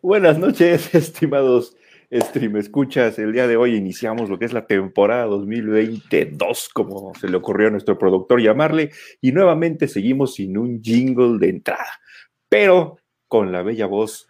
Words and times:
Buenas 0.02 0.38
noches, 0.38 0.94
estimados 0.94 1.74
stream 2.12 2.58
escuchas. 2.58 3.18
El 3.18 3.32
día 3.32 3.46
de 3.46 3.56
hoy 3.56 3.76
iniciamos 3.76 4.28
lo 4.28 4.38
que 4.38 4.44
es 4.44 4.52
la 4.52 4.66
temporada 4.66 5.24
2022, 5.24 6.68
como 6.74 7.14
se 7.14 7.28
le 7.28 7.38
ocurrió 7.38 7.68
a 7.68 7.70
nuestro 7.70 7.96
productor 7.96 8.42
llamarle, 8.42 8.90
y 9.22 9.32
nuevamente 9.32 9.88
seguimos 9.88 10.34
sin 10.34 10.58
un 10.58 10.82
jingle 10.82 11.38
de 11.38 11.48
entrada, 11.48 11.98
pero 12.46 12.99
con 13.30 13.52
la 13.52 13.62
bella 13.62 13.86
voz 13.86 14.26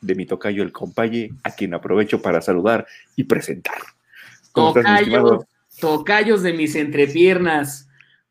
de 0.00 0.16
mi 0.16 0.26
tocayo 0.26 0.64
el 0.64 0.72
compaye, 0.72 1.30
a 1.44 1.52
quien 1.52 1.74
aprovecho 1.74 2.20
para 2.20 2.42
saludar 2.42 2.84
y 3.14 3.22
presentar. 3.24 3.76
Tocayos, 4.52 5.44
tocayos 5.80 6.42
de 6.42 6.52
mis 6.52 6.74
entrepiernas. 6.74 7.88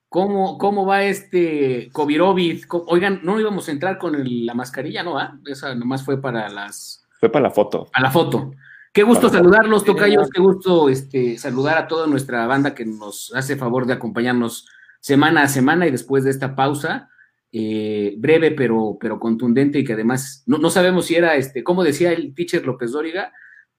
¿Cómo, 0.09 0.57
¿Cómo 0.57 0.85
va 0.85 1.03
este 1.03 1.89
Covirovid? 1.93 2.65
Oigan, 2.87 3.21
no 3.23 3.39
íbamos 3.39 3.69
a 3.69 3.71
entrar 3.71 3.97
con 3.97 4.17
la 4.45 4.53
mascarilla, 4.53 5.01
¿no? 5.01 5.17
¿Ah? 5.17 5.39
Esa 5.45 5.73
nomás 5.75 6.03
fue 6.03 6.21
para 6.21 6.49
las. 6.49 7.07
Fue 7.21 7.29
para 7.29 7.43
la 7.43 7.51
foto. 7.51 7.87
A 7.93 8.01
la 8.01 8.11
foto. 8.11 8.51
Qué 8.91 9.03
gusto 9.03 9.29
saludarlos, 9.29 9.85
Tocayos, 9.85 10.29
qué 10.29 10.41
gusto 10.41 10.89
este, 10.89 11.37
saludar 11.37 11.77
a 11.77 11.87
toda 11.87 12.05
nuestra 12.05 12.45
banda 12.47 12.75
que 12.75 12.85
nos 12.85 13.31
hace 13.33 13.55
favor 13.55 13.85
de 13.85 13.93
acompañarnos 13.93 14.67
semana 14.99 15.43
a 15.43 15.47
semana 15.47 15.87
y 15.87 15.91
después 15.91 16.25
de 16.25 16.31
esta 16.31 16.53
pausa, 16.53 17.09
eh, 17.57 18.15
breve 18.17 18.51
pero, 18.51 18.97
pero 18.99 19.17
contundente 19.17 19.79
y 19.79 19.85
que 19.85 19.93
además 19.93 20.43
no, 20.45 20.57
no, 20.57 20.69
sabemos 20.69 21.05
si 21.05 21.15
era, 21.15 21.37
este, 21.37 21.63
como 21.63 21.85
decía 21.85 22.11
el 22.11 22.35
teacher 22.35 22.65
López 22.65 22.91
Dóriga, 22.91 23.31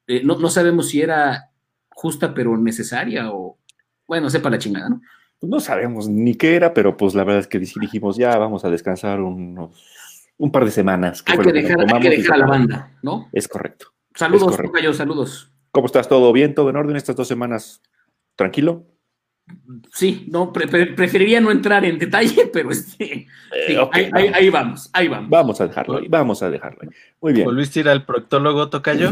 eh, 0.07 0.23
no, 0.25 0.39
no 0.39 0.49
sabemos 0.49 0.89
si 0.89 1.03
era 1.03 1.51
justa 1.91 2.33
pero 2.33 2.57
necesaria 2.57 3.31
o, 3.31 3.59
bueno, 4.09 4.31
sepa 4.31 4.49
la 4.49 4.57
chingada, 4.57 4.89
¿no? 4.89 5.03
Pues 5.39 5.51
no 5.51 5.61
sabemos 5.61 6.09
ni 6.09 6.37
qué 6.37 6.57
era, 6.57 6.73
pero 6.73 6.97
pues 6.97 7.15
la 7.15 7.25
verdad 7.25 7.41
es 7.41 7.49
que 7.49 7.59
dijimos 7.59 8.17
ya 8.17 8.39
vamos 8.39 8.65
a 8.65 8.71
descansar 8.71 9.21
unos, 9.21 9.79
un 10.39 10.51
par 10.51 10.65
de 10.65 10.71
semanas. 10.71 11.23
hay, 11.27 11.37
que 11.37 11.53
dejar, 11.53 11.77
hay, 11.95 12.01
que 12.01 12.09
dejar, 12.09 12.37
a 12.37 12.39
la 12.39 12.47
banda, 12.47 12.99
¿no? 13.03 13.29
Es 13.35 13.47
correcto. 13.47 13.89
Saludos, 14.15 14.57
Tocayo, 14.57 14.95
saludos. 14.95 15.53
¿Cómo 15.71 15.85
estás? 15.85 16.09
¿Todo 16.09 16.33
bien? 16.33 16.55
¿Todo 16.55 16.71
en 16.71 16.77
orden 16.77 16.97
estas 16.97 17.15
dos 17.15 17.29
semanas? 17.29 17.83
¿Tranquilo? 18.37 18.87
Sí, 19.93 20.27
no, 20.29 20.53
preferiría 20.53 21.41
no 21.41 21.51
entrar 21.51 21.85
en 21.85 21.99
detalle, 21.99 22.47
pero 22.53 22.71
este, 22.71 23.27
eh, 23.55 23.79
ahí, 24.13 24.51
vamos, 24.51 24.91
ahí 24.93 25.09
vamos. 25.09 25.31
Vamos 25.31 25.61
a 25.61 25.69
dejarlo, 25.69 26.01
vamos 26.09 26.43
a 26.43 26.51
dejarlo. 26.51 26.91
Muy 27.21 27.33
bien. 27.33 27.45
¿Volviste 27.45 27.81
a 27.81 27.83
ir 27.83 27.89
al 27.89 28.05
proctólogo, 28.05 28.69
Tocayo? 28.69 29.11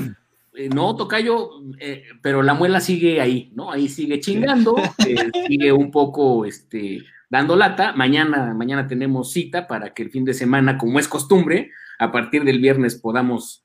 Eh, 0.54 0.68
no, 0.68 0.94
Tocayo, 0.96 1.50
eh, 1.78 2.04
pero 2.22 2.42
la 2.42 2.54
muela 2.54 2.80
sigue 2.80 3.20
ahí, 3.20 3.50
¿no? 3.54 3.70
Ahí 3.70 3.88
sigue 3.88 4.20
chingando, 4.20 4.76
sigue 5.46 5.72
un 5.72 5.90
poco 5.90 6.44
este, 6.44 7.02
dando 7.30 7.56
lata. 7.56 7.92
Mañana, 7.92 8.54
mañana 8.54 8.86
tenemos 8.86 9.32
cita 9.32 9.66
para 9.66 9.94
que 9.94 10.02
el 10.02 10.10
fin 10.10 10.24
de 10.24 10.34
semana, 10.34 10.78
como 10.78 10.98
es 10.98 11.08
costumbre, 11.08 11.70
a 11.98 12.12
partir 12.12 12.44
del 12.44 12.60
viernes 12.60 12.96
podamos 12.96 13.64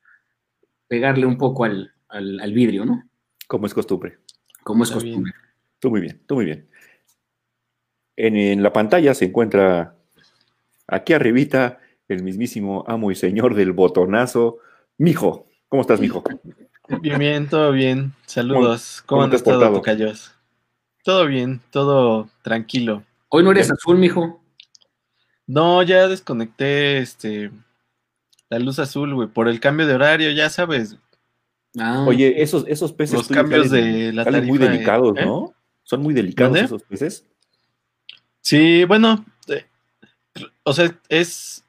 pegarle 0.88 1.26
un 1.26 1.38
poco 1.38 1.66
al, 1.66 1.94
vidrio, 2.54 2.86
¿no? 2.86 3.04
Como 3.48 3.66
es 3.66 3.73
costumbre. 3.73 4.20
Como 4.64 4.83
es 4.83 4.92
costumbre. 4.92 5.33
Tú 5.80 5.89
muy 5.89 6.02
bien, 6.02 6.22
tú 6.27 6.35
muy 6.35 6.45
bien. 6.45 6.69
En, 8.16 8.61
la 8.61 8.73
pantalla 8.73 9.13
se 9.13 9.25
encuentra 9.25 9.95
aquí 10.88 11.13
arribita 11.13 11.80
el 12.08 12.23
mismísimo 12.23 12.83
amo 12.88 13.11
y 13.11 13.16
señor 13.16 13.55
del 13.55 13.71
botonazo, 13.71 14.58
Mijo. 14.97 15.47
¿Cómo 15.69 15.81
estás, 15.81 15.99
Mijo? 15.99 16.23
Bien, 17.02 17.19
bien, 17.19 17.47
todo 17.47 17.71
bien. 17.71 18.13
Saludos. 18.25 19.03
¿Cómo, 19.05 19.23
han 19.23 19.33
estado, 19.33 19.71
Tocayos? 19.71 20.33
Todo 21.03 21.27
bien, 21.27 21.61
todo 21.71 22.30
tranquilo. 22.42 23.04
Hoy 23.30 23.43
no 23.43 23.52
eres 23.52 23.71
azul, 23.71 23.98
mijo. 23.98 24.43
No, 25.45 25.81
ya 25.83 26.08
desconecté 26.08 26.98
este 26.98 27.52
la 28.49 28.59
luz 28.59 28.80
azul, 28.80 29.14
güey, 29.14 29.27
por 29.27 29.48
el 29.48 29.59
cambio 29.59 29.86
de 29.86 29.93
horario, 29.93 30.31
ya 30.31 30.49
sabes. 30.49 30.98
Ah. 31.77 32.04
Oye, 32.08 32.42
esos, 32.42 32.65
esos 32.67 32.92
peces 32.93 33.15
los 33.15 33.27
cambios 33.27 33.70
de 33.70 34.11
la 34.11 34.25
muy 34.42 34.58
delicados, 34.58 35.15
¿eh? 35.17 35.25
¿no? 35.25 35.54
Son 35.89 36.04
muy 36.04 36.14
delicados 36.14 36.55
esos 36.55 36.83
peces. 36.83 37.26
Sí, 38.42 38.83
bueno, 38.83 39.26
eh, 39.48 39.66
o 40.61 40.72
sea, 40.72 40.95
es. 41.10 41.66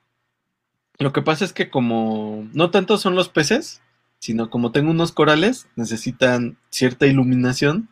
Lo 0.98 1.14
que 1.14 1.22
pasa 1.22 1.46
es 1.46 1.54
que 1.54 1.70
como 1.70 2.46
no 2.52 2.70
tanto 2.70 2.98
son 2.98 3.14
los 3.14 3.30
peces, 3.30 3.80
sino 4.18 4.50
como 4.50 4.72
tengo 4.72 4.90
unos 4.90 5.12
corales, 5.12 5.68
necesitan 5.74 6.58
cierta 6.68 7.06
iluminación, 7.06 7.88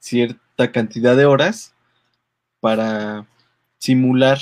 cierta 0.00 0.72
cantidad 0.72 1.16
de 1.16 1.26
horas 1.26 1.76
para 2.58 3.28
simular 3.78 4.40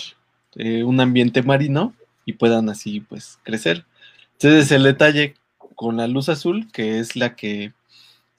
eh, 0.55 0.85
un 0.85 1.01
ambiente 1.01 1.43
marino 1.43 1.95
y 2.25 2.33
puedan 2.33 2.71
así 2.71 3.01
pues 3.01 3.39
crecer. 3.43 3.85
Entonces 4.33 4.73
el 4.73 4.85
detalle 4.85 5.35
con 5.75 5.99
la 5.99 6.07
luz 6.07 6.31
azul, 6.31 6.73
que 6.73 6.99
es 6.99 7.15
la 7.15 7.37
que 7.37 7.75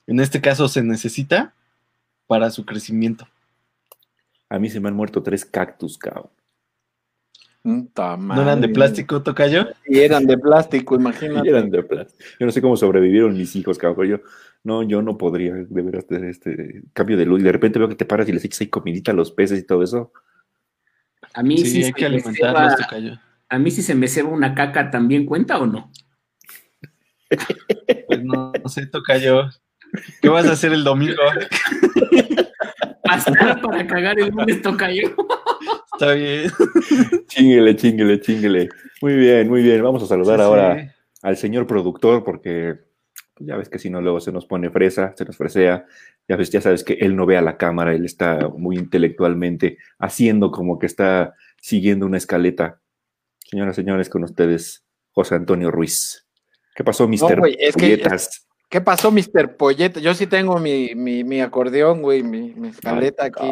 en 0.07 0.19
este 0.19 0.41
caso 0.41 0.67
se 0.67 0.81
necesita, 0.81 1.53
para 2.31 2.49
su 2.49 2.65
crecimiento. 2.65 3.27
A 4.47 4.57
mí 4.57 4.69
se 4.69 4.79
me 4.79 4.87
han 4.87 4.95
muerto 4.95 5.21
tres 5.21 5.43
cactus, 5.43 5.97
cabrón. 5.97 6.29
¿No 7.61 8.41
eran 8.41 8.61
de 8.61 8.69
plástico, 8.69 9.21
Tocayo? 9.21 9.67
Y 9.85 9.99
eran 9.99 10.25
de 10.25 10.37
plástico, 10.37 10.95
imagínate. 10.95 11.49
eran 11.49 11.69
de 11.69 11.83
plástico. 11.83 12.23
Yo 12.39 12.45
no 12.45 12.53
sé 12.53 12.61
cómo 12.61 12.77
sobrevivieron 12.77 13.33
mis 13.33 13.53
hijos, 13.57 13.77
cabrón. 13.77 14.07
Yo, 14.07 14.19
no, 14.63 14.81
yo 14.83 15.01
no 15.01 15.17
podría 15.17 15.55
de 15.55 15.81
veras 15.81 16.07
tener 16.07 16.29
este 16.29 16.83
cambio 16.93 17.17
de 17.17 17.25
luz. 17.25 17.41
Y 17.41 17.43
de 17.43 17.51
repente 17.51 17.79
veo 17.79 17.89
que 17.89 17.95
te 17.95 18.05
paras 18.05 18.29
y 18.29 18.31
les 18.31 18.45
echas 18.45 18.61
ahí 18.61 18.67
comidita 18.67 19.11
a 19.11 19.15
los 19.15 19.33
peces 19.33 19.59
y 19.59 19.63
todo 19.63 19.83
eso. 19.83 20.13
A 21.33 21.43
mí 21.43 21.57
sí, 21.57 21.83
hay 21.83 21.91
que 21.91 22.05
alimentarlos, 22.05 22.77
Tocayo. 22.77 23.19
A 23.49 23.59
mí 23.59 23.71
si 23.71 23.81
se 23.81 23.93
me 23.93 24.07
ceba 24.07 24.29
una 24.29 24.55
caca, 24.55 24.89
¿también 24.89 25.25
cuenta 25.25 25.59
o 25.59 25.65
no? 25.65 25.91
Pues 28.07 28.23
no, 28.23 28.53
no 28.53 28.69
sé, 28.69 28.85
Tocayo. 28.85 29.49
¿Qué 30.21 30.29
vas 30.29 30.45
a 30.45 30.53
hacer 30.53 30.73
el 30.73 30.83
domingo? 30.83 31.21
Pasar 33.03 33.61
para 33.61 33.87
cagar 33.87 34.19
el 34.19 34.29
lunes 34.29 34.61
tocayo. 34.61 35.15
Está 35.93 36.13
bien. 36.13 36.51
Chinguele, 37.27 37.75
chinguele, 37.75 38.21
chinguele. 38.21 38.69
Muy 39.01 39.15
bien, 39.15 39.49
muy 39.49 39.61
bien. 39.61 39.83
Vamos 39.83 40.03
a 40.03 40.07
saludar 40.07 40.39
ahora 40.41 40.93
al 41.21 41.37
señor 41.37 41.67
productor 41.67 42.23
porque 42.23 42.79
ya 43.39 43.57
ves 43.57 43.69
que 43.69 43.79
si 43.79 43.89
no 43.89 44.01
luego 44.01 44.19
se 44.19 44.31
nos 44.31 44.45
pone 44.45 44.69
fresa, 44.69 45.13
se 45.17 45.25
nos 45.25 45.37
fresea. 45.37 45.85
Ya 46.27 46.35
ves, 46.35 46.49
ya 46.49 46.61
sabes 46.61 46.83
que 46.83 46.93
él 46.93 47.15
no 47.15 47.25
ve 47.25 47.37
a 47.37 47.41
la 47.41 47.57
cámara, 47.57 47.93
él 47.93 48.05
está 48.05 48.47
muy 48.49 48.77
intelectualmente 48.77 49.77
haciendo 49.99 50.51
como 50.51 50.79
que 50.79 50.85
está 50.85 51.35
siguiendo 51.59 52.05
una 52.05 52.17
escaleta. 52.17 52.79
Señoras 53.39 53.77
y 53.77 53.81
señores, 53.81 54.09
con 54.09 54.23
ustedes, 54.23 54.85
José 55.11 55.35
Antonio 55.35 55.71
Ruiz. 55.71 56.27
¿Qué 56.75 56.83
pasó, 56.83 57.07
Mister 57.07 57.37
no, 57.37 57.45
¿Qué 58.71 58.79
pasó, 58.79 59.11
Mr. 59.11 59.57
Polleta? 59.57 59.99
Yo 59.99 60.13
sí 60.13 60.27
tengo 60.27 60.57
mi, 60.57 60.95
mi, 60.95 61.41
acordeón, 61.41 62.01
güey, 62.01 62.23
mi, 62.23 62.55
escaleta 62.69 63.25
aquí. 63.25 63.51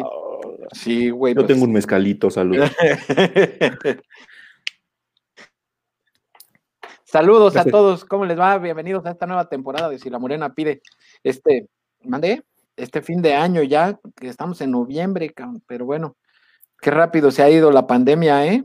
Sí, 0.72 1.10
güey. 1.10 1.34
Yo 1.34 1.42
pues 1.42 1.48
tengo 1.48 1.66
un 1.66 1.72
mezcalito, 1.72 2.30
saludos. 2.30 2.70
Saludos 7.04 7.56
a 7.56 7.64
todos, 7.64 8.04
¿cómo 8.04 8.24
les 8.24 8.38
va? 8.38 8.56
Bienvenidos 8.56 9.04
a 9.04 9.10
esta 9.10 9.26
nueva 9.26 9.48
temporada 9.48 9.90
de 9.90 9.98
Si 9.98 10.08
la 10.08 10.18
Morena 10.18 10.54
pide. 10.54 10.80
Este, 11.22 11.68
mandé 12.04 12.44
este 12.76 13.02
fin 13.02 13.20
de 13.20 13.34
año 13.34 13.62
ya, 13.62 13.98
que 14.16 14.28
estamos 14.28 14.60
en 14.62 14.70
noviembre, 14.70 15.34
pero 15.66 15.84
bueno, 15.84 16.16
qué 16.80 16.90
rápido 16.92 17.30
se 17.30 17.42
ha 17.42 17.50
ido 17.50 17.72
la 17.72 17.86
pandemia, 17.86 18.46
¿eh? 18.46 18.64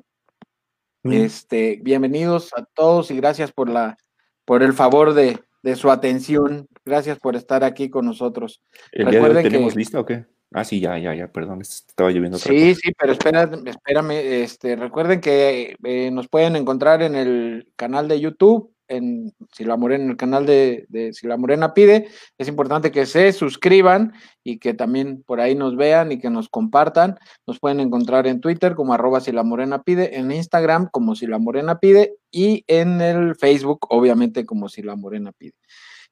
Mm. 1.04 1.12
Este, 1.12 1.80
bienvenidos 1.82 2.54
a 2.56 2.64
todos 2.64 3.12
y 3.12 3.18
gracias 3.18 3.52
por 3.52 3.68
la, 3.68 3.98
por 4.46 4.62
el 4.64 4.74
favor 4.74 5.16
de, 5.16 5.40
de 5.66 5.76
su 5.76 5.90
atención. 5.90 6.68
Gracias 6.86 7.18
por 7.18 7.36
estar 7.36 7.64
aquí 7.64 7.90
con 7.90 8.06
nosotros. 8.06 8.62
¿El 8.92 9.10
día 9.10 9.28
de 9.28 9.42
tenemos 9.42 9.76
lista 9.76 10.00
o 10.00 10.06
qué? 10.06 10.26
Ah, 10.54 10.64
sí, 10.64 10.80
ya, 10.80 11.00
ya, 11.00 11.16
ya, 11.16 11.28
perdón, 11.28 11.62
estaba 11.62 12.12
lloviendo. 12.12 12.38
sí, 12.38 12.76
sí, 12.76 12.92
pero 12.98 13.14
espera, 13.14 13.50
espérame, 13.66 14.12
este, 14.12 14.76
recuerden 14.76 15.20
que 15.20 15.76
eh, 15.84 16.12
nos 16.12 16.28
pueden 16.28 16.56
encontrar 16.56 17.02
en 17.02 17.16
el 17.16 17.68
canal 17.76 18.08
de 18.08 18.20
YouTube, 18.20 18.75
en 18.88 19.34
Si 19.54 19.64
la 19.64 19.78
Morena, 19.78 20.04
en 20.04 20.10
el 20.12 20.18
canal 20.18 20.46
de, 20.46 20.86
de, 20.90 21.14
Si 21.14 21.28
la 21.28 21.38
Morena 21.38 21.74
pide. 21.74 22.08
Es 22.38 22.48
importante 22.48 22.92
que 22.92 23.06
se 23.06 23.32
suscriban 23.34 24.14
y 24.44 24.60
que 24.60 24.74
también 24.74 25.24
por 25.24 25.40
ahí 25.40 25.56
nos 25.56 25.76
vean 25.76 26.12
y 26.12 26.20
que 26.20 26.30
nos 26.30 26.50
compartan. 26.50 27.18
Nos 27.48 27.60
pueden 27.60 27.80
encontrar 27.80 28.28
en 28.28 28.42
Twitter 28.42 28.76
como 28.76 28.94
arroba 28.94 29.22
Si 29.22 29.32
la 29.32 29.44
Morena 29.44 29.84
pide, 29.84 30.18
en 30.18 30.32
Instagram 30.32 30.90
como 30.92 31.16
Si 31.16 31.28
la 31.28 31.40
Morena 31.40 31.80
pide 31.80 32.16
y 32.32 32.64
en 32.68 33.02
el 33.02 33.36
Facebook, 33.36 33.88
obviamente, 33.90 34.46
como 34.46 34.70
Si 34.70 34.82
la 34.82 34.96
Morena 34.96 35.32
pide. 35.32 35.56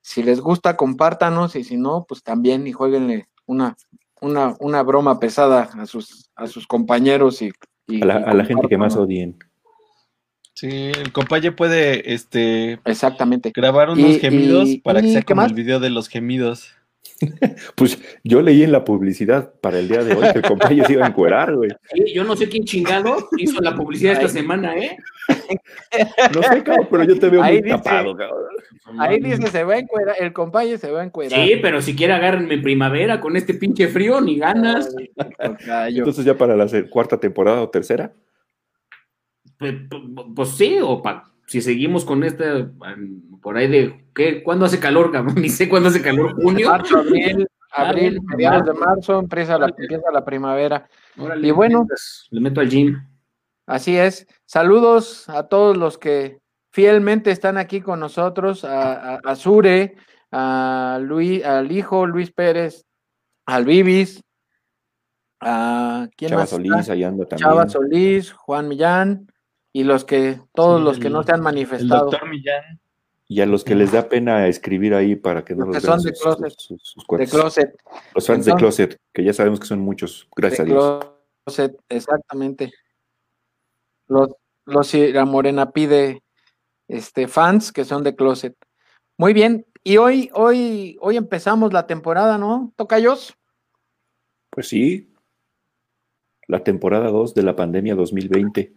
Si 0.02 0.22
les 0.22 0.42
gusta, 0.42 0.76
compártanos 0.76 1.56
y 1.56 1.64
si 1.64 1.78
no, 1.78 2.06
pues 2.08 2.24
también 2.24 2.68
y 2.68 2.74
jueguenle 2.74 3.30
una, 3.46 3.78
una, 4.22 4.56
una 4.60 4.84
broma 4.84 5.20
pesada 5.20 5.70
a 5.78 5.86
sus, 5.86 6.30
a 6.36 6.48
sus 6.48 6.68
compañeros 6.68 7.42
y, 7.42 7.52
a 8.02 8.06
la, 8.34 8.46
gente 8.46 8.68
que 8.68 8.78
más 8.78 8.96
odien. 8.96 9.38
Sí, 10.56 10.68
el 10.70 11.12
compañero 11.12 11.56
puede 11.56 12.14
este 12.14 12.80
Exactamente. 12.86 13.52
grabar 13.56 13.90
unos 13.90 14.12
Y- 14.12 14.20
gemidos 14.20 14.70
y- 14.70 14.78
para 14.80 15.02
que 15.02 15.10
sea 15.12 15.22
¿qué 15.22 15.26
como 15.34 15.42
más? 15.42 15.50
el 15.52 15.56
video 15.58 15.80
de 15.80 15.90
los 15.90 16.08
gemidos. 16.10 16.72
Pues 17.76 18.00
yo 18.24 18.42
leí 18.42 18.64
en 18.64 18.72
la 18.72 18.84
publicidad 18.84 19.54
para 19.62 19.80
el 19.80 19.88
día 19.88 20.04
de 20.04 20.14
hoy 20.14 20.32
que 20.32 20.40
el 20.40 20.44
compañero 20.44 20.86
se 20.86 20.94
iba 20.94 21.06
a 21.06 21.10
encuerar, 21.10 21.56
güey. 21.56 21.70
Sí, 21.94 22.14
yo 22.14 22.24
no 22.24 22.36
sé 22.36 22.48
quién 22.50 22.64
chingado 22.66 23.30
hizo 23.38 23.62
la 23.62 23.76
publicidad 23.76 24.14
esta 24.14 24.28
semana, 24.28 24.76
¿eh? 24.78 24.98
No 26.34 26.44
sé, 26.44 26.64
cabrón, 26.64 26.88
pero 26.92 27.04
yo 27.04 27.20
te 27.20 27.30
veo 27.30 27.42
Ahí 27.42 27.56
muy 27.56 27.64
dice- 27.64 27.78
tapado, 27.78 28.16
cabrón. 28.16 28.40
Ahí 29.00 29.20
dice, 29.20 29.48
se 29.48 29.64
va 29.64 29.76
a 29.76 29.80
encuerar, 29.80 30.16
el 30.20 30.34
compañero 30.34 30.78
se 30.78 30.92
va 30.92 31.02
a 31.02 31.06
encuerar. 31.06 31.40
Sí, 31.48 31.54
pero 31.62 31.82
si 31.82 31.96
quiere 31.96 32.14
agárrenme 32.14 32.56
en 32.56 32.62
primavera 32.62 33.20
con 33.20 33.36
este 33.38 33.54
pinche 33.54 33.88
frío, 33.88 34.20
ni 34.22 34.38
ganas. 34.38 34.94
Entonces 35.88 36.26
ya 36.26 36.38
para 36.38 36.56
la 36.56 36.68
cuarta 36.90 37.18
temporada 37.20 37.62
o 37.62 37.70
tercera. 37.70 38.12
Pues, 39.64 40.28
pues 40.36 40.50
sí, 40.50 40.78
o 40.82 41.02
pa- 41.02 41.32
si 41.46 41.62
seguimos 41.62 42.06
con 42.06 42.24
este, 42.24 42.66
por 43.42 43.58
ahí 43.58 43.68
de, 43.68 44.06
¿qué? 44.16 44.44
¿Cuándo 44.44 44.66
hace 44.66 44.80
calor, 44.80 45.12
cabrón? 45.12 45.36
Ni 45.42 45.50
sé 45.50 45.70
cuándo 45.70 45.90
hace 45.90 46.02
calor, 46.02 46.34
junio. 46.42 46.70
Marzo, 46.70 46.98
abril, 47.00 47.48
abril, 47.72 48.22
mediados 48.24 48.66
de 48.66 48.74
marzo. 48.74 49.20
empieza 49.20 49.58
la, 49.58 49.68
empieza 49.68 50.12
la 50.12 50.24
primavera. 50.24 50.88
Órale, 51.18 51.48
Y 51.48 51.52
bueno. 51.52 51.86
le 52.32 52.40
meto 52.40 52.62
al 52.62 52.70
gym. 52.70 52.96
Así 53.66 53.98
es. 53.98 54.28
Saludos 54.46 55.30
a 55.30 55.48
todos 55.48 55.78
los 55.78 55.98
que 55.98 56.40
fielmente 56.72 57.32
están 57.32 57.58
aquí 57.58 57.82
con 57.82 58.00
nosotros, 58.00 58.66
a, 58.66 59.16
a, 59.16 59.20
a 59.24 59.36
Sure, 59.36 59.96
a 60.32 61.00
Luis, 61.02 61.46
al 61.46 61.72
hijo 61.72 62.06
Luis 62.08 62.32
Pérez, 62.32 62.86
al 63.46 63.64
Bibis, 63.66 64.22
a 65.40 66.08
quién 66.16 66.30
Chava 66.30 66.42
más 66.44 66.54
está? 66.54 66.84
Solís, 66.84 66.90
anda 67.06 67.26
también. 67.26 67.38
Chava 67.50 67.70
Solís, 67.70 68.32
Juan 68.34 68.68
Millán 68.68 69.28
y 69.74 69.84
los 69.84 70.06
que 70.06 70.40
todos 70.54 70.80
Sí, 70.80 70.86
los 70.86 71.00
que 71.00 71.08
el- 71.08 71.14
no 71.14 71.24
se 71.24 71.32
han 71.32 71.38
El 71.40 71.44
manifestado. 71.44 72.10
doctor 72.12 72.30
Millán. 72.30 72.80
Y 73.28 73.42
a 73.42 73.46
los 73.46 73.64
que 73.64 73.74
les 73.74 73.92
da 73.92 74.08
pena 74.10 74.48
escribir 74.48 74.94
ahí 74.94 75.16
para 75.16 75.44
que 75.44 75.56
no 75.56 75.66
Los 75.66 75.76
los 75.76 75.82
que 75.84 75.88
son 75.88 76.04
de 76.04 76.14
sus, 76.16 76.22
closet. 76.22 76.54
sus- 76.60 76.82
sus 76.84 77.04
de 77.04 77.08
cuates. 77.08 77.32
closet. 77.32 77.76
Los 78.14 78.28
fans 78.28 78.46
de 78.46 78.54
Closet, 78.54 79.00
que 79.12 79.24
ya 79.24 79.34
sabemos 79.34 79.60
que 79.60 79.66
son 79.66 79.80
muchos, 79.80 80.28
gracias 80.36 80.60
a 80.62 80.64
Dios. 80.66 81.06
closet, 81.46 81.76
exactamente. 81.90 82.72
Los, 84.08 84.30
los 84.66 84.94
la 84.94 85.26
Morena 85.26 85.72
pide 85.72 86.22
este, 86.88 87.28
fans 87.28 87.72
que 87.72 87.86
son 87.86 88.04
de 88.04 88.16
closet. 88.16 88.56
Muy 89.18 89.34
bien. 89.34 89.66
Y 89.84 89.98
hoy, 89.98 90.30
hoy, 90.34 90.98
hoy 91.02 91.18
empezamos 91.18 91.74
la 91.74 91.88
temporada, 91.88 92.38
¿no? 92.38 92.72
Tocayos. 92.76 93.36
Pues 94.50 94.68
sí, 94.68 95.12
la 96.48 96.64
temporada 96.64 97.10
2 97.10 97.34
de 97.34 97.44
la 97.44 97.56
pandemia 97.56 97.96
2020. 97.96 98.74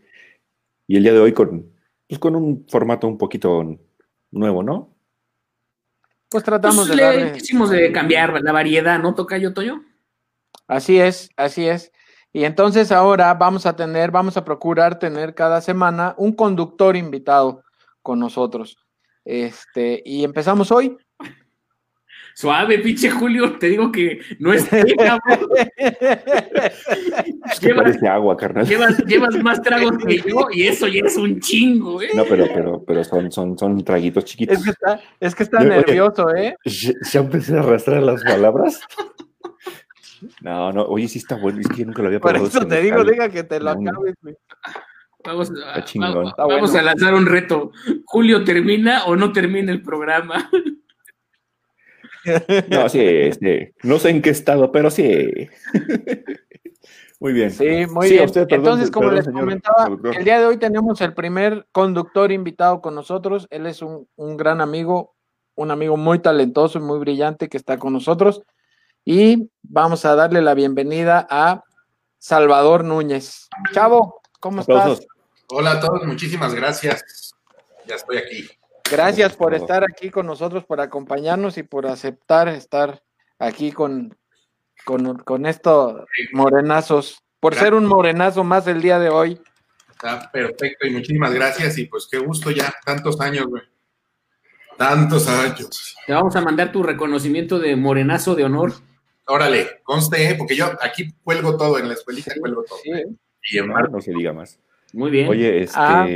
Y 0.87 0.97
el 0.97 1.03
día 1.03 1.13
de 1.13 1.21
hoy 1.21 1.33
con, 1.33 1.73
pues 2.09 2.19
con 2.19 2.37
un 2.37 2.67
formato 2.69 3.07
un 3.09 3.19
poquito 3.19 3.79
nuevo, 4.31 4.63
¿no? 4.63 4.97
Pues 6.29 6.45
tratamos 6.45 6.87
Pues 6.87 6.89
de 6.91 6.97
le 6.97 7.03
darle. 7.03 7.33
quisimos 7.33 7.71
de 7.71 7.93
cambiar 7.93 8.43
la 8.43 8.53
variedad, 8.53 8.99
¿no, 8.99 9.15
Tocayo 9.15 9.53
Toyo? 9.55 9.81
Así 10.69 10.99
es, 10.99 11.31
así 11.37 11.67
es. 11.67 11.93
Y 12.33 12.45
entonces 12.45 12.93
ahora 12.93 13.33
vamos 13.35 13.65
a 13.67 13.77
tener, 13.77 14.11
vamos 14.11 14.37
a 14.37 14.45
procurar 14.45 14.99
tener 14.99 15.35
cada 15.35 15.61
semana 15.61 16.15
un 16.19 16.33
conductor 16.33 16.97
invitado 16.97 17.63
con 18.03 18.19
nosotros. 18.19 18.77
Este, 19.25 20.03
y 20.05 20.25
empezamos 20.25 20.71
hoy. 20.71 20.97
Suave, 22.39 22.79
pinche 22.81 23.09
Julio, 23.11 23.57
te 23.59 23.69
digo 23.69 23.91
que 23.91 24.21
no 24.41 24.53
es 24.53 24.69
Llevas, 27.63 27.83
parece 27.85 28.07
agua, 28.09 28.37
carnal. 28.37 28.67
llevas, 28.67 28.99
llevas 29.07 29.35
más 29.43 29.63
tragos 29.63 29.97
que 30.07 30.19
yo 30.29 30.47
y 30.53 30.65
eso 30.67 30.87
ya 30.87 31.01
es 31.07 31.17
un 31.17 31.41
chingo, 31.41 32.03
¿eh? 32.03 32.11
No, 32.15 32.25
pero, 32.29 32.47
pero, 32.53 32.85
pero 32.87 33.03
son, 33.05 33.33
son, 33.33 33.57
son 33.59 33.83
traguitos 33.83 34.25
chiquitos. 34.27 34.59
Es 34.59 34.65
que 34.65 34.71
está, 34.71 35.01
es 35.19 35.35
que 35.35 35.43
está 35.45 35.61
nervioso, 35.61 36.35
¿eh? 36.35 36.57
¿Ya 36.65 36.93
ya 37.11 37.21
empecé 37.21 37.57
a 37.57 37.61
arrastrar 37.61 38.03
las 38.03 38.23
palabras? 38.23 38.81
No, 40.43 40.73
no, 40.73 40.83
oye, 40.83 41.09
sí 41.09 41.19
está 41.19 41.37
bueno, 41.37 41.61
es 41.61 41.69
que 41.69 41.77
yo 41.79 41.87
nunca 41.87 42.03
lo 42.03 42.09
había 42.09 42.21
Por 42.21 42.33
probado. 42.33 42.49
eso 42.51 42.61
sin 42.61 42.69
te 42.69 42.83
digo, 42.83 43.03
deja 43.05 43.31
que 43.31 43.45
te 43.45 43.61
lo 43.61 43.75
No, 43.77 43.91
acabes, 43.91 44.15
güey. 44.23 44.35
Vamos, 45.25 45.51
a, 45.51 45.55
Está 45.71 45.85
chingón. 45.85 46.15
vamos- 46.15 46.31
Está 46.33 46.43
vamos 46.47 46.71
bueno. 46.71 46.79
a 46.79 46.83
lanzar 46.83 47.15
un 47.15 47.27
reto. 47.27 47.71
Julio 48.05 48.45
termina 48.45 49.05
o 49.07 49.17
no 49.17 49.33
termina 49.33 49.73
el 49.73 49.81
programa. 49.83 50.51
No, 52.71 52.89
sí, 52.89 53.01
este, 53.03 53.75
no 53.83 53.99
sé 53.99 54.11
en 54.11 54.23
qué 54.23 54.31
estado, 54.31 54.73
pero 54.73 54.91
sí. 54.91 55.49
Muy 57.19 57.33
bien. 57.33 57.51
Sí, 57.51 57.87
muy 57.87 58.09
Sí, 58.09 58.15
bien. 58.15 58.27
usted, 58.27 58.47
perdón, 58.47 58.65
Entonces, 58.67 58.91
como 58.91 59.09
perdón, 59.09 59.17
les 59.17 59.25
señor 59.25 59.41
comentaba, 59.41 59.89
el 60.19 60.25
día 60.25 60.39
de 60.39 60.47
hoy 60.47 60.59
tenemos 60.59 61.01
el 61.01 61.15
primer 61.15 61.67
conductor 61.73 62.31
invitado 62.31 62.81
con 62.83 62.95
nosotros. 62.95 63.47
Él 63.51 63.67
es 63.67 63.81
un, 63.81 64.07
un 64.17 64.37
gran 64.37 64.61
amigo, 64.61 65.15
un 65.55 65.71
amigo 65.71 65.97
muy 65.97 66.19
talentoso 66.19 66.79
y 66.79 66.83
muy 66.83 66.99
brillante 66.99 67.49
que 67.49 67.57
está 67.57 67.79
con 67.79 67.93
nosotros. 67.95 68.43
Y 69.05 69.51
vamos 69.63 70.05
a 70.05 70.15
darle 70.15 70.43
la 70.43 70.53
bienvenida 70.55 71.27
a 71.31 71.63
Salvador 72.19 72.85
Núñez. 72.85 73.49
Chavo, 73.73 74.21
¿cómo 74.41 74.61
Aplausos. 74.61 75.01
estás? 75.01 75.07
Hola 75.49 75.73
a 75.73 75.81
todos, 75.81 76.05
muchísimas 76.05 76.55
gracias. 76.55 77.33
Ya 77.87 77.95
estoy 77.95 78.19
aquí. 78.19 78.49
Gracias 78.91 79.37
por 79.37 79.55
estar 79.55 79.85
aquí 79.85 80.11
con 80.11 80.27
nosotros, 80.27 80.65
por 80.65 80.81
acompañarnos 80.81 81.59
y 81.59 81.63
por 81.63 81.87
aceptar 81.87 82.49
estar 82.49 83.03
aquí 83.39 83.73
con, 83.73 84.17
con, 84.85 85.19
con 85.19 85.47
estos 85.47 86.05
morenazos, 86.33 87.23
por 87.41 87.55
ser 87.55 87.75
un 87.75 87.87
morenazo 87.87 88.45
más 88.45 88.67
el 88.67 88.81
día 88.81 88.99
de 88.99 89.09
hoy. 89.09 89.41
Está 89.91 90.31
perfecto 90.31 90.87
y 90.87 90.91
muchísimas 90.91 91.33
gracias. 91.33 91.79
Y 91.79 91.87
pues 91.87 92.07
qué 92.11 92.19
gusto 92.19 92.51
ya, 92.51 92.73
tantos 92.85 93.21
años, 93.21 93.47
güey. 93.47 93.63
Tantos 94.77 95.27
años. 95.27 95.97
Te 96.07 96.13
vamos 96.13 96.37
a 96.37 96.41
mandar 96.43 96.71
tu 96.71 96.83
reconocimiento 96.83 97.59
de 97.59 97.75
morenazo 97.77 98.35
de 98.35 98.45
honor. 98.45 98.73
Órale, 99.27 99.81
conste, 99.83 100.31
¿eh? 100.31 100.35
porque 100.37 100.55
yo 100.55 100.67
aquí 100.81 101.13
cuelgo 101.25 101.57
todo, 101.57 101.79
en 101.79 101.89
la 101.89 101.95
escuelita 101.95 102.35
cuelgo 102.39 102.63
todo. 102.63 102.79
Sí. 102.83 102.91
Y 103.51 103.59
en 103.59 103.67
No, 103.67 103.75
mar 103.75 103.91
no 103.91 104.01
se 104.01 104.13
diga 104.13 104.33
más. 104.33 104.61
Muy 104.93 105.11
bien. 105.11 105.29
Oye, 105.29 105.63
este. 105.63 105.79
Ah. 105.79 106.07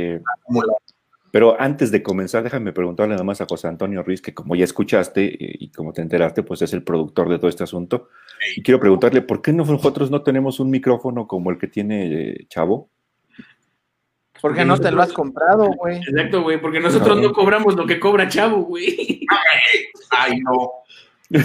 Pero 1.31 1.59
antes 1.59 1.91
de 1.91 2.03
comenzar, 2.03 2.43
déjame 2.43 2.73
preguntarle 2.73 3.13
nada 3.13 3.23
más 3.23 3.39
a 3.41 3.45
José 3.45 3.67
Antonio 3.67 4.03
Ruiz, 4.03 4.21
que 4.21 4.33
como 4.33 4.55
ya 4.55 4.65
escuchaste 4.65 5.25
eh, 5.25 5.55
y 5.59 5.71
como 5.71 5.93
te 5.93 6.01
enteraste, 6.01 6.43
pues 6.43 6.61
es 6.61 6.73
el 6.73 6.83
productor 6.83 7.29
de 7.29 7.37
todo 7.37 7.47
este 7.49 7.63
asunto. 7.63 8.09
Y 8.55 8.61
quiero 8.63 8.79
preguntarle, 8.81 9.21
¿por 9.21 9.41
qué 9.41 9.53
no- 9.53 9.63
nosotros 9.65 10.11
no 10.11 10.23
tenemos 10.23 10.59
un 10.59 10.69
micrófono 10.69 11.27
como 11.27 11.49
el 11.51 11.57
que 11.57 11.67
tiene 11.67 12.31
eh, 12.31 12.45
Chavo? 12.49 12.89
Porque 14.41 14.65
no 14.65 14.77
te 14.79 14.91
lo 14.91 15.01
has 15.03 15.13
comprado, 15.13 15.67
güey. 15.77 15.97
Exacto, 15.99 16.41
güey, 16.41 16.59
porque 16.59 16.79
nosotros 16.79 17.15
No. 17.17 17.23
no 17.29 17.33
cobramos 17.33 17.75
lo 17.75 17.85
que 17.85 17.99
cobra 17.99 18.27
Chavo, 18.27 18.63
güey. 18.63 19.25
Ay, 20.09 20.39
no. 20.39 20.71
no 21.29 21.39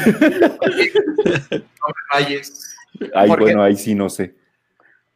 me 1.50 2.02
falles. 2.10 2.74
Ay, 3.14 3.28
Porque- 3.28 3.44
bueno, 3.44 3.62
ahí 3.62 3.76
sí 3.76 3.94
no 3.94 4.08
sé. 4.08 4.34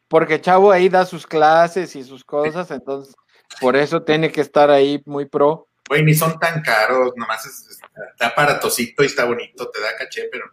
Porque 0.07 0.39
Chavo 0.41 0.71
ahí 0.71 0.89
da 0.89 1.05
sus 1.05 1.25
clases 1.25 1.95
y 1.95 2.03
sus 2.03 2.23
cosas, 2.23 2.69
entonces 2.71 3.15
por 3.59 3.75
eso 3.75 4.03
tiene 4.03 4.31
que 4.31 4.41
estar 4.41 4.69
ahí 4.69 5.01
muy 5.05 5.25
pro. 5.25 5.67
Güey, 5.89 6.03
ni 6.03 6.13
son 6.13 6.39
tan 6.39 6.61
caros, 6.61 7.11
nomás 7.15 7.45
es, 7.45 7.67
es- 7.69 7.79
está 8.11 8.27
aparatosito 8.27 9.03
y 9.03 9.07
está 9.07 9.25
bonito, 9.25 9.69
te 9.69 9.81
da 9.81 9.95
caché, 9.97 10.29
pero 10.31 10.45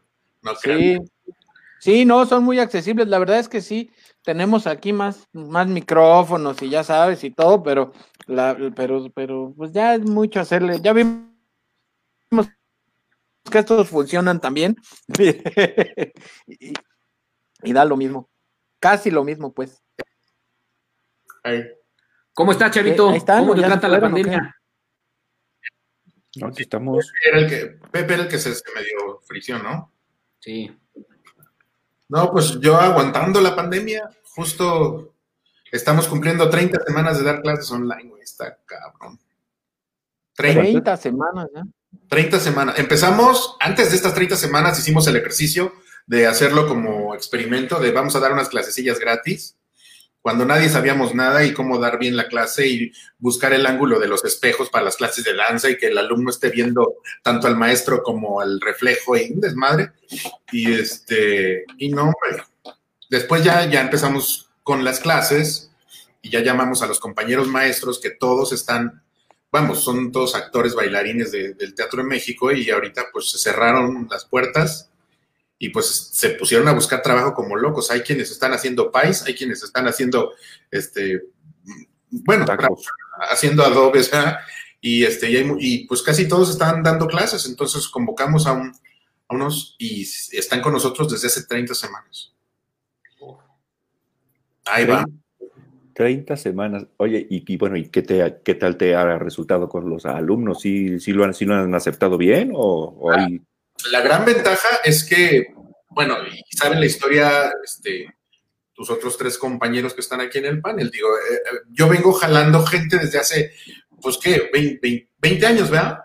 no 0.43 0.55
creo. 0.55 0.78
Sí, 0.78 0.99
sí, 1.81 2.05
no, 2.05 2.26
son 2.26 2.45
muy 2.45 2.59
accesibles. 2.59 3.07
La 3.09 3.19
verdad 3.19 3.38
es 3.38 3.49
que 3.49 3.61
sí, 3.61 3.90
tenemos 4.25 4.67
aquí 4.67 4.93
más, 4.93 5.28
más 5.33 5.69
micrófonos 5.69 6.61
y 6.62 6.71
ya 6.71 6.83
sabes 6.83 7.23
y 7.25 7.31
todo, 7.31 7.62
pero, 7.62 7.93
la, 8.26 8.57
pero, 8.75 9.11
pero 9.14 9.55
pues 9.57 9.73
ya 9.73 9.95
es 9.95 10.00
mucho 10.00 10.40
hacerle. 10.40 10.81
Ya 10.83 10.93
vimos 10.93 11.23
que 13.50 13.59
estos 13.59 13.88
funcionan 13.88 14.40
también 14.40 14.76
y, 16.47 16.73
y 17.62 17.73
da 17.73 17.85
lo 17.85 17.97
mismo, 17.97 18.28
casi 18.81 19.11
lo 19.11 19.25
mismo, 19.25 19.52
pues. 19.52 19.83
Ay, 21.45 21.64
¿Cómo 22.38 22.52
está, 22.52 22.71
Chavito? 22.71 23.09
Eh, 23.09 23.11
ahí 23.14 23.16
están, 23.16 23.40
¿Cómo 23.40 23.57
te 23.57 23.62
¿ya 23.62 23.66
se 23.66 23.73
trata 23.73 23.88
la 23.88 24.00
pandemia? 24.00 24.57
No, 26.37 26.47
aquí 26.47 26.62
estamos. 26.62 27.12
Era 27.28 27.38
el 27.40 27.49
que, 27.49 27.66
Pepe 27.90 28.14
era 28.14 28.23
el 28.23 28.28
que 28.28 28.38
se, 28.38 28.54
se 28.54 28.62
me 28.76 28.80
dio 28.80 29.21
fricción, 29.26 29.61
¿no? 29.64 29.92
Sí. 30.38 30.71
No, 32.09 32.30
pues 32.30 32.61
yo 32.61 32.76
aguantando 32.76 33.40
la 33.40 33.57
pandemia, 33.57 34.09
justo 34.23 35.16
estamos 35.73 36.07
cumpliendo 36.07 36.49
30 36.49 36.78
semanas 36.87 37.18
de 37.18 37.25
dar 37.25 37.42
clases 37.42 37.68
online, 37.73 38.09
güey, 38.09 38.23
está 38.23 38.57
cabrón. 38.64 39.18
30, 40.35 40.61
30 40.62 40.97
semanas, 40.97 41.49
¿ya? 41.52 41.64
30 42.09 42.38
semanas. 42.38 42.78
Empezamos, 42.78 43.57
antes 43.59 43.90
de 43.90 43.97
estas 43.97 44.14
30 44.14 44.37
semanas 44.37 44.78
hicimos 44.78 45.09
el 45.09 45.16
ejercicio 45.16 45.73
de 46.07 46.28
hacerlo 46.28 46.68
como 46.68 47.16
experimento, 47.16 47.80
de 47.80 47.90
vamos 47.90 48.14
a 48.14 48.21
dar 48.21 48.33
unas 48.33 48.49
clasecillas 48.49 49.00
gratis, 49.00 49.58
cuando 50.29 50.45
nadie 50.45 50.69
sabíamos 50.69 51.15
nada 51.15 51.43
y 51.43 51.55
cómo 51.55 51.79
dar 51.79 51.99
bien 51.99 52.15
la 52.15 52.29
clase 52.29 52.69
y 52.69 52.93
buscar 53.19 53.55
el 53.55 53.65
ángulo 53.65 53.99
de 53.99 54.09
los 54.09 54.23
espejos 54.27 54.69
para 54.69 54.85
las 54.85 54.97
clases 54.97 55.25
de 55.25 55.33
danza 55.33 55.71
y 55.71 55.79
que 55.79 55.87
el 55.87 55.97
alumno 55.97 56.29
esté 56.29 56.51
viendo 56.51 56.97
tanto 57.23 57.47
al 57.47 57.57
maestro 57.57 58.03
como 58.03 58.39
al 58.43 58.61
reflejo 58.61 59.17
y 59.17 59.33
un 59.33 59.41
desmadre. 59.41 59.93
Y 60.53 60.71
este, 60.71 61.65
y 61.79 61.89
no. 61.89 62.13
Después 63.09 63.43
ya, 63.43 63.65
ya 63.71 63.81
empezamos 63.81 64.51
con 64.63 64.85
las 64.85 65.01
clases 65.01 65.71
y 66.21 66.29
ya 66.29 66.41
llamamos 66.41 66.83
a 66.83 66.87
los 66.87 67.01
compañeros 67.01 67.49
maestros 67.49 67.99
que 67.99 68.11
todos 68.11 68.53
están, 68.53 69.03
vamos, 69.51 69.83
son 69.83 70.13
todos 70.13 70.35
actores 70.35 70.75
bailarines 70.75 71.33
del 71.33 71.75
Teatro 71.75 72.03
de 72.03 72.09
México 72.11 72.53
y 72.53 72.69
ahorita 72.69 73.07
pues 73.15 73.31
se 73.31 73.39
cerraron 73.39 74.07
las 74.11 74.27
puertas 74.27 74.91
y 75.59 75.71
pues 75.71 76.11
se 76.12 76.31
pusieron 76.31 76.69
a 76.69 76.73
buscar 76.73 77.03
trabajo 77.03 77.35
como 77.35 77.57
locos. 77.57 77.91
Hay 77.91 78.00
quienes 78.00 78.31
están 78.31 78.53
haciendo 78.53 78.93
pais, 78.93 79.25
hay 79.27 79.35
quienes 79.35 79.62
están 79.62 79.88
haciendo, 79.88 80.33
este, 80.71 81.23
bueno, 82.11 82.47
haciendo 83.31 83.65
adobes, 83.65 84.11
y 84.81 85.05
este, 85.05 85.29
y, 85.59 85.87
pues 85.87 86.03
casi 86.03 86.29
todos 86.29 86.50
están 86.50 86.83
dando 86.83 87.09
clases, 87.09 87.47
entonces 87.47 87.88
convocamos 87.88 88.47
a, 88.47 88.53
un, 88.53 88.73
a 89.29 89.35
unos 89.35 89.75
y 89.79 90.03
están 90.03 90.61
con 90.61 90.73
nosotros 90.73 91.11
desde 91.11 91.27
hace 91.27 91.47
30 91.47 91.75
semanas. 91.75 92.33
Ahí 94.67 94.85
va. 94.87 95.05
30 95.95 96.37
semanas. 96.37 96.87
Oye, 96.99 97.27
y, 97.29 97.57
bueno, 97.57 97.77
¿y 97.77 97.88
qué, 97.88 98.03
te, 98.03 98.41
qué 98.45 98.55
tal 98.55 98.77
te 98.77 98.95
ha 98.95 99.19
resultado 99.19 99.69
con 99.69 99.91
los 99.91 100.07
alumnos? 100.07 100.61
¿Sí, 100.61 101.00
sí, 101.00 101.12
lo, 101.12 101.25
han, 101.25 101.35
sí 101.35 101.45
lo 101.45 101.55
han 101.55 101.75
aceptado 101.75 102.17
bien 102.17 102.53
o, 102.55 103.11
hay... 103.11 103.41
La 103.91 104.01
gran 104.01 104.25
ventaja 104.25 104.69
es 104.85 105.05
que, 105.05 105.55
bueno, 105.91 106.17
y 106.27 106.57
saben 106.57 106.81
la 106.81 106.87
historia, 106.87 107.53
este, 107.65 108.07
tus 108.75 108.91
otros 108.91 109.17
tres 109.17 109.39
compañeros 109.39 109.95
que 109.95 110.01
están 110.01 110.21
aquí 110.21 110.39
en 110.39 110.47
el 110.47 110.61
panel, 110.61 110.91
digo, 110.91 111.09
eh, 111.09 111.35
eh, 111.35 111.59
yo 111.71 111.89
vengo 111.89 112.13
jalando 112.13 112.65
gente 112.67 112.99
desde 112.99 113.19
hace, 113.19 113.53
pues, 114.01 114.19
¿qué? 114.19 114.51
20, 114.53 115.47
años, 115.47 115.71
¿verdad? 115.71 115.99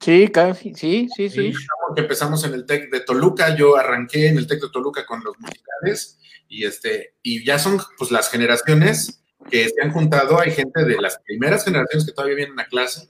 Sí, 0.00 0.28
casi, 0.28 0.74
sí, 0.74 1.08
sí, 1.14 1.30
sí. 1.30 1.52
Empezamos 1.96 2.44
en 2.44 2.54
el 2.54 2.66
TEC 2.66 2.90
de 2.90 3.00
Toluca, 3.00 3.56
yo 3.56 3.76
arranqué 3.76 4.28
en 4.28 4.38
el 4.38 4.46
TEC 4.46 4.62
de 4.62 4.70
Toluca 4.70 5.06
con 5.06 5.22
los 5.24 5.38
musicales 5.38 6.18
y 6.48 6.64
este, 6.64 7.14
y 7.22 7.44
ya 7.44 7.58
son 7.58 7.80
pues 7.96 8.10
las 8.10 8.30
generaciones 8.30 9.22
que 9.50 9.68
se 9.68 9.82
han 9.82 9.92
juntado, 9.92 10.40
hay 10.40 10.50
gente 10.50 10.84
de 10.84 11.00
las 11.00 11.18
primeras 11.20 11.64
generaciones 11.64 12.06
que 12.06 12.12
todavía 12.12 12.36
vienen 12.36 12.60
a 12.60 12.66
clase 12.66 13.08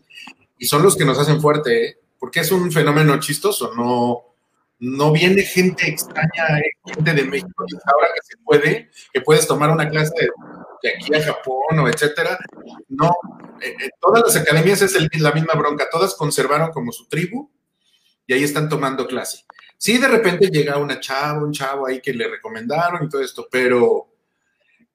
y 0.59 0.67
son 0.67 0.83
los 0.83 0.97
que 0.97 1.05
nos 1.05 1.19
hacen 1.19 1.41
fuerte, 1.41 1.85
¿eh? 1.85 1.99
Porque 2.25 2.41
es 2.41 2.51
un 2.53 2.73
fenómeno 2.73 3.21
chistoso, 3.21 3.75
no, 3.75 4.35
no 4.79 5.13
viene 5.13 5.43
gente 5.43 5.87
extraña, 5.87 6.59
¿eh? 6.59 6.73
gente 6.87 7.13
de 7.13 7.25
México, 7.25 7.67
ahora 7.85 8.09
que 8.15 8.23
se 8.23 8.37
puede, 8.43 8.91
que 9.13 9.21
puedes 9.21 9.47
tomar 9.47 9.69
una 9.69 9.91
clase 9.91 10.15
de, 10.83 10.89
aquí 10.89 11.15
a 11.15 11.23
Japón 11.23 11.81
o 11.81 11.87
etcétera. 11.87 12.39
No, 12.89 13.15
eh, 13.61 13.91
todas 14.01 14.23
las 14.25 14.37
academias 14.37 14.81
es 14.81 15.21
la 15.21 15.33
misma 15.33 15.53
bronca, 15.53 15.87
todas 15.93 16.15
conservaron 16.15 16.71
como 16.71 16.93
su 16.93 17.07
tribu 17.09 17.51
y 18.27 18.33
ahí 18.33 18.43
están 18.43 18.71
tomando 18.71 19.07
clase. 19.07 19.45
Sí, 19.77 19.99
de 19.99 20.09
repente 20.09 20.49
llega 20.49 20.79
una 20.79 21.01
chava, 21.01 21.45
un 21.45 21.53
chavo 21.53 21.87
ahí 21.87 22.01
que 22.01 22.15
le 22.15 22.27
recomendaron 22.27 23.05
y 23.05 23.09
todo 23.11 23.21
esto, 23.21 23.49
pero 23.51 24.15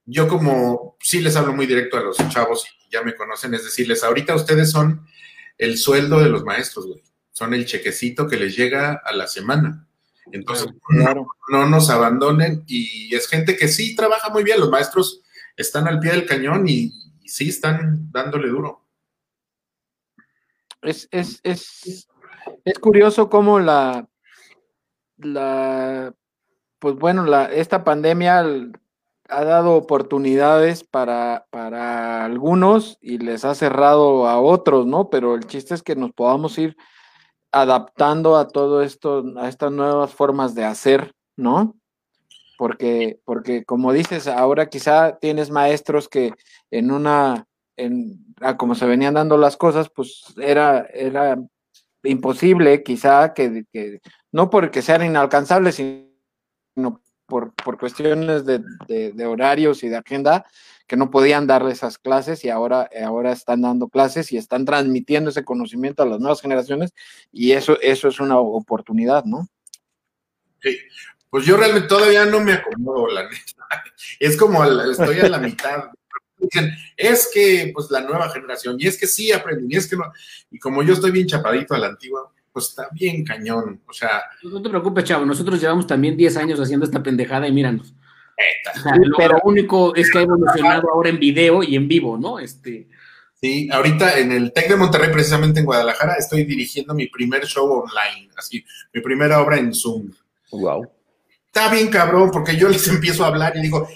yo 0.04 0.28
como 0.28 0.98
sí 1.00 1.22
les 1.22 1.36
hablo 1.36 1.54
muy 1.54 1.68
directo 1.68 1.96
a 1.96 2.02
los 2.02 2.18
chavos 2.30 2.66
y 2.88 2.92
ya 2.92 3.04
me 3.04 3.14
conocen, 3.14 3.54
es 3.54 3.66
decirles, 3.66 4.04
ahorita 4.04 4.34
ustedes 4.34 4.72
son 4.72 5.06
el 5.60 5.78
sueldo 5.78 6.20
de 6.22 6.30
los 6.30 6.44
maestros, 6.44 6.88
güey. 6.88 7.04
Son 7.40 7.54
el 7.54 7.66
chequecito 7.66 8.28
que 8.28 8.36
les 8.36 8.54
llega 8.58 9.02
a 9.02 9.14
la 9.14 9.26
semana. 9.26 9.88
Entonces, 10.34 10.68
no, 11.50 11.66
nos 11.70 11.90
abandonen 11.90 12.66
y 12.68 13.16
es 13.16 13.30
gente 13.30 13.56
que 13.56 13.70
sí 13.70 13.96
trabaja 13.96 14.30
muy 14.30 14.44
bien. 14.44 14.60
Los 14.60 14.70
maestros 14.70 15.22
están 15.56 15.88
al 15.88 16.02
pie 16.02 16.12
del 16.12 16.26
cañón 16.26 16.68
y, 16.68 16.92
sí 17.24 17.48
están 17.48 18.12
dándole 18.12 18.50
duro. 18.50 18.86
Es, 20.82 21.08
es, 21.12 21.40
es, 21.44 22.10
es 22.66 22.80
curioso 22.80 23.30
cómo 23.30 23.58
la, 23.62 24.10
la, 25.16 26.14
pues 26.80 26.96
bueno, 26.96 27.24
la, 27.24 27.46
esta 27.46 27.86
pandemia 27.86 28.44
ha 29.30 29.44
dado 29.46 29.76
oportunidades 29.76 30.84
para, 30.84 31.48
para 31.52 32.26
algunos 32.26 32.98
y 33.00 33.20
les 33.20 33.46
ha 33.46 33.56
cerrado 33.56 34.28
a 34.28 34.42
otros, 34.42 34.86
¿no? 34.86 35.10
Pero 35.10 35.36
el 35.36 35.48
chiste 35.48 35.74
es 35.74 35.84
que 35.84 35.96
nos 35.96 36.12
podamos 36.12 36.58
ir 36.58 36.76
adaptando 37.52 38.38
a 38.38 38.48
todo 38.48 38.82
esto, 38.82 39.24
a 39.38 39.50
estas 39.50 39.72
nuevas 39.72 40.14
formas 40.14 40.56
de 40.56 40.66
hacer, 40.66 41.14
¿no? 41.36 41.76
Porque, 42.58 43.20
porque 43.26 43.64
como 43.64 43.94
dices, 43.94 44.28
ahora 44.28 44.70
quizá 44.70 45.18
tienes 45.20 45.50
maestros 45.50 46.10
que 46.10 46.34
en 46.72 46.92
una, 46.92 47.48
en, 47.78 48.26
como 48.58 48.76
se 48.76 48.86
venían 48.86 49.14
dando 49.14 49.38
las 49.38 49.58
cosas, 49.58 49.90
pues 49.90 50.26
era, 50.38 50.88
era 50.94 51.38
imposible 52.04 52.84
quizá 52.84 53.34
que, 53.34 53.66
que 53.72 54.02
no 54.32 54.50
porque 54.50 54.82
sean 54.82 55.06
inalcanzables, 55.06 55.76
sino 55.76 57.02
por, 57.30 57.54
cuestiones 57.78 58.46
de, 58.46 59.26
horarios 59.26 59.84
y 59.84 59.90
de 59.90 59.98
agenda, 59.98 60.46
que 60.90 60.98
no 60.98 61.12
podían 61.12 61.46
dar 61.46 61.66
esas 61.70 62.00
clases 62.00 62.44
y 62.44 62.50
ahora, 62.50 62.90
ahora 63.06 63.32
están 63.32 63.62
dando 63.62 63.90
clases 63.90 64.32
y 64.32 64.38
están 64.38 64.66
transmitiendo 64.66 65.30
ese 65.30 65.46
conocimiento 65.46 66.02
a 66.02 66.08
las 66.08 66.20
nuevas 66.20 66.42
generaciones 66.42 66.96
y 67.32 67.52
eso, 67.52 67.80
eso 67.80 68.08
es 68.08 68.20
una 68.20 68.40
oportunidad, 68.40 69.24
¿no? 69.24 69.48
Sí, 70.64 70.76
pues 71.30 71.46
yo 71.46 71.58
realmente 71.58 71.88
todavía 71.88 72.26
no 72.26 72.40
me 72.40 72.54
acomodo, 72.54 73.08
la 73.08 73.24
neta. 73.24 73.38
Es 74.20 74.36
como, 74.36 74.64
estoy 74.64 75.20
a 75.20 75.30
la 75.30 75.38
mitad. 75.38 75.92
Dicen, 76.38 76.74
es 76.98 77.30
que, 77.32 77.72
pues, 77.74 77.92
la 77.92 78.02
nueva 78.02 78.30
generación, 78.30 78.78
y 78.80 78.88
es 78.88 78.98
que 78.98 79.06
sí 79.06 79.32
aprendí, 79.32 79.76
y 79.76 79.78
es 79.78 79.88
que 79.88 79.96
no, 79.96 80.12
y 80.50 80.58
como 80.58 80.82
yo 80.82 80.94
estoy 80.94 81.12
bien 81.12 81.28
chapadito 81.28 81.76
a 81.76 81.78
la 81.78 81.88
antigua, 81.88 82.32
pues 82.52 82.70
está 82.70 82.90
bien 82.92 83.24
cañón. 83.24 83.82
O 83.86 83.94
sea. 83.94 84.24
No 84.42 84.62
te 84.62 84.70
preocupes, 84.70 85.04
chavo. 85.04 85.26
Nosotros 85.26 85.62
llevamos 85.62 85.86
también 85.86 86.18
10 86.18 86.38
años 86.38 86.60
haciendo 86.60 86.86
esta 86.86 87.04
pendejada 87.04 87.48
y 87.48 87.52
míranos. 87.52 87.94
Pero 89.18 89.34
lo 89.34 89.42
único 89.44 89.96
es 89.96 90.10
que 90.12 90.20
ha 90.20 90.22
evolucionado 90.22 90.90
ahora 90.92 91.10
en 91.10 91.20
video 91.20 91.64
y 91.64 91.76
en 91.76 91.88
vivo, 91.88 92.18
¿no? 92.18 92.40
Este. 92.40 92.88
Sí, 93.42 93.70
ahorita 93.72 94.20
en 94.20 94.32
el 94.34 94.52
TEC 94.52 94.70
de 94.70 94.76
Monterrey, 94.76 95.12
precisamente 95.12 95.60
en 95.62 95.66
Guadalajara, 95.66 96.16
estoy 96.16 96.44
dirigiendo 96.44 96.94
mi 96.94 97.08
primer 97.08 97.46
show 97.46 97.70
online, 97.72 98.30
así, 98.38 98.66
mi 98.94 99.02
primera 99.02 99.42
obra 99.42 99.58
en 99.58 99.74
Zoom. 99.74 100.12
Wow. 100.52 100.92
Está 101.46 101.72
bien 101.72 101.88
cabrón, 101.88 102.32
porque 102.32 102.58
yo 102.58 102.68
les 102.68 102.86
empiezo 102.88 103.24
a 103.24 103.28
hablar 103.28 103.56
y 103.56 103.62
digo, 103.62 103.88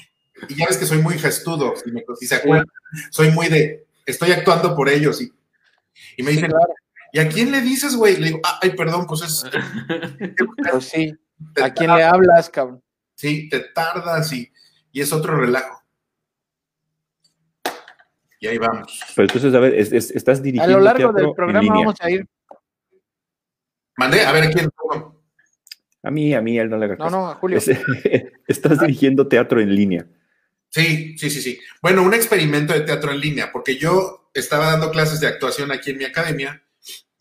y 0.47 0.55
ya 0.55 0.65
ves 0.67 0.77
que 0.77 0.85
soy 0.85 0.99
muy 0.99 1.19
gestudo, 1.19 1.73
si, 1.75 1.91
me, 1.91 2.03
se 2.21 2.35
acuerdan, 2.35 2.67
soy 3.11 3.31
muy 3.31 3.49
de, 3.49 3.85
estoy 4.05 4.31
actuando 4.31 4.75
por 4.75 4.87
ellos 4.87 5.21
y, 5.21 5.31
y 6.15 6.23
me 6.23 6.31
dicen, 6.31 6.51
¿Y 7.13 7.19
a 7.19 7.29
quién 7.29 7.51
le 7.51 7.61
dices, 7.61 7.95
güey? 7.95 8.17
Le 8.17 8.25
digo, 8.25 8.39
ah, 8.43 8.59
ay, 8.59 8.71
perdón, 8.71 9.05
pues 9.05 9.21
es. 9.21 9.43
pues 10.71 10.85
sí. 10.85 11.13
¿A 11.61 11.71
quién 11.71 11.93
le 11.95 12.03
hablas, 12.03 12.49
cabrón? 12.49 12.82
Sí, 13.23 13.47
te 13.47 13.61
tardas 13.61 14.33
y, 14.33 14.51
y, 14.91 14.99
es 14.99 15.13
otro 15.13 15.37
relajo. 15.37 15.81
Y 18.37 18.47
ahí 18.47 18.57
vamos. 18.57 18.99
Pero 19.15 19.27
entonces, 19.29 19.53
a 19.53 19.59
ver, 19.61 19.75
estás 19.75 20.43
dirigiendo. 20.43 20.75
A 20.75 20.77
lo 20.77 20.83
largo 20.83 21.13
del 21.13 21.31
programa 21.33 21.73
vamos 21.73 21.95
a 22.01 22.11
ir. 22.11 22.27
Mandé, 23.95 24.25
a 24.25 24.31
ver, 24.33 24.43
¿a 24.43 24.49
quién? 24.49 24.69
A 26.03 26.11
mí, 26.11 26.33
a 26.33 26.41
mí, 26.41 26.59
él 26.59 26.69
no 26.69 26.75
le 26.75 26.97
No, 26.97 27.09
no, 27.09 27.29
a 27.29 27.35
Julio. 27.35 27.59
estás 28.47 28.79
dirigiendo 28.81 29.25
teatro 29.29 29.61
en 29.61 29.73
línea. 29.73 30.05
Sí, 30.67 31.17
sí, 31.17 31.29
sí, 31.29 31.41
sí. 31.41 31.57
Bueno, 31.81 32.03
un 32.03 32.13
experimento 32.13 32.73
de 32.73 32.81
teatro 32.81 33.13
en 33.13 33.21
línea, 33.21 33.53
porque 33.53 33.77
yo 33.77 34.31
estaba 34.33 34.71
dando 34.71 34.91
clases 34.91 35.21
de 35.21 35.27
actuación 35.27 35.71
aquí 35.71 35.91
en 35.91 35.99
mi 35.99 36.03
academia 36.03 36.61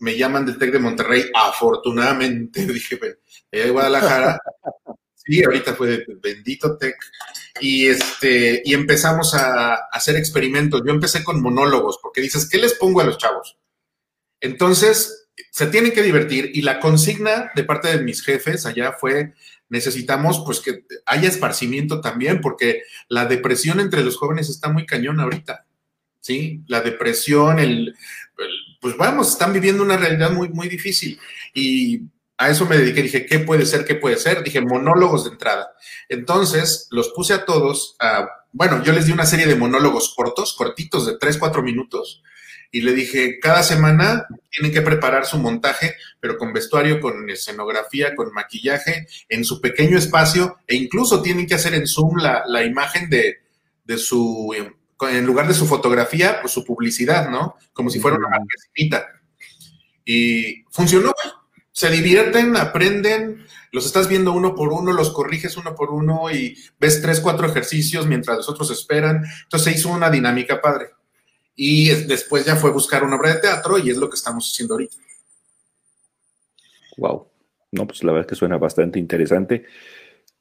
me 0.02 0.18
llaman 0.18 0.44
del 0.44 0.58
TEC 0.58 0.72
de 0.72 0.78
Monterrey, 0.80 1.30
afortunadamente, 1.32 2.66
dije, 2.66 2.98
de 3.52 3.70
Guadalajara. 3.70 4.40
Sí, 5.24 5.42
ahorita 5.44 5.74
fue 5.74 6.04
bendito 6.20 6.76
TEC. 6.76 6.96
Y, 7.60 7.86
este, 7.86 8.62
y 8.64 8.74
empezamos 8.74 9.34
a, 9.34 9.74
hacer 9.92 10.16
experimentos. 10.16 10.82
Yo 10.84 10.92
empecé 10.92 11.22
con 11.22 11.40
monólogos, 11.40 11.98
porque 12.02 12.20
dices, 12.20 12.48
¿qué 12.48 12.58
les 12.58 12.74
pongo 12.74 13.00
a 13.00 13.04
los 13.04 13.18
chavos? 13.18 13.56
Entonces, 14.40 15.28
se 15.50 15.66
tienen 15.66 15.92
que 15.92 16.02
divertir 16.02 16.50
y 16.54 16.62
la 16.62 16.80
consigna 16.80 17.52
de 17.54 17.64
parte 17.64 17.88
de 17.88 18.02
mis 18.02 18.22
jefes 18.22 18.66
allá 18.66 18.92
fue, 18.92 19.34
necesitamos 19.68 20.42
pues 20.44 20.60
que 20.60 20.84
haya 21.06 21.28
esparcimiento 21.28 22.00
también, 22.00 22.40
porque 22.40 22.82
la 23.08 23.26
depresión 23.26 23.78
entre 23.80 24.02
los 24.02 24.16
jóvenes 24.16 24.48
está 24.48 24.68
muy 24.70 24.86
cañón 24.86 25.20
ahorita. 25.20 25.66
¿Sí? 26.20 26.62
La 26.68 26.80
depresión, 26.80 27.58
el 27.58 27.96
pues 28.80 28.96
vamos, 28.96 29.28
están 29.28 29.52
viviendo 29.52 29.82
una 29.84 29.96
realidad 29.96 30.32
muy, 30.32 30.48
muy 30.48 30.68
difícil. 30.68 31.18
Y 31.54 32.02
a 32.38 32.50
eso 32.50 32.66
me 32.66 32.76
dediqué, 32.76 33.02
dije, 33.02 33.26
¿qué 33.26 33.38
puede 33.38 33.66
ser? 33.66 33.84
¿Qué 33.84 33.94
puede 33.94 34.16
ser? 34.16 34.42
Dije, 34.42 34.60
monólogos 34.60 35.24
de 35.24 35.30
entrada. 35.30 35.72
Entonces, 36.08 36.88
los 36.90 37.10
puse 37.10 37.34
a 37.34 37.44
todos, 37.44 37.96
a, 38.00 38.28
bueno, 38.52 38.82
yo 38.82 38.92
les 38.92 39.06
di 39.06 39.12
una 39.12 39.26
serie 39.26 39.46
de 39.46 39.56
monólogos 39.56 40.14
cortos, 40.14 40.54
cortitos, 40.56 41.06
de 41.06 41.18
3, 41.18 41.38
4 41.38 41.62
minutos, 41.62 42.22
y 42.70 42.80
le 42.80 42.92
dije, 42.92 43.38
cada 43.38 43.62
semana 43.62 44.26
tienen 44.50 44.72
que 44.72 44.80
preparar 44.80 45.26
su 45.26 45.38
montaje, 45.38 45.94
pero 46.20 46.38
con 46.38 46.52
vestuario, 46.52 47.00
con 47.00 47.28
escenografía, 47.28 48.16
con 48.16 48.32
maquillaje, 48.32 49.06
en 49.28 49.44
su 49.44 49.60
pequeño 49.60 49.98
espacio, 49.98 50.56
e 50.66 50.76
incluso 50.76 51.20
tienen 51.20 51.46
que 51.46 51.54
hacer 51.54 51.74
en 51.74 51.86
Zoom 51.86 52.16
la, 52.16 52.44
la 52.46 52.64
imagen 52.64 53.10
de, 53.10 53.42
de 53.84 53.98
su 53.98 54.54
en 55.10 55.26
lugar 55.26 55.48
de 55.48 55.54
su 55.54 55.66
fotografía, 55.66 56.40
pues 56.40 56.52
su 56.52 56.64
publicidad, 56.64 57.28
¿no? 57.28 57.56
Como 57.72 57.90
si 57.90 57.98
fuera 57.98 58.16
una 58.16 58.28
marquesita. 58.28 59.08
Y 60.04 60.64
funcionó, 60.70 61.12
se 61.72 61.90
divierten, 61.90 62.56
aprenden, 62.56 63.46
los 63.72 63.86
estás 63.86 64.08
viendo 64.08 64.32
uno 64.32 64.54
por 64.54 64.72
uno, 64.72 64.92
los 64.92 65.10
corriges 65.10 65.56
uno 65.56 65.74
por 65.74 65.90
uno 65.90 66.30
y 66.30 66.56
ves 66.78 67.00
tres, 67.00 67.20
cuatro 67.20 67.46
ejercicios 67.46 68.06
mientras 68.06 68.36
los 68.36 68.48
otros 68.48 68.70
esperan. 68.70 69.24
Entonces 69.44 69.72
se 69.72 69.78
hizo 69.78 69.88
una 69.88 70.10
dinámica 70.10 70.60
padre. 70.60 70.90
Y 71.56 71.88
después 71.88 72.44
ya 72.44 72.56
fue 72.56 72.70
buscar 72.70 73.04
una 73.04 73.16
obra 73.16 73.34
de 73.34 73.40
teatro 73.40 73.78
y 73.78 73.90
es 73.90 73.96
lo 73.96 74.08
que 74.08 74.16
estamos 74.16 74.50
haciendo 74.50 74.74
ahorita. 74.74 74.96
Wow. 76.98 77.28
No, 77.72 77.86
pues 77.86 78.04
la 78.04 78.12
verdad 78.12 78.26
es 78.26 78.30
que 78.30 78.38
suena 78.38 78.58
bastante 78.58 78.98
interesante, 78.98 79.64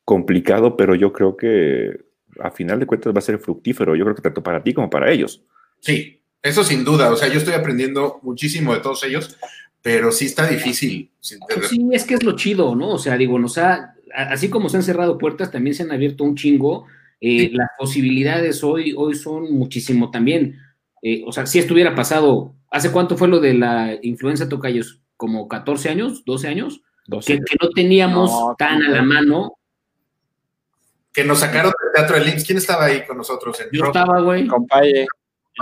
complicado, 0.04 0.76
pero 0.76 0.96
yo 0.96 1.14
creo 1.14 1.38
que 1.38 2.06
a 2.40 2.52
final 2.52 2.80
de 2.80 2.86
cuentas 2.86 3.14
va 3.14 3.20
a 3.20 3.22
ser 3.22 3.40
fructífero. 3.40 3.96
Yo 3.96 4.04
creo 4.04 4.16
que 4.16 4.22
tanto 4.22 4.44
para 4.44 4.62
ti 4.62 4.74
como 4.74 4.90
para 4.90 5.10
ellos. 5.10 5.42
Sí, 5.80 6.22
eso 6.42 6.64
sin 6.66 6.84
duda. 6.84 7.10
O 7.12 7.16
sea, 7.16 7.30
yo 7.30 7.40
estoy 7.40 7.54
aprendiendo 7.54 8.20
muchísimo 8.22 8.74
de 8.74 8.82
todos 8.82 9.04
ellos, 9.04 9.38
pero 9.82 10.12
sí 10.12 10.26
está 10.26 10.48
difícil. 10.48 11.12
Pues 11.20 11.68
sí, 11.70 11.88
es 11.92 12.04
que 12.06 12.16
es 12.16 12.24
lo 12.24 12.36
chido, 12.36 12.76
¿no? 12.76 12.90
O 12.90 13.00
sea, 13.00 13.18
digo, 13.18 13.40
nos 13.40 13.58
ha, 13.58 13.96
así 14.14 14.50
como 14.50 14.70
se 14.70 14.78
han 14.78 14.84
cerrado 14.84 15.18
puertas, 15.18 15.52
también 15.52 15.76
se 15.76 15.84
han 15.84 15.92
abierto 15.92 16.24
un 16.24 16.36
chingo. 16.36 16.86
Eh, 17.20 17.52
las 17.54 17.70
posibilidades 17.78 18.64
hoy, 18.64 18.94
hoy 18.98 19.16
son 19.16 19.54
muchísimo 19.54 20.12
también. 20.12 20.60
Eh, 21.02 21.24
o 21.26 21.32
sea, 21.32 21.46
si 21.46 21.60
estuviera 21.60 21.96
pasado, 21.96 22.56
¿hace 22.70 22.92
cuánto 22.92 23.18
fue 23.18 23.28
lo 23.28 23.40
de 23.40 23.54
la 23.54 23.98
influenza 24.02 24.50
Tocayos? 24.50 25.02
¿Como 25.18 25.48
14 25.48 25.90
años? 25.90 26.26
¿12 26.26 26.48
años? 26.48 26.82
Que, 27.26 27.40
no 27.62 27.70
teníamos 27.76 28.32
tan 28.58 28.82
a 28.84 28.90
la 28.90 29.02
mano. 29.02 29.58
Que 31.14 31.24
nos 31.24 31.40
sacaron 31.40 31.74
del 31.82 31.92
teatro 31.94 32.18
de 32.18 32.26
Links. 32.26 32.46
¿Quién 32.46 32.58
estaba 32.58 32.86
ahí 32.86 33.06
con 33.06 33.18
nosotros? 33.18 33.58
Yo 33.72 33.86
estaba, 33.86 34.22
güey. 34.22 34.48
Compañe. 34.48 35.06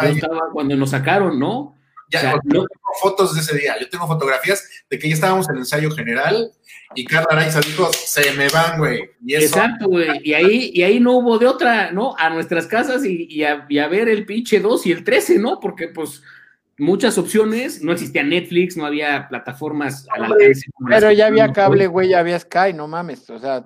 Yo 0.01 0.07
estaba 0.07 0.41
cuando 0.53 0.75
nos 0.75 0.91
sacaron, 0.91 1.39
¿no? 1.39 1.78
Ya, 2.09 2.33
yo 2.33 2.39
tengo 2.41 2.67
fotos 2.99 3.35
de 3.35 3.41
ese 3.41 3.55
día, 3.55 3.75
yo 3.79 3.87
tengo 3.87 4.07
fotografías 4.07 4.67
de 4.89 4.97
que 4.97 5.07
ya 5.07 5.13
estábamos 5.13 5.47
en 5.47 5.55
el 5.55 5.61
ensayo 5.61 5.91
general 5.91 6.51
y 6.95 7.05
Carla 7.05 7.27
Araiza 7.31 7.61
dijo, 7.61 7.91
se 7.93 8.31
me 8.33 8.47
van, 8.49 8.79
güey. 8.79 9.11
Exacto, 9.27 9.87
güey. 9.87 10.19
Y 10.23 10.33
ahí, 10.33 10.71
y 10.73 10.81
ahí 10.81 10.99
no 10.99 11.17
hubo 11.17 11.37
de 11.37 11.45
otra, 11.45 11.91
¿no? 11.91 12.15
A 12.17 12.29
nuestras 12.31 12.65
casas 12.65 13.05
y, 13.05 13.43
a, 13.43 13.87
ver 13.87 14.09
el 14.09 14.25
pinche 14.25 14.59
2 14.59 14.87
y 14.87 14.91
el 14.91 15.03
13, 15.03 15.37
¿no? 15.37 15.59
Porque 15.59 15.89
pues 15.89 16.23
muchas 16.79 17.17
opciones, 17.17 17.83
no 17.83 17.91
existía 17.91 18.23
Netflix, 18.23 18.75
no 18.75 18.85
había 18.85 19.27
plataformas 19.27 20.07
a 20.09 20.19
la 20.19 20.35
Pero 20.87 21.11
ya 21.11 21.27
había 21.27 21.53
cable, 21.53 21.85
güey, 21.87 22.09
ya 22.09 22.19
había 22.19 22.39
Sky, 22.39 22.73
no 22.73 22.87
mames, 22.87 23.29
o 23.29 23.37
sea. 23.37 23.65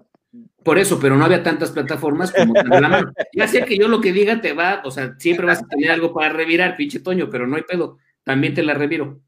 Por 0.63 0.79
eso, 0.79 0.99
pero 0.99 1.15
no 1.15 1.23
había 1.23 1.43
tantas 1.43 1.71
plataformas 1.71 2.31
como 2.31 2.53
la 2.55 2.89
mano. 2.89 3.13
Ya 3.33 3.47
sé 3.47 3.63
que 3.65 3.77
yo 3.77 3.87
lo 3.87 4.01
que 4.01 4.11
diga 4.11 4.41
te 4.41 4.53
va, 4.53 4.81
o 4.83 4.91
sea, 4.91 5.15
siempre 5.17 5.45
vas 5.45 5.61
a 5.61 5.67
tener 5.67 5.91
algo 5.91 6.13
para 6.13 6.33
revirar, 6.33 6.75
pinche 6.75 6.99
Toño, 6.99 7.29
pero 7.29 7.47
no 7.47 7.55
hay 7.55 7.63
pedo 7.63 7.99
también 8.23 8.53
te 8.53 8.63
la 8.63 8.73
reviro. 8.73 9.21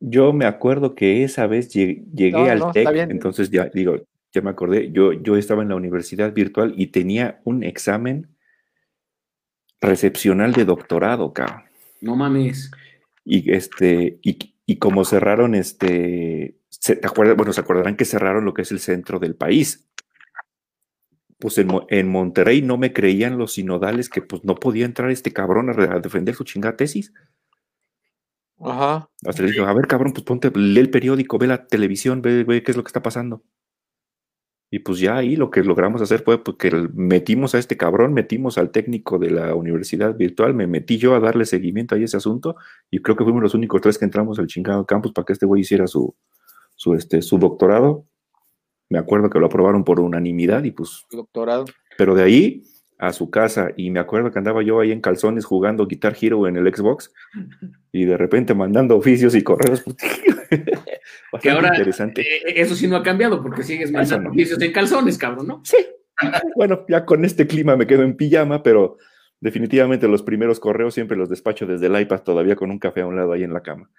Yo 0.00 0.32
me 0.32 0.44
acuerdo 0.44 0.94
que 0.94 1.24
esa 1.24 1.46
vez 1.46 1.68
llegué, 1.68 2.50
al 2.50 2.72
TEC, 2.72 3.10
entonces 3.10 3.50
ya 3.50 3.66
digo, 3.66 3.96
ya 4.32 4.40
me 4.40 4.50
acordé, 4.50 4.92
yo, 4.92 5.12
yo 5.12 5.36
estaba 5.36 5.62
en 5.62 5.70
la 5.70 5.76
universidad 5.76 6.32
virtual 6.32 6.74
y 6.76 6.88
tenía 6.88 7.40
un 7.44 7.64
examen 7.64 8.28
recepcional 9.80 10.52
de 10.52 10.64
doctorado, 10.64 11.32
cabrón. 11.32 11.64
No 12.00 12.14
mames. 12.14 12.70
Y 13.24 13.52
este, 13.52 14.18
y, 14.22 14.54
y 14.66 14.76
como 14.76 15.04
cerraron 15.04 15.54
este, 15.54 16.56
¿te 16.84 17.06
acuerdas? 17.06 17.36
Bueno, 17.36 17.52
se 17.52 17.60
acordarán 17.60 17.96
que 17.96 18.04
cerraron 18.04 18.44
lo 18.44 18.54
que 18.54 18.62
es 18.62 18.72
el 18.72 18.80
centro 18.80 19.18
del 19.18 19.34
país. 19.34 19.88
Pues 21.42 21.58
en, 21.58 21.70
en, 21.88 22.06
Monterrey 22.06 22.62
no 22.62 22.78
me 22.78 22.92
creían 22.92 23.36
los 23.36 23.54
sinodales 23.54 24.08
que 24.08 24.22
pues 24.22 24.44
no 24.44 24.54
podía 24.54 24.84
entrar 24.84 25.10
este 25.10 25.32
cabrón 25.32 25.70
a, 25.70 25.98
defender 25.98 26.36
su 26.36 26.44
chingada 26.44 26.76
tesis. 26.76 27.12
Ajá. 28.60 29.10
Hasta 29.26 29.42
le 29.42 29.48
dije, 29.48 29.60
a 29.60 29.72
ver, 29.72 29.88
cabrón, 29.88 30.12
pues 30.12 30.24
ponte, 30.24 30.52
lee 30.54 30.78
el 30.78 30.90
periódico, 30.90 31.38
ve 31.38 31.48
la 31.48 31.66
televisión, 31.66 32.22
ve, 32.22 32.44
ve 32.44 32.62
qué 32.62 32.70
es 32.70 32.76
lo 32.76 32.84
que 32.84 32.90
está 32.90 33.02
pasando. 33.02 33.42
Y 34.70 34.78
pues 34.78 35.00
ya 35.00 35.16
ahí 35.16 35.34
lo 35.34 35.50
que 35.50 35.64
logramos 35.64 36.00
hacer 36.00 36.22
fue 36.22 36.44
porque 36.44 36.70
pues, 36.70 36.94
metimos 36.94 37.56
a 37.56 37.58
este 37.58 37.76
cabrón, 37.76 38.14
metimos 38.14 38.56
al 38.56 38.70
técnico 38.70 39.18
de 39.18 39.32
la 39.32 39.56
universidad 39.56 40.16
virtual, 40.16 40.54
me 40.54 40.68
metí 40.68 40.96
yo 40.96 41.16
a 41.16 41.18
darle 41.18 41.44
seguimiento 41.44 41.96
a 41.96 41.98
ese 41.98 42.18
asunto 42.18 42.54
y 42.88 43.00
creo 43.00 43.16
que 43.16 43.24
fuimos 43.24 43.42
los 43.42 43.54
únicos 43.54 43.80
tres 43.80 43.98
que 43.98 44.04
entramos 44.04 44.38
al 44.38 44.46
chingado 44.46 44.86
campus 44.86 45.10
para 45.12 45.24
que 45.24 45.32
este 45.32 45.46
güey 45.46 45.62
hiciera 45.62 45.88
su, 45.88 46.14
su, 46.76 46.94
este, 46.94 47.20
su 47.20 47.38
doctorado 47.38 48.06
me 48.92 48.98
acuerdo 48.98 49.30
que 49.30 49.38
lo 49.38 49.46
aprobaron 49.46 49.84
por 49.84 50.00
unanimidad 50.00 50.62
y 50.64 50.70
pues... 50.70 51.06
Doctorado. 51.10 51.64
Pero 51.96 52.14
de 52.14 52.22
ahí 52.22 52.62
a 52.98 53.12
su 53.14 53.30
casa 53.30 53.70
y 53.74 53.90
me 53.90 54.00
acuerdo 54.00 54.30
que 54.30 54.38
andaba 54.38 54.62
yo 54.62 54.80
ahí 54.80 54.92
en 54.92 55.00
calzones 55.00 55.46
jugando 55.46 55.86
Guitar 55.86 56.14
Hero 56.20 56.46
en 56.46 56.56
el 56.56 56.72
Xbox 56.72 57.10
y 57.90 58.04
de 58.04 58.18
repente 58.18 58.54
mandando 58.54 58.94
oficios 58.94 59.34
y 59.34 59.42
correos. 59.42 59.82
que 61.40 61.50
ahora 61.50 61.68
interesante. 61.68 62.20
Eh, 62.20 62.60
eso 62.60 62.74
sí 62.74 62.86
no 62.86 62.96
ha 62.96 63.02
cambiado 63.02 63.42
porque 63.42 63.62
sigues 63.62 63.90
mandando 63.90 64.28
oficios 64.28 64.60
en 64.60 64.72
calzones, 64.72 65.16
cabrón, 65.16 65.46
¿no? 65.48 65.62
Sí. 65.64 65.78
bueno, 66.54 66.84
ya 66.86 67.06
con 67.06 67.24
este 67.24 67.46
clima 67.46 67.76
me 67.76 67.86
quedo 67.86 68.02
en 68.02 68.14
pijama, 68.14 68.62
pero 68.62 68.98
definitivamente 69.40 70.06
los 70.06 70.22
primeros 70.22 70.60
correos 70.60 70.92
siempre 70.92 71.16
los 71.16 71.30
despacho 71.30 71.66
desde 71.66 71.86
el 71.86 71.98
iPad 71.98 72.20
todavía 72.20 72.56
con 72.56 72.70
un 72.70 72.78
café 72.78 73.00
a 73.00 73.06
un 73.06 73.16
lado 73.16 73.32
ahí 73.32 73.42
en 73.42 73.54
la 73.54 73.62
cama. 73.62 73.90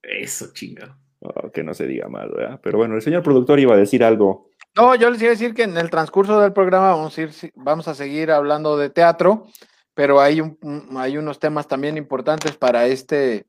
Eso, 0.00 0.52
chingado. 0.52 0.96
Oh, 1.20 1.50
que 1.50 1.62
no 1.62 1.74
se 1.74 1.86
diga 1.86 2.08
más, 2.08 2.30
¿verdad? 2.30 2.60
Pero 2.62 2.78
bueno, 2.78 2.94
el 2.94 3.02
señor 3.02 3.22
productor 3.22 3.58
iba 3.58 3.74
a 3.74 3.78
decir 3.78 4.04
algo. 4.04 4.50
No, 4.76 4.94
yo 4.94 5.10
les 5.10 5.20
iba 5.22 5.30
a 5.30 5.34
decir 5.34 5.54
que 5.54 5.62
en 5.62 5.76
el 5.78 5.90
transcurso 5.90 6.40
del 6.40 6.52
programa 6.52 6.90
vamos 6.90 7.16
a, 7.16 7.22
ir, 7.22 7.30
vamos 7.54 7.88
a 7.88 7.94
seguir 7.94 8.30
hablando 8.30 8.76
de 8.76 8.90
teatro, 8.90 9.46
pero 9.94 10.20
hay, 10.20 10.40
un, 10.42 10.58
hay 10.96 11.16
unos 11.16 11.38
temas 11.38 11.66
también 11.66 11.96
importantes 11.96 12.56
para 12.56 12.86
este, 12.86 13.46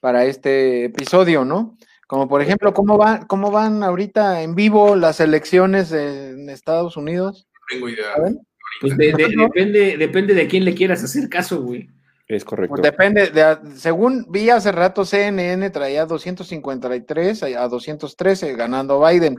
para 0.00 0.24
este 0.24 0.86
episodio, 0.86 1.44
¿no? 1.44 1.76
Como 2.06 2.28
por 2.28 2.40
ejemplo, 2.40 2.72
¿cómo, 2.72 2.96
va, 2.96 3.26
¿cómo 3.26 3.50
van 3.50 3.82
ahorita 3.82 4.42
en 4.42 4.54
vivo 4.54 4.96
las 4.96 5.20
elecciones 5.20 5.92
en 5.92 6.48
Estados 6.48 6.96
Unidos? 6.96 7.46
No 7.52 7.60
tengo 7.70 7.88
idea. 7.88 8.14
Pues 8.80 8.96
depende, 8.96 9.96
depende 9.98 10.34
de 10.34 10.48
quién 10.48 10.64
le 10.64 10.74
quieras 10.74 11.04
hacer 11.04 11.28
caso, 11.28 11.62
güey. 11.62 11.88
Es 12.32 12.44
correcto. 12.44 12.76
Pues 12.76 12.82
depende, 12.82 13.28
de, 13.28 13.58
según 13.76 14.24
vi 14.30 14.48
hace 14.48 14.72
rato, 14.72 15.04
CNN 15.04 15.68
traía 15.68 16.06
253 16.06 17.42
a 17.42 17.68
213 17.68 18.56
ganando 18.56 19.04
Biden, 19.04 19.38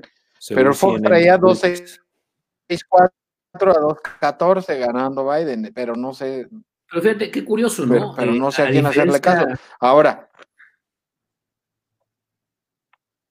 pero 0.49 0.75
Fox 0.75 1.01
traía 1.01 1.39
264 1.39 3.71
a 3.71 3.79
214 3.79 4.77
ganando 4.77 5.27
Biden, 5.27 5.71
pero 5.73 5.95
no 5.95 6.13
sé. 6.13 6.47
Pero 6.87 7.01
fíjate, 7.01 7.31
qué 7.31 7.43
curioso, 7.43 7.87
¿no? 7.87 8.13
Pero, 8.15 8.31
no 8.33 8.51
sé 8.51 8.61
a, 8.61 8.69
quién 8.69 8.85
hacerle 8.85 9.19
caso. 9.19 9.47
Ahora. 9.79 10.29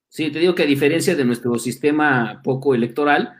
Sí, 0.09 0.29
te 0.29 0.39
digo 0.39 0.53
que 0.53 0.63
a 0.63 0.67
diferencia 0.67 1.15
de 1.15 1.23
nuestro 1.23 1.57
sistema 1.57 2.41
poco 2.43 2.75
electoral, 2.75 3.39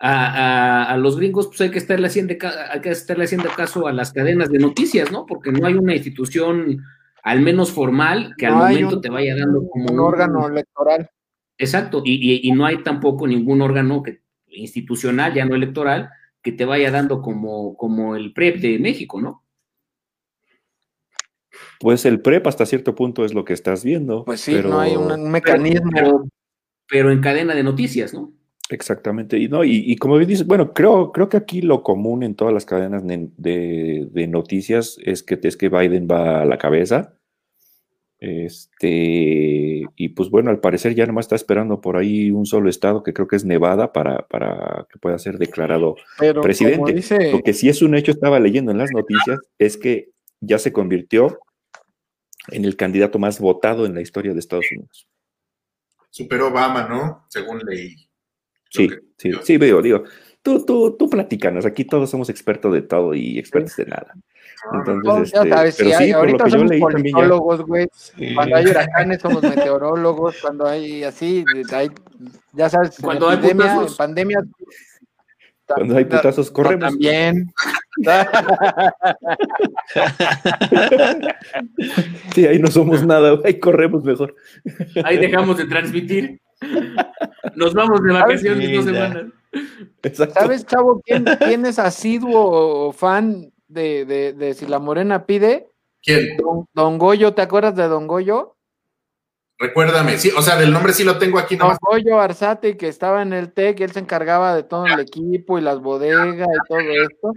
a, 0.00 0.96
los 0.98 1.16
gringos, 1.16 1.48
pues 1.48 1.60
hay 1.60 1.70
que 1.70 1.78
estarle 1.78 2.06
haciendo, 2.06 2.34
hay 2.70 2.80
que 2.80 2.90
estarle 2.90 3.24
haciendo 3.24 3.50
caso 3.50 3.86
a 3.86 3.92
las 3.92 4.12
cadenas 4.12 4.48
de 4.50 4.58
noticias, 4.58 5.12
¿no? 5.12 5.26
Porque 5.26 5.52
no 5.52 5.66
hay 5.66 5.74
una 5.74 5.94
institución, 5.94 6.82
al 7.22 7.40
menos 7.40 7.70
formal, 7.70 8.34
que 8.38 8.46
al 8.46 8.54
momento 8.54 9.00
te 9.00 9.10
vaya 9.10 9.36
dando 9.36 9.68
como 9.68 9.92
un, 9.92 10.00
órgano 10.00 10.48
electoral. 10.48 11.10
Exacto, 11.58 12.02
y, 12.04 12.50
no 12.52 12.64
hay 12.64 12.82
tampoco 12.82 13.26
ningún 13.26 13.60
órgano 13.60 14.02
que, 14.02 14.22
institucional, 14.46 15.34
ya 15.34 15.44
no 15.44 15.54
electoral, 15.54 16.08
que 16.42 16.52
te 16.52 16.64
vaya 16.64 16.90
dando 16.90 17.20
como, 17.20 17.76
como 17.76 18.16
el 18.16 18.32
PREP 18.32 18.56
de 18.60 18.78
México, 18.78 19.20
¿no? 19.20 19.44
Pues 21.78 22.06
el 22.06 22.22
PREP 22.22 22.46
hasta 22.46 22.64
cierto 22.64 22.94
punto 22.94 23.24
es 23.24 23.34
lo 23.34 23.44
que 23.44 23.52
estás 23.52 23.84
viendo. 23.84 24.24
Pues 24.24 24.40
sí, 24.40 24.54
no 24.62 24.80
hay 24.80 24.96
un, 24.96 25.30
mecanismo. 25.30 26.26
pero 26.86 27.10
en 27.10 27.20
cadena 27.20 27.54
de 27.54 27.62
noticias, 27.62 28.14
¿no? 28.14 28.32
Exactamente. 28.70 29.36
Y, 29.36 29.48
no, 29.48 29.64
y, 29.64 29.96
como 29.96 30.16
dices, 30.18 30.46
bueno, 30.46 30.72
creo, 30.72 31.10
creo 31.10 31.28
que 31.28 31.36
aquí 31.36 31.60
lo 31.60 31.82
común 31.82 32.22
en 32.22 32.36
todas 32.36 32.54
las 32.54 32.64
cadenas 32.64 33.02
de, 33.04 34.26
noticias 34.28 34.96
es 35.02 35.24
que, 35.24 35.38
es 35.42 35.56
que 35.56 35.68
Biden 35.68 36.06
va 36.08 36.42
a 36.42 36.44
la 36.44 36.56
cabeza. 36.56 37.16
Este, 38.20 39.82
y 39.96 40.08
pues 40.10 40.30
bueno, 40.30 40.50
al 40.50 40.60
parecer 40.60 40.94
ya 40.94 41.06
nomás 41.06 41.24
está 41.24 41.34
esperando 41.34 41.80
por 41.80 41.96
ahí 41.96 42.30
un 42.30 42.46
solo 42.46 42.70
estado, 42.70 43.02
que 43.02 43.12
creo 43.12 43.26
que 43.26 43.36
es 43.36 43.44
Nevada, 43.44 43.92
para, 43.92 44.28
para 44.28 44.86
que 44.88 45.00
pueda 45.00 45.18
ser 45.18 45.38
declarado 45.38 45.96
presidente. 46.40 46.92
Lo 47.32 47.42
que 47.42 47.54
sí 47.54 47.68
es 47.68 47.82
un 47.82 47.96
hecho, 47.96 48.12
estaba 48.12 48.38
leyendo 48.38 48.70
en 48.70 48.78
las 48.78 48.92
noticias, 48.92 49.40
es 49.58 49.76
que 49.76 50.10
ya 50.38 50.58
se 50.58 50.72
convirtió 50.72 51.40
en 52.48 52.64
el 52.64 52.76
candidato 52.76 53.18
más 53.18 53.40
votado 53.40 53.84
en 53.84 53.94
la 53.94 54.00
historia 54.00 54.32
de 54.32 54.38
Estados 54.38 54.66
Unidos. 54.70 55.08
Superó 56.10 56.48
Obama, 56.48 56.88
¿no? 56.88 57.26
Según 57.28 57.60
leí. 57.66 58.09
Sí, 58.70 58.88
sí, 59.16 59.32
sí, 59.42 59.56
veo, 59.58 59.82
digo, 59.82 60.04
tú, 60.42 60.64
tú, 60.64 60.96
tú 60.96 61.10
platicanos, 61.10 61.66
aquí 61.66 61.84
todos 61.84 62.08
somos 62.08 62.30
expertos 62.30 62.72
de 62.72 62.82
todo 62.82 63.14
y 63.14 63.38
expertos 63.38 63.76
de 63.76 63.86
nada. 63.86 64.14
Entonces, 64.72 65.32
este, 65.34 65.84
pero 65.84 65.98
sí, 65.98 66.12
por 66.12 66.30
lo 66.30 66.38
que 66.38 66.50
yo 66.50 66.64
leí 66.64 67.12
ya... 67.12 67.56
güey. 67.64 67.88
Cuando 68.34 68.56
hay 68.56 68.66
huracanes 68.66 69.22
somos 69.22 69.42
meteorólogos, 69.42 70.36
cuando 70.40 70.66
hay 70.66 71.02
así, 71.02 71.44
hay, 71.72 71.90
ya 72.52 72.68
sabes, 72.68 72.96
cuando 73.00 73.28
hay 73.28 73.38
pandemia, 73.38 73.86
pandemia 73.96 74.42
Cuando 75.74 75.96
hay 75.96 76.04
putazos, 76.04 76.48
No, 76.48 76.52
corremos. 76.54 76.90
también. 76.90 77.52
Sí, 82.34 82.46
ahí 82.46 82.58
no 82.58 82.68
somos 82.68 83.04
nada, 83.04 83.38
ahí 83.44 83.58
corremos 83.58 84.04
mejor. 84.04 84.34
Ahí 85.04 85.18
dejamos 85.18 85.58
de 85.58 85.66
transmitir. 85.66 86.40
Nos 87.54 87.74
vamos 87.74 88.02
de 88.02 88.12
vacaciones 88.12 88.66
Sí, 88.68 88.74
dos 88.74 88.84
semanas. 88.84 89.24
Exacto. 90.02 90.34
¿Sabes, 90.38 90.66
chavo, 90.66 91.00
quién, 91.04 91.24
quién 91.38 91.66
es 91.66 91.78
asiduo 91.78 92.88
o 92.88 92.92
fan 92.92 93.50
de, 93.68 94.04
de, 94.04 94.32
de 94.32 94.54
Si 94.54 94.66
la 94.66 94.78
Morena 94.78 95.26
pide? 95.26 95.68
¿Quién? 96.02 96.36
Don, 96.36 96.66
Don 96.72 96.98
Goyo, 96.98 97.34
¿te 97.34 97.42
acuerdas 97.42 97.74
de 97.76 97.88
Don 97.88 98.06
Goyo? 98.06 98.56
Recuérdame. 99.60 100.16
Sí, 100.18 100.30
o 100.36 100.40
sea, 100.42 100.56
del 100.56 100.72
nombre 100.72 100.92
sí 100.94 101.04
lo 101.04 101.18
tengo 101.18 101.38
aquí 101.38 101.54
Don 101.54 101.66
nomás. 101.68 101.78
Goyo 101.82 102.18
Arzate, 102.18 102.76
que 102.78 102.88
estaba 102.88 103.20
en 103.22 103.32
el 103.34 103.52
TEC, 103.52 103.80
él 103.82 103.92
se 103.92 104.00
encargaba 104.00 104.56
de 104.56 104.62
todo 104.62 104.86
el 104.86 104.98
equipo 105.00 105.58
y 105.58 105.60
las 105.62 105.80
bodegas 105.80 106.48
y 106.48 106.68
todo 106.68 106.78
esto. 106.80 107.32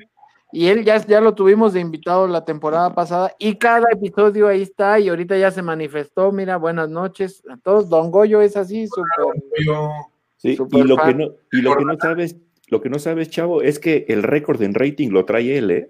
Y 0.53 0.67
él 0.67 0.85
ya, 0.85 0.97
ya 1.05 1.19
lo 1.19 1.33
tuvimos 1.33 1.73
de 1.73 1.79
invitado 1.81 2.27
la 2.27 2.45
temporada 2.45 2.93
pasada 2.93 3.33
y 3.39 3.55
cada 3.57 3.87
episodio 3.91 4.47
ahí 4.47 4.61
está 4.61 4.99
y 4.99 5.09
ahorita 5.09 5.35
ya 5.37 5.51
se 5.51 5.61
manifestó. 5.61 6.31
Mira, 6.31 6.57
buenas 6.57 6.89
noches 6.89 7.43
a 7.49 7.57
todos. 7.57 7.89
Don 7.89 8.09
Goyo 8.11 8.39
es 8.41 8.55
así, 8.55 8.87
súper. 8.87 9.11
Sí, 10.37 10.57
y 10.71 10.83
lo 10.83 10.97
que 10.97 11.13
no, 11.13 11.25
y 11.51 11.61
lo 11.61 11.75
que 11.75 11.83
no 11.85 11.97
sabes, 11.99 12.35
lo 12.67 12.81
que 12.81 12.89
no 12.89 12.99
sabes, 12.99 13.29
chavo, 13.29 13.61
es 13.61 13.79
que 13.79 14.05
el 14.09 14.23
récord 14.23 14.61
en 14.61 14.73
rating 14.75 15.09
lo 15.09 15.25
trae 15.25 15.57
él, 15.57 15.71
¿eh? 15.71 15.89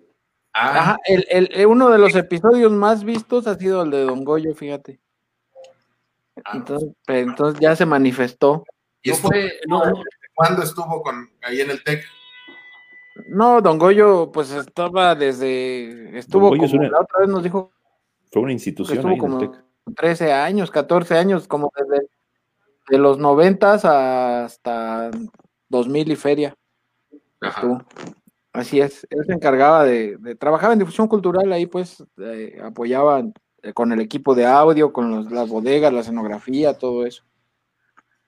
Ah, 0.54 0.80
Ajá, 0.80 0.98
el, 1.08 1.26
el- 1.30 1.50
el- 1.52 1.66
uno 1.66 1.90
de 1.90 1.98
los 1.98 2.16
episodios 2.16 2.72
más 2.72 3.04
vistos 3.04 3.48
ha 3.48 3.56
sido 3.56 3.82
el 3.84 3.90
de 3.92 4.04
Don 4.06 4.24
Goyo, 4.24 4.54
fíjate. 4.54 5.00
Ah. 6.46 6.52
Entonces, 6.56 6.90
pues, 7.06 7.24
entonces 7.28 7.60
ya 7.60 7.76
se 7.76 7.86
manifestó. 7.86 8.64
¿Y 9.02 9.10
No 9.12 9.16
fue, 9.18 9.52
no, 9.68 9.82
cuándo 10.34 10.64
estuvo 10.64 11.02
con, 11.02 11.30
ahí 11.42 11.62
en 11.62 11.72
el 11.72 11.84
TEC? 11.84 12.04
No, 13.28 13.62
Don 13.62 13.78
Goyo, 13.78 14.32
pues 14.32 14.52
estaba 14.52 15.14
desde. 15.16 16.18
Estuvo 16.18 16.50
como 16.50 16.64
una- 16.64 16.90
la 16.90 17.02
otra 17.02 17.20
vez 17.20 17.30
nos 17.30 17.44
dijo 17.44 17.72
Fue 18.32 18.42
una 18.42 18.54
institución 18.54 18.98
estuvo 18.98 19.10
ahí 19.12 19.18
en 19.18 19.24
el 19.24 19.30
como 19.30 19.52
TEC. 19.52 19.64
13 19.96 20.34
años, 20.34 20.72
14 20.72 21.18
años, 21.18 21.48
como 21.48 21.72
desde 21.76 22.08
de 22.90 22.98
los 22.98 23.18
90 23.18 23.74
hasta 24.46 25.12
2000 25.70 26.12
y 26.12 26.16
feria. 26.16 26.56
Ajá. 27.42 27.62
estuvo. 27.62 27.84
Así 28.54 28.80
es, 28.80 29.08
él 29.10 29.26
se 29.26 29.34
encargaba 29.34 29.84
de, 29.84 30.16
de 30.18 30.36
trabajaba 30.36 30.74
en 30.74 30.80
difusión 30.80 31.08
cultural 31.08 31.52
ahí, 31.52 31.66
pues 31.66 32.04
eh, 32.18 32.60
apoyaba 32.64 33.20
eh, 33.20 33.32
con 33.74 33.92
el 33.94 34.02
equipo 34.02 34.36
de 34.36 34.46
audio, 34.46 34.92
con 34.92 35.10
los- 35.12 35.32
las 35.32 35.48
bodegas, 35.48 35.94
la 35.94 36.02
escenografía, 36.02 36.74
todo 36.78 37.06
eso. 37.06 37.24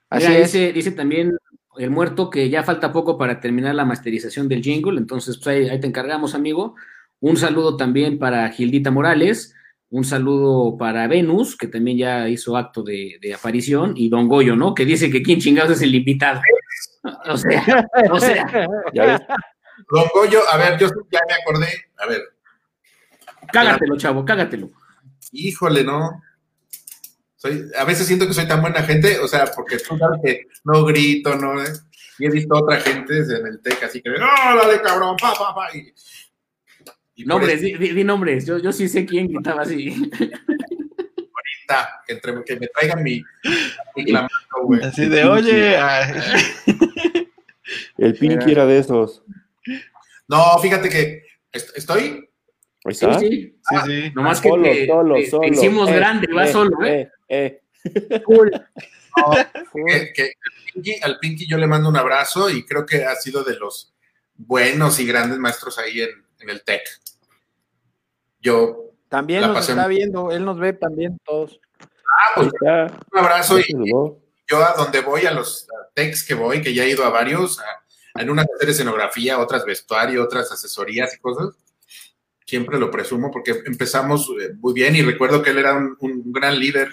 Así 0.08 0.28
Mira, 0.28 0.38
es. 0.40 0.52
dice, 0.52 0.72
dice 0.72 0.92
también 0.92 1.36
el 1.78 1.90
muerto 1.90 2.30
que 2.30 2.48
ya 2.48 2.62
falta 2.62 2.92
poco 2.92 3.18
para 3.18 3.40
terminar 3.40 3.74
la 3.74 3.84
masterización 3.84 4.48
del 4.48 4.62
jingle, 4.62 4.98
entonces 4.98 5.36
pues 5.36 5.46
ahí, 5.48 5.68
ahí 5.68 5.80
te 5.80 5.86
encargamos, 5.86 6.34
amigo. 6.34 6.74
Un 7.20 7.36
saludo 7.36 7.76
también 7.76 8.18
para 8.18 8.48
Gildita 8.50 8.90
Morales, 8.90 9.54
un 9.90 10.04
saludo 10.04 10.76
para 10.78 11.06
Venus, 11.06 11.56
que 11.56 11.66
también 11.68 11.98
ya 11.98 12.28
hizo 12.28 12.56
acto 12.56 12.82
de, 12.82 13.18
de 13.20 13.34
aparición, 13.34 13.92
y 13.96 14.08
Don 14.08 14.28
Goyo, 14.28 14.56
¿no? 14.56 14.74
Que 14.74 14.84
dice 14.84 15.10
que 15.10 15.22
quién 15.22 15.38
chingados 15.40 15.72
es 15.72 15.82
el 15.82 15.94
invitado. 15.94 16.40
O 17.28 17.36
sea, 17.36 17.86
o 18.10 18.18
sea, 18.18 18.66
¿Ya 18.92 19.04
ves? 19.06 19.20
Don 19.92 20.04
Goyo, 20.12 20.40
a 20.50 20.56
ver, 20.56 20.76
yo 20.76 20.88
ya 21.12 21.20
me 21.28 21.34
acordé. 21.34 21.68
A 21.98 22.06
ver, 22.06 22.20
cágatelo, 23.52 23.96
chavo, 23.96 24.24
cágatelo. 24.24 24.70
Híjole, 25.32 25.84
¿no? 25.84 26.22
Soy, 27.36 27.70
a 27.78 27.84
veces 27.84 28.06
siento 28.06 28.26
que 28.26 28.34
soy 28.34 28.48
tan 28.48 28.60
buena 28.60 28.82
gente, 28.82 29.18
o 29.18 29.28
sea, 29.28 29.44
porque 29.54 29.78
tú 29.78 29.96
sabes 29.98 30.20
que 30.24 30.46
no 30.64 30.84
grito, 30.84 31.36
¿no? 31.36 31.62
Y 32.18 32.26
he 32.26 32.30
visto 32.30 32.54
otra 32.56 32.80
gente 32.80 33.18
en 33.18 33.46
el 33.46 33.60
TEC 33.60 33.82
así 33.84 34.00
que, 34.00 34.10
¡no, 34.10 34.26
dale, 34.56 34.80
cabrón! 34.80 35.16
Pa, 35.20 35.34
pa, 35.34 35.54
pa! 35.54 35.68
Y, 37.14 37.24
Nombres, 37.24 37.60
di, 37.62 37.74
di- 37.76 37.92
di 37.92 38.04
nombres, 38.04 38.46
yo, 38.46 38.58
yo 38.58 38.72
sí 38.72 38.88
sé 38.88 39.04
quién 39.06 39.28
gritaba 39.28 39.62
así. 39.62 39.88
ahorita, 39.90 42.02
que, 42.06 42.12
entre- 42.14 42.44
que 42.44 42.56
me 42.60 42.68
traigan 42.68 43.02
mi, 43.02 43.22
mi 43.96 44.04
clamato, 44.04 44.34
güey. 44.64 44.82
Así 44.82 45.06
de, 45.08 45.24
oye, 45.24 45.76
El 47.98 48.14
Pinky 48.14 48.52
era 48.52 48.66
de 48.66 48.78
esos. 48.78 49.22
No, 50.28 50.58
fíjate 50.60 50.88
que 50.88 51.22
est- 51.52 51.76
estoy, 51.76 52.25
Ahí 52.86 52.94
Sí, 52.94 53.04
está. 53.06 53.18
sí, 53.18 53.28
sí, 53.62 53.76
sí. 53.86 54.12
nomás 54.14 54.40
que 54.40 54.48
Solo, 54.48 54.62
te, 54.64 54.86
solo, 54.86 55.14
te- 55.16 55.22
te 55.24 55.30
solo. 55.30 55.46
hicimos 55.48 55.88
Eh, 55.90 55.94
grande, 55.96 56.32
va 56.32 56.46
eh, 56.48 56.52
solo, 56.52 56.84
¿eh? 56.84 57.10
eh, 57.28 57.60
eh. 57.84 58.22
Cool. 58.24 58.50
que, 59.74 60.12
que 60.14 60.22
al, 60.24 60.72
Pinky, 60.74 61.00
al 61.02 61.18
Pinky 61.18 61.46
yo 61.48 61.56
le 61.58 61.66
mando 61.66 61.88
un 61.88 61.96
abrazo 61.96 62.50
y 62.50 62.64
creo 62.66 62.84
que 62.84 63.04
ha 63.04 63.14
sido 63.16 63.42
de 63.44 63.56
los 63.56 63.94
buenos 64.34 65.00
y 65.00 65.06
grandes 65.06 65.38
maestros 65.38 65.78
ahí 65.78 66.00
en, 66.02 66.10
en 66.40 66.50
el 66.50 66.62
TEC. 66.62 66.82
Yo, 68.40 68.90
También 69.08 69.40
La 69.42 69.46
nos 69.48 69.56
pasé 69.58 69.72
está 69.72 69.86
viendo, 69.88 70.30
él 70.30 70.44
nos 70.44 70.58
ve 70.58 70.72
también 70.74 71.18
todos. 71.24 71.60
ah, 71.80 72.32
pues 72.36 72.48
un 73.12 73.18
abrazo 73.18 73.58
y, 73.58 73.64
yo 74.48 74.64
a 74.64 74.74
donde 74.74 75.00
voy, 75.00 75.26
a 75.26 75.32
los 75.32 75.66
techs 75.94 76.22
que 76.24 76.34
voy, 76.34 76.60
que 76.62 76.72
ya 76.74 76.84
he 76.84 76.90
ido 76.90 77.04
a 77.04 77.10
varios, 77.10 77.58
a- 77.60 78.20
en 78.20 78.30
unas 78.30 78.46
hacer 78.54 78.70
escenografía, 78.70 79.38
otras 79.38 79.64
vestuario, 79.64 80.22
otras 80.22 80.50
asesorías 80.52 81.14
y 81.14 81.18
cosas, 81.18 81.54
siempre 82.46 82.78
lo 82.78 82.90
presumo 82.90 83.30
porque 83.30 83.62
empezamos 83.66 84.30
eh, 84.40 84.54
muy 84.58 84.72
bien 84.72 84.96
y 84.96 85.02
recuerdo 85.02 85.42
que 85.42 85.50
él 85.50 85.58
era 85.58 85.74
un, 85.74 85.96
un 86.00 86.32
gran 86.32 86.58
líder. 86.58 86.88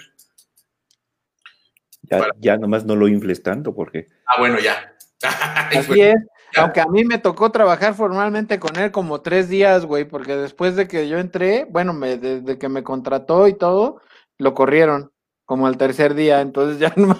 Ya, 2.02 2.26
ya 2.38 2.56
nomás 2.58 2.84
no 2.84 2.96
lo 2.96 3.08
infles 3.08 3.42
tanto 3.42 3.74
porque 3.74 4.06
Ah, 4.26 4.38
bueno, 4.38 4.58
ya. 4.58 4.94
Así 5.22 6.00
es. 6.00 6.16
Ya. 6.54 6.62
Aunque 6.62 6.80
a 6.80 6.86
mí 6.86 7.04
me 7.04 7.18
tocó 7.18 7.50
trabajar 7.50 7.94
formalmente 7.94 8.60
con 8.60 8.76
él 8.76 8.92
como 8.92 9.22
tres 9.22 9.48
días, 9.48 9.86
güey, 9.86 10.04
porque 10.04 10.36
después 10.36 10.76
de 10.76 10.86
que 10.86 11.08
yo 11.08 11.18
entré, 11.18 11.66
bueno, 11.68 11.92
me, 11.92 12.16
desde 12.16 12.58
que 12.58 12.68
me 12.68 12.84
contrató 12.84 13.48
y 13.48 13.54
todo, 13.54 14.00
lo 14.38 14.54
corrieron 14.54 15.10
como 15.44 15.66
al 15.66 15.76
tercer 15.76 16.14
día, 16.14 16.40
entonces 16.40 16.78
ya 16.78 16.92
no 16.96 17.18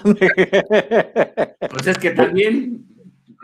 Pues 1.69 1.87
es 1.87 1.97
que 1.97 2.11
también, 2.11 2.85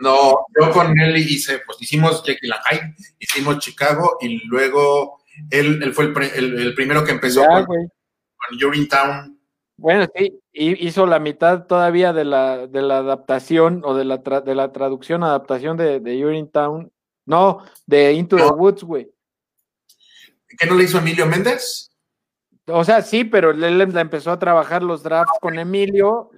No, 0.02 0.46
yo 0.60 0.70
con 0.72 0.98
él 0.98 1.16
hice, 1.16 1.60
pues 1.64 1.80
hicimos 1.80 2.22
Jekyll 2.24 2.52
and 2.52 2.62
Hyde, 2.70 2.94
hicimos 3.20 3.58
Chicago 3.60 4.18
y 4.20 4.44
luego 4.48 5.20
él, 5.50 5.80
él 5.82 5.92
fue 5.94 6.06
el, 6.06 6.12
pre- 6.12 6.36
el- 6.36 6.58
el 6.60 6.74
primero 6.74 7.04
que 7.04 7.12
empezó 7.12 7.42
Ya, 7.42 7.64
con, 7.64 7.76
con 7.76 8.64
Urinetown. 8.68 9.38
Bueno, 9.76 10.06
sí, 10.14 10.38
y 10.52 10.86
hizo 10.86 11.06
la 11.06 11.18
mitad 11.18 11.66
todavía 11.66 12.12
de 12.12 12.24
la, 12.24 12.66
de 12.66 12.82
la 12.82 12.98
adaptación 12.98 13.82
o 13.84 13.94
de 13.94 14.04
la, 14.04 14.22
tra- 14.22 14.42
de 14.42 14.54
la 14.54 14.72
traducción, 14.72 15.22
adaptación 15.24 15.76
de, 15.76 16.00
de 16.00 16.24
Urinetown. 16.26 16.92
No, 17.24 17.62
de 17.86 18.12
Into 18.12 18.36
the. 18.36 18.42
Woods, 18.44 18.82
güey. 18.82 19.08
¿Qué 20.58 20.66
no 20.66 20.74
le 20.74 20.84
hizo 20.84 20.98
Emilio 20.98 21.26
Méndez? 21.26 21.90
O 22.66 22.84
sea, 22.84 23.02
sí, 23.02 23.24
pero 23.24 23.50
él 23.52 23.78
la 23.92 24.00
empezó 24.00 24.30
a 24.32 24.38
trabajar 24.38 24.82
los 24.82 25.02
drafts 25.02 25.38
con 25.40 25.58
Emilio, 25.58 26.30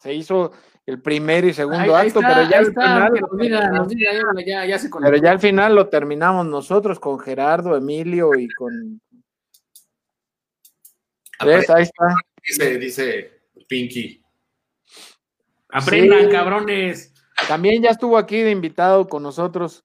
se 0.00 0.12
hizo 0.14 0.52
el 0.86 1.00
primero 1.00 1.46
y 1.46 1.54
segundo 1.54 1.96
ahí 1.96 2.08
acto, 2.08 2.20
está, 2.20 2.34
pero 2.34 2.50
ya 2.50 2.58
al 2.58 2.66
está, 2.66 3.10
final 3.38 4.44
ya, 4.46 4.66
ya, 4.66 4.78
se 4.78 4.90
Pero 4.90 5.16
ya 5.16 5.30
al 5.30 5.40
final 5.40 5.74
lo 5.74 5.88
terminamos 5.88 6.44
nosotros 6.46 7.00
con 7.00 7.18
Gerardo, 7.18 7.76
Emilio 7.76 8.34
y 8.38 8.48
con. 8.50 9.00
¿Ves? 11.44 11.68
Ahí 11.70 11.82
está. 11.84 12.14
Dice, 12.46 12.78
dice 12.78 13.40
Pinky. 13.66 14.22
Aprendan, 15.70 16.24
Sí. 16.26 16.28
cabrones. 16.30 17.14
También 17.48 17.82
ya 17.82 17.90
estuvo 17.90 18.16
aquí 18.16 18.42
de 18.42 18.50
invitado 18.52 19.08
con 19.08 19.22
nosotros, 19.22 19.82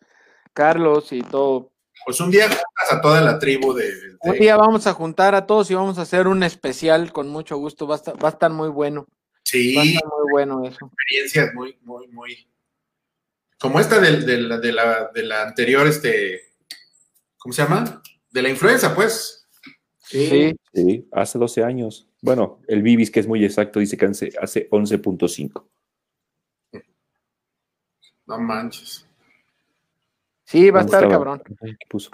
Carlos 0.53 1.12
y 1.12 1.21
todo. 1.21 1.71
Pues 2.05 2.19
un 2.21 2.29
día 2.31 2.43
juntas 2.43 2.91
a 2.91 3.01
toda 3.01 3.21
la 3.21 3.39
tribu 3.39 3.73
de, 3.73 3.85
de- 3.85 4.17
Un 4.21 4.33
día 4.38 4.55
vamos 4.55 4.85
a 4.88 4.93
juntar 4.93 5.33
a 5.35 5.45
todos 5.47 5.69
y 5.71 5.75
vamos 5.75 5.97
a 5.97 6.03
hacer 6.03 6.27
un 6.27 6.43
especial 6.43 7.12
con 7.12 7.27
mucho 7.29 7.57
gusto. 7.57 7.88
Va 7.88 7.95
a 7.95 7.97
estar, 7.97 8.23
va 8.23 8.29
a 8.29 8.31
estar 8.31 8.51
muy 8.51 8.69
bueno. 8.69 9.07
Sí, 9.49 9.75
Va 9.75 9.81
a 9.81 9.85
estar 9.85 10.03
muy 10.05 10.31
bueno 10.31 10.63
eso. 10.65 10.85
experiencias 10.85 11.53
muy, 11.53 11.77
muy, 11.81 12.07
muy. 12.09 12.47
Como 13.59 13.79
esta 13.79 13.99
del- 13.99 14.25
del- 14.25 14.62
de, 14.62 14.71
la, 14.71 15.12
de 15.13 15.23
la 15.23 15.43
anterior, 15.43 15.85
este, 15.88 16.53
¿cómo 17.38 17.51
se 17.53 17.63
llama? 17.63 18.01
De 18.31 18.41
la 18.41 18.49
influenza, 18.49 18.95
pues. 18.95 19.47
Sí. 20.01 20.55
sí, 20.73 21.07
hace 21.12 21.38
12 21.38 21.63
años. 21.63 22.07
Bueno, 22.21 22.62
el 22.67 22.81
Bibis, 22.81 23.12
que 23.12 23.19
es 23.19 23.27
muy 23.27 23.43
exacto, 23.45 23.79
dice 23.79 23.95
que 23.97 24.05
hace, 24.05 24.31
hace 24.41 24.67
11.5. 24.71 25.67
No 28.27 28.39
manches. 28.39 29.05
Sí, 30.45 30.69
va 30.71 30.79
a 30.79 30.83
¿Dónde 30.83 30.97
estar 30.97 31.03
estaba? 31.03 31.25
cabrón. 31.25 31.43
Ay, 31.62 31.71
¿qué 31.79 31.85
puso? 31.89 32.09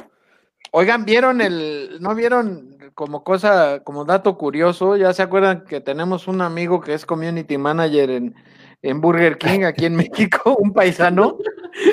Oigan, 0.71 1.05
¿vieron 1.05 1.41
el, 1.41 1.97
no 2.01 2.15
vieron 2.15 2.77
como 2.93 3.23
cosa, 3.23 3.81
como 3.83 4.05
dato 4.05 4.37
curioso? 4.37 4.97
Ya 4.97 5.13
se 5.13 5.21
acuerdan 5.23 5.63
que 5.65 5.81
tenemos 5.81 6.27
un 6.27 6.41
amigo 6.41 6.81
que 6.81 6.93
es 6.93 7.05
community 7.05 7.57
manager 7.57 8.09
en, 8.09 8.35
en 8.81 9.01
Burger 9.01 9.37
King 9.37 9.61
aquí 9.63 9.85
en 9.85 9.95
México, 9.97 10.55
un 10.59 10.73
paisano. 10.73 11.37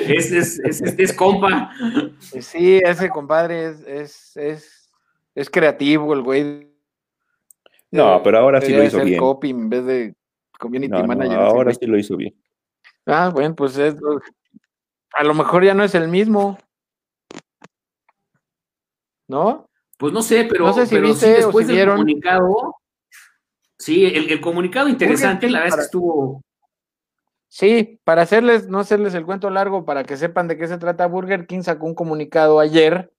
Es, 0.07 0.31
es, 0.31 0.59
es, 0.59 0.81
es, 0.81 0.95
es 0.97 1.13
compa. 1.13 1.71
Sí, 2.19 2.79
ese 2.83 3.09
compadre 3.09 3.65
es, 3.69 3.81
es, 3.81 4.37
es, 4.37 4.89
es 5.35 5.49
creativo, 5.49 6.13
el 6.13 6.21
güey. 6.21 6.69
No, 7.91 8.21
pero 8.23 8.39
ahora 8.39 8.59
sí 8.59 8.73
lo 8.73 8.83
hizo 8.83 9.03
bien. 9.03 9.19
copy 9.19 9.51
en 9.51 9.69
vez 9.69 9.85
de 9.85 10.15
community 10.59 10.91
No, 10.91 11.05
manager. 11.05 11.37
ahora 11.37 11.73
sí 11.73 11.85
lo 11.85 11.97
hizo 11.97 12.17
bien. 12.17 12.33
Ah, 13.05 13.29
bueno, 13.31 13.53
pues 13.55 13.77
es, 13.77 13.95
a 15.13 15.23
lo 15.23 15.33
mejor 15.33 15.63
ya 15.63 15.73
no 15.73 15.83
es 15.83 15.93
el 15.93 16.07
mismo. 16.07 16.57
¿No? 19.27 19.69
Pues 19.97 20.11
no 20.13 20.21
sé, 20.21 20.45
pero, 20.49 20.65
No 20.67 20.73
sé 20.73 20.85
si 20.85 20.95
pero 20.95 21.07
viste 21.07 21.25
sí, 21.25 21.31
o 21.31 21.45
después 21.45 21.65
si 21.65 21.67
del 21.67 21.75
vieron. 21.77 21.95
comunicado, 21.97 22.75
sí, 23.77 24.05
el, 24.05 24.29
el 24.31 24.41
comunicado 24.41 24.89
interesante, 24.89 25.49
la 25.49 25.59
verdad 25.59 25.69
es 25.69 25.75
que 25.75 25.85
estuvo, 25.85 26.41
Sí, 27.47 27.99
para 28.03 28.23
hacerles, 28.23 28.67
no 28.67 28.79
hacerles 28.79 29.13
el 29.13 29.25
cuento 29.25 29.47
largo, 29.51 29.85
para 29.85 30.03
que 30.03 30.17
sepan 30.17 30.47
de 30.47 30.57
qué 30.57 30.67
se 30.67 30.79
trata, 30.79 31.05
Burger 31.05 31.45
King 31.45 31.61
sacó 31.61 31.85
un 31.85 31.93
comunicado 31.93 32.59
ayer, 32.59 33.13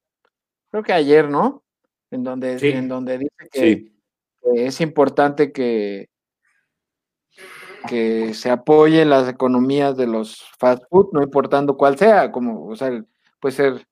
creo 0.73 0.83
que 0.83 0.93
ayer, 0.93 1.29
¿no? 1.31 1.63
En 2.11 2.25
donde, 2.25 2.59
Sí. 2.59 2.71
en 2.71 2.89
donde 2.89 3.19
dice 3.19 3.49
que, 3.53 3.61
Sí, 3.61 3.97
que 4.43 4.67
es 4.67 4.81
importante 4.81 5.53
que, 5.53 6.09
que 7.89 8.35
se 8.35 8.51
apoye 8.51 9.05
las 9.05 9.29
economías 9.29 9.97
de 9.97 10.09
los 10.09 10.43
fast 10.59 10.83
food, 10.91 11.11
no 11.13 11.23
importando 11.23 11.77
cuál 11.77 11.97
sea, 11.97 12.33
como, 12.33 12.67
o 12.67 12.75
sea, 12.75 12.91
puede 13.39 13.55
ser 13.55 13.87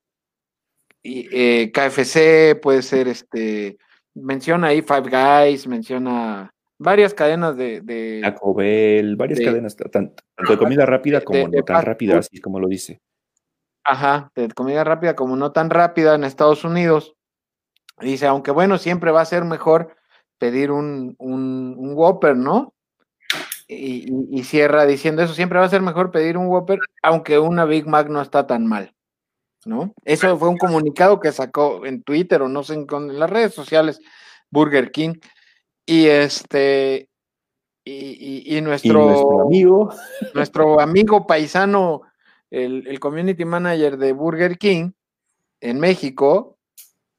y, 1.03 1.27
eh, 1.31 1.71
KFC, 1.71 2.55
puede 2.61 2.81
ser 2.81 3.07
este, 3.07 3.77
menciona 4.15 4.67
ahí 4.67 4.81
Five 4.81 5.09
Guys, 5.09 5.67
menciona 5.67 6.53
varias 6.79 7.13
cadenas 7.13 7.55
de, 7.57 7.81
de 7.81 8.21
Taco 8.23 8.53
Bell, 8.53 9.15
varias 9.15 9.39
de- 9.39 9.45
cadenas, 9.45 9.75
tan- 9.75 9.91
tanto 10.35 10.51
de 10.53 10.57
comida 10.57 10.85
rápida 10.85 11.21
como 11.21 11.47
de- 11.49 11.57
no 11.57 11.63
tan 11.63 11.81
rápida, 11.83 12.17
así 12.17 12.39
como 12.39 12.59
lo 12.59 12.67
dice. 12.67 12.99
Ajá, 13.83 14.31
de 14.35 14.47
comida 14.49 14.83
rápida 14.83 15.15
como 15.15 15.35
no 15.35 15.51
tan 15.51 15.69
rápida 15.69 16.15
en 16.15 16.23
Estados 16.23 16.63
Unidos. 16.63 17.15
Dice, 17.99 18.25
aunque 18.27 18.51
bueno, 18.51 18.77
siempre 18.77 19.11
va 19.11 19.21
a 19.21 19.25
ser 19.25 19.43
mejor 19.43 19.95
pedir 20.37 20.71
un, 20.71 21.15
un, 21.19 21.75
un 21.77 21.93
Whopper, 21.93 22.35
¿no? 22.35 22.73
Y, 23.67 24.09
y- 24.09 24.39
y 24.39 24.43
cierra 24.43 24.85
diciendo 24.85 25.21
eso, 25.21 25.33
siempre 25.33 25.59
va 25.59 25.65
a 25.65 25.69
ser 25.69 25.81
mejor 25.81 26.11
pedir 26.11 26.37
un 26.37 26.47
Whopper, 26.47 26.79
aunque 27.01 27.39
una 27.39 27.65
Big 27.65 27.85
Mac 27.87 28.07
no 28.09 28.21
está 28.21 28.47
tan 28.47 28.65
mal, 28.67 28.93
¿no? 29.65 29.93
Eso 30.03 30.37
fue 30.37 30.49
un 30.49 30.57
comunicado 30.57 31.19
que 31.19 31.31
sacó 31.31 31.85
en 31.85 32.03
Twitter 32.03 32.41
o 32.41 32.49
no 32.49 32.63
sé, 32.63 32.73
en, 32.73 32.87
las 33.19 33.29
redes 33.29 33.53
sociales 33.53 33.99
Burger 34.49 34.91
King. 34.91 35.15
Y 35.85 36.05
este, 36.07 37.09
y, 37.83 37.91
y- 37.93 38.43
y 38.55 38.57
Y 38.57 38.61
nuestro, 38.61 39.05
nuestro 39.05 39.41
amigo, 39.41 39.93
nuestro 40.33 40.79
amigo 40.79 41.27
paisano, 41.27 42.01
el, 42.49 42.87
el 42.87 42.99
community 42.99 43.45
manager 43.45 43.97
de 43.97 44.13
Burger 44.13 44.57
King 44.57 44.91
en 45.59 45.79
México, 45.79 46.57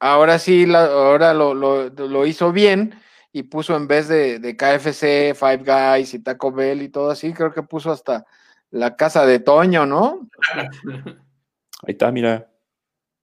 ahora 0.00 0.38
sí, 0.38 0.66
la- 0.66 0.86
ahora 0.86 1.34
lo, 1.34 1.54
lo- 1.54 1.88
lo 1.90 2.26
hizo 2.26 2.52
bien 2.52 2.94
y 3.32 3.42
puso 3.44 3.76
en 3.76 3.88
vez 3.88 4.08
de, 4.08 4.38
de 4.38 4.56
KFC, 4.56 5.34
Five 5.34 5.64
Guys 5.64 6.14
y 6.14 6.20
Taco 6.20 6.52
Bell 6.52 6.82
y 6.82 6.88
todo 6.88 7.10
así, 7.10 7.32
creo 7.32 7.52
que 7.52 7.62
puso 7.62 7.90
hasta 7.90 8.24
la 8.70 8.96
casa 8.96 9.26
de 9.26 9.40
Toño, 9.40 9.86
¿no? 9.86 10.28
ahí 11.86 11.92
está, 11.92 12.10
mira. 12.12 12.50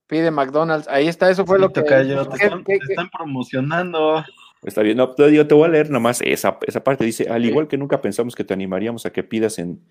Pide 0.08 0.30
McDonald's, 0.32 0.88
ahí 0.90 1.08
está, 1.08 1.30
eso 1.30 1.46
fue 1.46 1.58
Sí, 1.58 1.62
lo 1.62 1.72
que... 1.72 1.82
te 1.82 1.88
¿qué- 1.88 2.02
están, 2.14 2.64
qué- 2.64 2.78
te 2.80 2.86
están 2.94 3.10
promocionando. 3.10 4.24
Está 4.64 4.82
bien, 4.84 4.98
no, 4.98 5.10
te, 5.16 5.34
yo 5.34 5.48
te 5.48 5.56
voy 5.56 5.66
a 5.66 5.70
leer 5.70 5.90
nomás 5.90 6.22
esa, 6.22 6.58
esa 6.68 6.84
parte. 6.84 7.04
Dice, 7.06 7.30
al 7.30 7.46
igual 7.46 7.68
que 7.68 7.78
nunca 7.78 8.02
pensamos 8.02 8.36
que 8.36 8.44
te 8.44 8.54
animaríamos 8.54 9.06
a 9.06 9.12
que 9.12 9.24
pidas 9.24 9.58
en... 9.58 9.82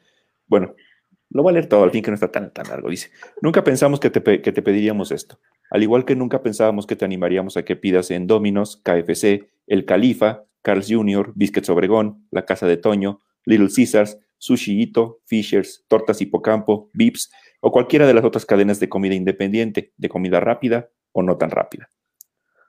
Bueno, 0.46 0.74
lo 1.30 1.42
voy 1.42 1.50
a 1.50 1.54
leer 1.54 1.66
todo, 1.66 1.82
al 1.84 1.90
fin 1.90 2.02
que 2.04 2.10
no 2.10 2.14
está 2.14 2.30
tan, 2.30 2.52
tan 2.52 2.68
largo. 2.68 2.88
Dice, 2.88 3.10
nunca 3.40 3.64
pensamos 3.64 3.98
que 3.98 4.10
te, 4.10 4.40
que 4.42 4.52
te 4.52 4.62
pediríamos 4.62 5.10
esto. 5.10 5.38
Al 5.70 5.82
igual 5.82 6.04
que 6.04 6.14
nunca 6.14 6.42
pensábamos 6.42 6.86
que 6.86 6.96
te 6.96 7.04
animaríamos 7.04 7.56
a 7.56 7.64
que 7.64 7.74
pidas 7.76 8.10
en 8.10 8.26
Domino's, 8.26 8.76
KFC, 8.84 9.48
El 9.66 9.84
Califa, 9.86 10.44
Carl's 10.62 10.86
Jr., 10.88 11.32
Biscuits 11.34 11.70
Obregón, 11.70 12.26
La 12.30 12.44
Casa 12.44 12.66
de 12.66 12.76
Toño, 12.76 13.20
Little 13.46 13.68
Caesars, 13.74 14.18
Sushi 14.40 14.80
Ito, 14.80 15.20
Fishers, 15.26 15.84
Tortas 15.86 16.20
Hipocampo, 16.20 16.90
Vips 16.94 17.30
o 17.60 17.70
cualquiera 17.70 18.06
de 18.06 18.14
las 18.14 18.24
otras 18.24 18.46
cadenas 18.46 18.80
de 18.80 18.88
comida 18.88 19.14
independiente, 19.14 19.92
de 19.96 20.08
comida 20.08 20.40
rápida 20.40 20.88
o 21.12 21.22
no 21.22 21.36
tan 21.36 21.50
rápida. 21.50 21.90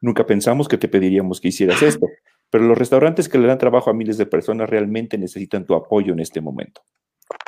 Nunca 0.02 0.26
pensamos 0.26 0.68
que 0.68 0.78
te 0.78 0.90
pediríamos 0.90 1.40
que 1.40 1.48
hicieras 1.48 1.82
esto, 1.82 2.08
pero 2.50 2.66
los 2.66 2.78
restaurantes 2.78 3.30
que 3.30 3.38
le 3.38 3.48
dan 3.48 3.58
trabajo 3.58 3.90
a 3.90 3.94
miles 3.94 4.18
de 4.18 4.26
personas 4.26 4.70
realmente 4.70 5.18
necesitan 5.18 5.66
tu 5.66 5.74
apoyo 5.74 6.12
en 6.12 6.20
este 6.20 6.42
momento. 6.42 6.82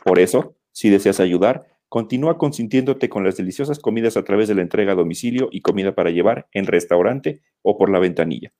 Por 0.06 0.20
eso, 0.20 0.56
si 0.72 0.90
deseas 0.90 1.20
ayudar, 1.20 1.66
continúa 1.90 2.38
consintiéndote 2.38 3.10
con 3.10 3.26
las 3.26 3.36
deliciosas 3.36 3.80
comidas 3.80 4.16
a 4.16 4.24
través 4.24 4.48
de 4.48 4.56
la 4.56 4.62
entrega 4.62 4.94
a 4.94 4.96
domicilio 4.96 5.50
y 5.52 5.62
comida 5.62 5.96
para 5.96 6.12
llevar 6.12 6.48
en 6.54 6.66
restaurante 6.66 7.42
o 7.62 7.78
por 7.78 7.92
la 7.92 8.00
ventanilla. 8.00 8.54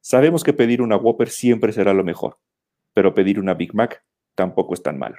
Sabemos 0.00 0.44
que 0.44 0.54
pedir 0.54 0.80
una 0.80 0.96
Whopper 0.96 1.28
siempre 1.28 1.72
será 1.72 1.92
lo 1.92 2.04
mejor, 2.04 2.38
pero 2.94 3.14
pedir 3.14 3.38
una 3.38 3.52
Big 3.52 3.74
Mac 3.74 4.02
tampoco 4.34 4.74
es 4.74 4.82
tan 4.82 4.98
malo. 4.98 5.16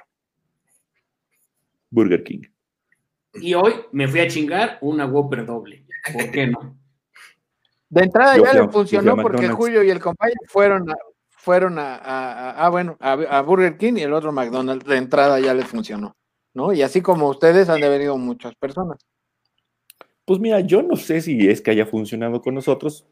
Burger 1.90 2.22
King. 2.24 2.42
y 3.34 3.54
hoy 3.54 3.72
me 3.92 4.08
fui 4.08 4.20
a 4.20 4.28
chingar 4.28 4.78
una 4.80 5.06
Whopper 5.06 5.44
doble, 5.46 5.86
¿por 6.12 6.30
qué 6.30 6.46
no? 6.46 6.76
De 7.88 8.02
entrada 8.04 8.36
Yo 8.36 8.44
ya 8.44 8.54
le 8.54 8.68
funcionó 8.68 9.16
porque. 9.16 9.48
Julio 9.48 9.82
y 9.82 9.90
el 9.90 10.00
compañero 10.00 10.40
fueron 10.46 10.90
a, 10.90 10.94
fueron 11.28 11.78
a, 11.78 11.96
a- 11.96 12.50
a- 12.50 12.66
ah, 12.66 12.68
bueno, 12.70 12.96
a, 13.00 13.12
a 13.12 13.42
Burger 13.42 13.76
King 13.76 13.94
y 13.98 14.02
el 14.02 14.14
otro 14.14 14.32
McDonald's. 14.32 14.86
De 14.86 14.96
entrada 14.96 15.38
ya 15.40 15.52
les 15.52 15.66
funcionó, 15.66 16.16
¿no? 16.54 16.72
Y 16.72 16.80
así 16.80 17.02
como 17.02 17.28
ustedes 17.28 17.68
han 17.68 17.80
de 17.80 17.86
haber 17.86 18.00
ido 18.00 18.16
muchas 18.16 18.54
personas. 18.54 18.98
Pues 20.24 20.40
mira, 20.40 20.60
yo 20.60 20.82
no 20.82 20.96
sé 20.96 21.20
si 21.20 21.48
es 21.50 21.60
que 21.60 21.70
haya 21.72 21.84
funcionado 21.84 22.40
con 22.40 22.54
nosotros, 22.54 23.06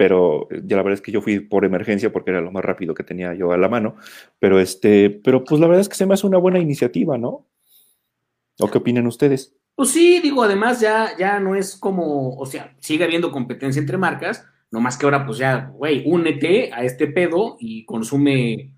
pero 0.00 0.48
eh, 0.50 0.62
ya 0.64 0.76
la 0.78 0.82
verdad 0.82 0.94
es 0.94 1.02
que 1.02 1.12
yo 1.12 1.20
fui 1.20 1.40
por 1.40 1.66
emergencia 1.66 2.10
porque 2.10 2.30
era 2.30 2.40
lo 2.40 2.50
más 2.50 2.64
rápido 2.64 2.94
que 2.94 3.04
tenía 3.04 3.34
yo 3.34 3.52
a 3.52 3.58
la 3.58 3.68
mano. 3.68 3.96
Pero 4.38 4.58
este, 4.58 5.10
pero 5.10 5.44
pues 5.44 5.60
la 5.60 5.66
verdad 5.66 5.82
es 5.82 5.90
que 5.90 5.94
se 5.94 6.06
me 6.06 6.14
hace 6.14 6.26
una 6.26 6.38
buena 6.38 6.58
iniciativa, 6.58 7.18
¿no? 7.18 7.46
¿O 8.60 8.70
qué 8.70 8.78
opinan 8.78 9.06
ustedes? 9.06 9.54
Pues 9.74 9.90
sí, 9.90 10.20
digo, 10.20 10.42
además 10.42 10.80
ya, 10.80 11.14
ya 11.18 11.38
no 11.38 11.54
es 11.54 11.76
como, 11.76 12.34
o 12.38 12.46
sea, 12.46 12.74
sigue 12.78 13.04
habiendo 13.04 13.30
competencia 13.30 13.78
entre 13.78 13.98
marcas, 13.98 14.46
no 14.70 14.80
más 14.80 14.96
que 14.96 15.04
ahora, 15.04 15.26
pues 15.26 15.36
ya, 15.36 15.70
güey, 15.74 16.02
únete 16.06 16.72
a 16.72 16.82
este 16.82 17.06
pedo 17.06 17.58
y 17.60 17.84
consume, 17.84 18.72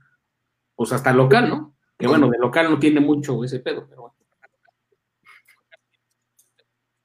pues 0.75 0.91
hasta 0.91 1.13
local, 1.13 1.49
¿no? 1.49 1.77
Que 1.97 2.09
bueno, 2.09 2.29
de 2.31 2.39
local 2.39 2.69
no 2.69 2.81
tiene 2.81 2.99
mucho 2.99 3.45
ese 3.45 3.61
pedo, 3.61 3.87
pero 3.89 4.03
bueno. 4.03 4.17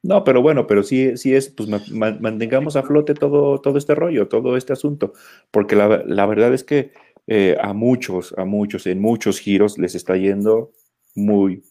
No, 0.07 0.23
pero 0.23 0.41
bueno, 0.41 0.67
pero 0.67 0.83
sí, 0.83 1.17
sí 1.17 1.33
es, 1.35 1.49
pues 1.49 1.67
ma- 1.67 1.83
ma- 1.91 2.17
mantengamos 2.21 2.77
a 2.77 2.83
flote 2.83 3.13
todo, 3.13 3.59
todo 3.59 3.77
este 3.77 3.93
rollo, 3.93 4.27
todo 4.29 4.55
este 4.55 4.71
asunto, 4.71 5.13
porque 5.51 5.75
la, 5.75 6.01
la 6.05 6.25
verdad 6.25 6.53
es 6.53 6.63
que 6.63 6.91
eh, 7.27 7.57
a 7.59 7.73
muchos, 7.73 8.33
a 8.37 8.45
muchos, 8.45 8.87
en 8.87 9.01
muchos 9.01 9.39
giros 9.39 9.77
les 9.77 9.95
está 9.95 10.15
yendo 10.15 10.71
muy, 11.13 11.61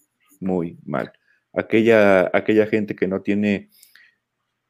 muy 0.40 0.78
mal. 0.84 1.12
Aquella, 1.54 2.30
aquella 2.34 2.66
gente 2.66 2.94
que 2.94 3.08
no 3.08 3.22
tiene, 3.22 3.70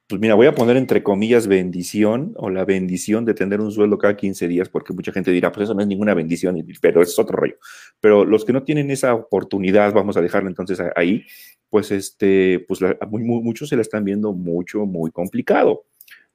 pues 0.08 0.20
mira, 0.20 0.34
voy 0.34 0.46
a 0.46 0.54
poner 0.54 0.76
entre 0.76 1.02
comillas 1.02 1.48
bendición 1.48 2.32
o 2.36 2.48
la 2.48 2.64
bendición 2.64 3.24
de 3.24 3.34
tener 3.34 3.60
un 3.60 3.72
sueldo 3.72 3.98
cada 3.98 4.16
15 4.16 4.46
días, 4.46 4.68
porque 4.68 4.92
mucha 4.92 5.12
gente 5.12 5.32
dirá, 5.32 5.50
pues 5.50 5.64
eso 5.64 5.74
no 5.74 5.80
es 5.80 5.86
ninguna 5.88 6.14
bendición, 6.14 6.64
pero 6.80 7.02
es 7.02 7.18
otro 7.18 7.36
rollo. 7.36 7.56
Pero 8.00 8.24
los 8.24 8.44
que 8.44 8.52
no 8.52 8.62
tienen 8.62 8.90
esa 8.90 9.14
oportunidad, 9.14 9.92
vamos 9.92 10.16
a 10.16 10.20
dejarlo 10.20 10.48
entonces 10.48 10.80
ahí, 10.94 11.26
pues 11.68 11.90
este, 11.90 12.64
pues 12.68 12.80
la- 12.80 12.96
muchos 13.10 13.68
se 13.68 13.76
la 13.76 13.82
están 13.82 14.04
viendo 14.04 14.32
mucho, 14.32 14.86
muy 14.86 15.10
complicado, 15.10 15.86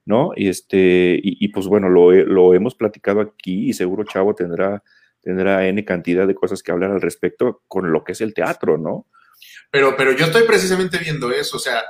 ¿no? 0.05 0.31
Y 0.35 0.49
este, 0.49 1.17
y, 1.23 1.47
pues 1.49 1.67
bueno, 1.67 1.87
lo, 1.87 2.11
lo 2.11 2.53
hemos 2.53 2.75
platicado 2.75 3.21
aquí 3.21 3.69
y 3.69 3.73
seguro 3.73 4.03
Chavo 4.03 4.35
tendrá, 4.35 4.83
tendrá 5.21 5.65
N 5.67 5.85
cantidad 5.85 6.27
de 6.27 6.35
cosas 6.35 6.61
que 6.61 6.73
hablar 6.73 6.91
al 6.91 7.01
respecto 7.01 7.61
con 7.69 7.91
lo 7.93 8.03
que 8.03 8.11
es 8.11 8.21
el 8.21 8.33
teatro, 8.33 8.77
¿no? 8.77 9.07
Pero, 9.71 9.95
pero 9.95 10.11
yo 10.11 10.25
estoy 10.25 10.43
precisamente 10.43 10.97
viendo 10.97 11.31
eso, 11.31 11.55
o 11.55 11.59
sea, 11.59 11.81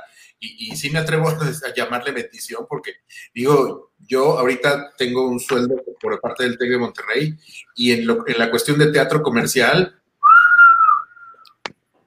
y, 0.44 0.72
y 0.72 0.76
sí 0.76 0.90
me 0.90 0.98
atrevo 0.98 1.28
a 1.28 1.38
llamarle 1.74 2.10
bendición 2.12 2.66
porque 2.68 2.92
digo, 3.32 3.92
yo 3.98 4.38
ahorita 4.38 4.92
tengo 4.98 5.28
un 5.28 5.38
sueldo 5.40 5.76
por 6.00 6.20
parte 6.20 6.42
del 6.44 6.58
TEC 6.58 6.70
de 6.70 6.78
Monterrey 6.78 7.34
y 7.76 7.92
en, 7.92 8.06
lo- 8.06 8.26
en 8.26 8.38
la 8.38 8.50
cuestión 8.50 8.78
de 8.78 8.90
teatro 8.92 9.22
comercial 9.22 10.00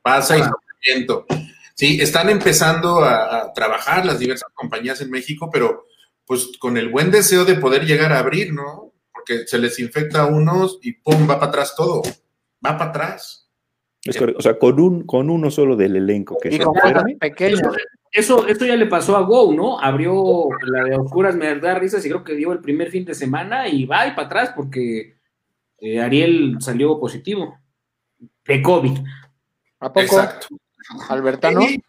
pasa 0.01 0.37
y 0.37 0.41
sufrimiento. 0.43 1.25
Sí, 1.73 1.99
están 2.01 2.29
empezando 2.29 2.99
a, 3.03 3.37
a 3.41 3.53
trabajar 3.53 4.05
las 4.05 4.19
diversas 4.19 4.49
compañías 4.53 5.01
en 5.01 5.09
México, 5.11 5.49
pero 5.51 5.85
pues 6.25 6.49
con 6.59 6.77
el 6.77 6.89
buen 6.89 7.11
deseo 7.11 7.45
de 7.45 7.55
poder 7.55 7.85
llegar 7.85 8.11
a 8.13 8.19
abrir, 8.19 8.53
¿no? 8.53 8.93
Porque 9.13 9.45
se 9.47 9.57
les 9.57 9.77
infecta 9.79 10.21
a 10.21 10.25
unos 10.25 10.79
y 10.81 10.93
pum, 10.93 11.29
va 11.29 11.39
para 11.39 11.47
atrás 11.49 11.73
todo, 11.75 12.01
va 12.65 12.77
para 12.77 12.89
atrás. 12.91 13.44
Es 14.05 14.17
correcto. 14.17 14.39
O 14.39 14.41
sea, 14.41 14.57
con, 14.59 14.79
un, 14.79 15.03
con 15.05 15.29
uno 15.29 15.49
solo 15.49 15.75
del 15.75 15.95
elenco 15.95 16.37
que 16.41 16.49
Y 16.49 16.57
se 16.57 16.63
con. 16.63 16.75
Eso, 18.11 18.47
esto 18.47 18.65
ya 18.65 18.75
le 18.77 18.85
pasó 18.85 19.17
a 19.17 19.21
Go, 19.21 19.51
¿no? 19.53 19.77
Abrió 19.79 20.47
la 20.61 20.83
de 20.85 20.95
Oscuras, 20.95 21.35
me 21.35 21.53
da 21.59 21.75
risas 21.75 22.05
y 22.05 22.09
creo 22.09 22.23
que 22.23 22.33
dio 22.35 22.53
el 22.53 22.59
primer 22.59 22.89
fin 22.89 23.03
de 23.03 23.13
semana 23.13 23.67
y 23.67 23.85
va 23.85 24.07
y 24.07 24.11
para 24.11 24.27
atrás 24.27 24.53
porque 24.55 25.17
eh, 25.79 25.99
Ariel 25.99 26.55
salió 26.61 26.97
positivo 26.97 27.57
de 28.45 28.61
COVID. 28.61 28.97
¿A 29.81 29.87
poco? 29.91 29.99
Exacto. 29.99 30.47
Albertano. 31.09 31.61
Sí. 31.63 31.83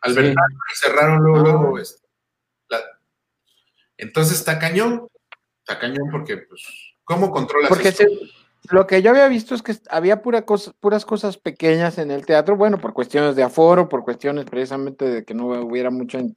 Albertano 0.00 0.56
y 0.72 0.76
cerraron 0.76 1.22
luego, 1.22 1.38
luego, 1.44 1.78
este, 1.78 2.06
la- 2.70 2.80
Entonces 3.98 4.38
está 4.38 4.58
cañón, 4.58 5.06
está 5.58 5.78
cañón 5.78 6.08
porque, 6.10 6.38
pues, 6.38 6.62
¿cómo 7.04 7.30
controlas 7.30 7.68
Porque 7.68 7.88
esto? 7.88 8.04
se- 8.04 8.41
Lo 8.70 8.86
que 8.86 9.02
yo 9.02 9.10
había 9.10 9.26
visto 9.28 9.54
es 9.54 9.62
que 9.62 9.74
había 9.90 10.22
pura 10.22 10.42
cosa, 10.42 10.72
puras 10.80 11.04
cosas 11.04 11.36
pequeñas 11.36 11.98
en 11.98 12.10
el 12.10 12.24
teatro, 12.24 12.56
bueno, 12.56 12.78
por 12.78 12.92
cuestiones 12.92 13.34
de 13.36 13.42
aforo, 13.42 13.88
por 13.88 14.04
cuestiones 14.04 14.44
precisamente 14.44 15.04
de 15.04 15.24
que 15.24 15.34
no 15.34 15.46
hubiera 15.46 15.90
mucha 15.90 16.18
in- 16.20 16.36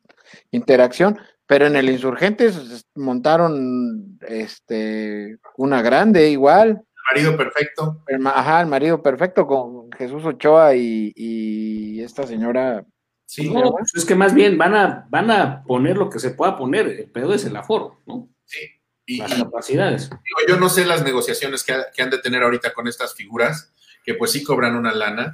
interacción, 0.51 1.19
pero 1.45 1.67
en 1.67 1.75
el 1.75 1.89
Insurgentes 1.89 2.88
montaron 2.95 4.17
este 4.27 5.38
una 5.57 5.81
grande 5.81 6.29
igual, 6.29 6.81
Marido 7.13 7.38
perfecto. 7.38 8.01
el, 8.07 8.25
ajá, 8.25 8.61
el 8.61 8.67
marido 8.67 9.03
perfecto 9.03 9.45
con 9.45 9.91
Jesús 9.91 10.25
Ochoa 10.25 10.75
y, 10.75 11.13
y 11.15 12.01
esta 12.01 12.25
señora 12.25 12.83
Sí, 13.27 13.49
No, 13.51 13.71
pues 13.71 13.91
es 13.95 14.05
que 14.05 14.15
más 14.15 14.33
bien 14.33 14.57
van 14.57 14.75
a, 14.75 15.07
van 15.09 15.29
a 15.31 15.63
poner 15.63 15.97
lo 15.97 16.09
que 16.09 16.19
se 16.19 16.31
pueda 16.31 16.55
poner. 16.57 16.88
El 16.88 17.09
pedo 17.11 17.33
es 17.33 17.43
el 17.45 17.55
aforo, 17.55 17.99
¿no? 18.05 18.29
sí. 18.45 18.59
Y, 19.05 19.17
Las 19.19 19.33
capacidades. 19.35 20.09
digo, 20.09 20.39
yo 20.47 20.57
no 20.57 20.67
sé 20.69 20.85
las 20.85 21.03
negociaciones 21.03 21.63
que, 21.63 21.73
ha- 21.73 21.85
que 21.93 22.01
han 22.01 22.09
de 22.09 22.17
tener 22.17 22.41
ahorita 22.43 22.73
con 22.73 22.87
estas 22.87 23.13
figuras, 23.13 23.71
que 24.03 24.15
pues 24.15 24.31
sí 24.31 24.43
cobran 24.43 24.75
una 24.75 24.93
lana, 24.93 25.31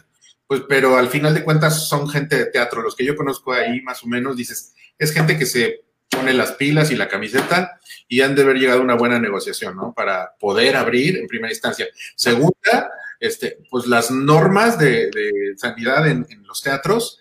pues 0.48 0.64
pero 0.68 0.98
al 0.98 1.08
final 1.08 1.34
de 1.34 1.44
cuentas 1.44 1.88
son 1.88 2.10
gente 2.10 2.36
de 2.38 2.46
teatro. 2.48 2.82
Los 2.82 2.96
que 2.96 3.06
yo 3.06 3.16
conozco 3.16 3.54
ahí 3.54 3.82
más 3.82 4.04
o 4.04 4.08
menos, 4.08 4.36
dices, 4.36 4.74
es 4.98 5.14
gente 5.14 5.38
que 5.38 5.46
se 5.46 5.86
pone 6.10 6.34
las 6.34 6.52
pilas 6.54 6.92
y 6.92 6.98
la 6.98 7.08
camiseta 7.08 7.80
y 8.10 8.20
han 8.20 8.36
de 8.36 8.42
haber 8.42 8.58
llegado 8.58 8.80
a 8.82 8.84
una 8.84 8.96
buena 8.96 9.18
negociación, 9.20 9.78
¿no? 9.78 9.94
Para 9.94 10.36
poder 10.38 10.76
abrir 10.76 11.16
en 11.18 11.28
primera 11.28 11.54
instancia. 11.54 11.88
Segunda, 12.18 12.92
este, 13.22 13.60
pues 13.70 13.88
las 13.88 14.12
normas 14.12 14.78
de, 14.78 15.10
de 15.12 15.54
sanidad 15.56 16.06
en, 16.10 16.26
en 16.30 16.44
los 16.46 16.62
teatros, 16.62 17.21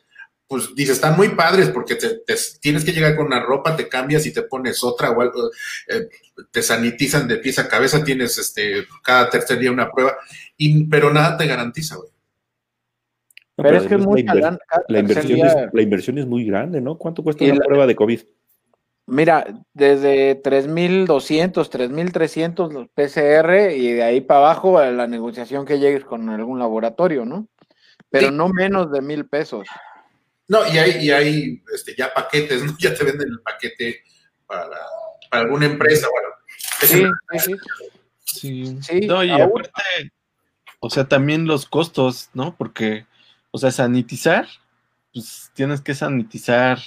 pues 0.50 0.74
dices, 0.74 0.96
están 0.96 1.16
muy 1.16 1.28
padres 1.28 1.68
porque 1.68 1.94
te, 1.94 2.08
te- 2.26 2.34
tienes 2.60 2.84
que 2.84 2.90
llegar 2.90 3.14
con 3.14 3.26
una 3.26 3.38
ropa, 3.40 3.76
te 3.76 3.88
cambias 3.88 4.26
y 4.26 4.32
te 4.32 4.42
pones 4.42 4.82
otra 4.82 5.12
o 5.12 5.20
algo, 5.20 5.48
eh, 5.86 6.08
te 6.50 6.60
sanitizan 6.60 7.28
de 7.28 7.36
pies 7.36 7.60
a 7.60 7.68
cabeza, 7.68 8.02
tienes 8.02 8.36
este, 8.36 8.84
cada 9.04 9.30
tercer 9.30 9.60
día 9.60 9.70
una 9.70 9.92
prueba, 9.92 10.16
y, 10.56 10.82
pero 10.88 11.12
nada 11.12 11.36
te 11.36 11.46
garantiza, 11.46 11.94
güey. 11.98 12.10
No, 13.56 13.62
pero 13.64 13.76
es 13.76 13.86
que 13.86 13.94
es 13.94 14.04
muy 14.04 14.24
la, 14.24 14.58
la 14.88 14.98
inversión 14.98 15.38
es, 15.46 15.54
la 15.72 15.82
inversión 15.82 16.18
es 16.18 16.26
muy 16.26 16.44
grande, 16.44 16.80
¿no? 16.80 16.98
¿Cuánto 16.98 17.22
cuesta 17.22 17.44
una 17.44 17.54
la- 17.54 17.64
prueba 17.64 17.86
de 17.86 17.94
COVID? 17.94 18.20
Mira, 19.06 19.44
desde 19.72 20.42
3.200, 20.42 21.68
3.300 21.70 22.72
los 22.72 22.88
PCR 22.88 23.72
y 23.76 23.92
de 23.92 24.02
ahí 24.02 24.20
para 24.20 24.40
abajo 24.40 24.78
a 24.78 24.90
la 24.90 25.06
negociación 25.06 25.64
que 25.64 25.78
llegues 25.78 26.04
con 26.04 26.28
algún 26.28 26.58
laboratorio, 26.58 27.24
¿no? 27.24 27.46
Pero 28.08 28.28
Sí. 28.30 28.34
no 28.34 28.48
menos 28.48 28.90
de 28.90 29.00
mil 29.00 29.28
pesos. 29.28 29.68
No, 30.50 30.66
y 30.66 30.78
hay, 30.78 31.04
y 31.06 31.10
hay 31.12 31.62
este, 31.72 31.94
ya 31.96 32.12
paquetes, 32.12 32.64
¿no? 32.64 32.76
Ya 32.80 32.92
te 32.92 33.04
venden 33.04 33.28
el 33.28 33.40
paquete 33.40 34.00
para, 34.46 34.68
para 35.30 35.44
alguna 35.44 35.66
empresa, 35.66 36.08
bueno. 36.10 36.28
Sí, 36.80 37.04
sí, 37.38 37.38
sí. 37.38 37.54
Sí. 38.24 38.78
Sí, 38.82 39.00
no, 39.06 39.22
y 39.24 39.30
aún- 39.30 39.42
aparte, 39.42 39.70
o 40.80 40.90
sea, 40.90 41.06
también 41.06 41.46
los 41.46 41.66
costos, 41.66 42.30
¿no? 42.34 42.56
Porque, 42.56 43.06
o 43.52 43.58
sea, 43.58 43.70
sanitizar, 43.70 44.46
pues 45.12 45.50
tienes 45.54 45.80
que 45.82 45.94
sanitizar, 45.94 46.78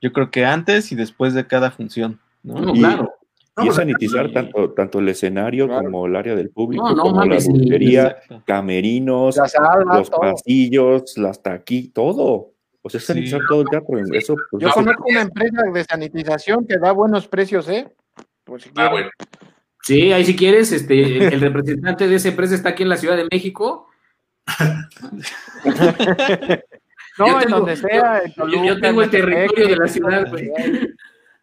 yo 0.00 0.12
creo 0.12 0.30
que 0.30 0.44
antes 0.46 0.90
y 0.92 0.94
después 0.94 1.34
de 1.34 1.46
cada 1.46 1.70
función, 1.70 2.20
¿no? 2.42 2.54
No, 2.60 2.74
Y- 2.74 2.78
claro. 2.78 3.12
No, 3.56 3.64
y 3.64 3.68
es 3.68 3.74
pues, 3.74 3.76
sanitizar 3.76 4.26
y- 4.30 4.32
tanto, 4.32 4.72
tanto 4.72 4.98
el 4.98 5.08
escenario 5.10 5.66
Claro. 5.66 5.82
como 5.84 6.06
el 6.06 6.16
área 6.16 6.34
del 6.34 6.50
público, 6.50 6.88
No, 6.88 6.96
no 6.96 7.02
como 7.02 7.16
mames, 7.16 7.46
la 7.48 7.76
Exacto. 7.76 8.42
camerinos, 8.46 9.36
La 9.36 9.46
sala, 9.48 9.98
los 9.98 10.10
todo. 10.10 10.20
pasillos, 10.20 11.16
las 11.18 11.42
taquillas, 11.42 11.92
todo. 11.92 12.53
O 12.86 12.90
sea, 12.90 12.98
es 12.98 13.04
Sí. 13.06 13.12
sanitizar 13.14 13.40
todo 13.48 13.62
el 13.62 13.68
teatro. 13.68 13.98
Eso, 14.12 14.34
pues, 14.50 14.62
Yo 14.62 14.70
conozco 14.70 15.04
una 15.08 15.22
empresa 15.22 15.62
de 15.72 15.84
sanitización 15.84 16.66
que 16.66 16.76
da 16.78 16.92
buenos 16.92 17.26
precios, 17.26 17.66
¿eh? 17.68 17.88
Por 18.44 18.60
si 18.60 18.70
Ah, 18.76 18.90
bueno. 18.90 19.08
Sí, 19.82 20.12
ahí 20.12 20.24
si 20.24 20.36
quieres, 20.36 20.70
este, 20.70 21.28
el, 21.34 21.40
representante 21.40 22.06
de 22.08 22.14
esa 22.14 22.28
empresa 22.28 22.54
está 22.54 22.70
aquí 22.70 22.82
en 22.82 22.90
la 22.90 22.96
Ciudad 22.98 23.16
de 23.16 23.26
México. 23.30 23.88
No, 27.16 27.26
Yo 27.28 27.34
en 27.40 27.46
tengo- 27.46 27.56
donde 27.58 27.76
sea. 27.76 28.22
en 28.24 28.30
yo- 28.30 28.34
Toluca, 28.34 28.66
yo 28.66 28.80
tengo 28.80 29.02
el 29.02 29.06
Metepec, 29.10 29.30
territorio 29.30 29.68
de 29.68 29.76
la 29.76 29.88
ciudad, 29.88 30.28
güey. 30.30 30.50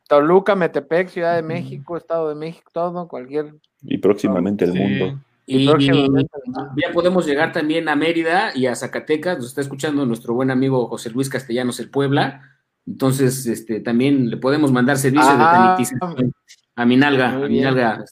Toluca, 0.08 0.54
Metepec, 0.56 1.08
Ciudad 1.08 1.36
de 1.38 1.44
México, 1.44 1.96
Estado 1.96 2.28
de 2.28 2.36
México, 2.36 2.70
todo, 2.74 3.08
cualquier. 3.08 3.54
y 3.84 3.98
próximamente 3.98 4.66
el 4.66 4.74
Sí. 4.74 4.80
mundo. 4.80 5.20
Y, 5.46 5.68
próximamente, 5.68 6.30
ya 6.78 6.94
podemos 6.94 7.26
llegar 7.26 7.52
también 7.52 7.90
a 7.90 7.96
Mérida 7.96 8.52
y 8.56 8.68
a 8.68 8.76
Zacatecas. 8.76 9.38
Nos 9.38 9.48
está 9.48 9.62
escuchando 9.62 10.06
nuestro 10.06 10.34
buen 10.34 10.52
amigo 10.52 10.88
José 10.88 11.10
Luis 11.10 11.30
Castellanos, 11.30 11.80
el 11.80 11.90
Puebla. 11.90 12.42
Entonces, 12.88 13.46
este, 13.48 13.80
también 13.82 14.30
le 14.30 14.38
podemos 14.38 14.72
mandar 14.72 14.98
servicio 14.98 15.28
Ah, 15.32 15.76
de 15.78 15.86
sanitización 15.86 16.34
a 16.76 16.86
Minalga. 16.86 17.30
muy 17.34 17.44
A 17.44 17.48
bien. 17.48 17.60
Minalga, 17.60 18.06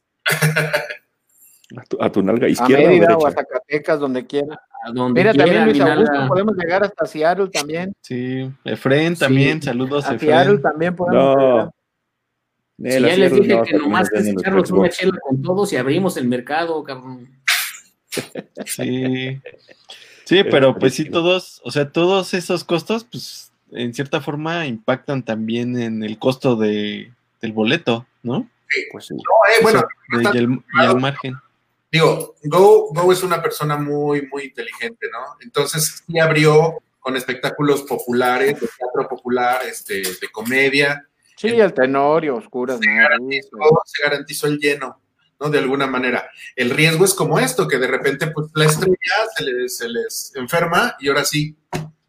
A 1.77 1.83
tu, 1.87 1.97
a 2.01 2.11
tu 2.11 2.23
nalga 2.23 2.47
A 2.47 2.49
izquierda 2.49 2.83
o 2.83 2.87
Mérida 2.87 3.17
o 3.17 3.25
a 3.25 3.29
derecha. 3.29 3.41
Zacatecas, 3.41 3.99
donde 3.99 4.25
quiera. 4.25 4.59
a 4.83 4.91
donde 4.91 5.21
Mira, 5.21 5.31
quiera, 5.33 5.45
también 5.65 5.65
Luis. 5.65 5.81
Augusto, 5.81 6.27
podemos 6.27 6.55
llegar 6.57 6.83
hasta 6.83 7.05
Seattle 7.05 7.49
también. 7.49 7.93
Sí, 8.01 8.49
Efren 8.63 9.15
también, 9.15 9.61
Sí. 9.61 9.67
saludos 9.67 10.05
A 10.05 10.15
Efren. 10.15 10.29
Seattle 10.29 10.57
también 10.59 10.95
podemos 10.95 11.37
llegar. 11.37 11.69
Si 12.83 12.89
ya 12.91 12.99
les 12.99 13.19
es, 13.19 13.33
dije 13.33 13.55
no, 13.55 13.63
que 13.63 13.73
nomás 13.73 14.11
es 14.13 14.27
echarnos 14.27 14.71
una 14.71 14.89
chela 14.89 15.17
con 15.21 15.41
todos 15.41 15.73
y 15.73 15.77
abrimos 15.77 16.15
el 16.17 16.27
mercado, 16.27 16.83
cabrón. 16.83 17.29
Sí. 18.65 19.39
Sí, 20.25 20.43
pero 20.43 20.77
pues 20.77 20.93
sí, 20.93 21.09
todos, 21.09 21.59
o 21.63 21.71
sea, 21.71 21.91
todos 21.91 22.33
esos 22.33 22.63
costos, 22.63 23.03
pues 23.03 23.51
en 23.71 23.93
cierta 23.93 24.21
forma 24.21 24.67
impactan 24.67 25.23
también 25.23 25.77
en 25.79 26.03
el 26.03 26.19
costo 26.19 26.55
de, 26.55 27.11
del 27.41 27.51
boleto, 27.51 28.05
¿no? 28.21 28.47
Pues 28.91 29.07
sí. 29.07 29.15
No, 29.15 29.21
eh, 29.21 29.63
bueno, 29.63 29.79
O 29.79 30.21
sea, 30.21 30.31
de- 30.31 30.37
y, 30.37 30.41
el, 30.43 30.51
y 30.51 30.85
el 30.85 30.95
margen. 30.99 31.35
digo, 31.91 32.35
Go, 32.43 32.89
Go 32.93 33.11
es 33.11 33.23
una 33.23 33.41
persona 33.41 33.75
muy, 33.77 34.27
muy 34.27 34.43
inteligente, 34.43 35.07
¿no? 35.11 35.35
Entonces 35.41 36.03
sí 36.05 36.19
abrió 36.19 36.77
con 36.99 37.15
espectáculos 37.17 37.81
populares, 37.83 38.59
de 38.59 38.67
teatro 38.77 39.09
popular, 39.09 39.61
este, 39.67 39.95
de 40.03 40.27
comedia, 40.31 41.07
Sí, 41.39 41.47
el 41.47 41.73
Tenorio, 41.73 42.35
Oscuras, 42.35 42.81
¿no? 42.81 42.95
garantizó, 42.95 43.57
se 43.85 44.03
garantizó 44.03 44.47
el 44.47 44.59
lleno, 44.59 44.99
¿no? 45.39 45.49
De 45.49 45.57
alguna 45.57 45.87
manera. 45.87 46.29
El 46.53 46.69
riesgo 46.69 47.05
es 47.05 47.13
como 47.13 47.39
esto, 47.39 47.65
que 47.65 47.77
de 47.77 47.87
repente 47.87 48.27
pues, 48.27 48.47
la 48.55 48.65
estrella 48.65 48.97
se 49.37 49.45
les, 49.45 49.77
se 49.77 49.87
les 49.87 50.33
enferma 50.35 50.97
y 50.99 51.07
ahora 51.07 51.23
sí, 51.23 51.55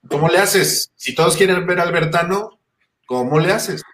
¿cómo 0.09 0.29
le 0.29 0.39
haces? 0.39 0.91
Si 0.97 1.15
todos 1.15 1.37
quieren 1.37 1.65
ver 1.65 1.79
a 1.79 1.85
Albertano, 1.85 2.59
¿cómo 3.07 3.39
le 3.39 3.53
haces? 3.53 3.85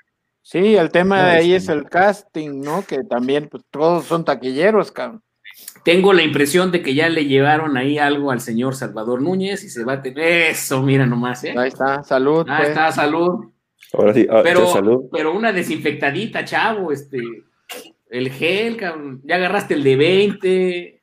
Sí, 0.41 0.75
el 0.75 0.91
tema 0.91 1.23
de 1.23 1.31
ahí 1.33 1.49
sí. 1.49 1.55
es 1.57 1.69
el 1.69 1.85
casting, 1.85 2.63
¿no? 2.63 2.87
Que 2.87 3.05
también 3.05 3.51
pues, 3.51 3.63
todos 3.71 4.07
son 4.07 4.25
taquilleros, 4.25 4.91
cabrón. 4.91 5.23
Tengo 5.85 6.15
la 6.15 6.23
impresión 6.23 6.73
de 6.73 6.83
que 6.83 6.95
ya 6.95 7.11
le 7.11 7.27
llevaron 7.27 7.77
ahí 7.77 7.99
algo 7.99 8.31
al 8.31 8.41
señor 8.41 8.75
Salvador 8.75 9.21
Núñez 9.21 9.63
y 9.65 9.69
se 9.69 9.85
va 9.85 9.95
a 9.95 10.03
tener. 10.03 10.51
Eso, 10.51 10.83
mira 10.83 11.05
nomás, 11.05 11.45
¿eh? 11.45 11.55
Ahí 11.59 11.69
está, 11.69 12.03
salud. 12.05 12.47
Ah, 12.49 12.57
pues. 12.57 12.71
está, 12.71 12.91
salud. 12.91 13.53
Ahora 13.93 14.13
sí, 14.15 14.27
ah, 14.31 14.41
Pero, 14.43 14.67
salud. 14.73 15.05
pero 15.13 15.35
una 15.35 15.53
desinfectadita, 15.53 16.45
chavo, 16.45 16.93
este. 16.93 17.21
El 18.11 18.31
gel, 18.31 18.77
cabrón. 18.77 19.21
Ya 19.25 19.37
agarraste 19.37 19.75
el 19.75 19.83
de 19.85 19.97
20. 19.97 21.03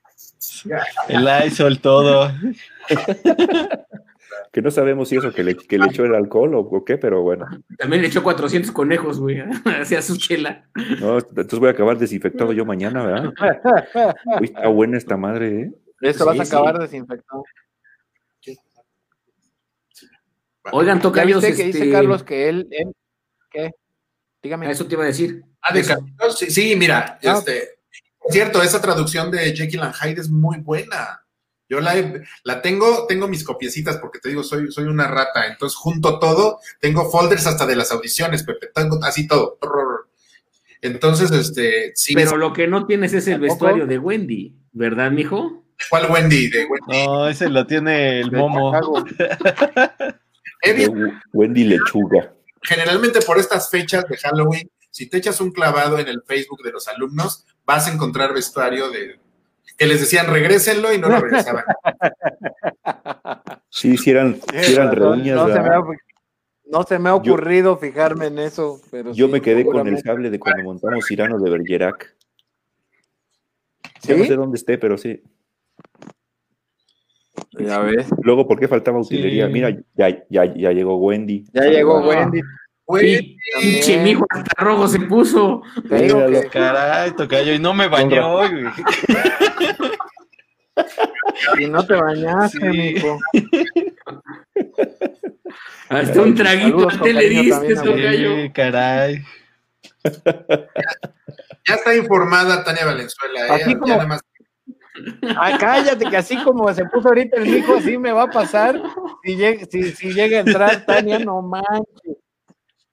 El 1.09 1.29
ISOL, 1.47 1.79
todo. 1.79 2.31
Que 4.51 4.61
no 4.61 4.69
sabemos 4.71 5.09
si 5.09 5.17
eso 5.17 5.31
que 5.33 5.43
le, 5.43 5.55
que 5.57 5.77
le 5.79 5.85
echó 5.87 6.05
el 6.05 6.13
alcohol 6.13 6.53
o, 6.55 6.59
o 6.59 6.85
qué, 6.85 6.97
pero 6.97 7.21
bueno. 7.23 7.45
También 7.77 8.01
le 8.03 8.07
echó 8.07 8.21
400 8.21 8.71
conejos, 8.71 9.19
güey. 9.19 9.39
Hacía 9.81 10.01
su 10.01 10.15
chela. 10.17 10.65
No, 10.99 11.17
entonces 11.17 11.59
voy 11.59 11.69
a 11.69 11.71
acabar 11.71 11.97
desinfectado 11.97 12.53
yo 12.53 12.63
mañana, 12.65 13.03
¿verdad? 13.05 13.33
Uy, 14.39 14.45
está 14.45 14.67
buena 14.67 14.97
esta 14.97 15.17
madre, 15.17 15.61
¿eh? 15.61 15.71
Eso 16.01 16.19
Sí, 16.19 16.25
vas 16.25 16.39
a 16.41 16.45
sí. 16.45 16.55
acabar 16.55 16.77
desinfectado. 16.79 17.43
Oigan, 20.71 20.97
¿Ya 20.97 21.01
tocayos. 21.01 21.41
viste 21.41 21.57
que 21.57 21.67
dice 21.67 21.79
este, 21.79 21.91
Carlos 21.91 22.23
que 22.23 22.49
él, 22.49 22.67
él- 22.71 22.93
¿qué? 23.51 23.71
Dígame. 24.41 24.67
a 24.67 24.71
Eso 24.71 24.85
te 24.85 24.95
iba 24.95 25.03
a 25.03 25.07
decir. 25.07 25.43
Ah, 25.61 25.73
de 25.73 25.83
sí, 26.35 26.51
sí, 26.51 26.75
mira, 26.75 27.19
Ah. 27.23 27.35
este, 27.37 27.69
cierto, 28.29 28.61
esa 28.61 28.81
traducción 28.81 29.31
de 29.31 29.55
Jekyll 29.55 29.81
and 29.81 29.93
Hyde 29.95 30.21
es 30.21 30.29
muy 30.29 30.59
buena. 30.59 31.21
Yo 31.69 31.79
la, 31.79 31.97
he- 31.97 32.21
la 32.43 32.61
tengo, 32.61 33.05
tengo 33.07 33.27
mis 33.27 33.43
copiecitas 33.43 33.97
porque 33.97 34.19
te 34.19 34.29
digo, 34.29 34.43
soy, 34.43 34.71
soy 34.71 34.83
una 34.85 35.07
rata, 35.07 35.47
entonces 35.47 35.75
junto 35.77 36.19
todo, 36.19 36.59
tengo 36.79 37.09
folders 37.09 37.47
hasta 37.47 37.65
de 37.65 37.75
las 37.75 37.91
audiciones, 37.91 38.43
Pepe, 38.43 38.67
tengo 38.73 38.99
así 39.03 39.27
todo. 39.27 39.57
Entonces, 40.81 41.31
este, 41.31 41.93
sí, 41.95 42.13
Pero 42.13 42.35
lo 42.35 42.51
que 42.51 42.67
no 42.67 42.85
tienes 42.85 43.13
es 43.13 43.27
el 43.27 43.39
vestuario 43.39 43.87
de 43.87 43.97
Wendy, 43.97 44.53
¿verdad, 44.73 45.11
mijo? 45.11 45.63
¿cuál 45.89 46.09
Wendy? 46.11 46.49
De 46.49 46.65
Wendy. 46.65 47.05
No, 47.07 47.27
ese 47.29 47.49
lo 47.49 47.65
tiene 47.65 48.19
el 48.19 48.29
De 48.29 48.37
momo. 48.37 48.73
Wendy 51.33 51.63
Lechuga. 51.65 52.33
generalmente 52.61 53.21
por 53.21 53.37
estas 53.37 53.69
fechas 53.69 54.05
de 54.07 54.17
Halloween, 54.17 54.69
si 54.89 55.09
te 55.09 55.17
echas 55.17 55.41
un 55.41 55.51
clavado 55.51 55.99
en 55.99 56.07
el 56.07 56.21
Facebook 56.25 56.61
de 56.63 56.71
los 56.71 56.87
alumnos, 56.87 57.45
vas 57.65 57.87
a 57.87 57.93
encontrar 57.93 58.33
vestuario 58.33 58.89
de 58.89 59.19
que 59.77 59.85
les 59.87 59.99
decían 59.99 60.27
regrésenlo 60.27 60.93
y 60.93 60.99
no 60.99 61.09
lo 61.09 61.19
regresaban. 61.19 61.63
Sí, 63.69 63.97
si 63.97 64.11
eran, 64.11 64.39
sí 64.61 64.73
eran 64.73 64.87
No, 64.87 64.93
reuñas, 64.93 65.35
no 65.35 65.47
se 65.47 65.59
me 65.59 65.67
ha, 65.69 65.81
no 66.65 66.83
se 66.83 66.99
me 66.99 67.09
ha 67.09 67.13
Yo- 67.21 67.33
ocurrido 67.33 67.77
fijarme 67.77 68.27
en 68.27 68.39
eso, 68.39 68.79
pero 68.91 69.13
Yo 69.13 69.25
sí, 69.25 69.31
me 69.31 69.41
quedé 69.41 69.65
con 69.65 69.87
el 69.87 69.99
sable 70.01 70.29
de 70.29 70.39
cuando 70.39 70.63
montamos 70.63 71.05
Cirano 71.05 71.39
de 71.39 71.49
Bergerac. 71.49 72.15
¿Sí? 74.01 74.09
Ya 74.09 74.17
no 74.17 74.25
sé 74.25 74.35
dónde 74.35 74.57
esté, 74.57 74.77
pero 74.77 74.97
sí. 74.97 75.21
Ya 77.59 77.79
ves. 77.79 78.07
Luego, 78.21 78.47
¿por 78.47 78.59
qué 78.59 78.67
faltaba 78.67 79.01
Sí. 79.03 79.15
utilería? 79.15 79.47
Mira, 79.47 79.69
ya, 79.95 80.09
ya, 80.29 80.45
ya 80.55 80.71
llegó 80.71 80.95
Wendy. 80.97 81.45
Ya 81.53 81.63
llegó 81.65 81.97
Ah. 81.99 82.07
Wendy. 82.07 82.41
Güey, 82.85 83.37
Pinche 83.61 83.97
mijo 84.03 84.25
hasta 84.29 84.61
rojo 84.63 84.87
se 84.89 84.99
puso. 84.99 85.61
Te 85.87 86.03
digo 86.03 86.17
Míralo. 86.17 86.41
que 86.41 86.47
Caray, 86.49 87.11
tocayo, 87.11 87.53
y 87.53 87.59
no 87.59 87.73
me 87.73 87.87
bañó, 87.87 88.37
güey. 88.37 88.51
si 91.57 91.67
no 91.67 91.85
te 91.85 91.93
bañaste, 91.95 92.59
Sí. 92.59 92.65
mijo. 92.77 93.19
Hasta 95.89 96.21
un 96.21 96.35
traguito 96.35 96.87
te 97.01 97.13
le 97.13 97.29
diste, 97.29 97.75
tocayo. 97.75 98.35
Sí, 98.35 98.49
caray. 98.51 99.23
ya 101.67 101.75
está 101.75 101.95
informada 101.95 102.63
Tania 102.63 102.85
Valenzuela, 102.85 103.47
¿eh? 103.47 103.51
Así 103.51 103.73
Ya 103.73 103.79
como- 103.79 103.93
nada 103.95 104.07
más. 104.07 104.21
Ay, 105.37 105.57
cállate, 105.57 106.05
que 106.09 106.17
así 106.17 106.41
como 106.43 106.71
se 106.73 106.85
puso 106.85 107.07
ahorita 107.09 107.37
el 107.37 107.45
mijo, 107.49 107.75
así 107.75 107.97
me 107.97 108.11
va 108.11 108.23
a 108.23 108.29
pasar. 108.29 108.81
Si 109.23 109.35
llega, 109.35 109.65
si, 109.65 109.91
si 109.91 110.13
llega 110.13 110.37
a 110.37 110.41
entrar 110.41 110.85
Tania, 110.85 111.19
no 111.19 111.41
manches. 111.41 112.17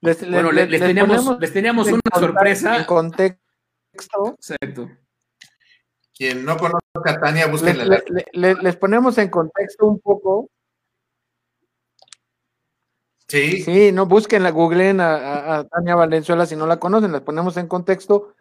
Les, 0.01 0.23
les- 0.23 0.31
Bueno, 0.33 0.51
le- 0.53 0.63
les, 0.63 0.71
les 0.71 0.81
teníamos, 0.81 1.39
les 1.41 1.53
teníamos 1.53 1.89
en 1.89 1.95
una 1.95 2.01
conta- 2.11 2.19
En 2.21 2.27
sorpresa. 2.33 2.87
contexto. 2.87 4.35
Exacto. 4.39 4.89
Quien 6.15 6.45
no 6.45 6.57
conozca 6.57 6.81
a 7.13 7.21
Tania, 7.21 7.45
Les, 7.45 7.53
búsquenla. 7.53 7.85
le- 7.85 8.03
le- 8.09 8.27
le- 8.33 8.55
les 8.63 8.77
ponemos 8.77 9.19
en 9.19 9.29
contexto 9.29 9.87
un 9.87 10.01
poco. 10.01 10.49
Sí, 13.29 13.63
Sí, 13.63 13.93
no 13.93 14.07
busquen 14.07 14.43
la 14.43 14.51
googleen 14.51 15.01
a, 15.01 15.15
a- 15.15 15.59
a 15.59 15.65
Tania 15.65 15.95
Valenzuela 15.95 16.47
si 16.47 16.57
no 16.57 16.67
la 16.67 16.79
conocen, 16.81 17.13
les 17.13 17.21
ponemos 17.21 17.57
en 17.59 17.69
contexto 17.69 18.35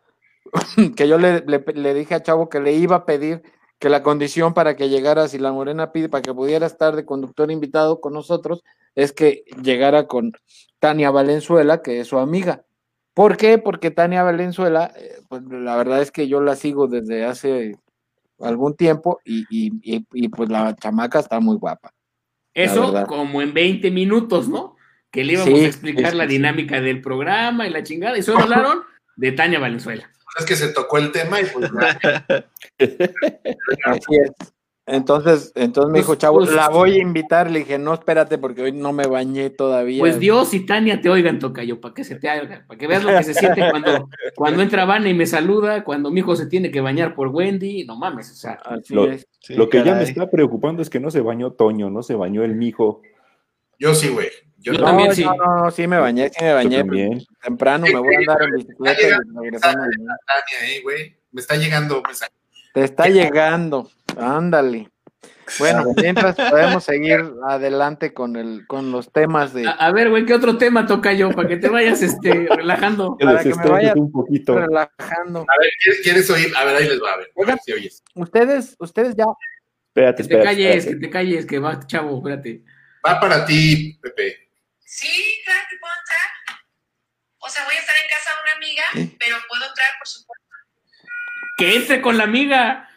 que 0.96 1.08
yo 1.08 1.18
le, 1.18 1.42
le- 1.42 1.64
le 1.74 1.94
dije 1.94 2.16
a 2.16 2.24
Chavo 2.24 2.50
que 2.50 2.60
le 2.60 2.74
iba 2.74 2.96
a 2.98 3.06
pedir 3.06 3.42
que 3.80 3.90
la 3.90 4.04
condición 4.04 4.54
para 4.54 4.76
que 4.76 4.90
llegara, 4.90 5.28
si 5.28 5.38
la 5.40 5.52
Morena 5.54 5.92
pide, 5.92 6.10
para 6.10 6.22
que 6.22 6.34
pudiera 6.34 6.66
estar 6.66 6.96
de 6.96 7.06
conductor 7.06 7.50
invitado 7.50 8.02
con 8.02 8.14
nosotros, 8.14 8.64
es 8.96 9.14
que 9.14 9.44
llegara 9.62 10.08
con 10.08 10.34
Tania 10.80 11.12
Valenzuela, 11.12 11.82
que 11.82 12.02
es 12.02 12.08
su 12.08 12.18
amiga. 12.20 12.64
¿Por 13.14 13.38
qué? 13.38 13.58
Porque 13.58 13.90
Tania 13.92 14.24
Valenzuela, 14.24 14.92
eh, 14.98 15.22
pues 15.30 15.44
la 15.44 15.78
verdad 15.78 16.02
es 16.02 16.12
que 16.12 16.28
yo 16.28 16.42
la 16.42 16.56
sigo 16.56 16.88
desde 16.88 17.26
hace 17.26 17.78
algún 18.42 18.76
tiempo 18.76 19.20
y, 19.24 19.46
y- 19.50 19.72
y- 19.84 20.06
y, 20.14 20.28
pues 20.30 20.50
la 20.50 20.76
chamaca 20.76 21.20
está 21.20 21.40
muy 21.40 21.56
guapa. 21.58 21.92
Eso 22.54 22.94
como 23.08 23.42
en 23.42 23.54
20 23.54 23.92
minutos, 23.92 24.50
¿no? 24.50 24.76
Que 25.12 25.24
le 25.24 25.34
íbamos 25.34 25.60
Sí, 25.60 25.66
a 25.66 25.68
explicar 25.68 26.14
la 26.16 26.26
sí. 26.26 26.32
dinámica 26.32 26.82
del 26.82 27.02
programa 27.02 27.68
y 27.68 27.70
la 27.72 27.84
chingada, 27.84 28.18
y 28.18 28.24
solo 28.24 28.40
hablaron 28.42 28.80
de 29.16 29.32
Tania 29.32 29.60
Valenzuela. 29.60 30.10
Es 30.38 30.46
que 30.46 30.56
se 30.56 30.70
tocó 30.74 30.98
el 30.98 31.12
tema 31.12 31.42
y 31.42 31.46
pues 31.46 31.70
ya. 31.72 32.46
Así 33.86 34.16
es. 34.16 34.32
Entonces, 34.92 35.52
entonces 35.54 35.92
me 35.92 36.00
dijo, 36.00 36.08
Pues- 36.14 36.18
chavo, 36.20 36.38
pues- 36.40 36.52
la 36.52 36.68
voy 36.70 36.94
a 36.94 37.02
invitar. 37.04 37.52
Le 37.52 37.60
dije, 37.60 37.78
no, 37.78 37.94
espérate, 37.94 38.40
porque 38.40 38.64
hoy 38.64 38.72
no 38.72 38.92
me 38.92 39.06
bañé 39.06 39.52
todavía. 39.52 40.00
Pues 40.00 40.18
Dios 40.20 40.52
y 40.56 40.66
Tania 40.66 41.00
te 41.00 41.10
oigan, 41.10 41.38
Tocayo, 41.38 41.80
para 41.80 41.94
que 41.94 42.04
se 42.04 42.16
te 42.16 42.28
haga, 42.28 42.66
para 42.68 42.78
que 42.80 42.88
veas 42.88 43.04
lo 43.04 43.10
que 43.16 43.24
se 43.24 43.36
siente 43.36 43.70
cuando, 43.70 44.10
cuando 44.36 44.64
entra 44.64 44.86
Vane 44.86 45.12
y 45.12 45.14
me 45.14 45.28
saluda, 45.28 45.84
cuando 45.84 46.10
mi 46.10 46.22
hijo 46.22 46.36
se 46.36 46.48
tiene 46.48 46.72
que 46.72 46.82
bañar 46.82 47.14
por 47.14 47.28
Wendy, 47.28 47.86
no 47.86 47.98
mames, 47.98 48.32
o 48.32 48.36
sea, 48.36 48.54
Así 48.66 48.96
Lo- 48.96 49.12
es. 49.12 49.28
Sí, 49.42 49.54
Lo 49.54 49.70
que 49.70 49.84
ya 49.84 49.94
me 49.94 50.04
está 50.04 50.28
preocupando 50.30 50.82
es 50.82 50.90
que 50.90 51.00
no 51.00 51.12
se 51.12 51.22
bañó 51.22 51.52
Toño, 51.52 51.92
no 51.92 52.02
se 52.02 52.16
bañó 52.16 52.44
el 52.44 52.56
mijo. 52.56 53.04
Yo 53.78 53.94
sí, 53.94 54.10
güey. 54.10 54.30
Yo 54.62 54.74
Yo 54.74 54.80
no. 54.80 54.86
también 54.86 55.10
no, 55.10 55.16
sí. 55.16 55.24
no, 55.24 55.36
no, 55.36 55.72
sí 55.72 55.88
me 55.88 55.98
bañé, 56.00 56.30
sí 56.30 56.44
me 56.44 56.50
Yo 56.50 56.56
bañé. 56.56 57.26
Temprano 57.42 57.86
me 57.86 57.98
voy 57.98 58.16
a 58.16 58.18
andar 58.20 58.44
en 58.44 58.52
bicicleta 58.56 59.02
y 59.02 59.40
regresando. 59.42 59.82
Tania, 59.84 60.76
eh, 60.76 60.82
güey. 60.84 61.18
Me 61.32 61.42
está 61.42 61.56
llegando 61.56 62.02
mensaje. 62.06 62.32
Te 62.74 62.84
está 62.84 63.08
llegando, 63.08 63.90
ándale. 64.18 64.90
Bueno, 65.58 65.84
mientras 65.98 66.36
podemos 66.36 66.84
seguir 66.84 67.24
adelante 67.48 68.14
con 68.14 68.36
el, 68.36 68.68
con 68.68 68.92
los 68.92 69.12
temas 69.12 69.54
de 69.54 69.68
a, 69.68 69.72
a 69.72 69.92
ver, 69.92 70.10
güey, 70.10 70.26
¿qué 70.26 70.34
otro 70.36 70.58
tema 70.58 70.86
Tocayo? 70.86 71.32
Para 71.32 71.48
que 71.48 71.58
te 71.58 71.70
vayas 71.70 72.02
este, 72.04 72.48
relajando. 72.56 73.18
Para 73.18 73.32
que 73.32 73.36
me 73.38 73.44
desestreses 73.50 73.72
vaya- 73.72 73.94
un 73.96 74.12
poquito. 74.12 74.56
relajando. 74.60 75.40
A 75.42 75.56
ver, 75.62 75.70
¿quieres, 75.82 76.02
quieres 76.04 76.30
oír? 76.30 76.52
A 76.56 76.66
ver, 76.66 76.76
ahí 76.76 76.88
les 76.88 77.02
va, 77.02 77.14
a 77.14 77.18
ver. 77.18 77.32
A 77.36 77.46
ver 77.48 77.60
si 77.66 77.72
oyes. 77.74 78.04
Ustedes, 78.16 78.76
ustedes 78.80 79.16
ya, 79.16 79.26
Espérate, 79.88 80.22
Que 80.24 80.28
te 80.30 80.36
espérate. 80.36 80.46
calles, 80.46 80.76
espérate. 80.76 81.00
que 81.00 81.08
te 81.08 81.10
calles, 81.12 81.46
que 81.48 81.60
va, 81.60 81.80
chavo, 81.88 82.18
espérate. 82.18 82.64
Va 83.06 83.20
para 83.20 83.46
ti, 83.46 83.98
Pepe. 84.02 84.49
Sí, 84.92 85.40
claro 85.46 85.62
que 85.70 85.78
puedo 85.78 85.94
entrar. 85.94 86.32
O 87.38 87.48
sea, 87.48 87.64
voy 87.66 87.76
a 87.76 87.80
estar 87.80 87.96
en 87.96 88.10
casa 88.10 88.32
de 88.32 88.38
una 88.44 88.54
amiga, 88.58 88.84
pero 89.20 89.38
puedo 89.48 89.68
entrar, 89.70 89.88
por 90.00 90.08
supuesto. 90.08 90.44
Que 91.58 91.76
entre 91.76 92.02
con 92.02 92.18
la 92.18 92.24
amiga. 92.24 92.90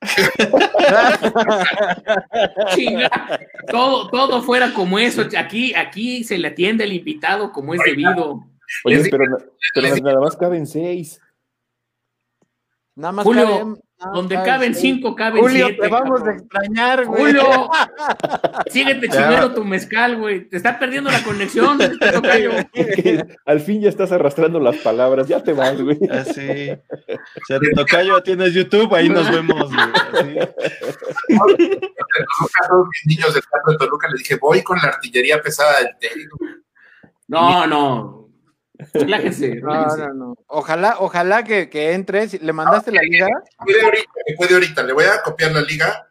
Chinga. 2.74 3.40
Todo, 3.70 4.08
todo 4.10 4.42
fuera 4.42 4.72
como 4.74 4.98
eso. 4.98 5.24
Aquí, 5.38 5.74
aquí 5.74 6.24
se 6.24 6.36
le 6.38 6.48
atiende 6.48 6.84
al 6.84 6.92
invitado 6.92 7.52
como 7.52 7.74
es 7.74 7.80
debido. 7.82 8.44
Oye, 8.84 9.08
pero, 9.10 9.24
pero 9.74 9.96
nada 10.02 10.20
más 10.20 10.36
caben 10.36 10.66
seis. 10.66 11.20
nada 12.94 13.12
más 13.12 13.24
Julio, 13.24 13.46
caben- 13.48 13.80
Donde 14.14 14.36
más 14.36 14.44
caben 14.44 14.74
cinco, 14.76 15.16
caben 15.16 15.42
Julio, 15.42 15.66
siete. 15.66 15.82
te 15.82 15.88
vamos 15.88 16.20
a 16.20 16.24
cabrón. 16.24 16.38
extrañar, 16.38 17.04
güey. 17.04 17.22
Julio, 17.22 17.70
síguete 18.70 19.08
chingando 19.08 19.54
tu 19.54 19.64
mezcal, 19.64 20.16
güey. 20.18 20.48
Te 20.48 20.56
está 20.56 20.78
perdiendo 20.78 21.10
la 21.10 21.22
conexión, 21.24 21.80
este 22.72 23.26
al 23.44 23.60
fin 23.60 23.80
ya 23.80 23.88
estás 23.88 24.12
arrastrando 24.12 24.60
las 24.60 24.76
palabras, 24.76 25.26
ya 25.26 25.42
te 25.42 25.52
vas, 25.52 25.80
güey. 25.80 25.98
Así. 26.10 26.70
O 26.70 27.44
sea, 27.46 27.58
de 27.58 27.70
tocayo 27.74 28.22
tienes 28.22 28.54
YouTube, 28.54 28.94
ahí 28.94 29.08
nos 29.08 29.28
vemos, 29.30 29.68
güey. 29.68 30.38
Así. 30.38 30.38
A 31.38 32.74
mis 32.74 33.06
niños 33.06 33.34
del 33.34 33.42
teatro 33.42 33.72
de 33.72 33.78
Toluca 33.78 34.08
les 34.10 34.20
dije, 34.20 34.36
voy 34.36 34.62
con 34.62 34.78
la 34.78 34.88
artillería 34.88 35.40
pesada 35.42 35.78
del 35.78 35.96
técnico. 35.98 36.38
No, 37.26 37.66
no. 37.66 38.17
Relájense, 38.94 39.56
No, 39.56 39.96
no, 39.96 40.14
no. 40.14 40.34
Ojalá, 40.46 40.96
ojalá 41.00 41.44
que, 41.44 41.68
que 41.68 41.92
entres. 41.92 42.40
¿Le 42.42 42.52
mandaste 42.52 42.92
la 42.92 43.02
liga? 43.02 43.28
Puede 43.64 43.82
ahorita, 43.82 44.10
me 44.28 44.34
puede 44.36 44.54
ahorita. 44.54 44.82
Le 44.84 44.92
voy 44.92 45.04
a 45.04 45.20
copiar 45.22 45.52
la 45.52 45.62
liga. 45.62 46.04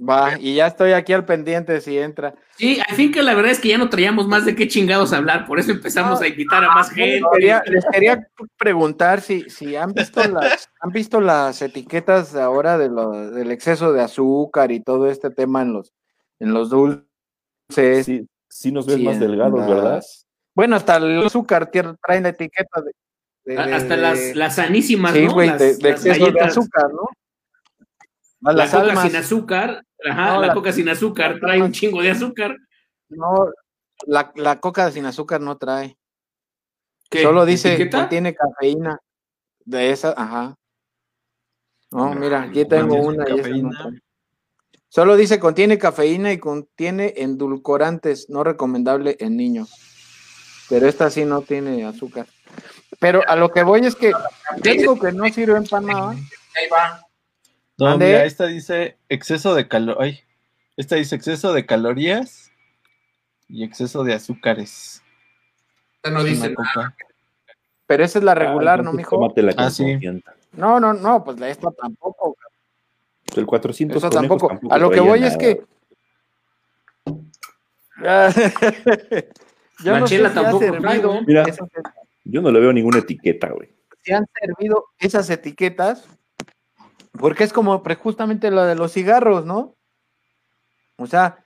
Va, 0.00 0.36
y 0.40 0.56
ya 0.56 0.66
estoy 0.66 0.92
aquí 0.92 1.12
al 1.12 1.24
pendiente 1.24 1.80
si 1.80 1.96
entra. 1.96 2.34
Sí, 2.56 2.80
al 2.88 2.96
fin 2.96 3.12
que 3.12 3.22
la 3.22 3.34
verdad 3.34 3.52
es 3.52 3.60
que 3.60 3.68
ya 3.68 3.78
no 3.78 3.88
traíamos 3.88 4.26
más 4.26 4.44
de 4.44 4.56
qué 4.56 4.66
chingados 4.66 5.12
hablar, 5.12 5.46
por 5.46 5.60
eso 5.60 5.70
empezamos 5.70 6.20
a 6.20 6.26
invitar 6.26 6.64
a 6.64 6.74
más 6.74 6.90
gente. 6.90 7.20
Les 7.20 7.30
quería, 7.32 7.62
les 7.66 7.84
quería 7.92 8.28
preguntar 8.58 9.20
si, 9.20 9.48
si 9.48 9.76
han 9.76 9.92
visto 9.92 10.24
las, 10.26 10.68
han 10.80 10.90
visto 10.90 11.20
las 11.20 11.62
etiquetas 11.62 12.34
ahora 12.34 12.78
de 12.78 12.88
lo, 12.88 13.10
del 13.30 13.52
exceso 13.52 13.92
de 13.92 14.00
azúcar 14.02 14.72
y 14.72 14.80
todo 14.80 15.08
este 15.08 15.30
tema 15.30 15.62
en 15.62 15.72
los, 15.74 15.92
en 16.40 16.52
los 16.52 16.70
dulces. 16.70 17.06
Sí, 18.04 18.26
sí 18.48 18.72
nos 18.72 18.86
ves 18.86 18.96
Sí, 18.96 19.04
más 19.04 19.20
delgados, 19.20 19.60
las- 19.60 19.68
¿verdad? 19.68 20.02
Bueno, 20.54 20.76
hasta 20.76 20.96
el 20.96 21.24
azúcar 21.24 21.70
traen 21.70 22.22
la 22.24 22.28
etiqueta 22.30 22.80
de. 22.82 22.92
de- 23.44 23.54
de- 23.66 23.74
Hasta 23.74 23.96
de- 23.96 24.02
las, 24.02 24.36
las 24.36 24.54
sanísimas, 24.56 25.12
sí, 25.14 25.26
¿no? 25.26 25.40
Las- 25.40 25.58
de, 25.58 25.76
de 25.76 25.90
las 25.90 26.06
exceso 26.06 26.30
de 26.30 26.40
azúcar, 26.40 26.90
¿no? 26.92 28.52
La 28.52 28.66
coca 28.66 28.80
almas. 28.80 29.06
sin 29.06 29.16
azúcar, 29.16 29.84
ajá, 30.04 30.34
No, 30.34 30.40
la, 30.40 30.46
la- 30.48 30.54
coca 30.54 30.72
sin 30.72 30.88
azúcar 30.88 31.38
trae 31.40 31.62
un 31.62 31.72
chingo 31.72 32.02
de 32.02 32.10
azúcar. 32.10 32.56
No, 33.08 33.50
la, 34.06 34.32
la 34.36 34.60
coca 34.60 34.90
sin 34.90 35.06
azúcar 35.06 35.40
no 35.40 35.56
trae. 35.58 35.96
¿Qué? 37.08 37.22
Solo 37.22 37.44
dice 37.44 37.74
¿Etiqueta? 37.74 38.00
contiene 38.00 38.34
cafeína. 38.34 38.98
De 39.64 39.90
esa, 39.90 40.12
ajá. 40.16 40.56
No, 41.92 42.14
No, 42.14 42.20
mira, 42.20 42.42
aquí 42.42 42.64
tengo 42.64 42.96
una 42.96 43.24
y. 43.28 43.62
Solo 44.88 45.16
dice 45.16 45.38
contiene 45.38 45.78
cafeína 45.78 46.32
y 46.32 46.38
contiene 46.38 47.14
endulcorantes, 47.16 48.28
no 48.28 48.42
recomendable 48.44 49.16
en 49.20 49.36
niños. 49.36 49.70
Pero 50.72 50.88
esta 50.88 51.10
sí 51.10 51.26
no 51.26 51.42
tiene 51.42 51.84
azúcar. 51.84 52.26
Pero 52.98 53.20
a 53.28 53.36
lo 53.36 53.50
que 53.50 53.62
voy 53.62 53.84
es 53.84 53.94
que 53.94 54.10
yo 54.10 54.72
digo 54.72 54.98
que 54.98 55.12
no 55.12 55.28
sirven 55.28 55.64
para 55.64 55.86
nada. 55.86 56.10
Ahí 56.12 56.68
va. 56.72 57.06
No, 57.76 57.98
mira, 57.98 58.24
esta 58.24 58.46
dice 58.46 58.96
exceso 59.10 59.54
de 59.54 59.68
calor. 59.68 59.98
Ay, 60.00 60.20
esta 60.78 60.96
dice 60.96 61.14
exceso 61.14 61.52
de 61.52 61.66
calorías 61.66 62.50
y 63.50 63.64
exceso 63.64 64.02
de 64.02 64.14
azúcares. 64.14 65.02
Ya 66.02 66.10
no 66.10 66.24
dice 66.24 66.54
coca. 66.54 66.96
Pero 67.86 68.04
esa 68.04 68.18
es 68.20 68.24
la 68.24 68.34
regular, 68.34 68.80
Ah, 68.80 68.82
¿no, 68.82 68.94
mijo? 68.94 69.30
Ah, 69.58 69.68
sí. 69.68 69.98
No, 70.52 70.80
no, 70.80 70.94
no, 70.94 71.22
pues 71.22 71.38
la 71.38 71.50
esta 71.50 71.70
tampoco. 71.70 72.38
El 73.36 73.44
400 73.44 73.98
Eso 73.98 74.08
tampoco. 74.08 74.58
A 74.70 74.78
lo 74.78 74.90
que 74.90 75.00
voy 75.00 75.22
es 75.22 75.36
nada. 77.98 78.32
no 79.90 80.06
sé 80.06 80.18
Manchela 80.18 80.30
si 80.32 80.38
ha 80.38 80.42
tampoco 80.42 80.64
trae, 80.66 80.80
servido 80.80 81.12
güey. 81.12 81.24
Mira. 81.26 81.42
esas- 81.42 81.68
Yo 82.24 82.40
no 82.40 82.50
le 82.50 82.60
veo 82.60 82.72
ninguna 82.72 82.98
etiqueta, 82.98 83.48
güey. 83.50 83.74
si 84.02 84.12
han 84.12 84.26
servido 84.40 84.86
esas 84.98 85.28
etiquetas, 85.30 86.06
porque 87.18 87.44
es 87.44 87.52
como 87.52 87.82
justamente 88.00 88.50
lo 88.50 88.64
de 88.64 88.74
los 88.74 88.92
cigarros, 88.92 89.44
¿no? 89.44 89.76
O 90.96 91.06
sea, 91.06 91.44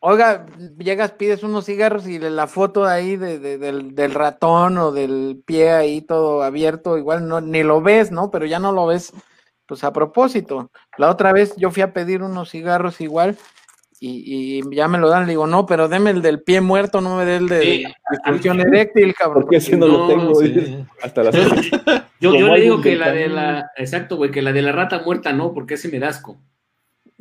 oiga, 0.00 0.46
llegas, 0.78 1.12
pides 1.12 1.42
unos 1.42 1.64
cigarros 1.66 2.06
y 2.06 2.18
la 2.18 2.46
foto 2.46 2.84
ahí 2.84 3.16
de- 3.16 3.38
de- 3.38 3.58
del, 3.58 3.94
del 3.94 4.12
ratón 4.14 4.76
o 4.78 4.92
del 4.92 5.42
pie 5.46 5.70
ahí 5.70 6.00
todo 6.02 6.42
abierto, 6.42 6.98
igual 6.98 7.26
no, 7.28 7.40
ni 7.40 7.62
lo 7.62 7.80
ves, 7.80 8.10
¿no? 8.10 8.30
Pero 8.30 8.44
ya 8.46 8.58
no 8.58 8.72
lo 8.72 8.86
ves 8.86 9.12
pues 9.66 9.82
a 9.82 9.92
propósito. 9.92 10.70
La 10.96 11.10
otra 11.10 11.32
vez 11.32 11.56
yo 11.56 11.70
fui 11.70 11.82
a 11.82 11.92
pedir 11.92 12.22
unos 12.22 12.50
cigarros 12.50 13.00
igual 13.00 13.36
y, 14.00 14.58
y 14.60 14.74
ya 14.76 14.88
me 14.88 14.98
lo 14.98 15.08
dan, 15.08 15.24
le 15.24 15.30
digo, 15.30 15.46
no, 15.46 15.64
pero 15.66 15.88
deme 15.88 16.10
el 16.10 16.22
del 16.22 16.42
pie 16.42 16.60
muerto, 16.60 17.00
no 17.00 17.16
me 17.16 17.24
dé 17.24 17.36
el 17.36 17.48
de 17.48 17.60
Sí. 17.62 17.84
disfunción 18.10 18.60
eréctil, 18.60 19.14
cabrón. 19.14 19.42
Porque 19.42 19.60
si 19.60 19.76
no, 19.76 19.86
lo 19.86 19.98
No, 19.98 20.06
tengo 20.08 20.34
sí. 20.40 20.84
hasta 21.02 21.22
las 21.24 21.34
Yo, 22.20 22.34
yo 22.34 22.48
le 22.54 22.60
digo 22.62 22.80
que 22.80 22.96
la 22.96 23.12
de 23.12 23.28
la, 23.28 23.70
exacto, 23.76 24.16
güey, 24.16 24.30
que 24.30 24.42
la 24.42 24.52
de 24.52 24.62
la 24.62 24.72
rata 24.72 25.02
muerta 25.04 25.32
no, 25.32 25.52
porque 25.52 25.74
ese 25.74 25.88
me 25.90 25.98
da 25.98 26.08
asco. 26.08 26.36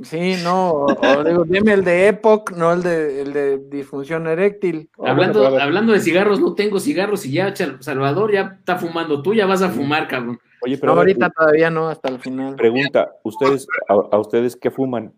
Sí, 0.01 0.35
no, 0.43 0.71
o, 0.71 0.85
o 1.17 1.23
digo, 1.23 1.43
deme 1.45 1.71
el 1.71 1.85
de 1.85 2.07
EPOC, 2.09 2.51
no 2.51 2.73
el 2.73 2.83
de, 2.83 3.21
el 3.21 3.31
de 3.33 3.57
disfunción 3.69 4.27
eréctil. 4.27 4.89
hablando, 4.99 5.15
bueno, 5.15 5.33
pero 5.33 5.45
a 5.47 5.49
ver. 5.51 5.61
hablando 5.61 5.93
de 5.93 6.01
cigarros, 6.01 6.41
no 6.41 6.53
tengo 6.53 6.79
cigarros 6.79 7.25
y 7.25 7.31
ya 7.31 7.53
Chal- 7.53 7.81
Salvador 7.81 8.33
ya 8.33 8.55
está 8.59 8.75
fumando. 8.77 9.21
Tú 9.21 9.33
ya 9.33 9.45
vas 9.45 9.61
a 9.61 9.69
fumar, 9.69 10.09
cabrón. 10.09 10.37
Oye, 10.61 10.75
No, 10.75 10.81
pero 10.81 10.91
ver, 10.95 10.99
ahorita 10.99 11.29
todavía 11.29 11.69
no, 11.69 11.87
hasta 11.87 12.09
el 12.09 12.19
final. 12.19 12.55
pregunta, 12.55 13.11
ustedes, 13.23 13.67
a, 13.87 13.93
a 13.93 14.19
ustedes 14.19 14.57
qué 14.57 14.69
fuman, 14.69 15.13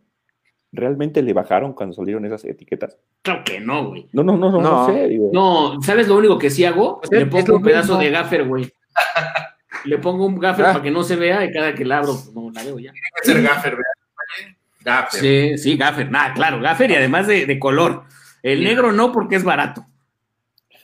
¿realmente 0.71 1.21
le 1.21 1.33
bajaron 1.33 1.73
cuando 1.73 1.93
salieron 1.95 2.25
esas 2.25 2.43
etiquetas? 2.45 2.97
Claro 3.21 3.43
que 3.45 3.59
no, 3.59 3.87
güey. 3.89 4.07
No, 4.13 4.23
no, 4.23 4.37
no, 4.37 4.51
no, 4.51 4.61
no 4.61 4.69
No. 4.71 4.85
sé, 4.87 5.07
digo. 5.07 5.29
No, 5.33 5.81
¿sabes 5.81 6.07
lo 6.07 6.17
único 6.17 6.37
que 6.37 6.49
sí 6.49 6.65
hago? 6.65 6.99
Pues 7.01 7.11
Le 7.11 7.25
pongo 7.25 7.55
un 7.57 7.63
pedazo 7.63 7.93
mismo. 7.93 8.03
de 8.03 8.09
gaffer, 8.11 8.45
güey. 8.47 8.71
Le 9.85 9.97
pongo 9.99 10.25
un 10.25 10.39
gaffer 10.39 10.65
Ah. 10.65 10.71
para 10.73 10.83
que 10.83 10.91
no 10.91 11.03
se 11.03 11.15
vea 11.15 11.45
y 11.45 11.51
cada 11.51 11.73
que 11.73 11.85
la 11.85 11.99
abro, 11.99 12.13
pues, 12.13 12.33
no 12.33 12.49
la 12.51 12.63
veo 12.63 12.79
ya. 12.79 12.91
Tiene 12.91 13.07
que 13.21 13.25
ser 13.31 13.41
gaffer, 13.41 13.71
¿verdad? 13.71 14.55
Gaffer. 14.83 15.19
Sí, 15.21 15.57
sí, 15.57 15.77
gaffer. 15.77 16.09
Nada, 16.11 16.33
claro, 16.33 16.59
gaffer 16.61 16.89
y 16.91 16.95
además 16.95 17.27
de, 17.27 17.45
de 17.45 17.59
color. 17.59 18.03
El 18.43 18.63
negro 18.63 18.91
no 18.91 19.11
porque 19.11 19.35
es 19.35 19.43
barato. 19.43 19.85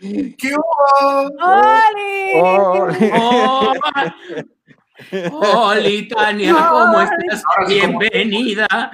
¿Qué 0.00 0.54
hubo? 0.54 1.32
¡Oli! 1.40 2.14
Oh, 2.40 3.72
¡Oh! 5.32 5.68
Hola, 5.70 5.88
Tania, 6.08 6.54
¿cómo 6.70 7.00
estás? 7.00 7.42
Ahora 7.56 7.68
Bienvenida. 7.68 8.90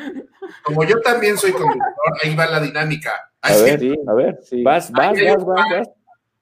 Como 0.63 0.85
yo 0.85 1.01
también 1.01 1.37
soy 1.39 1.53
conductor, 1.53 1.85
ahí 2.23 2.35
va 2.35 2.47
la 2.47 2.61
dinámica. 2.61 3.13
A 3.43 3.57
ver, 3.57 3.81
sí, 3.81 3.95
a 4.07 4.13
ver, 4.15 4.39
sí. 4.43 4.63
vas, 4.63 4.91
vas, 4.91 5.13
vas, 5.13 5.45
vas, 5.45 5.65
vas. 5.71 5.89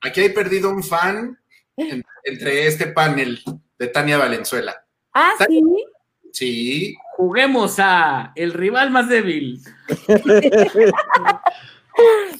Aquí 0.03 0.21
hay 0.21 0.29
perdido 0.31 0.71
un 0.71 0.83
fan 0.83 1.39
en- 1.77 2.05
entre 2.25 2.67
este 2.67 2.89
panel 2.89 3.41
de 3.79 3.87
Tania 3.89 4.19
Valenzuela. 4.19 4.85
Ah, 5.15 5.33
sí. 5.47 5.63
Sí, 6.33 6.95
Juguemos 7.17 7.77
a 7.79 8.33
el 8.35 8.53
rival 8.55 8.91
más 8.91 9.09
débil. 9.09 9.61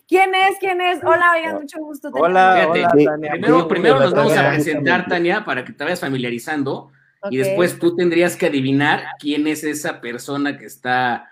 ¿Quién 0.09 0.35
es? 0.35 0.57
¿Quién 0.59 0.81
es? 0.81 0.99
Hola, 1.05 1.33
oigan, 1.37 1.57
mucho 1.61 1.79
gusto. 1.79 2.09
Hola, 2.13 2.69
hola, 2.71 2.91
Tania. 3.05 3.33
Primero, 3.69 4.01
nos 4.01 4.15
vamos 4.15 4.37
a 4.37 4.49
presentar. 4.51 5.07
Tania, 5.07 5.45
para 5.45 5.65
que 5.65 5.73
te 5.73 5.85
vayas 5.85 6.01
familiarizando. 6.01 6.91
Y 7.31 7.39
después 7.39 7.79
tú 7.79 7.95
tendrías 7.95 8.37
que 8.37 8.47
adivinar 8.47 9.05
quién 9.19 9.47
es 9.47 9.65
esa 9.65 10.01
persona 10.01 10.57
que 10.57 10.67
está. 10.67 11.29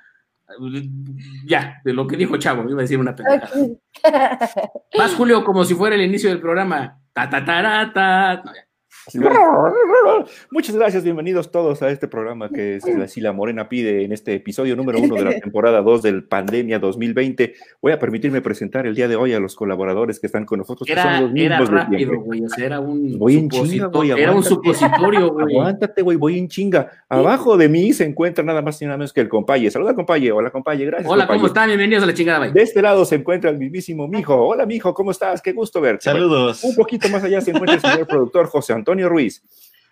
Ya, 1.46 1.80
de 1.84 1.92
lo 1.92 2.06
que 2.06 2.16
dijo 2.16 2.36
Chavo, 2.36 2.68
iba 2.68 2.80
a 2.80 2.82
decir 2.82 2.98
una 2.98 3.14
pendejada. 3.14 3.50
Ok. 3.54 3.78
Más 4.98 5.14
Julio, 5.14 5.44
como 5.44 5.64
si 5.64 5.74
fuera 5.74 5.94
el 5.94 6.02
inicio 6.02 6.28
del 6.28 6.40
programa. 6.40 6.98
Ta, 7.12 7.28
ta, 7.30 7.44
ta, 7.44 7.92
ta. 7.92 8.42
No, 8.44 8.54
ya. 8.54 8.69
Muchas 10.50 10.76
gracias, 10.76 11.02
bienvenidos 11.04 11.50
todos 11.50 11.80
a 11.82 11.90
este 11.90 12.06
programa 12.06 12.50
que 12.50 12.76
es 12.76 12.84
la 13.16 13.32
Morena 13.32 13.68
pide 13.68 14.04
en 14.04 14.12
este 14.12 14.34
episodio 14.34 14.76
número 14.76 14.98
uno 14.98 15.14
de 15.14 15.24
la 15.24 15.30
temporada 15.40 15.80
2 15.80 16.02
del 16.02 16.24
Pandemia 16.24 16.78
2020. 16.78 17.54
Voy 17.80 17.92
a 17.92 17.98
permitirme 17.98 18.42
presentar 18.42 18.86
el 18.86 18.94
día 18.94 19.08
de 19.08 19.16
hoy 19.16 19.32
a 19.32 19.40
los 19.40 19.56
colaboradores 19.56 20.20
que 20.20 20.26
están 20.26 20.44
con 20.44 20.58
nosotros, 20.58 20.86
que 20.86 20.94
son 20.94 21.02
Era, 21.02 21.20
los 21.20 21.30
era 21.34 21.58
mismos 21.58 21.70
de 21.70 21.76
rápido, 21.76 22.20
güey. 22.20 22.44
O 22.44 22.48
sea, 22.48 22.66
era 22.66 22.80
un. 22.80 23.18
Voy 23.18 23.36
en 23.36 23.50
suposito- 23.50 23.70
chinga, 23.70 23.86
güey, 23.86 24.10
Era 24.10 24.32
un 24.32 24.42
supositorio, 24.42 25.32
güey. 25.32 25.56
Aguántate, 25.56 26.02
güey, 26.02 26.16
voy 26.18 26.38
en 26.38 26.48
chinga. 26.48 26.90
Abajo 27.08 27.56
de 27.56 27.68
mí 27.68 27.92
se 27.94 28.04
encuentra 28.04 28.44
nada 28.44 28.60
más 28.60 28.80
y 28.82 28.84
nada 28.84 28.98
menos 28.98 29.12
que 29.14 29.22
el 29.22 29.28
compaye. 29.28 29.70
Saluda, 29.70 29.94
compaye. 29.94 30.30
Hola, 30.30 30.50
compaye. 30.50 30.84
Gracias. 30.84 31.10
Hola, 31.10 31.24
compaye. 31.24 31.38
¿cómo 31.38 31.46
están? 31.46 31.66
Bienvenidos 31.68 32.04
a 32.04 32.06
la 32.06 32.14
chingada. 32.14 32.50
De 32.50 32.62
este 32.62 32.82
lado 32.82 33.04
se 33.06 33.16
encuentra 33.16 33.50
el 33.50 33.56
mismísimo 33.56 34.06
mijo. 34.08 34.34
Hola, 34.34 34.66
mijo, 34.66 34.92
¿cómo 34.92 35.10
estás? 35.10 35.40
Qué 35.40 35.52
gusto 35.52 35.80
verte. 35.80 36.04
Saludos. 36.04 36.62
Un 36.64 36.74
poquito 36.74 37.08
más 37.08 37.24
allá 37.24 37.40
se 37.40 37.50
encuentra 37.50 37.76
el 37.76 37.80
señor 37.80 38.06
productor 38.06 38.46
José 38.46 38.74
Antonio 38.74 38.89
Ruiz. 39.08 39.42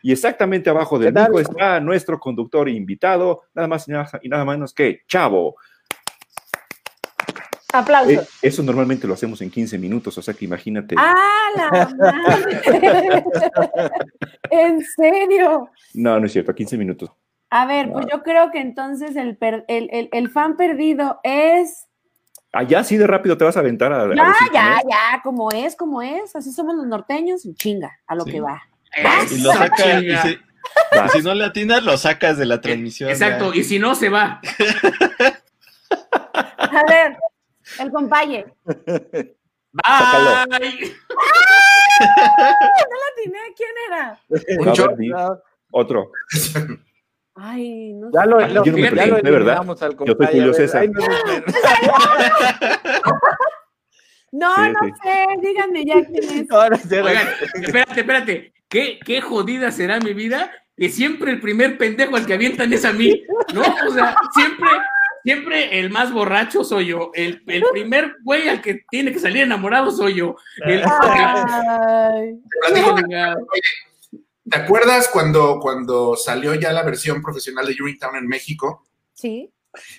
Y 0.03 0.13
exactamente 0.13 0.71
abajo 0.71 0.99
del 0.99 1.13
mijo 1.13 1.41
está 1.41 1.81
nuestro 1.81 2.21
conductor 2.21 2.69
invitado, 2.69 3.43
nada 3.55 3.67
más 3.69 3.87
y 3.89 4.29
nada, 4.29 4.45
menos 4.45 4.73
que 4.73 5.01
Chavo. 5.09 5.57
Aplausos. 7.73 8.13
Eh, 8.13 8.27
eso 8.43 8.63
normalmente 8.63 9.07
lo 9.07 9.15
hacemos 9.15 9.43
en 9.43 9.51
15 9.51 9.77
minutos, 9.79 10.17
o 10.17 10.23
sea 10.23 10.33
que 10.35 10.45
imagínate. 10.47 10.95
¡Ah, 10.97 11.49
la 11.57 11.89
madre! 11.99 13.25
¿En 14.51 14.83
serio? 14.85 15.69
No, 15.95 16.19
no 16.19 16.27
es 16.27 16.33
cierto, 16.33 16.55
15 16.55 16.79
minutos. 16.79 17.11
A 17.51 17.67
ver, 17.67 17.91
pues 17.93 18.07
yo 18.11 18.23
creo 18.23 18.51
que 18.51 18.61
entonces 18.61 19.17
el, 19.17 19.37
per- 19.37 19.65
el, 19.69 19.89
el- 19.93 20.09
el 20.13 20.31
fan 20.31 20.57
perdido 20.57 21.21
es. 21.23 21.87
Allá 22.53 22.83
sí 22.85 22.97
de 22.97 23.07
rápido 23.07 23.37
te 23.37 23.45
vas 23.45 23.57
a 23.57 23.61
aventar 23.61 23.93
a. 23.93 24.15
Ya, 24.15 24.35
ya, 24.53 24.77
ya, 24.89 25.21
como 25.23 25.51
es, 25.51 25.77
como 25.77 26.01
es. 26.01 26.35
Así 26.37 26.53
somos 26.53 26.75
los 26.75 26.87
norteños, 26.87 27.47
chinga, 27.57 27.99
a 28.07 28.15
lo 28.15 28.25
Sí. 28.25 28.33
que 28.33 28.41
va. 28.41 28.63
Y 29.31 29.41
lo 29.43 29.51
Esa 29.51 29.59
saca, 29.67 30.01
y 30.01 30.17
si, 30.17 30.29
y 30.31 31.09
si 31.13 31.23
no 31.23 31.35
le 31.35 31.45
atinas, 31.45 31.83
lo 31.83 31.97
sacas 31.97 32.39
de 32.39 32.47
la 32.47 32.61
transmisión. 32.61 33.11
Exacto, 33.11 33.53
ya. 33.53 33.61
y 33.61 33.65
si 33.65 33.79
no, 33.79 33.95
se 33.95 34.09
va. 34.09 34.41
A 36.59 36.83
ver, 36.89 37.17
el 37.79 37.91
compaye. 37.91 38.47
Sácalo. 39.85 40.31
Bye. 40.51 40.95
Atiné, 43.13 43.39
¿Quién 43.57 43.71
era? 43.89 44.19
un 44.59 44.75
ver. 44.75 45.15
Otro. 45.71 46.11
Ay, 47.41 47.93
no 47.95 48.11
Ya 48.13 48.25
lo, 48.25 48.41
Yo 48.41 48.47
lo- 48.49 48.65
no 48.65 48.73
me 48.79 48.83
ya 48.83 48.91
lo 49.07 49.15
¿verdad? 49.33 49.57
al 49.83 49.93
Yo 49.93 49.97
soy 49.97 50.15
compañero. 50.15 50.29
Julio 50.33 50.45
A 50.45 50.47
ver, 50.47 50.57
César. 50.57 50.89
No, 54.33 54.55
Sí, 54.55 54.61
no 54.73 54.79
sí. 54.87 54.93
sé, 55.03 55.27
díganme 55.41 55.85
ya 55.85 56.05
quién 56.05 56.25
es. 56.25 56.51
Oigan, 56.93 57.29
espérate, 57.63 58.01
espérate. 58.01 58.53
¿Qué, 58.69 58.99
qué 59.05 59.21
jodida 59.21 59.71
será 59.73 59.99
mi 59.99 60.13
vida 60.13 60.53
que 60.77 60.89
siempre 60.91 61.33
el 61.33 61.41
primer 61.41 61.79
pendejo 61.79 62.17
al 62.17 62.27
que 62.27 62.35
avientan 62.35 62.73
es 62.73 62.85
a 62.85 62.93
mí, 62.93 63.25
¿no? 63.55 63.63
O 63.89 63.93
sea, 63.93 64.15
siempre, 64.35 64.69
siempre 65.25 65.81
el 65.81 65.91
más 65.91 66.13
borracho 66.13 66.63
soy 66.63 66.87
yo. 66.87 67.11
El, 67.15 67.43
el 67.47 67.65
primer 67.73 68.15
güey 68.23 68.49
al 68.49 68.61
que 68.61 68.83
tiene 68.91 69.11
que 69.13 69.19
salir 69.19 69.43
enamorado 69.43 69.91
soy 69.91 70.15
yo. 70.17 70.37
El, 70.65 70.83
Ay, 70.85 72.39
¿Te 74.51 74.57
acuerdas 74.57 75.09
cuando, 75.13 75.59
cuando 75.61 76.15
salió 76.17 76.55
ya 76.55 76.73
la 76.73 76.83
versión 76.83 77.21
profesional 77.23 77.67
de 77.67 77.75
Urinetown 77.83 78.17
en 78.17 78.29
México? 78.29 78.85
sí. 79.15 79.51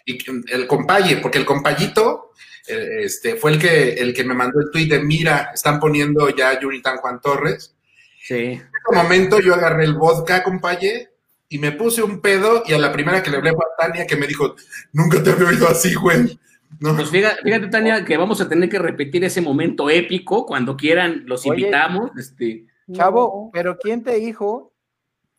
Y 0.06 0.18
el 0.52 0.68
compaye, 0.68 1.18
porque 1.18 1.38
el 1.38 1.46
compayito 1.46 2.32
eh, 2.68 3.04
este, 3.04 3.36
fue 3.36 3.52
el 3.52 3.60
que, 3.60 3.94
el 3.94 4.14
que 4.14 4.24
me 4.24 4.34
mandó 4.34 4.60
el 4.60 4.72
tweet 4.72 4.88
de 4.88 5.00
mira, 5.00 5.52
están 5.54 5.80
poniendo 5.80 6.30
ya 6.30 6.58
Urinetown 6.64 6.98
Juan 6.98 7.22
Torres. 7.22 7.76
sí. 8.24 8.36
En 8.36 8.62
ese 8.62 9.04
momento 9.04 9.40
yo 9.40 9.54
agarré 9.54 9.86
el 9.86 9.94
vodka, 9.94 10.42
compaye, 10.44 11.10
y 11.50 11.58
me 11.58 11.72
puse 11.72 12.02
un 12.02 12.22
pedo, 12.22 12.64
y 12.66 12.74
a 12.74 12.80
la 12.80 12.92
primera 12.92 13.22
que 13.22 13.30
le 13.30 13.38
hablé 13.38 13.52
fue 13.52 13.66
a 13.66 13.88
Tania, 13.88 14.08
que 14.08 14.16
me 14.16 14.28
dijo, 14.28 14.56
nunca 14.94 15.22
te 15.22 15.32
había 15.32 15.50
oído 15.50 15.68
así, 15.68 15.94
güey. 15.96 16.40
No, 16.80 16.96
Pues 16.96 17.10
fíjate, 17.10 17.42
fíjate, 17.42 17.68
Tania, 17.68 18.06
que 18.06 18.18
vamos 18.18 18.40
a 18.42 18.48
tener 18.48 18.70
que 18.70 18.78
repetir 18.80 19.24
ese 19.24 19.42
momento 19.42 19.90
épico. 19.90 20.46
Cuando 20.46 20.78
quieran, 20.78 21.24
los 21.26 21.46
Oye. 21.46 21.62
invitamos. 21.62 22.12
Este, 22.18 22.66
Chavo, 22.94 23.50
pero 23.52 23.78
¿quién 23.78 24.04
te 24.04 24.16
dijo 24.16 24.69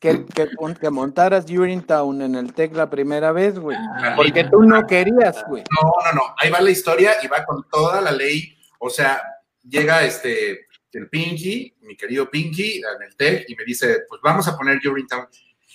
que, 0.00 0.24
que, 0.24 0.48
que 0.80 0.90
montaras 0.90 1.44
Urinetown 1.50 2.22
en 2.22 2.34
el 2.34 2.52
TEC 2.54 2.74
la 2.74 2.88
primera 2.90 3.30
vez, 3.32 3.58
güey? 3.58 3.76
Porque 4.16 4.44
tú 4.44 4.62
no 4.62 4.86
querías, 4.86 5.44
güey. 5.46 5.62
No, 5.80 5.92
no, 6.06 6.12
no. 6.12 6.34
Ahí 6.38 6.50
va 6.50 6.60
la 6.60 6.70
historia 6.70 7.12
y 7.22 7.28
va 7.28 7.44
con 7.44 7.62
toda 7.70 8.00
la 8.00 8.10
ley. 8.10 8.56
O 8.78 8.88
sea, 8.90 9.22
llega 9.62 10.02
este 10.04 10.66
el 10.92 11.08
Pinky, 11.08 11.76
mi 11.82 11.96
querido 11.96 12.28
Pinky, 12.28 12.78
en 12.78 13.02
el 13.06 13.14
TEC, 13.14 13.44
y 13.48 13.54
me 13.54 13.64
dice, 13.64 13.98
pues 14.08 14.20
vamos 14.24 14.48
a 14.48 14.56
poner 14.56 14.78
Urinetown. 14.84 15.28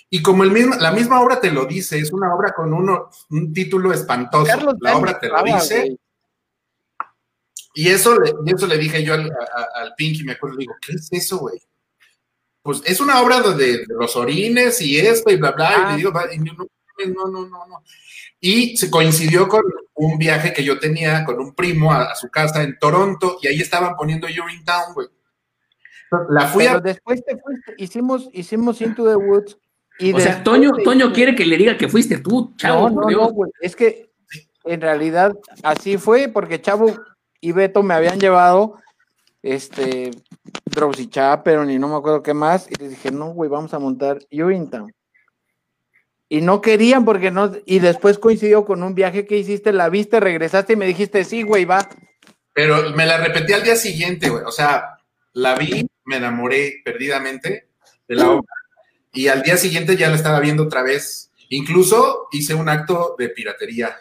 Y 0.09 0.21
como 0.21 0.43
el 0.43 0.51
mismo, 0.51 0.75
la 0.75 0.91
misma 0.91 1.21
obra 1.21 1.39
te 1.39 1.51
lo 1.51 1.65
dice, 1.65 1.97
es 1.99 2.11
una 2.11 2.33
obra 2.35 2.51
con 2.53 2.73
uno, 2.73 3.09
un 3.29 3.53
título 3.53 3.93
espantoso. 3.93 4.45
Carlos 4.45 4.75
la 4.81 4.97
obra 4.97 5.19
te 5.19 5.29
lo 5.29 5.37
estaba, 5.37 5.59
dice. 5.61 5.79
güey. 5.81 5.99
Y 7.75 7.89
eso, 7.89 8.17
le- 8.19 8.33
y 8.45 8.53
eso 8.55 8.67
le 8.67 8.77
dije 8.77 9.03
yo 9.03 9.13
al, 9.13 9.29
a- 9.31 9.81
al 9.81 9.93
Pinky, 9.95 10.23
me 10.23 10.33
acuerdo, 10.33 10.55
le 10.57 10.61
digo, 10.61 10.75
¿qué 10.81 10.93
es 10.93 11.09
eso, 11.11 11.37
güey? 11.39 11.59
Pues 12.65 12.81
es 12.83 12.99
una 12.99 13.21
obra 13.21 13.41
de, 13.41 13.85
de 13.85 13.85
los 13.89 14.15
orines 14.15 14.81
y 14.81 14.97
esto 14.97 15.31
y 15.31 15.35
bla, 15.35 15.51
bla. 15.51 15.69
Y 15.69 15.73
Ah. 15.77 15.91
le 15.91 15.97
digo, 15.97 16.11
va, 16.11 16.23
y 16.33 16.39
no, 16.39 16.53
no, 16.55 17.27
no, 17.27 17.45
no, 17.47 17.67
no. 17.67 17.83
Y 18.39 18.75
se 18.75 18.89
coincidió 18.89 19.47
con 19.47 19.61
un 19.93 20.17
viaje 20.17 20.51
que 20.51 20.63
yo 20.63 20.79
tenía 20.79 21.23
con 21.25 21.39
un 21.39 21.53
primo 21.53 21.91
a, 21.93 22.05
a 22.11 22.15
su 22.15 22.27
casa 22.29 22.63
en 22.63 22.75
Toronto 22.79 23.37
y 23.43 23.47
ahí 23.49 23.61
estaban 23.61 23.95
poniendo 23.95 24.25
Urinetown, 24.25 24.95
güey. 24.95 25.07
La 26.29 26.47
fui 26.47 26.65
Pero 26.65 26.77
a... 26.77 26.81
después 26.81 27.23
te 27.23 27.37
fuiste, 27.37 27.75
hicimos, 27.77 28.29
hicimos 28.33 28.81
Into 28.81 29.05
the 29.07 29.15
Woods. 29.15 29.59
Y 29.99 30.11
o 30.13 30.19
sea, 30.19 30.43
Toño, 30.43 30.71
te 30.73 30.83
Toño 30.83 31.13
quiere 31.13 31.35
que 31.35 31.45
le 31.45 31.57
diga 31.57 31.77
que 31.77 31.87
fuiste 31.87 32.17
tú, 32.17 32.55
chavo, 32.57 32.89
no, 32.89 33.01
no, 33.01 33.09
no, 33.11 33.29
güey. 33.29 33.51
Es 33.61 33.75
que 33.75 34.09
en 34.63 34.81
realidad 34.81 35.37
así 35.61 35.97
fue 35.97 36.29
porque 36.29 36.59
Chavo 36.59 36.87
y 37.39 37.51
Beto 37.51 37.83
me 37.83 37.93
habían 37.93 38.19
llevado 38.19 38.79
este 39.43 40.09
Drowsy 40.65 41.07
Chaperon 41.07 41.69
y 41.69 41.79
no 41.79 41.87
me 41.87 41.95
acuerdo 41.95 42.23
qué 42.23 42.33
más. 42.33 42.69
Y 42.69 42.75
les 42.75 42.91
dije, 42.91 43.11
no, 43.11 43.27
güey, 43.33 43.49
vamos 43.49 43.73
a 43.73 43.79
montar 43.79 44.19
Urinetown. 44.31 44.93
Y 46.27 46.41
no 46.41 46.61
querían 46.61 47.05
porque 47.05 47.31
no. 47.31 47.51
Y 47.65 47.79
después 47.79 48.17
coincidió 48.17 48.65
con 48.65 48.83
un 48.83 48.95
viaje 48.95 49.25
que 49.25 49.37
hiciste, 49.37 49.71
la 49.71 49.89
viste, 49.89 50.19
regresaste 50.19 50.73
y 50.73 50.75
me 50.75 50.87
dijiste, 50.87 51.23
sí, 51.23 51.43
güey, 51.43 51.65
va. 51.65 51.87
Pero 52.53 52.91
me 52.91 53.05
la 53.05 53.17
repetí 53.17 53.53
al 53.53 53.63
día 53.63 53.75
siguiente, 53.75 54.29
güey. 54.29 54.43
O 54.43 54.51
sea, 54.51 54.97
la 55.33 55.55
vi, 55.55 55.87
me 56.05 56.17
enamoré 56.17 56.81
perdidamente 56.83 57.67
de 58.07 58.15
la 58.15 58.31
obra. 58.31 58.53
Y 59.13 59.27
al 59.27 59.43
día 59.43 59.57
siguiente 59.57 59.95
ya 59.95 60.09
la 60.09 60.15
estaba 60.15 60.39
viendo 60.39 60.63
otra 60.63 60.81
vez. 60.81 61.31
Incluso 61.49 62.27
hice 62.31 62.53
un 62.53 62.69
acto 62.69 63.15
de 63.17 63.29
piratería. 63.29 63.95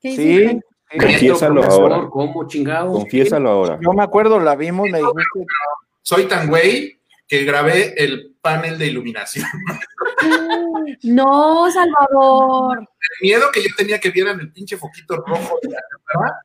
¿Qué 0.00 0.16
Sí? 0.16 0.60
Confiésalo 0.90 1.60
Profesor, 1.60 1.92
ahora. 1.92 2.08
¿Cómo 2.10 2.46
chingados? 2.48 2.92
Confiésalo 2.92 3.50
ahora. 3.50 3.78
yo 3.82 3.92
me 3.92 4.02
acuerdo, 4.02 4.40
la 4.40 4.56
vimos, 4.56 4.88
me 4.90 4.98
dijiste, 4.98 5.46
Soy 6.02 6.24
tan 6.24 6.48
güey 6.48 6.98
que 7.26 7.44
grabé 7.44 7.94
el 8.02 8.36
panel 8.40 8.78
de 8.78 8.86
iluminación. 8.86 9.46
No, 11.02 11.70
Salvador. 11.70 12.78
El 12.78 13.26
miedo 13.28 13.50
que 13.52 13.62
yo 13.62 13.68
tenía 13.76 14.00
que 14.00 14.10
vieran 14.10 14.40
el 14.40 14.50
pinche 14.52 14.76
foquito 14.76 15.16
rojo 15.18 15.58
de 15.62 15.68
la 15.70 15.80
cámara. 16.06 16.42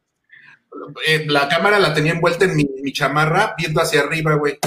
eh, 1.08 1.26
la 1.28 1.48
cámara 1.48 1.80
la 1.80 1.94
tenía 1.94 2.12
envuelta 2.12 2.46
en 2.46 2.56
mi, 2.56 2.68
mi 2.84 2.92
chamarra, 2.92 3.56
viendo 3.58 3.82
hacia 3.82 4.02
arriba, 4.02 4.36
güey. 4.36 4.60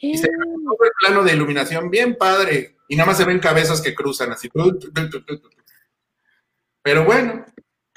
Y 0.00 0.16
se 0.16 0.26
todo 0.28 0.78
el 0.84 0.90
plano 0.98 1.22
de 1.22 1.34
iluminación 1.34 1.90
bien 1.90 2.16
padre. 2.16 2.76
Y 2.88 2.96
nada 2.96 3.08
más 3.08 3.18
se 3.18 3.24
ven 3.24 3.38
cabezas 3.38 3.80
que 3.80 3.94
cruzan 3.94 4.32
así. 4.32 4.48
Pero 6.82 7.04
bueno, 7.04 7.44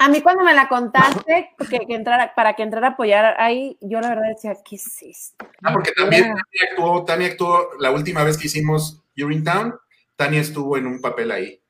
A 0.00 0.08
mí 0.08 0.22
cuando 0.22 0.42
me 0.44 0.54
la 0.54 0.66
contaste 0.66 1.50
que, 1.68 1.80
que 1.80 1.94
entrara, 1.94 2.34
para 2.34 2.54
que 2.54 2.62
entrara 2.62 2.88
a 2.88 2.90
apoyar 2.92 3.34
ahí, 3.38 3.76
yo 3.82 4.00
la 4.00 4.08
verdad 4.08 4.30
decía, 4.30 4.56
¿qué 4.64 4.76
es 4.76 5.02
esto? 5.02 5.46
ah, 5.62 5.74
porque 5.74 5.92
también 5.92 6.22
Tania 6.22 6.70
actuó, 6.70 7.04
Tania 7.04 7.28
actuó 7.28 7.68
la 7.78 7.90
última 7.90 8.24
vez 8.24 8.38
que 8.38 8.46
hicimos 8.46 9.02
Urinetown, 9.14 9.74
Tania 10.16 10.40
estuvo 10.40 10.78
en 10.78 10.86
un 10.86 11.02
papel 11.02 11.30
ahí. 11.30 11.62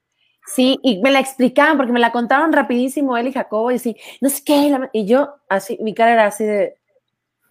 Sí, 0.46 0.78
y 0.84 1.02
me 1.02 1.10
la 1.10 1.18
explicaban 1.18 1.76
porque 1.76 1.92
me 1.92 1.98
la 1.98 2.12
contaron 2.12 2.52
rapidísimo 2.52 3.16
él 3.16 3.26
y 3.26 3.32
Jacobo 3.32 3.72
y 3.72 3.76
así, 3.76 3.96
no 4.20 4.28
sé 4.28 4.44
qué, 4.44 4.78
y 4.92 5.06
yo 5.06 5.34
así, 5.48 5.76
mi 5.80 5.92
cara 5.92 6.12
era 6.12 6.26
así 6.26 6.44
de, 6.44 6.79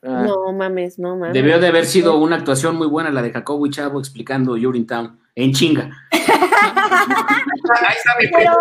ah, 0.04 0.24
no 0.26 0.52
mames, 0.54 0.98
no 1.00 1.16
mames. 1.16 1.34
Debió 1.34 1.60
de 1.60 1.68
haber 1.68 1.86
sido 1.86 2.18
una 2.18 2.36
actuación 2.38 2.76
muy 2.76 2.88
buena 2.88 3.10
la 3.12 3.22
de 3.22 3.32
Jacobo 3.32 3.66
y 3.66 3.70
Chavo 3.72 4.00
explicando 4.00 4.54
Urinetown 4.54 5.20
en 5.36 5.54
chinga. 5.54 5.90
Ahí 6.12 7.96
está 7.98 8.16
mi 8.20 8.28
Pero, 8.30 8.56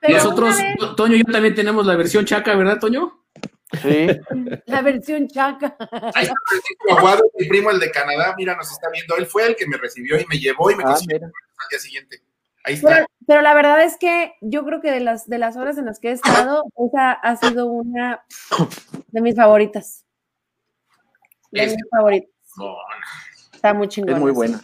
pero 0.00 0.14
Nosotros, 0.14 0.56
vez, 0.56 0.96
Toño 0.96 1.14
y 1.16 1.18
yo 1.24 1.32
también 1.32 1.54
tenemos 1.54 1.86
la 1.86 1.96
versión 1.96 2.24
chaca, 2.24 2.54
¿verdad, 2.54 2.78
Toño? 2.78 3.12
sí. 3.82 4.06
la 4.66 4.82
versión 4.82 5.28
chaca. 5.28 5.76
Ahí 6.14 6.24
está 6.24 6.34
Aguado, 6.96 7.24
mi 7.38 7.46
primo, 7.48 7.70
el 7.70 7.78
de 7.78 7.90
Canadá, 7.90 8.34
mira, 8.36 8.56
nos 8.56 8.70
está 8.70 8.88
viendo. 8.90 9.16
Él 9.16 9.26
fue 9.26 9.46
el 9.46 9.56
que 9.56 9.66
me 9.66 9.76
recibió 9.76 10.18
y 10.18 10.24
me 10.26 10.38
llevó 10.38 10.70
y 10.70 10.74
me 10.76 10.82
Ah, 10.84 10.88
consiguió 10.88 11.16
mira. 11.16 11.26
al 11.26 11.68
día 11.70 11.78
siguiente. 11.78 12.22
Ahí 12.64 12.78
Pero, 12.82 12.94
está. 12.94 13.06
pero 13.26 13.40
la 13.42 13.54
verdad 13.54 13.82
es 13.82 13.96
que 13.98 14.34
yo 14.40 14.64
creo 14.64 14.80
que 14.80 14.90
de 14.90 15.00
las, 15.00 15.28
de 15.28 15.38
las 15.38 15.56
horas 15.56 15.78
en 15.78 15.86
las 15.86 16.00
que 16.00 16.08
he 16.08 16.12
estado, 16.12 16.64
esa 16.90 17.12
ha 17.12 17.36
sido 17.36 17.66
una 17.66 18.22
de 19.08 19.20
mis 19.20 19.36
favoritas. 19.36 20.04
De 21.50 21.64
Es- 21.64 21.72
mis 21.74 21.84
favoritas. 21.90 22.30
Está 23.54 23.74
muy 23.74 23.88
chingona. 23.88 24.14
Es 24.16 24.20
muy 24.20 24.32
buena. 24.32 24.60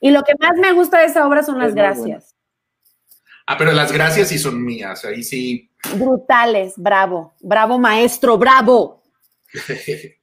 Y 0.00 0.10
lo 0.10 0.22
que 0.22 0.32
más 0.40 0.56
me 0.56 0.72
gusta 0.72 0.98
de 1.00 1.06
esa 1.06 1.26
obra 1.26 1.42
son 1.42 1.58
las 1.58 1.68
Es 1.70 1.74
gracias. 1.74 2.34
Ah, 3.46 3.56
pero 3.58 3.72
las 3.72 3.90
gracias 3.92 4.28
sí 4.28 4.38
son 4.38 4.64
mías. 4.64 5.04
Ahí 5.04 5.22
sí. 5.22 5.70
Brutales, 5.96 6.74
bravo, 6.76 7.34
bravo 7.40 7.78
maestro, 7.78 8.38
bravo. 8.38 9.02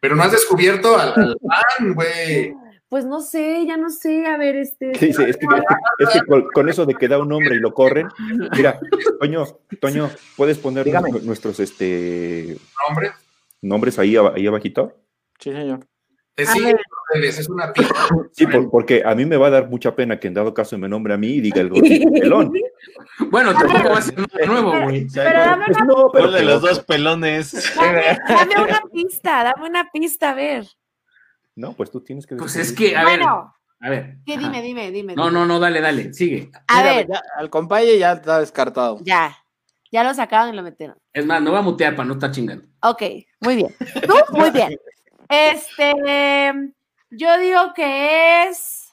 Pero 0.00 0.16
no 0.16 0.22
has 0.22 0.32
descubierto 0.32 0.98
al, 0.98 1.12
fan, 1.14 1.94
güey. 1.94 2.54
Pues 2.88 3.04
no 3.04 3.20
sé, 3.20 3.64
ya 3.66 3.76
no 3.76 3.90
sé, 3.90 4.26
a 4.26 4.36
ver, 4.38 4.56
este. 4.56 4.94
Sí, 4.94 5.12
sí, 5.12 5.22
es 5.22 5.36
que, 5.36 5.46
es 5.46 5.62
que- 5.62 6.04
es 6.04 6.08
que 6.10 6.20
con, 6.26 6.48
con 6.52 6.68
eso 6.68 6.86
de 6.86 6.94
que 6.94 7.06
da 7.06 7.18
un 7.18 7.30
hombre 7.32 7.56
y 7.56 7.60
lo 7.60 7.72
corren. 7.74 8.08
Mira, 8.56 8.80
Toño, 9.20 9.44
Toño, 9.80 10.10
¿puedes 10.36 10.58
poner 10.58 10.84
Dígame. 10.86 11.10
nuestros 11.22 11.60
este, 11.60 12.56
Hombre, 12.88 13.12
nombres 13.60 13.98
ahí, 13.98 14.16
ahí 14.16 14.46
abajito? 14.46 14.96
Sí, 15.40 15.52
señor. 15.52 15.86
ustedes, 16.36 17.38
es 17.38 17.48
una 17.48 17.72
pista. 17.72 17.94
Sí, 18.32 18.46
por- 18.46 18.70
porque 18.70 19.02
a 19.04 19.14
mí 19.14 19.24
me 19.24 19.36
va 19.36 19.48
a 19.48 19.50
dar 19.50 19.68
mucha 19.68 19.94
pena 19.94 20.18
que 20.18 20.28
en 20.28 20.34
dado 20.34 20.54
caso 20.54 20.78
me 20.78 20.88
nombre 20.88 21.12
a 21.14 21.16
mí 21.16 21.28
y 21.28 21.40
diga 21.40 21.60
el 21.60 21.68
gordito 21.70 22.08
pelón. 22.12 22.52
Bueno, 23.30 23.52
tampoco 23.54 23.90
va 23.90 23.98
a 23.98 24.02
ser 24.02 24.18
nada 24.18 24.46
nuevo, 24.46 24.80
güey. 24.84 25.06
Pero 25.12 25.40
dame 25.40 25.64
una, 25.68 25.84
no, 25.84 26.10
pero 26.12 26.28
¿Cuál 26.28 26.32
de 26.32 26.42
los 26.42 26.62
dos 26.62 26.80
pelones? 26.80 27.74
dame, 27.76 28.02
dame 28.28 28.54
una 28.64 28.80
pista, 28.92 29.44
dame 29.44 29.68
una 29.68 29.90
pista, 29.92 30.30
a 30.30 30.34
ver. 30.34 30.66
No, 31.56 31.72
pues 31.74 31.90
tú 31.90 32.00
tienes 32.00 32.26
que 32.26 32.36
Pues 32.36 32.56
es 32.56 32.72
que, 32.72 32.96
a 32.96 33.04
ver, 33.04 33.18
bueno, 33.18 33.54
a 33.80 33.90
ver. 33.90 34.16
¿qué? 34.24 34.34
Ajá. 34.34 34.40
dime, 34.42 34.62
dime, 34.62 34.90
dime. 34.92 35.14
No, 35.14 35.30
no, 35.30 35.44
no, 35.46 35.58
dale, 35.58 35.80
dale, 35.80 36.12
sigue. 36.14 36.50
A 36.68 36.78
Mira, 36.82 36.94
ver, 36.96 37.08
ya, 37.08 37.22
al 37.36 37.50
compañero 37.50 37.96
ya 37.98 38.12
está 38.12 38.40
descartado. 38.40 38.98
ya. 39.02 39.36
Ya 39.92 40.04
lo 40.04 40.14
sacaron 40.14 40.54
y 40.54 40.56
lo 40.56 40.62
metieron. 40.62 40.96
Es 41.12 41.26
más, 41.26 41.42
no 41.42 41.50
va 41.50 41.58
a 41.58 41.62
mutear 41.62 41.96
para 41.96 42.06
no 42.06 42.14
estar 42.14 42.30
chingando. 42.30 42.64
Ok, 42.82 43.02
muy 43.40 43.56
bien. 43.56 43.74
Tú, 44.06 44.14
muy 44.38 44.52
bien. 44.52 44.78
Este, 45.30 46.72
yo 47.10 47.38
digo 47.38 47.72
que 47.74 48.48
es. 48.48 48.92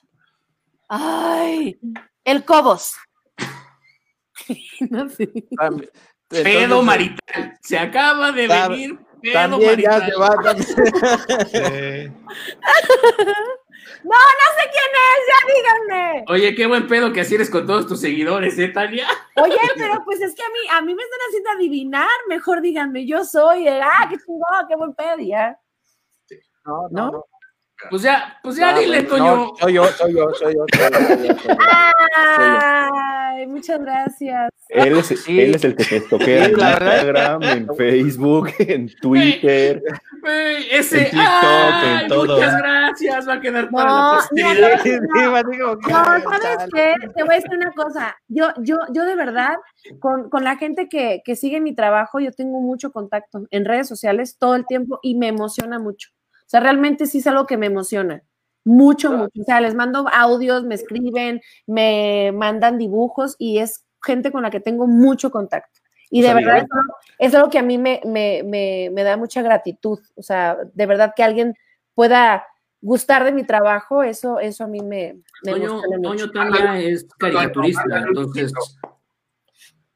Ay, 0.88 1.78
el 2.24 2.46
Cobos. 2.46 2.96
no 4.90 5.10
sé. 5.10 5.28
Tam- 5.58 5.90
Pedo 6.30 6.60
entonces, 6.60 6.86
marital. 6.86 7.58
Se 7.62 7.80
acaba 7.80 8.32
de 8.34 8.48
Tam- 8.50 8.70
venir 8.70 9.00
pedo 9.22 9.34
También 9.34 9.80
ya 9.80 9.90
marital. 9.92 10.12
se 10.12 10.18
va. 10.20 10.30
también- 10.44 10.68
Eh, 11.54 12.12
No, 14.04 14.16
no 14.16 14.48
sé 14.56 14.70
quién 14.72 14.92
es, 14.94 15.20
ya 15.28 15.40
díganme. 15.56 16.26
Oye, 16.28 16.56
qué 16.56 16.68
buen 16.68 16.88
pedo 16.88 17.12
que 17.12 17.22
así 17.22 17.36
eres 17.36 17.50
con 17.50 17.66
todos 17.66 17.88
tus 17.88 18.00
seguidores, 18.00 18.58
¿eh, 18.60 18.68
Tania? 18.68 19.08
Oye, 19.36 19.58
pero 19.76 20.04
pues 20.06 20.22
es 20.22 20.36
que 20.36 20.44
a 20.44 20.50
mí, 20.50 20.60
a 20.72 20.82
mí 20.82 20.94
me 20.94 21.02
están 21.04 21.20
haciendo 21.28 21.50
adivinar. 21.52 22.08
Mejor 22.28 22.62
díganme, 22.62 23.06
yo 23.06 23.24
soy. 23.26 23.68
el, 23.68 23.82
ah, 23.82 24.08
qué 24.10 24.18
chingón, 24.18 24.68
qué 24.70 24.76
buen 24.76 24.94
pedo, 24.94 25.18
ya. 25.20 25.58
No, 26.68 26.88
¿No? 27.12 27.26
Pues 27.92 28.02
ya, 28.02 28.40
pues 28.42 28.56
ya 28.56 28.70
Ah, 28.76 28.80
dile, 28.80 29.04
Toño. 29.04 29.36
no, 29.36 29.54
soy 29.60 29.74
yo, 29.74 29.86
soy 29.86 30.12
yo, 30.16 30.34
soy 30.34 30.56
yo. 30.56 30.66
soy 30.74 30.88
yo, 30.88 30.98
soy 30.98 31.28
yo, 31.28 31.36
soy 31.38 31.48
yo. 31.48 31.58
Ay, 32.18 33.46
muchas 33.46 33.80
gracias. 33.80 34.50
Él 34.70 34.98
es, 34.98 35.06
Sí. 35.08 35.40
él 35.40 35.54
es 35.54 35.64
el 35.64 35.76
que 35.76 35.84
te 35.86 36.02
toquea 36.02 36.46
en. 36.46 36.52
Instagram, 36.52 37.44
en 37.44 37.68
Facebook, 37.78 38.50
en 38.58 38.90
Twitter. 39.00 39.84
Ese. 40.72 40.98
En 41.04 41.12
TikTok, 41.12 41.22
¡Ay, 41.22 42.02
en 42.02 42.08
todo. 42.08 42.36
Muchas 42.36 42.58
gracias, 42.58 43.28
va 43.30 43.34
a 43.34 43.40
quedar 43.42 43.70
para 43.70 43.90
No, 43.92 44.12
la 44.12 44.16
posteridad. 44.18 45.44
No, 45.88 46.40
¿sabes 46.42 46.70
qué? 46.74 46.96
Te 47.16 47.24
voy 47.24 47.34
a 47.34 47.36
decir 47.36 47.52
una 47.56 47.72
cosa. 47.74 48.18
Yo, 48.28 48.48
yo, 48.58 48.78
yo 48.92 49.06
de 49.06 49.16
verdad, 49.16 49.56
con, 50.00 50.32
con 50.32 50.44
la 50.44 50.58
gente 50.58 50.90
que, 50.90 51.22
que 51.24 51.36
sigue 51.36 51.62
mi 51.62 51.76
trabajo, 51.76 52.20
yo 52.20 52.32
tengo 52.32 52.60
mucho 52.60 52.92
contacto 52.92 53.46
en 53.52 53.66
redes 53.66 53.88
sociales 53.88 54.38
todo 54.40 54.56
el 54.56 54.66
tiempo 54.66 54.98
y 55.04 55.14
me 55.16 55.28
emociona 55.28 55.78
mucho. 55.78 56.10
O 56.48 56.50
sea, 56.50 56.62
realmente 56.62 57.06
sí 57.08 57.18
es 57.18 57.28
algo 57.28 57.46
que 57.46 57.58
me 57.58 57.66
emociona. 57.66 58.24
Mucho, 58.64 59.12
mucho. 59.12 59.42
O 59.42 59.44
sea, 59.44 59.60
les 59.60 59.76
mando 59.76 60.08
audios, 60.12 60.64
me 60.64 60.76
escriben, 60.76 61.42
me 61.66 62.32
mandan 62.34 62.78
dibujos 62.78 63.36
y 63.38 63.60
es 63.60 63.86
gente 64.02 64.32
con 64.32 64.44
la 64.44 64.50
que 64.50 64.62
tengo 64.62 64.88
mucho 64.88 65.30
contacto. 65.30 65.82
Y 66.10 66.22
de 66.22 66.32
Pues, 66.32 66.46
verdad 66.46 66.60
amiga. 66.62 66.68
eso 67.20 67.30
es 67.30 67.36
algo 67.36 67.50
que 67.50 67.60
a 67.60 67.64
mí 67.64 67.78
me, 67.78 68.00
me, 68.06 68.44
me, 68.46 68.90
me 68.94 69.04
da 69.04 69.18
mucha 69.18 69.42
gratitud. 69.42 70.00
O 70.16 70.22
sea, 70.24 70.58
de 70.74 70.86
verdad 70.86 71.14
que 71.16 71.24
alguien 71.24 71.54
pueda 71.94 72.46
gustar 72.80 73.26
de 73.26 73.34
mi 73.34 73.44
trabajo, 73.44 74.04
eso, 74.04 74.40
eso 74.40 74.64
a 74.64 74.68
mí 74.68 74.80
me, 74.82 75.20
me 75.44 75.52
Toño. 75.52 75.82
Toño 76.02 76.32
Tania 76.32 76.80
es 76.80 77.06
caricaturista, 77.18 77.84
entonces. 78.08 78.54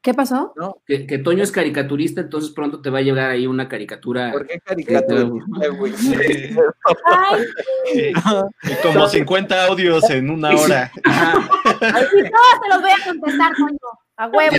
¿Qué 0.02 0.14
pasó? 0.14 0.52
Que, 0.84 1.06
que 1.06 1.18
Toño 1.18 1.44
es 1.44 1.52
caricaturista, 1.52 2.20
entonces 2.22 2.50
pronto 2.50 2.82
te 2.82 2.90
va 2.90 2.98
a 2.98 3.02
llegar 3.02 3.30
ahí 3.30 3.46
una 3.46 3.68
caricatura. 3.68 4.32
¿Por 4.32 4.46
qué 4.48 4.60
güey? 5.78 5.92
y 7.94 8.12
como 8.82 9.08
50 9.08 9.66
audios 9.66 10.08
en 10.10 10.30
una 10.30 10.50
hora. 10.50 10.90
Ajá. 11.04 11.48
ay, 11.80 12.04
sí, 12.10 12.22
no, 12.22 12.60
te 12.62 12.68
los 12.68 12.80
voy 12.80 12.90
a 12.90 13.04
contestar, 13.06 13.52
Toño. 13.56 13.78
A 14.16 14.28
huevo, 14.28 14.56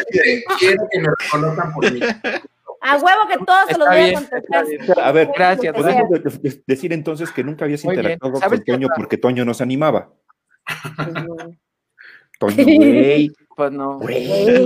Quiero 0.59 0.87
que 0.91 0.99
me 0.99 1.09
reconozcan 1.19 1.73
por 1.73 1.91
mí. 1.91 1.99
a 2.81 2.97
huevo 2.97 3.21
que 3.29 3.37
todos 3.45 3.65
se 3.69 3.77
los 3.77 3.87
voy 3.87 3.99
a 3.99 4.13
contestar. 4.13 4.65
A 5.03 5.11
ver, 5.11 5.29
Gracias, 5.35 5.73
podemos 5.75 6.09
de- 6.09 6.19
de- 6.49 6.63
decir 6.65 6.91
entonces 6.93 7.31
que 7.31 7.43
nunca 7.43 7.65
habías 7.65 7.83
Muy 7.85 7.95
interactuado 7.95 8.37
¿Sabes 8.37 8.59
con 8.61 8.65
Toño 8.75 8.87
porque 8.95 9.17
Toño 9.17 9.45
nos 9.45 9.61
animaba. 9.61 10.09
Pues 10.95 11.13
no. 11.13 11.35
Toño, 12.39 12.63
güey, 12.65 13.31
Pues 13.55 13.71
no. 13.71 13.99
güey. 13.99 14.65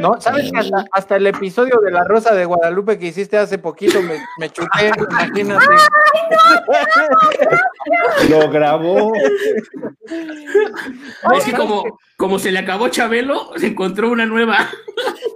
No, 0.00 0.20
¿sabes 0.20 0.50
que 0.50 0.58
hasta, 0.58 0.84
hasta 0.92 1.16
el 1.16 1.26
episodio 1.28 1.80
de 1.80 1.92
La 1.92 2.04
Rosa 2.04 2.34
de 2.34 2.44
Guadalupe 2.44 2.98
que 2.98 3.06
hiciste 3.06 3.38
hace 3.38 3.58
poquito 3.58 4.02
me, 4.02 4.18
me 4.38 4.50
chuté, 4.50 4.90
imagínate. 5.10 5.64
Lo 8.28 8.50
grabó. 8.50 9.12
Es 11.34 11.44
que 11.44 11.52
como, 11.52 11.98
como 12.16 12.38
se 12.38 12.50
le 12.52 12.58
acabó 12.58 12.88
Chabelo, 12.88 13.52
se 13.56 13.68
encontró 13.68 14.10
una 14.10 14.26
nueva. 14.26 14.68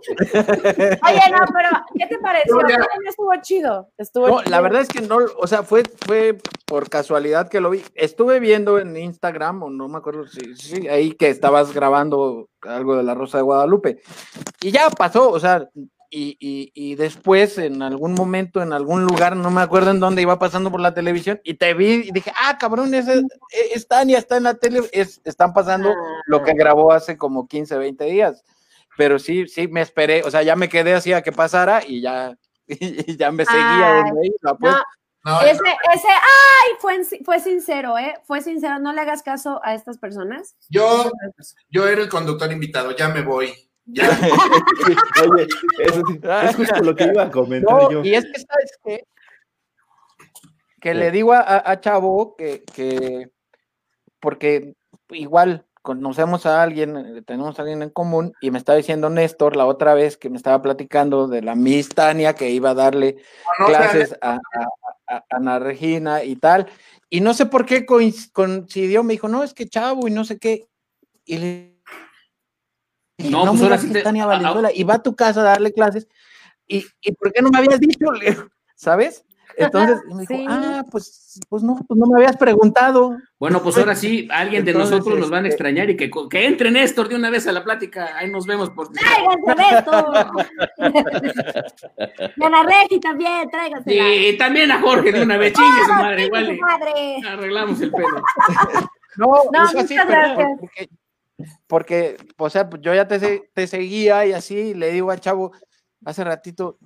Oye, 0.09 1.23
no, 1.33 1.39
pero 1.53 1.71
¿qué 1.97 2.07
te 2.07 2.19
pareció? 2.19 2.55
No, 2.57 2.69
Estuvo 3.09 3.31
chido. 3.43 3.89
Estuvo 3.97 4.29
No, 4.29 4.39
chido. 4.41 4.51
la 4.51 4.61
verdad 4.61 4.83
es 4.83 4.89
que 4.89 5.01
no, 5.01 5.19
o 5.39 5.47
sea, 5.47 5.63
fue, 5.63 5.83
fue 6.07 6.39
por 6.67 6.89
casualidad 6.91 7.49
que 7.49 7.61
lo 7.61 7.71
vi. 7.71 7.83
Estuve 7.95 8.41
viendo 8.41 8.79
en 8.79 8.97
Instagram, 8.97 9.63
o 9.65 9.71
no 9.71 9.89
me 9.89 9.99
acuerdo 9.99 10.27
si, 10.27 10.89
ahí 10.89 11.13
que 11.13 11.29
estabas 11.31 11.73
grabando 11.73 12.49
algo 12.63 12.97
de 12.97 13.03
la 13.03 13.15
Rosa 13.15 13.39
de 13.39 13.45
Guadalupe. 13.45 14.03
Y 14.61 14.71
ya 14.71 14.91
pasó, 14.91 15.31
o 15.31 15.41
sea, 15.41 15.69
y, 16.17 16.37
y, 16.39 16.71
y 16.75 16.95
después 16.95 17.59
en 17.59 17.83
algún 17.83 18.13
momento, 18.15 18.63
en 18.63 18.73
algún 18.73 19.05
lugar, 19.05 19.35
no 19.35 19.51
me 19.51 19.61
acuerdo 19.63 19.91
en 19.91 19.99
dónde 19.99 20.23
iba 20.23 20.39
pasando 20.39 20.71
por 20.71 20.79
la 20.81 20.95
televisión, 20.95 21.41
y 21.43 21.55
te 21.55 21.75
vi 21.75 22.05
y 22.07 22.13
dije, 22.13 22.33
ah, 22.37 22.57
cabrón, 22.57 22.95
ese, 22.95 23.23
es 23.75 23.89
Tania, 23.89 24.19
está 24.19 24.37
en 24.37 24.45
la 24.45 24.55
tele, 24.55 24.83
es- 24.93 25.21
están 25.25 25.53
pasando 25.53 25.93
lo 26.27 26.43
que 26.45 26.55
grabó 26.55 26.93
hace 26.93 27.17
como 27.19 27.49
15, 27.49 27.77
20 27.77 28.05
días. 28.05 28.45
Pero 28.97 29.19
sí, 29.19 29.49
sí, 29.49 29.67
me 29.67 29.81
esperé, 29.81 30.23
o 30.23 30.31
sea, 30.31 30.43
ya 30.45 30.55
me 30.55 30.69
quedé 30.69 30.95
así 30.95 31.13
a 31.13 31.23
que 31.23 31.33
pasara 31.33 31.83
y 31.85 32.01
ya, 32.01 32.39
y 32.69 33.17
ya 33.17 33.33
me 33.33 33.45
seguía 33.45 33.89
Ay, 33.89 34.05
desde 34.05 34.21
ahí, 34.23 34.31
la 34.41 34.55
pues, 34.55 34.73
No, 35.25 35.33
No, 35.33 35.41
ese, 35.41 35.59
ese, 35.95 36.09
ay, 36.09 36.73
fue, 36.79 36.95
en- 36.95 37.25
fue 37.25 37.41
sincero, 37.41 37.99
¿eh? 37.99 38.15
Fue 38.25 38.41
sincero, 38.41 38.79
no 38.79 38.93
le 38.93 39.01
hagas 39.01 39.23
caso 39.23 39.61
a 39.65 39.75
estas 39.75 39.99
personas. 39.99 40.55
yo, 40.69 41.11
yo 41.71 41.89
era 41.89 42.03
el 42.03 42.09
conductor 42.09 42.53
invitado, 42.53 42.93
ya 42.95 43.09
me 43.09 43.23
voy. 43.23 43.53
Ya. 43.87 44.09
Oye, 45.31 45.47
eso 45.79 46.03
es 46.43 46.57
justo 46.57 46.83
lo 46.83 46.95
que 46.97 47.05
iba 47.05 47.25
a 47.25 47.31
comentar 47.31 47.71
No, 47.71 47.91
yo. 47.91 48.03
y 48.03 48.15
es 48.15 48.25
que, 48.25 48.41
¿sabes 48.41 48.79
qué? 48.85 49.05
Que 50.81 50.95
le 50.95 51.11
digo 51.11 51.33
a, 51.35 51.81
Chavo 51.81 52.35
que, 52.37 52.63
que, 52.75 53.31
porque 54.21 54.75
igual 55.11 55.65
conocemos 55.83 56.47
a 56.47 56.63
alguien, 56.63 56.97
eh, 56.97 57.23
tenemos 57.23 57.59
a 57.59 57.63
alguien 57.63 57.83
en 57.83 57.91
común, 57.91 58.33
y 58.41 58.51
me 58.51 58.59
estaba 58.59 58.77
diciendo 58.77 59.11
Néstor 59.11 59.55
la 59.57 59.67
otra 59.67 59.93
vez 59.95 60.17
que 60.17 60.31
me 60.31 60.37
estaba 60.39 60.63
platicando 60.63 61.29
de 61.29 61.43
la 61.43 61.55
Miss 61.55 61.91
Tania 61.91 62.35
que 62.35 62.51
iba 62.51 62.71
a 62.71 62.75
darle 62.75 63.17
No, 63.59 63.67
sea, 63.69 63.79
clases 63.81 64.17
a, 64.23 64.35
a- 64.35 65.15
a- 65.17 65.25
Ana 65.31 65.59
Regina 65.59 66.25
y 66.25 66.37
tal, 66.37 66.67
y 67.11 67.21
no 67.21 67.35
sé 67.35 67.45
por 67.47 67.67
qué 67.67 67.85
coinc- 67.85 68.31
coincidió, 68.33 69.03
me 69.05 69.13
dijo, 69.13 69.29
no, 69.29 69.43
es 69.45 69.53
que 69.53 69.69
Chavo 69.69 70.09
y 70.09 70.11
no 70.11 70.25
sé 70.25 70.39
qué, 70.39 70.67
y 71.27 71.37
le 71.39 71.74
No, 73.19 73.45
pues 73.47 73.63
ahora 73.63 73.79
sí 73.79 73.93
te- 73.93 74.03
Tania 74.03 74.25
a- 74.25 74.27
a- 74.27 74.29
Valenzuela, 74.29 74.71
y 74.75 74.83
va 74.85 74.95
a 74.95 75.03
tu 75.03 75.15
casa 75.15 75.41
a 75.41 75.45
darle 75.45 75.73
clases, 75.73 76.09
y, 76.67 76.85
y 77.01 77.13
¿por 77.13 77.33
qué 77.33 77.43
no 77.43 77.51
me 77.51 77.59
habías 77.59 77.79
dicho? 77.81 78.07
¿Sabes? 78.75 79.25
Entonces 79.57 79.99
me 80.09 80.23
dijo, 80.23 80.35
Sí. 80.35 80.47
ah, 80.49 80.83
pues, 80.91 81.39
pues 81.49 81.63
no, 81.63 81.77
pues 81.87 81.97
no 81.97 82.07
me 82.07 82.17
habías 82.19 82.37
preguntado. 82.37 83.17
Bueno, 83.39 83.63
pues 83.63 83.79
ahora 83.79 83.95
sí, 83.95 84.27
alguien 84.33 84.65
de 84.65 84.73
Entonces, 84.73 84.97
nosotros 84.99 85.17
nos 85.21 85.31
van 85.31 85.45
a 85.45 85.49
este- 85.49 85.55
extrañar 85.55 85.89
y 85.91 85.97
que, 85.97 86.11
que 86.29 86.45
entre 86.45 86.73
Néstor 86.73 87.07
de 87.09 87.15
una 87.15 87.31
vez 87.31 87.47
a 87.47 87.53
la 87.53 87.63
plática. 87.63 88.17
Ahí 88.17 88.29
nos 88.29 88.47
vemos 88.47 88.71
por. 88.71 88.89
¡Tráiganse 88.91 89.77
esto! 89.79 90.13
y 92.37 92.43
Ana 92.45 92.63
Regi 92.65 92.99
también, 92.99 93.49
tráigansela. 93.49 94.15
Y 94.15 94.37
también 94.37 94.73
a 94.73 94.81
Jorge 94.81 95.13
de 95.13 95.23
una 95.23 95.37
vez, 95.37 95.53
chingue 95.53 95.85
su 95.87 95.93
¡Ah, 95.93 96.03
madre, 96.03 96.25
igual. 96.27 96.59
Arreglamos 97.29 97.81
el 97.81 97.93
pedo. 97.93 98.09
No, 99.17 99.27
No, 99.53 99.61
así, 99.63 99.77
muchas 99.77 99.89
pero 99.89 100.07
gracias. 100.09 100.49
porque, 100.61 100.89
porque, 101.67 102.17
o 102.37 102.51
sea, 102.51 102.69
yo 102.81 102.95
ya 102.95 103.07
te, 103.09 103.51
te 103.53 103.67
seguía 103.67 104.27
y 104.27 104.33
así, 104.33 104.75
le 104.75 104.91
digo 104.91 105.11
a 105.11 105.19
Chavo 105.19 105.53
hace 106.05 106.25
ratito, 106.25 106.79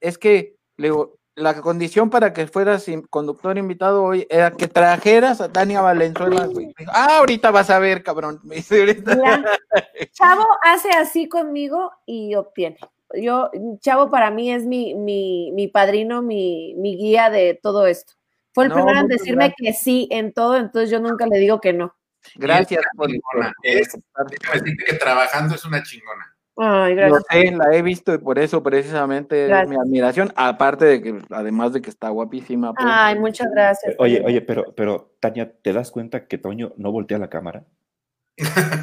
es 0.00 0.18
que, 0.18 0.56
le 0.76 0.88
digo, 0.88 1.18
la 1.38 1.60
condición 1.60 2.10
para 2.10 2.32
que 2.32 2.46
fueras 2.46 2.86
conductor 3.10 3.56
invitado 3.56 4.02
hoy 4.02 4.26
era 4.28 4.50
que 4.50 4.66
trajeras 4.66 5.40
a 5.40 5.50
Tania 5.50 5.80
Valenzuela. 5.80 6.46
güey. 6.46 6.74
Ah, 6.88 7.18
ahorita 7.18 7.50
vas 7.50 7.70
a 7.70 7.78
ver, 7.78 8.02
cabrón. 8.02 8.40
Me 8.42 8.56
dice, 8.56 8.80
ahorita. 8.80 9.16
Chavo 10.12 10.44
hace 10.62 10.90
así 10.90 11.28
conmigo 11.28 11.92
y 12.06 12.34
obtiene. 12.34 12.78
Yo, 13.14 13.50
Chavo 13.80 14.10
para 14.10 14.30
mí 14.30 14.52
es 14.52 14.66
mi, 14.66 14.94
mi, 14.94 15.52
mi 15.52 15.68
padrino, 15.68 16.22
mi, 16.22 16.74
mi 16.76 16.96
guía 16.96 17.30
de 17.30 17.58
todo 17.62 17.86
esto. 17.86 18.14
Fue 18.52 18.64
el 18.64 18.70
No, 18.70 18.76
primero 18.76 19.00
en 19.00 19.08
decirme 19.08 19.54
gracias. 19.56 19.56
que 19.58 19.72
sí 19.72 20.08
en 20.10 20.32
todo, 20.32 20.56
entonces 20.56 20.90
yo 20.90 21.00
nunca 21.00 21.26
le 21.26 21.38
digo 21.38 21.60
que 21.60 21.72
no. 21.72 21.94
Gracias 22.36 22.82
por, 22.96 23.08
por- 23.08 23.52
Es- 23.62 23.96
Déjame 24.30 24.60
decirte 24.60 24.84
que 24.84 24.96
trabajando 24.96 25.54
es 25.54 25.64
una 25.64 25.82
chingona. 25.82 26.34
Ay, 26.60 26.94
Lo 26.96 27.02
gracias. 27.02 27.24
sé, 27.30 27.50
la 27.52 27.72
he 27.76 27.82
visto 27.82 28.12
y 28.12 28.18
por 28.18 28.36
eso 28.38 28.62
precisamente 28.64 29.42
es 29.44 29.48
Gracias. 29.48 29.68
mi 29.70 29.76
admiración, 29.76 30.32
aparte 30.34 30.84
de 30.86 31.00
que, 31.02 31.22
además 31.30 31.72
de 31.72 31.80
que 31.80 31.88
está 31.90 32.08
guapísima. 32.08 32.74
pues, 32.74 32.84
Ay, 32.90 33.16
muchas 33.18 33.48
gracias. 33.52 33.94
Oye, 33.98 34.22
oye, 34.26 34.40
pero, 34.42 34.72
pero, 34.76 35.14
Tania, 35.20 35.52
¿te 35.62 35.72
das 35.72 35.92
cuenta 35.92 36.26
que 36.26 36.36
Toño 36.36 36.72
no 36.76 36.90
voltea 36.90 37.18
la 37.18 37.30
cámara? 37.30 37.64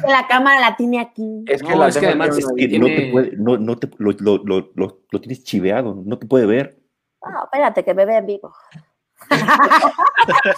La 0.08 0.26
cámara 0.28 0.60
la 0.60 0.76
tiene 0.76 1.00
aquí. 1.00 1.44
es 1.46 1.62
que 1.62 1.68
No, 1.70 1.78
la 1.78 1.88
es 1.88 1.96
que 1.98 2.06
además 2.06 2.36
Es 2.38 2.46
que 2.46 2.68
tiene- 2.68 2.78
no 2.78 2.86
te 2.86 3.10
puede, 3.12 3.32
no, 3.36 3.56
no 3.58 3.78
te, 3.78 3.88
lo, 3.98 4.12
lo, 4.12 4.38
lo, 4.44 4.70
lo, 4.74 5.02
lo 5.10 5.20
tienes 5.20 5.44
chiveado, 5.44 6.02
no 6.04 6.18
te 6.18 6.26
puede 6.26 6.46
ver. 6.46 6.78
No, 7.22 7.44
espérate, 7.44 7.84
que 7.84 7.92
me 7.94 8.06
ve 8.06 8.16
en 8.16 8.26
vivo. 8.26 8.54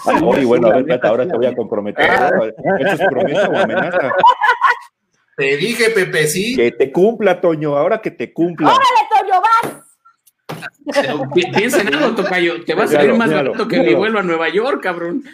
Ay, 0.05 0.45
bueno, 0.45 0.67
a 0.67 0.75
ver, 0.75 0.85
Tata, 0.87 1.09
ahora 1.09 1.27
te 1.27 1.35
voy 1.35 1.45
a 1.45 1.55
comprometer. 1.55 2.09
¿no? 2.09 2.45
¿Eso 2.45 2.55
es 2.95 3.01
promesa 3.09 3.49
o 3.49 3.57
amenaza? 3.57 4.11
Te 5.37 5.57
dije, 5.57 5.89
Pepe, 5.91 6.27
sí. 6.27 6.55
Que 6.55 6.71
te 6.71 6.91
cumpla, 6.91 7.39
Toño, 7.39 7.77
ahora 7.77 8.01
que 8.01 8.09
te 8.11 8.33
cumpla. 8.33 8.67
¡Órale, 8.67 9.07
Toño, 9.09 9.41
vas! 9.41 9.85
Pi- 11.33 11.51
Piensa 11.51 11.81
en 11.81 11.93
algo, 11.93 12.15
Tocayo. 12.15 12.65
Te 12.65 12.73
va 12.73 12.83
a 12.83 12.87
salir 12.87 13.13
más 13.13 13.29
míralo, 13.29 13.51
barato 13.51 13.67
que 13.69 13.79
mi 13.79 13.93
vuelo 13.93 14.19
a 14.19 14.23
Nueva 14.23 14.49
York, 14.49 14.81
cabrón. 14.83 15.23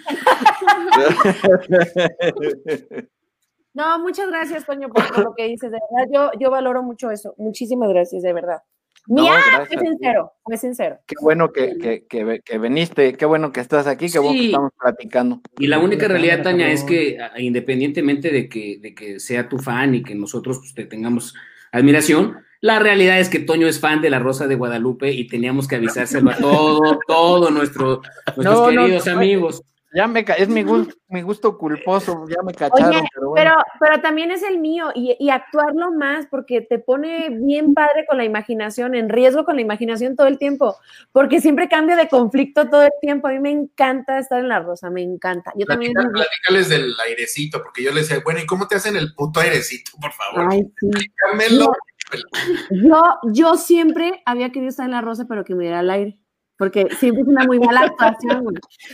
No, 3.73 3.99
muchas 3.99 4.30
gracias, 4.30 4.65
Toño, 4.65 4.88
por, 4.88 5.05
por 5.09 5.19
lo 5.19 5.36
que 5.36 5.47
dices. 5.49 5.69
De 5.69 5.78
verdad, 5.91 6.07
yo, 6.09 6.32
yo 6.39 6.49
valoro 6.49 6.82
mucho 6.82 7.11
eso. 7.11 7.34
Muchísimas 7.38 7.89
gracias, 7.89 8.23
de 8.23 8.32
verdad. 8.32 8.61
No, 9.08 9.24
Mía, 9.24 9.34
gracias 9.56 9.80
fue 9.80 9.88
sincero, 9.89 10.34
fue 10.43 10.58
sincero. 10.58 10.97
Qué 11.06 11.16
bueno 11.22 11.51
que, 11.51 11.78
que, 11.78 12.06
que, 12.08 12.41
que 12.43 12.58
viniste, 12.58 13.14
qué 13.14 13.26
bueno 13.26 13.51
que 13.51 13.60
estás 13.60 13.86
aquí, 13.88 14.10
qué 14.10 14.18
bueno 14.20 14.34
que 14.34 14.39
Sí. 14.39 14.45
estamos 14.47 14.72
platicando. 14.80 15.41
Y 15.60 15.68
la 15.68 15.80
única 15.80 16.08
realidad, 16.08 16.41
Tania, 16.41 16.72
es 16.72 16.84
que 16.84 17.18
independientemente 17.38 18.32
de 18.32 18.49
que, 18.49 18.80
de 18.82 18.95
que 18.95 19.20
sea 19.20 19.47
tu 19.47 19.60
fan 19.60 19.95
y 19.95 20.03
que 20.03 20.16
nosotros 20.16 20.58
pues, 20.60 20.74
te 20.74 20.86
tengamos 20.86 21.36
admiración, 21.72 22.38
la 22.62 22.80
realidad 22.80 23.20
es 23.20 23.30
que 23.30 23.39
Toño 23.39 23.68
es 23.68 23.80
fan 23.80 24.01
de 24.01 24.10
la 24.10 24.18
Rosa 24.18 24.47
de 24.47 24.56
Guadalupe 24.56 25.12
y 25.12 25.28
teníamos 25.28 25.68
que 25.68 25.76
avisárselo 25.76 26.32
a 26.32 26.38
todo, 26.38 26.99
todo 27.08 27.51
nuestro, 27.51 28.01
nuestros 28.36 28.45
No, 28.45 28.72
no, 28.72 28.82
queridos 28.82 29.06
no, 29.06 29.12
amigos. 29.14 29.64
Ya 29.96 30.08
me 30.08 30.26
es 30.38 30.50
mi 30.50 30.62
gusto, 30.62 30.93
mi 31.08 31.22
gusto 31.22 31.58
culposo, 31.58 32.26
ya 32.28 32.43
me 32.43 32.54
cacharon, 32.54 32.89
Oye, 32.89 33.08
pero 33.14 33.30
bueno. 33.30 33.54
pero, 33.56 33.64
pero 33.80 34.02
también 34.02 34.30
es 34.30 34.43
el 34.43 34.60
mío 34.60 34.91
y, 34.93 35.16
y 35.18 35.30
actuarlo 35.30 35.93
más 35.93 36.28
porque 36.28 36.60
te 36.60 36.80
pone 36.80 37.30
bien 37.30 37.74
padre 37.74 38.06
con 38.06 38.18
la 38.18 38.26
imaginación, 38.26 38.93
en 38.93 39.08
riesgo 39.08 39.46
con 39.46 39.56
la 39.56 39.62
imaginación 39.62 40.18
todo 40.18 40.28
el 40.28 40.38
tiempo, 40.38 40.76
porque 41.14 41.39
siempre 41.39 41.70
cambia 41.70 41.96
de 41.96 42.10
conflicto 42.10 42.70
todo 42.70 42.84
el 42.84 42.91
tiempo. 43.00 43.30
A 43.30 43.32
mí 43.32 43.39
me 43.39 43.52
encanta 43.52 44.20
estar 44.20 44.39
en 44.39 44.50
la 44.50 44.60
rosa, 44.60 44.89
me 44.89 45.02
encanta. 45.02 45.54
Yo 45.56 45.66
también. 45.66 45.93
Platícales 45.93 46.68
del 46.68 46.93
airecito, 47.00 47.64
porque 47.64 47.82
yo 47.82 47.93
le 47.93 48.02
decía, 48.02 48.20
bueno, 48.22 48.41
¿y 48.41 48.46
cómo 48.46 48.68
te 48.68 48.76
hacen 48.76 48.98
el 48.98 49.14
puto 49.14 49.39
airecito, 49.39 49.91
por 50.02 50.12
favor? 50.12 50.50
Ay, 50.52 50.64
sí. 50.78 50.89
Yo, 52.70 53.02
yo 53.32 53.56
siempre 53.56 54.22
había 54.26 54.52
querido 54.52 54.70
estar 54.70 54.86
en 54.86 54.91
la 54.91 55.02
rosa, 55.02 55.26
pero 55.28 55.43
que 55.43 55.56
me 55.56 55.64
diera 55.64 55.80
el 55.80 55.89
aire, 55.89 56.20
porque 56.58 56.88
siempre 56.97 57.22
es 57.24 57.28
una 57.28 57.43
muy 57.45 57.60
mala 57.60 57.82
actuación. 57.82 58.45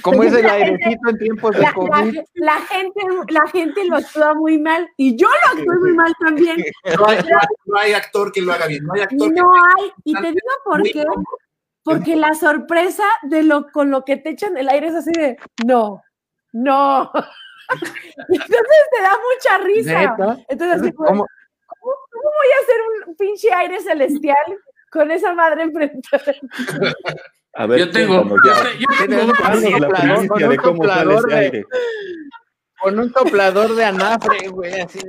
¿Cómo 0.01 0.23
es 0.23 0.33
el 0.33 0.45
airecito 0.45 1.09
en 1.09 1.17
tiempos 1.17 1.55
de 1.55 1.61
La, 1.61 1.73
COVID? 1.73 1.89
la- 1.89 2.23
la 2.33 2.53
gente, 2.61 3.01
la 3.29 3.47
gente 3.47 3.85
lo 3.85 3.97
actúa 3.97 4.33
muy 4.33 4.57
mal 4.57 4.89
y 4.97 5.15
yo 5.15 5.27
lo 5.27 5.59
actúo 5.59 5.75
muy 5.79 5.93
mal 5.93 6.13
también. 6.19 6.57
No 6.97 7.07
hay, 7.77 7.91
no 7.91 7.97
actor 7.97 8.31
que 8.31 8.41
lo 8.41 8.51
haga 8.51 8.67
bien, 8.67 8.83
no 8.83 8.93
hay 8.93 9.01
actor 9.01 9.33
que 9.33 9.41
No 9.41 9.53
hay, 9.53 9.91
y 10.03 10.13
te 10.13 10.27
digo 10.27 10.53
por 10.65 10.83
qué, 10.83 11.05
porque 11.83 12.15
la 12.15 12.33
sorpresa 12.33 13.03
de 13.23 13.43
lo 13.43 13.71
con 13.71 13.91
lo 13.91 14.03
que 14.05 14.17
te 14.17 14.29
echan 14.29 14.57
el 14.57 14.67
aire 14.69 14.87
es 14.87 14.95
así 14.95 15.11
de 15.11 15.37
no, 15.65 16.01
no. 16.53 17.11
Entonces 18.29 18.81
te 18.91 19.01
da 19.01 19.11
mucha 19.11 19.57
risa. 19.63 19.99
¿Neta? 19.99 20.37
Entonces, 20.49 20.81
así 20.81 20.91
como, 20.91 21.07
¿Cómo? 21.09 21.25
¿cómo, 21.79 21.95
cómo 22.11 22.23
voy 22.23 22.51
a 22.57 22.63
hacer 22.63 22.75
un 23.07 23.15
pinche 23.15 23.53
aire 23.53 23.79
celestial 23.79 24.35
con 24.91 25.09
esa 25.11 25.33
madre 25.33 25.63
enfrente? 25.63 26.01
A 27.53 27.65
ver, 27.67 27.79
Yo 27.79 27.91
tengo, 27.91 28.23
yo, 28.23 28.87
tengo 29.07 29.33
la 29.33 29.55
soplador, 29.59 29.99
primicia 29.99 30.27
con 30.27 30.39
de 30.39 30.47
un 30.47 30.55
cómo 30.57 30.85
sale 30.85 31.15
ese 31.15 31.27
de- 31.27 31.35
aire. 31.35 31.65
Con 32.81 32.97
un 32.99 33.13
soplador 33.13 33.75
de 33.75 33.83
anafre, 33.85 34.47
güey, 34.47 34.81
así 34.81 34.99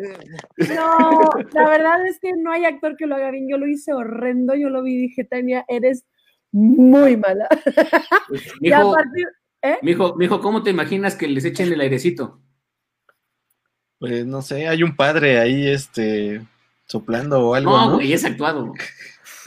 No, 0.75 1.31
la 1.53 1.71
verdad 1.71 2.07
es 2.07 2.19
que 2.21 2.33
no 2.37 2.53
hay 2.53 2.67
actor 2.67 2.97
que 2.99 3.07
lo 3.07 3.15
haga 3.15 3.31
bien. 3.31 3.49
Yo 3.49 3.57
lo 3.57 3.67
hice 3.67 3.93
horrendo, 3.95 4.55
yo 4.55 4.69
lo 4.69 4.83
vi 4.83 4.95
y 4.95 5.03
dije, 5.03 5.25
Tania, 5.25 5.65
eres 5.69 6.05
muy 6.51 7.17
mala. 7.17 7.49
Y 8.61 8.73
a 8.73 8.79
Mijo, 8.81 8.93
partir- 8.93 9.29
mijo, 9.81 10.15
mijo, 10.17 10.41
¿cómo 10.43 10.63
te 10.63 10.71
imaginas 10.71 11.15
que 11.15 11.29
les 11.29 11.45
echen 11.47 11.73
el 11.73 11.81
airecito? 11.81 12.41
Pues 13.99 14.27
no 14.27 14.43
sé, 14.43 14.67
hay 14.69 14.83
un 14.83 14.95
padre 14.97 15.39
ahí, 15.39 15.69
este, 15.69 16.43
soplando 16.87 17.41
o 17.41 17.55
algo, 17.55 17.71
No, 17.71 17.89
¿no? 17.91 17.95
güey, 17.95 18.13
es 18.13 18.25
actuado. 18.25 18.75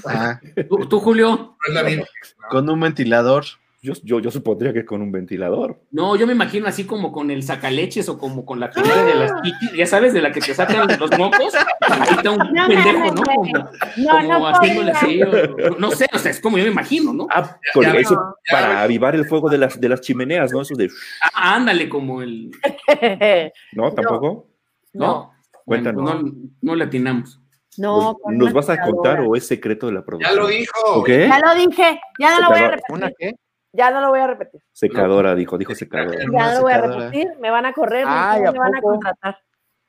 Ah, 0.08 0.40
¿Tú, 0.70 0.86
tú, 0.88 1.00
Julio? 1.00 1.30
no 1.36 1.56
es 1.68 1.74
la 1.74 1.84
Biblia. 1.84 2.08
con 2.50 2.70
un 2.70 2.80
ventilador. 2.80 3.44
Yo, 3.82 3.94
yo, 4.04 4.20
yo 4.20 4.32
supondría 4.32 4.74
que 4.74 4.84
con 4.84 5.04
un 5.04 5.12
ventilador. 5.12 5.80
No, 5.92 6.16
yo 6.16 6.26
me 6.26 6.34
imagino 6.34 6.66
así 6.68 6.86
como 6.86 7.12
con 7.12 7.30
el 7.30 7.44
sacaleches 7.44 8.10
o 8.10 8.18
como 8.18 8.44
con 8.44 8.60
la 8.60 8.72
primera 8.72 9.04
de 9.04 9.14
las 9.14 9.32
chiquis, 9.44 9.74
ya 9.78 9.86
sabes, 9.86 10.12
de 10.12 10.24
la 10.24 10.32
que 10.32 10.40
te 10.42 10.56
sacan 10.56 10.88
los 11.00 11.16
mocos. 11.20 11.54
Ahí 11.82 12.16
está 12.18 12.32
un 12.32 12.38
No 12.52 12.68
pendejo, 12.68 13.14
¿no? 13.14 13.22
Como, 13.22 13.46
No, 13.46 14.10
como 14.10 14.40
no 14.40 14.48
haciéndole 14.48 14.90
así, 14.92 15.22
o- 15.22 15.78
no 15.78 15.92
sé, 15.92 16.08
o 16.12 16.18
sea, 16.18 16.32
es 16.32 16.40
como 16.40 16.58
yo 16.58 16.64
me 16.64 16.72
imagino, 16.72 17.14
¿no? 17.14 17.28
Ah, 17.30 17.60
con 17.76 17.84
ya, 17.84 17.94
eso 17.94 18.20
para 18.50 18.70
ya. 18.70 18.82
avivar 18.82 19.14
el 19.14 19.26
fuego 19.26 19.52
de 19.52 19.60
las, 19.60 19.80
de 19.80 19.88
las 19.88 20.02
chimeneas, 20.02 20.52
¿no? 20.52 20.62
Eso 20.64 20.74
de. 20.76 20.90
Ah, 21.22 21.54
ándale, 21.54 21.88
como 21.88 22.24
el. 22.24 22.50
¿No? 23.74 23.92
¿Tampoco? 23.94 24.48
¿No? 24.94 25.32
Cuéntanos. 25.64 26.04
no, 26.24 26.32
no 26.62 26.76
le 26.76 26.84
atinamos. 26.86 27.40
No, 27.78 28.02
¿Nos, 28.02 28.20
con 28.20 28.38
¿nos 28.38 28.46
una 28.52 28.54
vas 28.54 28.70
a 28.70 28.82
contar 28.82 29.20
o 29.22 29.36
es 29.36 29.48
secreto 29.48 29.88
de 29.88 29.94
la 29.94 30.00
Ya 30.00 30.06
producción? 30.06 30.36
lo 30.38 30.48
dijo. 30.48 30.80
¿Ok? 30.96 31.10
Ya 31.10 31.40
lo 31.40 31.56
dije, 31.56 32.02
ya 32.20 32.32
no 32.36 32.42
lo 32.42 32.48
voy 32.50 32.60
a 32.60 32.62
Secadora. 32.62 32.82
¿Una 32.90 33.06
repetir. 33.08 33.16
qué? 33.36 33.36
Ya 33.74 33.92
no 33.92 34.02
lo 34.02 34.10
voy 34.10 34.20
a 34.20 34.28
repetir. 34.28 34.62
Secadora, 34.72 35.36
dijo, 35.36 35.58
dijo 35.58 35.76
secadora. 35.76 36.18
Ya 36.32 36.48
no 36.48 36.54
lo 36.56 36.62
voy 36.62 36.72
a 36.74 36.82
repetir. 36.82 37.28
Me 37.40 37.50
van 37.50 37.66
a 37.66 37.74
correr, 37.74 38.06
Ay, 38.08 38.46
¿a 38.46 38.52
me 38.52 38.60
van 38.60 38.76
a 38.76 38.82
contratar. 38.82 39.38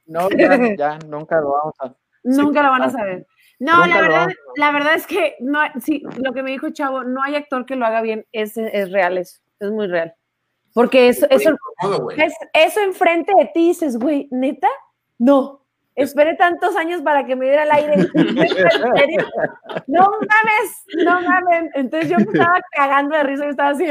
No, 0.06 0.28
ya, 0.30 0.74
ya, 0.76 0.98
nunca 1.06 1.40
lo 1.40 1.52
vamos 1.52 1.74
a. 1.80 1.94
Nunca 2.24 2.62
lo 2.62 2.70
van 2.70 2.82
a 2.82 2.90
saber. 2.90 3.24
No, 3.60 3.86
la 3.86 4.00
verdad, 4.00 4.28
la 4.56 4.72
verdad 4.72 4.94
es 4.96 5.06
que 5.06 5.36
no, 5.40 5.60
sí, 5.80 6.02
lo 6.18 6.32
que 6.32 6.42
me 6.42 6.50
dijo 6.50 6.70
Chavo, 6.70 7.04
no 7.04 7.22
hay 7.22 7.36
actor 7.36 7.64
que 7.64 7.76
lo 7.76 7.86
haga 7.86 8.02
bien, 8.02 8.26
es, 8.32 8.56
es 8.56 8.90
real 8.90 9.16
eso, 9.16 9.38
es 9.60 9.70
muy 9.70 9.86
real. 9.86 10.12
Porque 10.74 11.08
eso, 11.08 11.26
eso, 11.30 11.50
incómodo, 11.50 12.02
güey. 12.02 12.20
es, 12.20 12.34
eso 12.52 12.80
enfrente 12.80 13.32
de 13.34 13.46
ti 13.54 13.68
dices, 13.68 13.96
güey, 13.96 14.28
¿neta? 14.30 14.68
No. 15.18 15.65
Esperé 15.96 16.34
tantos 16.34 16.76
años 16.76 17.00
para 17.00 17.24
que 17.24 17.34
me 17.34 17.46
diera 17.46 17.64
el 17.64 17.72
aire. 17.72 18.06
No 19.86 20.02
mames, 20.02 21.04
no 21.04 21.22
mames. 21.22 21.70
Entonces 21.74 22.10
yo 22.10 22.16
me 22.18 22.24
estaba 22.24 22.60
cagando 22.72 23.16
de 23.16 23.22
risa 23.22 23.46
y 23.46 23.48
estaba 23.48 23.70
así. 23.70 23.86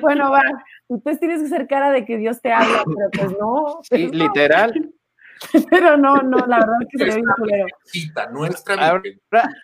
Bueno, 0.00 0.30
va. 0.30 0.42
Entonces 0.88 1.18
tienes 1.20 1.40
que 1.40 1.46
hacer 1.46 1.66
cara 1.66 1.90
de 1.90 2.04
que 2.04 2.16
Dios 2.18 2.40
te 2.40 2.52
habla, 2.52 2.84
pero 2.84 3.10
pues 3.10 3.38
no. 3.38 3.80
Sí, 3.82 4.06
no, 4.06 4.12
literal. 4.12 4.94
Pero 5.70 5.96
no, 5.96 6.16
no, 6.16 6.38
la 6.48 6.58
verdad 6.58 6.76
es 6.82 6.88
que 6.90 6.98
se 6.98 7.20
ve 7.20 7.24
bien 7.92 8.12
nuestra. 8.32 8.88
Ahora, 8.88 9.02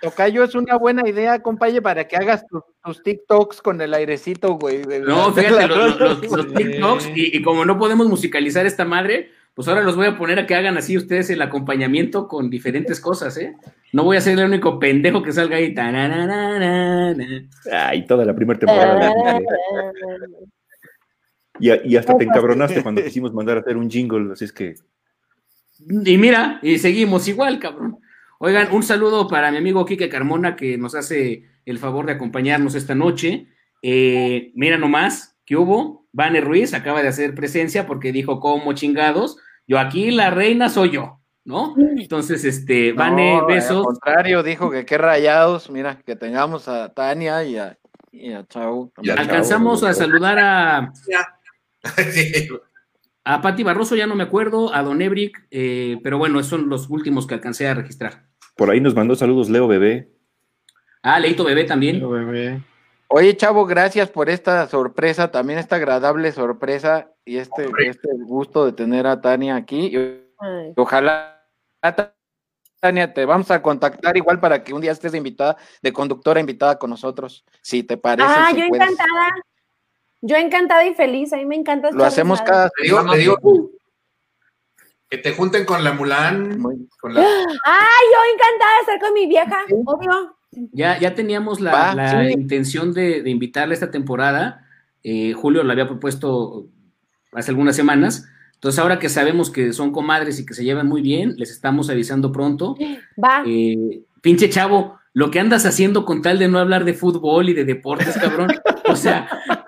Tocayo, 0.00 0.44
es 0.44 0.54
una 0.54 0.76
buena 0.76 1.02
idea, 1.08 1.42
compañero, 1.42 1.82
para 1.82 2.06
que 2.06 2.16
hagas 2.16 2.46
tus, 2.46 2.62
tus 2.84 3.02
TikToks 3.02 3.60
con 3.60 3.80
el 3.80 3.92
airecito, 3.92 4.54
güey. 4.54 4.82
No, 5.02 5.32
fíjate, 5.32 5.66
los. 5.66 6.54
TikToks, 6.54 7.08
y, 7.16 7.36
y 7.36 7.42
como 7.42 7.64
no 7.64 7.76
podemos 7.76 8.06
musicalizar 8.06 8.66
esta 8.66 8.84
madre, 8.84 9.32
pues 9.54 9.68
ahora 9.68 9.82
los 9.82 9.96
voy 9.96 10.06
a 10.06 10.18
poner 10.18 10.38
a 10.38 10.46
que 10.46 10.54
hagan 10.54 10.76
así 10.76 10.96
ustedes 10.96 11.30
el 11.30 11.40
acompañamiento 11.40 12.26
con 12.26 12.50
diferentes 12.50 13.00
cosas, 13.00 13.36
¿eh? 13.36 13.54
No 13.92 14.02
voy 14.02 14.16
a 14.16 14.20
ser 14.20 14.38
el 14.38 14.46
único 14.46 14.80
pendejo 14.80 15.22
que 15.22 15.32
salga 15.32 15.56
ahí. 15.56 15.72
Ay, 17.72 18.04
toda 18.06 18.24
la 18.24 18.34
primera 18.34 18.58
temporada. 18.58 19.12
Y, 21.60 21.70
y 21.88 21.96
hasta 21.96 22.18
te 22.18 22.24
encabronaste 22.24 22.82
cuando 22.82 23.00
quisimos 23.00 23.32
mandar 23.32 23.58
a 23.58 23.60
hacer 23.60 23.76
un 23.76 23.88
jingle, 23.88 24.32
así 24.32 24.44
es 24.44 24.52
que. 24.52 24.74
Y 25.88 26.18
mira, 26.18 26.58
y 26.62 26.78
seguimos 26.78 27.28
igual, 27.28 27.60
cabrón. 27.60 27.98
Oigan, 28.38 28.72
un 28.72 28.82
saludo 28.82 29.28
para 29.28 29.50
mi 29.50 29.58
amigo 29.58 29.84
Quique 29.84 30.08
Carmona 30.08 30.56
que 30.56 30.76
nos 30.76 30.94
hace 30.94 31.44
el 31.64 31.78
favor 31.78 32.06
de 32.06 32.12
acompañarnos 32.12 32.74
esta 32.74 32.94
noche. 32.94 33.48
Eh, 33.82 34.50
mira 34.54 34.78
nomás, 34.78 35.33
¿qué 35.44 35.56
hubo? 35.56 36.06
Vane 36.12 36.40
Ruiz 36.40 36.74
acaba 36.74 37.02
de 37.02 37.08
hacer 37.08 37.34
presencia 37.34 37.86
porque 37.86 38.12
dijo, 38.12 38.40
como 38.40 38.72
chingados, 38.72 39.36
yo 39.66 39.78
aquí 39.78 40.10
la 40.10 40.30
reina 40.30 40.68
soy 40.68 40.90
yo, 40.90 41.20
¿no? 41.44 41.74
Entonces, 41.96 42.44
este, 42.44 42.92
Vane, 42.92 43.34
No, 43.34 43.40
Al 43.40 43.46
besos. 43.46 43.84
contrario, 43.84 44.42
dijo 44.42 44.70
que 44.70 44.84
qué 44.84 44.98
rayados. 44.98 45.70
Mira, 45.70 45.98
que 45.98 46.16
tengamos 46.16 46.68
a 46.68 46.92
Tania 46.92 47.42
y 47.44 47.56
a, 47.56 47.78
y 48.12 48.32
a 48.32 48.46
Chau. 48.46 48.92
Y 49.02 49.10
a 49.10 49.14
Alcanzamos 49.14 49.82
a 49.82 49.92
saludar 49.94 50.38
a, 50.38 50.92
a 53.24 53.40
Patti 53.42 53.62
Barroso, 53.62 53.96
ya 53.96 54.06
no 54.06 54.14
me 54.14 54.24
acuerdo, 54.24 54.74
a 54.74 54.82
Don 54.82 55.00
Ebrick, 55.02 55.46
eh, 55.50 55.98
pero 56.02 56.18
bueno, 56.18 56.38
esos 56.38 56.50
son 56.50 56.68
los 56.68 56.88
últimos 56.90 57.26
que 57.26 57.34
alcancé 57.34 57.66
a 57.68 57.74
registrar. 57.74 58.26
Por 58.56 58.70
ahí 58.70 58.80
nos 58.80 58.94
mandó 58.94 59.16
saludos 59.16 59.48
Leo 59.50 59.66
Bebé. 59.66 60.10
Ah, 61.02 61.18
Leito 61.18 61.44
Bebé 61.44 61.64
también. 61.64 61.96
Pero, 61.96 62.10
bebé. 62.10 62.62
Oye, 63.08 63.36
Chavo, 63.36 63.66
gracias 63.66 64.10
por 64.10 64.28
esta 64.28 64.66
sorpresa, 64.68 65.30
también 65.30 65.58
esta 65.58 65.76
agradable 65.76 66.32
sorpresa 66.32 67.10
y 67.24 67.36
este, 67.38 67.70
este 67.78 68.08
gusto 68.26 68.64
de 68.66 68.72
tener 68.72 69.06
a 69.06 69.20
Tania 69.20 69.56
aquí. 69.56 69.86
Y 69.96 69.96
Ay. 70.38 70.72
ojalá, 70.76 71.42
Tania, 72.80 73.12
te 73.14 73.24
vamos 73.24 73.50
a 73.50 73.62
contactar 73.62 74.16
igual 74.16 74.40
para 74.40 74.64
que 74.64 74.74
un 74.74 74.80
día 74.80 74.92
estés 74.92 75.14
invitada, 75.14 75.56
de 75.82 75.92
conductora 75.92 76.40
invitada 76.40 76.78
con 76.78 76.90
nosotros, 76.90 77.44
si 77.62 77.82
te 77.82 77.96
parece. 77.96 78.28
Ah, 78.28 78.48
si 78.50 78.60
yo 78.60 78.68
puedes. 78.68 78.90
encantada. 78.90 79.28
Yo 80.22 80.36
encantada 80.36 80.84
y 80.86 80.94
feliz. 80.94 81.32
A 81.34 81.36
mí 81.36 81.44
me 81.44 81.56
encanta. 81.56 81.90
Lo 81.92 82.04
hacemos 82.04 82.40
cada 82.40 82.70
Te 82.70 82.84
digo, 82.84 83.04
te 83.10 83.18
digo 83.18 83.36
que 85.10 85.18
te 85.18 85.32
junten 85.32 85.64
con 85.64 85.84
la 85.84 85.92
Mulan, 85.92 86.58
Muy- 86.58 86.88
con 87.00 87.14
la 87.14 87.20
Ay, 87.64 88.04
yo 88.12 88.34
encantada 88.34 88.74
de 88.74 88.80
estar 88.80 89.00
con 89.00 89.12
mi 89.14 89.26
vieja, 89.26 89.64
obvio. 89.84 90.36
Ya, 90.72 90.98
ya 90.98 91.14
teníamos 91.14 91.60
la, 91.60 91.94
la 91.94 92.26
sí. 92.26 92.32
intención 92.32 92.92
de, 92.92 93.22
de 93.22 93.30
invitarle 93.30 93.74
esta 93.74 93.90
temporada. 93.90 94.66
Eh, 95.02 95.32
Julio 95.32 95.62
la 95.62 95.72
había 95.72 95.86
propuesto 95.86 96.66
hace 97.32 97.50
algunas 97.50 97.76
semanas. 97.76 98.28
Entonces, 98.54 98.78
ahora 98.78 98.98
que 98.98 99.08
sabemos 99.08 99.50
que 99.50 99.72
son 99.72 99.92
comadres 99.92 100.40
y 100.40 100.46
que 100.46 100.54
se 100.54 100.64
llevan 100.64 100.86
muy 100.88 101.02
bien, 101.02 101.34
les 101.36 101.50
estamos 101.50 101.90
avisando 101.90 102.32
pronto. 102.32 102.76
Va. 103.22 103.42
Eh, 103.46 104.00
pinche 104.22 104.48
chavo, 104.48 104.98
lo 105.12 105.30
que 105.30 105.40
andas 105.40 105.66
haciendo 105.66 106.04
con 106.04 106.22
tal 106.22 106.38
de 106.38 106.48
no 106.48 106.58
hablar 106.58 106.84
de 106.84 106.94
fútbol 106.94 107.50
y 107.50 107.52
de 107.52 107.64
deportes, 107.64 108.16
cabrón. 108.16 108.48
O 108.88 108.96
sea, 108.96 109.28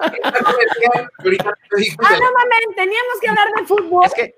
Ah, 1.99 2.13
no 2.13 2.33
mames, 2.33 2.77
teníamos 2.77 3.21
que 3.21 3.29
hablar 3.29 3.49
de 3.57 3.65
fútbol. 3.67 4.05
Es 4.05 4.15
que 4.15 4.35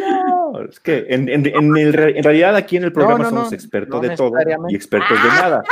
No, 0.00 0.60
es 0.68 0.80
que 0.80 1.06
en, 1.08 1.28
en- 1.28 1.46
en 1.46 1.76
el 1.76 1.94
en 2.16 2.22
realidad 2.24 2.56
aquí 2.56 2.76
en 2.76 2.84
el 2.84 2.92
programa 2.92 3.24
no, 3.24 3.30
no, 3.30 3.36
somos 3.36 3.52
expertos 3.52 4.02
no 4.02 4.08
de 4.08 4.16
todo 4.16 4.32
y 4.68 4.74
expertos 4.74 5.22
de 5.22 5.28
nada. 5.28 5.62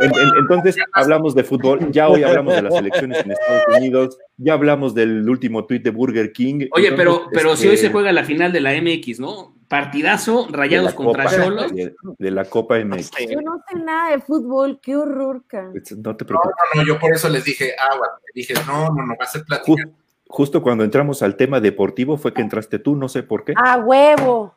En- 0.00 0.10
en- 0.14 0.30
entonces 0.40 0.76
hablamos 0.92 1.34
de 1.34 1.42
fútbol, 1.44 1.90
ya 1.90 2.08
hoy 2.08 2.22
hablamos 2.22 2.54
de 2.54 2.62
las 2.62 2.74
elecciones 3.08 3.24
en 3.24 3.32
Estados 3.32 3.64
Unidos, 3.76 4.18
ya 4.36 4.52
hablamos 4.54 4.94
del 4.94 5.28
último 5.28 5.64
tuit 5.66 5.82
de 5.82 5.90
Burger 5.90 6.32
King. 6.32 6.66
oye, 6.72 6.92
pero, 6.92 7.12
Entonces, 7.12 7.30
pero 7.32 7.56
si 7.56 7.62
este, 7.64 7.68
hoy 7.70 7.76
se 7.78 7.90
juega 7.90 8.12
la 8.12 8.24
final 8.24 8.52
de 8.52 8.60
la 8.60 8.72
MX, 8.80 9.20
¿no? 9.20 9.54
Partidazo, 9.68 10.48
rayados 10.50 10.94
contra 10.94 11.24
Copa- 11.24 11.36
Cholos. 11.36 11.72
De, 11.74 11.94
de 12.18 12.30
la 12.32 12.44
Copa 12.44 12.76
MX. 12.84 13.10
Yo 13.30 13.40
no 13.40 13.62
sé 13.68 13.78
nada 13.78 14.10
de 14.10 14.18
fútbol, 14.20 14.80
qué 14.82 14.96
horror, 14.96 15.44
cara. 15.46 15.70
Pues, 15.70 15.92
No 15.96 16.16
te 16.16 16.24
No, 16.24 16.28
preocupes. 16.28 16.56
no, 16.74 16.80
no, 16.82 16.86
yo 16.88 16.98
por 16.98 17.12
eso 17.14 17.28
les 17.28 17.44
dije 17.44 17.72
agua. 17.78 18.08
dije, 18.34 18.54
no, 18.66 18.86
no, 18.90 19.06
no, 19.06 19.14
va 19.18 19.24
a 19.24 19.28
ser 19.28 19.44
plática. 19.44 19.84
Justo 20.30 20.62
cuando 20.62 20.84
entramos 20.84 21.22
al 21.22 21.36
tema 21.36 21.60
deportivo 21.60 22.16
fue 22.16 22.32
que 22.32 22.40
entraste 22.42 22.78
tú, 22.78 22.96
no 22.96 23.08
sé 23.08 23.22
por 23.22 23.44
qué. 23.44 23.52
A 23.56 23.76
huevo. 23.78 24.54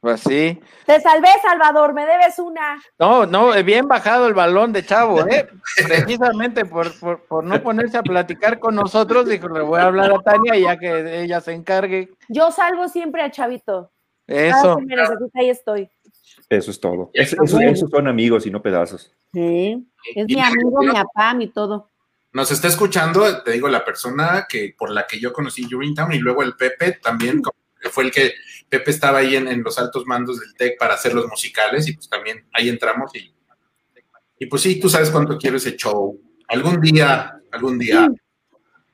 pues 0.00 0.20
sí. 0.20 0.60
Te 0.86 1.00
salvé, 1.00 1.28
Salvador, 1.42 1.94
me 1.94 2.04
debes 2.04 2.38
una. 2.38 2.78
No, 2.98 3.24
no, 3.26 3.54
eh, 3.54 3.62
bien 3.62 3.88
bajado 3.88 4.26
el 4.28 4.34
balón 4.34 4.72
de 4.72 4.84
Chavo, 4.84 5.26
¿eh? 5.26 5.48
Precisamente 5.88 6.66
por, 6.66 6.96
por, 7.00 7.24
por 7.24 7.42
no 7.44 7.62
ponerse 7.62 7.96
a 7.96 8.02
platicar 8.02 8.58
con 8.58 8.74
nosotros, 8.74 9.26
dijo, 9.26 9.48
le 9.48 9.62
voy 9.62 9.80
a 9.80 9.86
hablar 9.86 10.12
a 10.12 10.18
Tania 10.20 10.56
y 10.56 10.62
ya 10.64 10.76
que 10.78 11.22
ella 11.22 11.40
se 11.40 11.52
encargue. 11.54 12.10
Yo 12.28 12.50
salvo 12.50 12.86
siempre 12.88 13.22
a 13.22 13.30
Chavito. 13.30 13.90
Eso. 14.26 14.76
que 14.76 14.84
me 14.86 14.96
necesita, 14.96 15.38
ahí 15.40 15.48
estoy. 15.50 15.90
Eso 16.50 16.70
es 16.70 16.78
todo. 16.80 17.10
Es- 17.14 17.32
está 17.32 17.64
esos, 17.64 17.88
son 17.90 18.06
amigos 18.06 18.46
y 18.46 18.50
no 18.50 18.60
pedazos. 18.60 19.10
Sí. 19.32 19.86
Es 20.14 20.26
Y- 20.28 20.34
mi 20.36 20.40
amigo, 20.42 20.80
mi 20.82 20.92
papá, 20.92 21.32
mi 21.34 21.48
todo. 21.48 21.90
Nos 22.34 22.50
está 22.50 22.66
escuchando, 22.66 23.42
te 23.44 23.52
digo, 23.52 23.68
la 23.68 23.84
persona 23.84 24.46
que 24.48 24.74
por 24.76 24.90
la 24.90 25.06
que 25.06 25.20
yo 25.20 25.32
conocí 25.32 25.72
Urinetown 25.72 26.12
y 26.12 26.18
luego 26.18 26.42
el 26.42 26.54
Pepe 26.56 26.98
también, 27.00 27.40
como 27.40 27.56
que 27.80 27.88
fue 27.90 28.04
el 28.04 28.10
que 28.10 28.32
Pepe 28.68 28.90
estaba 28.90 29.18
ahí 29.18 29.36
en, 29.36 29.46
en 29.46 29.62
los 29.62 29.78
altos 29.78 30.04
mandos 30.04 30.40
del 30.40 30.52
TEC 30.56 30.76
para 30.76 30.94
hacer 30.94 31.14
los 31.14 31.28
musicales 31.28 31.86
y 31.86 31.92
pues 31.92 32.08
también 32.08 32.44
ahí 32.52 32.68
entramos 32.68 33.14
y, 33.14 33.32
y 34.36 34.46
pues 34.46 34.62
sí, 34.62 34.80
tú 34.80 34.88
sabes 34.88 35.10
cuánto 35.10 35.38
quiero 35.38 35.58
ese 35.58 35.76
show. 35.76 36.20
Algún 36.48 36.80
día, 36.80 37.40
algún 37.52 37.78
día. 37.78 38.08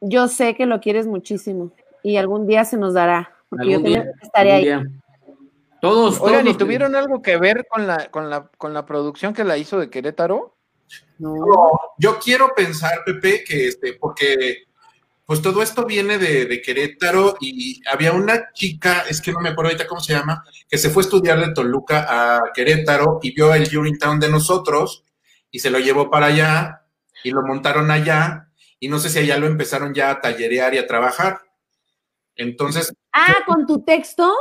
Yo 0.02 0.28
sé 0.28 0.54
que 0.54 0.66
lo 0.66 0.80
quieres 0.80 1.06
muchísimo 1.06 1.72
y 2.02 2.18
algún 2.18 2.46
día 2.46 2.66
se 2.66 2.76
nos 2.76 2.92
dará. 2.92 3.34
Porque 3.48 3.70
yo 3.70 3.78
día, 3.80 4.04
estaré 4.20 4.52
ahí. 4.52 4.68
algún 4.68 4.88
día. 4.92 5.00
Todos, 5.80 6.18
todos 6.18 6.30
Oigan, 6.30 6.46
¿y 6.46 6.54
tuvieron 6.54 6.94
algo 6.94 7.22
que 7.22 7.38
ver 7.38 7.66
con 7.70 7.86
la, 7.86 8.10
con 8.10 8.28
la, 8.28 8.48
con 8.58 8.74
la 8.74 8.84
producción 8.84 9.32
que 9.32 9.44
la 9.44 9.56
hizo 9.56 9.78
de 9.80 9.88
Querétaro? 9.88 10.58
No. 11.18 11.34
No, 11.36 11.70
yo 11.98 12.18
quiero 12.18 12.52
pensar, 12.54 13.02
Pepe, 13.04 13.44
que 13.44 13.68
este, 13.68 13.94
porque 13.94 14.64
pues 15.26 15.40
todo 15.42 15.62
esto 15.62 15.84
viene 15.86 16.18
de, 16.18 16.46
de 16.46 16.60
Querétaro 16.60 17.36
y 17.40 17.80
había 17.88 18.12
una 18.12 18.52
chica, 18.52 19.04
es 19.08 19.20
que 19.20 19.32
no 19.32 19.38
me 19.40 19.50
acuerdo 19.50 19.68
ahorita 19.70 19.86
cómo 19.86 20.00
se 20.00 20.12
llama, 20.12 20.44
que 20.68 20.76
se 20.76 20.90
fue 20.90 21.02
a 21.02 21.06
estudiar 21.06 21.38
de 21.38 21.52
Toluca 21.54 22.06
a 22.08 22.52
Querétaro 22.52 23.20
y 23.22 23.32
vio 23.32 23.54
el 23.54 23.62
Urinetown 23.78 24.18
de 24.18 24.28
nosotros 24.28 25.04
y 25.50 25.60
se 25.60 25.70
lo 25.70 25.78
llevó 25.78 26.10
para 26.10 26.26
allá 26.26 26.86
y 27.22 27.30
lo 27.30 27.42
montaron 27.42 27.90
allá 27.92 28.48
y 28.80 28.88
no 28.88 28.98
sé 28.98 29.08
si 29.08 29.20
allá 29.20 29.36
lo 29.38 29.46
empezaron 29.46 29.94
ya 29.94 30.10
a 30.10 30.20
tallerear 30.20 30.74
y 30.74 30.78
a 30.78 30.86
trabajar. 30.88 31.40
Entonces, 32.34 32.92
Ah, 33.12 33.36
con 33.46 33.66
tu 33.66 33.82
texto. 33.82 34.32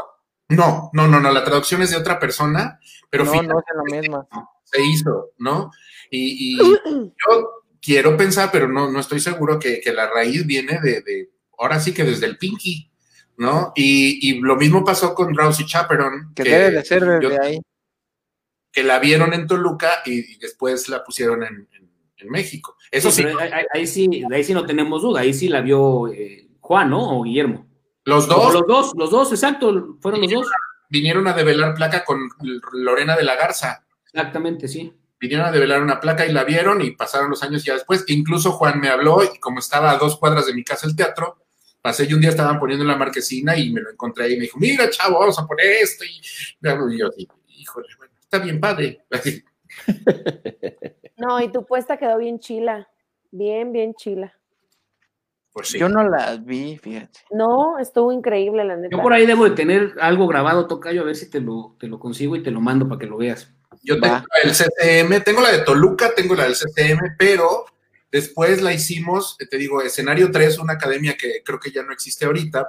no, 0.48 0.90
no, 0.94 1.08
no, 1.08 1.20
no, 1.20 1.32
la 1.32 1.44
traducción 1.44 1.82
es 1.84 1.92
de 1.92 1.98
otra 1.98 2.20
persona, 2.20 2.80
pero 3.10 3.26
no, 3.26 3.32
fíjate, 3.32 3.48
no 3.48 3.60
es 3.60 3.66
la 3.76 4.00
misma. 4.02 4.28
Se 4.72 4.82
hizo, 4.84 5.32
¿no? 5.38 5.72
Y, 6.12 6.56
y 6.56 6.58
yo 7.28 7.50
quiero 7.82 8.16
pensar, 8.18 8.50
pero 8.52 8.68
no, 8.68 8.92
no 8.92 9.00
estoy 9.00 9.20
seguro 9.20 9.60
que, 9.60 9.80
que 9.82 9.94
la 9.94 10.10
raíz 10.10 10.46
viene 10.46 10.80
de, 10.82 11.02
de, 11.02 11.30
ahora 11.58 11.80
sí 11.80 11.94
que 11.94 12.04
desde 12.04 12.26
el 12.26 12.38
Pinky, 12.38 12.92
¿no? 13.38 13.72
Y, 13.76 14.30
y 14.30 14.40
lo 14.42 14.56
mismo 14.56 14.84
pasó 14.84 15.14
con 15.16 15.36
Rousey 15.36 15.66
Chaperon. 15.66 16.34
Que, 16.36 16.44
debe 16.44 16.72
de 16.72 16.86
ser 16.86 17.06
desde 17.06 17.24
yo- 17.36 17.42
ahí. 17.42 17.60
que 18.72 18.84
la 18.84 19.00
vieron 19.00 19.34
en 19.34 19.48
Toluca 19.48 20.02
y, 20.06 20.36
y 20.36 20.38
después 20.40 20.90
la 20.90 21.04
pusieron 21.04 21.44
en, 21.44 21.68
en- 21.72 21.90
en 22.18 22.30
México. 22.30 22.76
Eso 22.92 23.12
sí, 23.12 23.24
ahí, 23.24 23.66
ahí- 23.74 23.88
sí, 23.88 24.08
de 24.28 24.36
ahí 24.36 24.44
sí 24.44 24.54
no 24.54 24.66
tenemos 24.66 25.02
duda, 25.02 25.22
ahí 25.22 25.34
sí 25.34 25.48
la 25.48 25.62
vio 25.62 26.10
eh, 26.10 26.50
Juan, 26.60 26.90
¿no? 26.90 27.18
O 27.18 27.24
Guillermo. 27.24 27.66
los 28.04 28.26
O 28.26 28.28
dos 28.28 28.54
los 28.54 28.64
dos, 28.68 28.92
los 28.98 29.10
dos, 29.12 29.32
exacto, 29.32 29.98
fueron 30.02 30.22
los 30.22 30.32
dos. 30.32 30.48
vinieron 30.90 31.26
a 31.28 31.34
develar 31.34 31.76
placa 31.76 32.04
con 32.04 32.28
Lorena 32.74 33.16
de 33.16 33.24
la 33.24 33.36
Garza. 33.38 33.86
Exactamente, 34.14 34.68
sí. 34.68 34.94
Vinieron 35.20 35.46
a 35.46 35.52
develar 35.52 35.82
una 35.82 36.00
placa 36.00 36.26
y 36.26 36.32
la 36.32 36.44
vieron 36.44 36.82
y 36.82 36.92
pasaron 36.92 37.30
los 37.30 37.44
años 37.44 37.64
ya 37.64 37.74
después. 37.74 38.06
Incluso 38.08 38.54
Juan 38.54 38.80
me 38.80 38.90
habló 38.90 39.22
y 39.24 39.38
como 39.40 39.60
estaba 39.60 39.92
a 39.92 39.98
dos 39.98 40.18
cuadras 40.18 40.46
de 40.46 40.54
mi 40.54 40.64
casa 40.64 40.88
el 40.88 40.96
teatro, 40.96 41.38
pasé 41.82 42.06
y 42.06 42.14
un 42.14 42.22
día 42.22 42.30
estaban 42.30 42.60
poniendo 42.60 42.86
la 42.86 42.96
marquesina 42.96 43.58
y 43.58 43.72
me 43.72 43.82
lo 43.82 43.92
encontré 43.92 44.26
ahí 44.26 44.34
y 44.34 44.38
me 44.38 44.44
dijo, 44.44 44.58
mira 44.60 44.90
chavo, 44.90 45.20
vamos 45.20 45.38
a 45.38 45.46
poner 45.46 45.66
esto. 45.66 46.06
Y, 46.06 46.22
y 46.94 46.98
yo 46.98 47.08
así, 47.08 47.28
híjole, 47.48 47.88
bueno, 47.98 48.14
está 48.22 48.40
bien 48.40 48.60
padre. 48.60 49.04
No, 51.20 51.42
y 51.42 51.52
tu 51.52 51.66
puesta 51.66 51.98
quedó 51.98 52.18
bien 52.18 52.40
chila. 52.40 52.88
Bien, 53.30 53.74
bien 53.74 53.94
chila. 53.94 54.34
pues 55.52 55.68
sí. 55.68 55.78
Yo 55.78 55.90
no 55.90 56.08
las 56.08 56.44
vi, 56.46 56.78
fíjate. 56.78 57.20
No, 57.30 57.78
estuvo 57.78 58.14
increíble, 58.14 58.64
la 58.64 58.78
neta. 58.78 58.96
Yo 58.96 59.04
por 59.04 59.12
ahí 59.12 59.26
debo 59.26 59.44
de 59.44 59.52
tener 59.52 59.96
algo 60.00 60.28
grabado, 60.28 60.66
Tocayo, 60.68 61.02
a 61.02 61.06
ver 61.06 61.18
si 61.18 61.30
te 61.30 61.42
lo, 61.42 61.76
te 61.78 61.88
lo 61.88 62.00
consigo 62.00 62.38
y 62.38 62.44
te 62.44 62.52
lo 62.52 62.62
mando 62.62 62.88
para 62.88 63.00
que 63.00 63.06
lo 63.06 63.18
veas. 63.18 63.54
Yo 63.84 64.00
tengo 64.00 64.24
del 64.44 64.54
CCM, 64.54 65.24
tengo 65.24 65.42
la 65.42 65.52
de 65.52 65.60
Toluca, 65.60 66.14
tengo 66.16 66.36
la 66.36 66.44
del 66.44 66.56
CCM, 66.56 67.16
pero 67.18 67.66
después 68.12 68.62
la 68.62 68.74
hicimos, 68.74 69.38
te 69.38 69.58
digo, 69.58 69.82
escenario 69.82 70.32
3, 70.32 70.60
una 70.60 70.74
academia 70.74 71.16
que 71.16 71.44
creo 71.44 71.60
que 71.60 71.72
ya 71.72 71.84
no 71.84 71.94
existe 71.94 72.26
ahorita, 72.26 72.68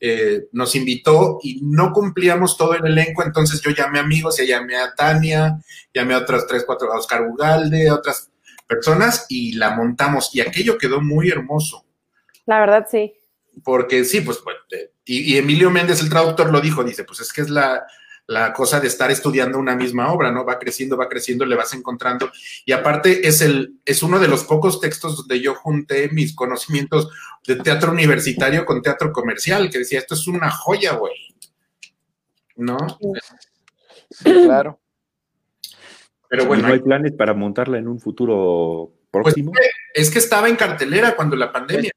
eh, 0.00 0.48
nos 0.52 0.74
invitó 0.74 1.38
y 1.42 1.60
no 1.62 1.92
cumplíamos 1.92 2.56
todo 2.56 2.74
el 2.74 2.86
elenco, 2.86 3.22
entonces 3.22 3.60
yo 3.60 3.70
llamé 3.70 3.98
a 3.98 4.02
amigos, 4.02 4.38
ya 4.38 4.44
llamé 4.44 4.76
a 4.76 4.94
Tania, 4.94 5.58
llamé 5.94 6.14
a 6.14 6.18
otras 6.18 6.46
tres, 6.46 6.64
cuatro, 6.66 6.92
a 6.92 6.98
Oscar 6.98 7.22
Ugalde, 7.22 7.88
a 7.88 7.94
otras 7.94 8.30
personas 8.66 9.26
y 9.28 9.52
la 9.52 9.70
montamos 9.76 10.34
y 10.34 10.40
aquello 10.40 10.78
quedó 10.78 11.00
muy 11.00 11.28
hermoso. 11.28 11.84
La 12.46 12.60
verdad, 12.60 12.86
sí. 12.90 13.12
Porque 13.62 14.04
sí, 14.04 14.20
pues, 14.22 14.38
pues, 14.38 14.56
eh, 14.72 14.92
y, 15.04 15.34
y 15.34 15.36
Emilio 15.36 15.70
Méndez, 15.70 16.00
el 16.00 16.08
traductor, 16.08 16.50
lo 16.50 16.60
dijo, 16.60 16.82
dice, 16.82 17.04
pues 17.04 17.20
es 17.20 17.32
que 17.32 17.42
es 17.42 17.50
la, 17.50 17.84
la 18.30 18.52
cosa 18.52 18.78
de 18.78 18.86
estar 18.86 19.10
estudiando 19.10 19.58
una 19.58 19.74
misma 19.74 20.12
obra, 20.12 20.30
¿no? 20.30 20.44
Va 20.44 20.56
creciendo, 20.56 20.96
va 20.96 21.08
creciendo, 21.08 21.44
le 21.44 21.56
vas 21.56 21.74
encontrando. 21.74 22.30
Y 22.64 22.70
aparte 22.70 23.26
es, 23.26 23.40
el, 23.40 23.80
es 23.84 24.04
uno 24.04 24.20
de 24.20 24.28
los 24.28 24.44
pocos 24.44 24.78
textos 24.78 25.16
donde 25.16 25.40
yo 25.40 25.56
junté 25.56 26.08
mis 26.10 26.32
conocimientos 26.32 27.10
de 27.44 27.56
teatro 27.56 27.90
universitario 27.90 28.64
con 28.64 28.82
teatro 28.82 29.10
comercial, 29.10 29.68
que 29.68 29.78
decía, 29.78 29.98
esto 29.98 30.14
es 30.14 30.28
una 30.28 30.48
joya, 30.48 30.92
güey. 30.94 31.12
¿No? 32.54 32.78
Sí, 34.10 34.32
claro. 34.44 34.78
Pero 36.28 36.44
¿Y 36.44 36.46
bueno, 36.46 36.68
no 36.68 36.74
hay 36.74 36.80
planes 36.80 37.12
para 37.14 37.34
montarla 37.34 37.78
en 37.78 37.88
un 37.88 37.98
futuro 37.98 38.92
pues, 39.10 39.24
próximo. 39.24 39.50
es 39.92 40.08
que 40.08 40.20
estaba 40.20 40.48
en 40.48 40.54
cartelera 40.54 41.16
cuando 41.16 41.34
la 41.34 41.50
pandemia. 41.50 41.90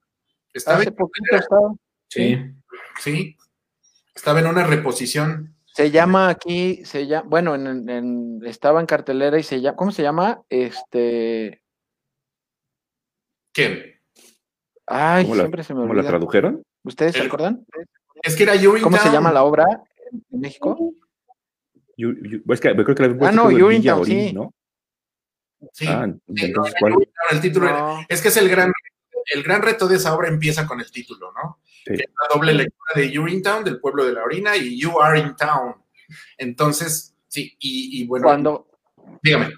Estaba 0.52 0.80
Hace 0.80 0.90
en, 0.90 0.96
poquito 0.96 1.36
estaba. 1.36 1.74
Sí. 2.10 2.40
sí, 3.00 3.38
estaba 4.16 4.40
en 4.40 4.48
una 4.48 4.64
reposición. 4.64 5.53
Se 5.74 5.90
llama 5.90 6.30
aquí, 6.30 6.86
se 6.86 7.08
llama, 7.08 7.28
bueno, 7.30 7.56
en, 7.56 7.90
en- 7.90 8.42
estaba 8.46 8.80
en 8.80 8.86
cartelera 8.86 9.40
y 9.40 9.44
se 9.44 9.60
llama, 9.60 9.76
¿cómo 9.76 9.92
se 9.92 10.04
llama? 10.04 10.44
Este, 10.50 11.64
¿Quién? 13.52 14.00
ay, 14.88 15.24
¿Cómo 15.24 15.36
la- 15.36 15.44
siempre 15.44 15.64
se 15.64 15.74
me 15.74 15.82
¿Cómo 15.82 15.94
la 15.94 16.00
olvida. 16.02 16.10
tradujeron? 16.12 16.64
¿Ustedes 16.84 17.14
se 17.14 17.22
El- 17.22 17.28
acuerdan? 17.28 17.66
Es 18.22 18.36
que 18.36 18.44
era 18.44 18.54
Urinetown. 18.54 18.82
¿Cómo 18.84 18.98
se 18.98 19.10
llama 19.12 19.32
la 19.32 19.44
obra 19.44 19.66
en 20.12 20.40
México? 20.40 20.78
Yu- 21.98 22.18
yu- 22.22 22.54
es 22.54 22.60
que 22.60 22.74
creo 22.76 22.96
que 22.96 23.08
la 23.08 23.28
Ah, 23.28 23.32
no, 23.32 23.46
Orín, 23.46 24.28
sí. 24.30 24.34
¿no? 24.34 24.54
Sí. 25.72 25.86
Ah, 25.88 26.08
Sí, 26.36 26.46
entonces, 26.46 26.74
no, 26.76 26.80
¿cuál? 26.80 27.08
El 27.32 27.42
título 27.42 27.68
era- 27.68 27.80
No, 27.80 28.00
Es 28.10 28.22
que 28.22 28.28
es 28.28 28.38
el 28.38 28.50
gran, 28.50 28.72
el 29.26 29.44
gran 29.44 29.62
reto 29.62 29.88
de 29.88 29.98
esa 29.98 30.16
obra 30.16 30.28
empieza 30.28 30.66
con 30.68 30.80
el 30.80 30.92
título, 30.92 31.32
¿no? 31.32 31.60
Sí. 31.86 31.94
Que 31.96 32.04
es 32.04 32.10
la 32.22 32.36
doble 32.36 32.54
lectura 32.54 32.92
de 32.96 33.12
You're 33.12 33.32
in 33.32 33.42
Town, 33.42 33.64
del 33.64 33.80
pueblo 33.80 34.06
de 34.06 34.14
la 34.14 34.24
orina, 34.24 34.56
y 34.56 34.80
You 34.80 35.00
are 35.02 35.20
in 35.20 35.36
town. 35.36 35.76
Entonces, 36.38 37.16
sí, 37.28 37.56
y, 37.60 38.02
y 38.02 38.08
bueno, 38.08 38.26
cuando, 38.26 38.68
dígame, 39.22 39.50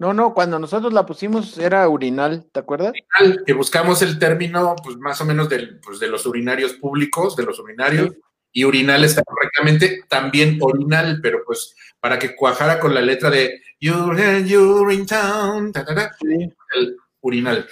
no, 0.00 0.14
no, 0.14 0.32
cuando 0.32 0.60
nosotros 0.60 0.92
la 0.92 1.04
pusimos 1.04 1.58
era 1.58 1.88
urinal, 1.88 2.46
¿te 2.52 2.60
acuerdas? 2.60 2.92
al 3.18 3.42
que 3.44 3.52
buscamos 3.52 4.00
el 4.02 4.18
término, 4.18 4.76
pues 4.82 4.96
más 4.96 5.20
o 5.20 5.24
menos 5.24 5.48
del, 5.48 5.80
pues, 5.80 5.98
de 5.98 6.06
los 6.06 6.24
urinarios 6.24 6.74
públicos, 6.74 7.34
de 7.34 7.42
los 7.42 7.58
urinarios, 7.58 8.12
y 8.52 8.64
urinal 8.64 9.04
está 9.04 9.22
correctamente, 9.24 10.02
también 10.08 10.58
orinal, 10.60 11.18
pero 11.20 11.40
pues 11.44 11.74
para 12.00 12.18
que 12.18 12.36
cuajara 12.36 12.78
con 12.78 12.94
la 12.94 13.00
letra 13.00 13.28
de 13.28 13.60
You're, 13.80 14.44
you're 14.44 14.94
in 14.94 15.04
town, 15.04 15.72
ta, 15.72 15.84
ta, 15.84 15.94
ta, 15.94 16.16
Sí. 16.20 16.48
el 16.76 16.96
urinal. 17.20 17.68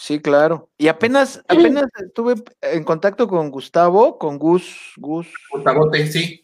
Sí, 0.00 0.18
claro. 0.18 0.70
Y 0.78 0.88
apenas, 0.88 1.44
apenas 1.46 1.84
estuve 2.02 2.36
en 2.62 2.84
contacto 2.84 3.28
con 3.28 3.50
Gustavo, 3.50 4.16
con 4.18 4.38
Gus, 4.38 4.94
Gus, 4.96 5.28
Portabote, 5.50 6.06
sí. 6.06 6.42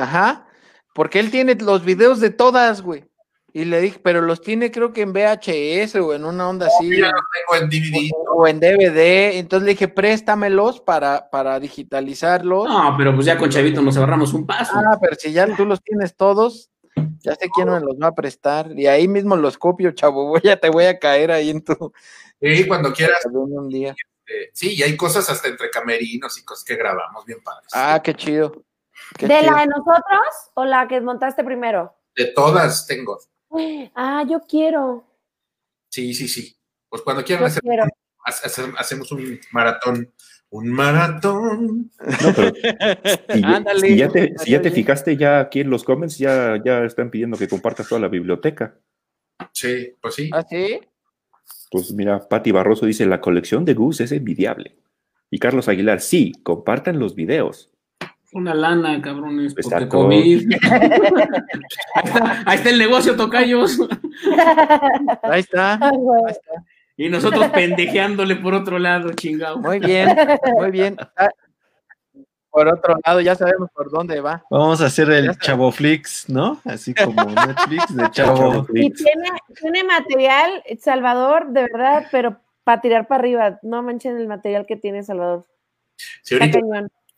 ajá, 0.00 0.48
porque 0.92 1.20
él 1.20 1.30
tiene 1.30 1.54
los 1.54 1.84
videos 1.84 2.18
de 2.18 2.30
todas, 2.30 2.82
güey. 2.82 3.04
Y 3.52 3.66
le 3.66 3.80
dije, 3.80 4.00
pero 4.02 4.20
los 4.20 4.40
tiene 4.40 4.72
creo 4.72 4.92
que 4.92 5.02
en 5.02 5.12
VHS 5.12 5.94
o 5.94 6.12
en 6.12 6.24
una 6.24 6.48
onda 6.48 6.66
así. 6.66 6.88
Yo 6.88 7.06
ya 7.06 7.12
los 7.12 7.22
tengo 7.32 7.62
en 7.62 7.70
DVD. 7.70 8.10
o 8.34 8.46
en 8.48 8.58
DVD, 8.58 9.38
entonces 9.38 9.64
le 9.64 9.72
dije, 9.72 9.86
préstamelos 9.86 10.80
para, 10.80 11.30
para 11.30 11.60
digitalizarlos. 11.60 12.68
No, 12.68 12.96
pero 12.98 13.14
pues 13.14 13.26
ya 13.26 13.38
con 13.38 13.48
Chavito 13.48 13.80
nos 13.80 13.96
ahorramos 13.96 14.34
un 14.34 14.44
paso. 14.44 14.72
Ah, 14.74 14.98
pero 15.00 15.14
si 15.16 15.30
ya 15.30 15.46
tú 15.54 15.64
los 15.66 15.80
tienes 15.84 16.16
todos, 16.16 16.72
ya 17.20 17.36
sé 17.36 17.48
quién 17.54 17.70
me 17.70 17.78
los 17.78 17.94
va 17.96 18.08
a 18.08 18.14
prestar. 18.16 18.72
Y 18.76 18.88
ahí 18.88 19.06
mismo 19.06 19.36
los 19.36 19.56
copio, 19.56 19.92
chavo. 19.92 20.26
Voy 20.30 20.50
a, 20.50 20.58
te 20.58 20.68
voy 20.68 20.86
a 20.86 20.98
caer 20.98 21.30
ahí 21.30 21.50
en 21.50 21.62
tu 21.62 21.92
Sí, 22.42 22.66
cuando 22.66 22.92
quieras. 22.92 23.22
salón 23.22 23.52
un 23.56 23.68
día. 23.68 23.94
eh, 24.26 24.50
sí, 24.52 24.74
y 24.74 24.82
hay 24.82 24.96
cosas 24.96 25.28
hasta 25.30 25.48
entre 25.48 25.70
camerinos 25.70 26.36
y 26.38 26.44
cosas 26.44 26.64
que 26.64 26.76
grabamos 26.76 27.24
bien 27.24 27.40
padres. 27.42 27.68
Ah, 27.72 28.00
qué 28.02 28.14
chido. 28.14 28.64
Qué 29.16 29.28
¿De 29.28 29.38
chido. 29.40 29.52
la 29.52 29.60
de 29.60 29.66
nosotros 29.68 30.26
o 30.54 30.64
la 30.64 30.88
que 30.88 31.00
montaste 31.00 31.44
primero? 31.44 31.94
De 32.16 32.26
todas 32.26 32.86
tengo. 32.86 33.18
Ah, 33.94 34.24
yo 34.28 34.40
quiero. 34.40 35.04
Sí, 35.90 36.14
sí, 36.14 36.26
sí. 36.28 36.56
Pues 36.88 37.02
cuando 37.02 37.22
quieran 37.24 37.44
hacer, 37.44 37.62
hacemos 38.76 39.12
un 39.12 39.38
maratón. 39.52 40.12
Un 40.50 40.68
maratón. 40.70 41.90
No, 41.98 42.32
pero 42.36 42.52
si, 43.32 43.40
ya- 43.40 43.56
Ándale. 43.56 43.80
si 43.88 43.96
ya 43.96 44.08
te, 44.08 44.34
si 44.38 44.50
ya 44.50 44.60
te 44.60 44.70
fijaste 44.70 45.16
ya 45.16 45.40
aquí 45.40 45.60
en 45.60 45.70
los 45.70 45.82
comments, 45.84 46.18
ya, 46.18 46.60
ya 46.62 46.84
están 46.84 47.10
pidiendo 47.10 47.38
que 47.38 47.48
compartas 47.48 47.88
toda 47.88 48.00
la 48.02 48.08
biblioteca. 48.08 48.78
Sí, 49.52 49.94
pues 50.00 50.14
sí. 50.14 50.30
¿Ah, 50.32 50.44
sí? 50.48 50.80
Pues 51.72 51.90
mira, 51.94 52.28
Patti 52.28 52.52
Barroso 52.52 52.84
dice, 52.84 53.06
la 53.06 53.22
colección 53.22 53.64
de 53.64 53.72
Gus 53.72 54.02
es 54.02 54.12
envidiable. 54.12 54.76
Y 55.30 55.38
Carlos 55.38 55.68
Aguilar, 55.68 56.00
sí, 56.00 56.32
compartan 56.42 56.98
los 56.98 57.14
videos. 57.14 57.70
Una 58.34 58.54
lana, 58.54 59.00
cabrones, 59.00 59.54
porque 59.54 59.68
Exacto. 59.68 59.96
COVID. 59.96 60.52
ahí, 61.94 62.04
está, 62.04 62.42
ahí 62.44 62.56
está 62.58 62.70
el 62.70 62.78
negocio, 62.78 63.16
tocayos. 63.16 63.78
Ahí 65.22 65.40
está. 65.40 65.78
Ahí. 65.82 66.34
Y 66.98 67.08
nosotros 67.08 67.48
pendejeándole 67.48 68.36
por 68.36 68.52
otro 68.52 68.78
lado, 68.78 69.12
chingado. 69.14 69.58
Muy 69.58 69.78
bien, 69.78 70.14
muy 70.58 70.70
bien. 70.70 70.96
Por 72.52 72.68
otro 72.68 72.96
lado, 73.04 73.20
ya 73.22 73.34
sabemos 73.34 73.70
por 73.74 73.90
dónde 73.90 74.20
va. 74.20 74.44
Vamos 74.50 74.82
a 74.82 74.86
hacer 74.86 75.10
el. 75.10 75.36
Chavo 75.38 75.72
Flix, 75.72 76.28
¿no? 76.28 76.60
Así 76.66 76.92
como 76.94 77.24
Netflix 77.24 77.96
de 77.96 78.10
Chavo. 78.10 78.66
Y 78.74 78.90
tiene, 78.92 79.30
tiene 79.58 79.84
material, 79.84 80.62
Salvador, 80.78 81.46
de 81.48 81.62
verdad, 81.62 82.06
pero 82.12 82.36
para 82.62 82.82
tirar 82.82 83.08
para 83.08 83.20
arriba. 83.20 83.58
No 83.62 83.82
manchen 83.82 84.18
el 84.18 84.28
material 84.28 84.66
que 84.66 84.76
tiene 84.76 85.02
Salvador. 85.02 85.46
Sí, 86.22 86.34
ahorita 86.34 86.60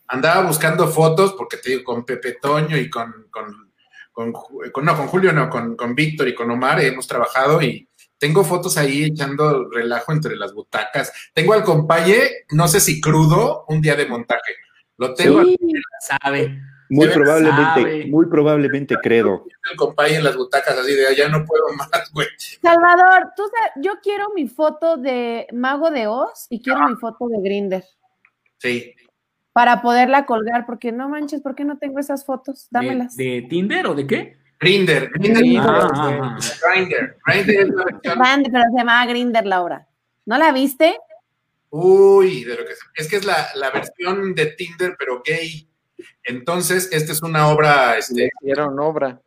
andaba 0.07 0.47
buscando 0.47 0.87
fotos, 0.87 1.32
porque 1.32 1.57
te 1.57 1.70
digo, 1.70 1.82
con 1.85 2.05
Pepe 2.05 2.37
Toño 2.41 2.76
y 2.76 2.89
con, 2.89 3.26
con, 3.30 3.72
con 4.12 4.32
Ju- 4.32 4.70
con- 4.70 4.85
no, 4.85 4.97
con 4.97 5.09
Julio, 5.09 5.32
no, 5.32 5.51
con, 5.51 5.74
con 5.76 5.97
Víctor 5.97 6.28
y 6.28 6.35
con 6.35 6.49
Omar 6.51 6.80
hemos 6.80 7.09
trabajado 7.09 7.61
y 7.61 7.89
tengo 8.18 8.45
fotos 8.45 8.76
ahí 8.78 9.05
echando 9.05 9.68
relajo 9.68 10.12
entre 10.12 10.37
las 10.37 10.55
butacas. 10.55 11.12
Tengo 11.35 11.55
al 11.55 11.64
compaye, 11.64 12.45
no 12.51 12.68
sé 12.68 12.78
si 12.78 13.01
crudo, 13.01 13.64
un 13.68 13.80
día 13.80 13.97
de 13.97 14.07
montaje. 14.07 14.53
Lo 14.99 15.14
tengo 15.14 15.42
Sí, 15.45 15.57
sabe. 16.01 16.61
Muy 16.90 17.09
probablemente, 17.09 17.62
sabe. 17.80 18.07
muy 18.07 18.26
probablemente 18.26 18.95
credo. 19.03 19.47
compaye 19.76 20.16
en 20.16 20.24
las 20.24 20.36
butacas 20.36 20.76
así 20.78 20.95
de, 20.95 21.16
ya 21.16 21.28
no 21.28 21.45
puedo 21.45 21.64
más, 21.76 22.12
güey. 22.12 22.26
Salvador, 22.62 23.30
tú 23.34 23.42
sabes, 23.45 23.72
yo 23.76 23.92
quiero 24.03 24.28
mi 24.34 24.47
foto 24.49 24.97
de 24.99 25.47
Mago 25.53 25.90
de 25.90 26.07
Oz 26.07 26.47
y 26.51 26.62
quiero 26.62 26.86
mi 26.88 26.95
foto 26.97 27.26
de 27.28 27.40
Grinder 27.40 27.84
Sí. 28.59 28.95
para 29.53 29.80
poderla 29.82 30.26
colgar, 30.26 30.66
porque 30.66 30.92
no 30.92 31.09
manches, 31.09 31.40
¿por 31.40 31.55
qué 31.55 31.64
no 31.64 31.78
tengo 31.78 31.99
esas 31.99 32.24
fotos? 32.24 32.68
¿De, 32.70 32.78
Dámelas. 32.78 33.16
de 33.16 33.47
Tinder 33.49 33.86
o 33.86 33.95
de 33.95 34.07
qué? 34.07 34.36
Grinder, 34.61 35.11
Grinder, 35.14 35.42
Grindr, 35.42 35.66
Ah, 35.66 35.90
güey. 36.07 36.18
ah, 36.22 36.38
Grinder, 36.72 37.16
Grinder 37.26 38.51
pero 38.53 38.64
se 38.70 38.76
llamaba 38.78 39.07
Grinder, 39.07 39.47
Laura. 39.47 39.88
¿No 40.26 40.38
la 40.38 40.53
viste? 40.53 40.97
Uy, 41.76 42.44
de 42.44 42.56
lo 42.56 42.64
que 42.64 42.74
se- 42.74 42.84
es 42.94 43.08
que 43.08 43.16
es 43.16 43.24
la, 43.24 43.48
la 43.56 43.70
versión 43.70 44.32
de 44.34 44.46
Tinder, 44.46 44.94
pero 44.96 45.22
gay. 45.24 45.68
Entonces, 46.22 46.88
esta 46.92 47.10
es 47.12 47.20
una 47.22 47.48
obra, 47.48 47.98
este, 47.98 48.30
hicieron 48.42 48.78
obra. 48.78 49.20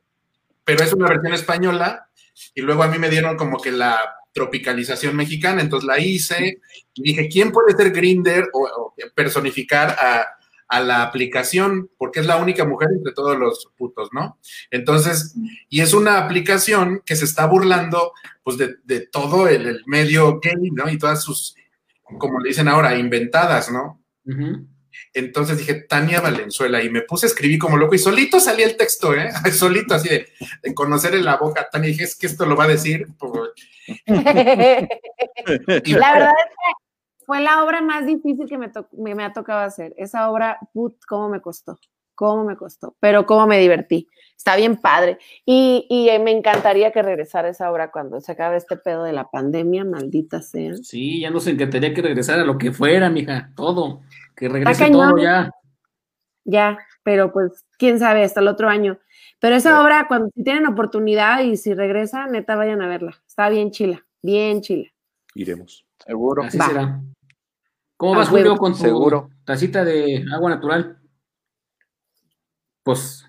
pero 0.63 0.83
es 0.83 0.93
una 0.93 1.07
versión 1.09 1.33
española. 1.33 2.09
Y 2.55 2.61
luego 2.61 2.83
a 2.83 2.87
mí 2.87 2.99
me 2.99 3.09
dieron 3.09 3.35
como 3.35 3.57
que 3.59 3.71
la 3.71 3.99
tropicalización 4.31 5.15
mexicana, 5.15 5.61
entonces 5.61 5.87
la 5.87 5.99
hice. 5.99 6.59
Y 6.93 7.01
dije, 7.03 7.27
¿quién 7.27 7.51
puede 7.51 7.75
ser 7.75 7.91
Grinder 7.91 8.47
o, 8.53 8.63
o 8.65 8.93
personificar 9.15 9.89
a, 9.99 10.25
a 10.69 10.79
la 10.79 11.01
aplicación? 11.03 11.89
Porque 11.97 12.19
es 12.21 12.25
la 12.27 12.37
única 12.37 12.63
mujer 12.63 12.89
entre 12.95 13.11
todos 13.13 13.37
los 13.37 13.69
putos, 13.75 14.09
¿no? 14.13 14.39
Entonces, 14.71 15.35
y 15.67 15.81
es 15.81 15.93
una 15.93 16.17
aplicación 16.19 17.01
que 17.05 17.15
se 17.17 17.25
está 17.25 17.45
burlando, 17.45 18.13
pues, 18.43 18.57
de, 18.57 18.75
de 18.85 19.01
todo 19.07 19.47
el, 19.49 19.65
el 19.67 19.83
medio 19.85 20.39
gay, 20.39 20.69
¿no? 20.71 20.89
Y 20.89 20.97
todas 20.97 21.23
sus, 21.23 21.55
como 22.17 22.39
le 22.39 22.49
dicen 22.49 22.67
ahora, 22.67 22.95
inventadas, 22.97 23.71
¿no? 23.71 24.01
Entonces 25.13 25.57
dije, 25.59 25.75
Tania 25.87 26.21
Valenzuela, 26.21 26.81
y 26.83 26.89
me 26.89 27.01
puse 27.01 27.25
a 27.25 27.29
escribir 27.29 27.59
como 27.59 27.77
loco, 27.77 27.93
y 27.95 27.99
solito 27.99 28.39
salía 28.39 28.65
el 28.65 28.77
texto, 28.77 29.13
¿eh? 29.13 29.29
Solito, 29.51 29.93
así 29.95 30.09
de, 30.09 30.27
de 30.63 30.73
conocer 30.73 31.13
en 31.15 31.25
la 31.25 31.37
boca 31.37 31.61
a 31.61 31.69
Tania, 31.69 31.89
y 31.89 31.91
dije, 31.93 32.03
es 32.05 32.15
que 32.17 32.27
esto 32.27 32.45
lo 32.45 32.55
va 32.55 32.63
a 32.65 32.67
decir. 32.69 33.07
y- 35.85 35.93
La 35.93 36.13
verdad 36.13 36.31
es 36.31 36.51
que 36.55 37.25
fue 37.25 37.41
la 37.41 37.63
obra 37.63 37.81
más 37.81 38.05
difícil 38.05 38.47
que 38.47 38.57
me, 38.57 38.71
me, 38.93 39.15
me 39.15 39.23
ha 39.23 39.33
tocado 39.33 39.59
hacer. 39.61 39.93
Esa 39.97 40.29
obra, 40.31 40.57
put, 40.73 40.95
cómo 41.07 41.29
me 41.29 41.41
costó, 41.41 41.77
cómo 42.15 42.43
me 42.45 42.55
costó, 42.55 42.95
pero 42.99 43.25
cómo 43.25 43.47
me 43.47 43.59
divertí. 43.59 44.07
Está 44.37 44.55
bien 44.55 44.77
padre. 44.77 45.17
Y, 45.45 45.87
y, 45.89 46.09
eh, 46.09 46.19
me 46.19 46.31
encantaría 46.31 46.91
que 46.91 47.01
regresara 47.01 47.49
esa 47.49 47.71
obra 47.71 47.91
cuando 47.91 48.21
se 48.21 48.31
acabe 48.31 48.55
este 48.57 48.77
pedo 48.77 49.03
de 49.03 49.11
la 49.11 49.29
pandemia, 49.29 49.83
maldita 49.83 50.41
sea. 50.41 50.75
Sí, 50.75 51.21
ya 51.21 51.31
nos 51.31 51.47
encantaría 51.47 51.93
que 51.93 52.01
regresara 52.01 52.45
lo 52.45 52.57
que 52.57 52.71
fuera, 52.71 53.09
mija, 53.09 53.51
todo. 53.55 54.01
Que 54.35 54.47
regrese 54.47 54.89
todo 54.91 55.17
ya. 55.17 55.51
Ya, 56.45 56.77
pero 57.03 57.33
pues 57.33 57.65
quién 57.77 57.99
sabe, 57.99 58.23
hasta 58.23 58.39
el 58.39 58.47
otro 58.47 58.69
año. 58.69 58.99
Pero 59.39 59.55
esa 59.55 59.83
obra, 59.83 60.05
cuando 60.07 60.29
si 60.33 60.43
tienen 60.43 60.65
oportunidad 60.65 61.41
y 61.41 61.57
si 61.57 61.73
regresa, 61.73 62.27
neta, 62.27 62.55
vayan 62.55 62.81
a 62.81 62.87
verla. 62.87 63.19
Está 63.27 63.49
bien 63.49 63.71
chila, 63.71 64.05
bien 64.21 64.61
chila. 64.61 64.89
Iremos. 65.35 65.85
Seguro. 66.05 66.43
Así 66.43 66.57
Va. 66.57 66.67
será. 66.67 67.01
¿Cómo 67.97 68.13
A 68.13 68.17
vas, 68.19 68.29
Julio, 68.29 68.55
con 68.55 68.71
tu 68.73 68.77
Seguro. 68.79 69.29
tacita 69.43 69.83
de 69.83 70.23
agua 70.33 70.51
natural? 70.51 70.99
Pues, 72.83 73.26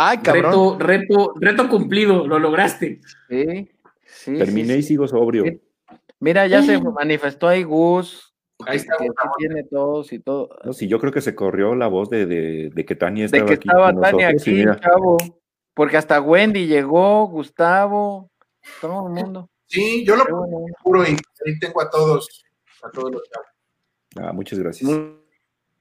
Ay, 0.00 0.18
cabrón. 0.18 0.44
reto, 0.44 0.78
reto, 0.78 1.32
reto 1.40 1.68
cumplido, 1.68 2.26
lo 2.26 2.38
lograste. 2.38 3.00
Sí, 3.28 3.68
sí, 4.04 4.38
Terminé 4.38 4.74
sí, 4.74 4.78
y 4.78 4.82
sigo 4.82 5.08
sobrio. 5.08 5.44
Sí. 5.44 5.60
Mira, 6.20 6.46
ya 6.46 6.62
se 6.62 6.80
manifestó 6.80 7.48
ahí 7.48 7.64
Gus. 7.64 8.32
Ahí 8.66 8.76
está, 8.76 8.96
que 8.96 9.04
sí 9.06 9.28
tiene 9.38 9.64
todos 9.64 10.12
y 10.12 10.18
todo. 10.20 10.48
No, 10.64 10.72
sí, 10.72 10.88
yo 10.88 10.98
creo 10.98 11.12
que 11.12 11.20
se 11.20 11.34
corrió 11.34 11.74
la 11.74 11.86
voz 11.88 12.10
de, 12.10 12.26
de- 12.26 12.70
de 12.74 12.84
que 12.84 12.94
Tania 12.96 13.22
De 13.22 13.26
estaba 13.26 13.46
que 13.46 13.54
aquí 13.54 13.68
estaba 13.68 13.92
con 13.92 14.00
Tania 14.02 14.26
nosotros, 14.32 14.42
aquí, 14.42 14.50
mira, 14.52 14.80
chavo. 14.80 15.16
Porque 15.74 15.96
hasta 15.96 16.20
Wendy 16.20 16.66
llegó, 16.66 17.26
Gustavo, 17.28 18.30
todo 18.80 19.06
el 19.08 19.12
mundo. 19.14 19.48
Sí, 19.66 20.04
yo 20.04 20.16
lo 20.16 20.24
juro 20.82 21.04
y 21.04 21.10
ahí 21.10 21.58
tengo 21.60 21.80
a 21.82 21.88
todos, 21.90 22.44
a 22.82 22.90
todos 22.90 23.12
los 23.12 23.22
chavos. 23.30 23.48
ah, 24.28 24.32
muchas 24.32 24.58
gracias. 24.58 24.88
Muy- 24.90 25.18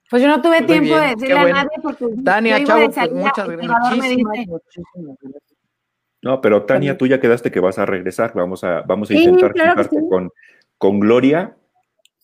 Pues 0.10 0.22
yo 0.22 0.30
no 0.30 0.41
tuve 0.41 0.60
Muy 0.60 0.68
tiempo 0.68 0.95
bien, 0.95 1.01
de 1.01 1.08
decirle 1.16 1.34
bueno. 1.36 1.49
a 1.58 1.64
nadie 1.64 1.78
porque 1.84 2.05
Tania, 2.24 2.58
yo 2.58 2.64
iba 2.64 2.68
chavo, 2.68 2.80
de 2.80 2.86
pues 2.86 2.95
salida 2.95 3.22
muchas 3.22 3.47
gracias. 3.49 3.78
No, 6.22 6.41
pero 6.41 6.64
Tania, 6.64 6.97
tú 6.97 7.08
ya 7.08 7.20
quedaste 7.20 7.51
que 7.51 7.60
vas 7.60 7.78
a 7.78 7.86
regresar. 7.86 8.32
Vamos 8.34 8.64
a, 8.64 8.82
vamos 8.82 9.10
a 9.12 9.14
Sí, 9.14 9.24
intentar 9.24 9.53
claro 9.53 9.84
sí. 9.84 9.97
con, 10.10 10.32
con 10.78 10.99
Gloria 10.99 11.57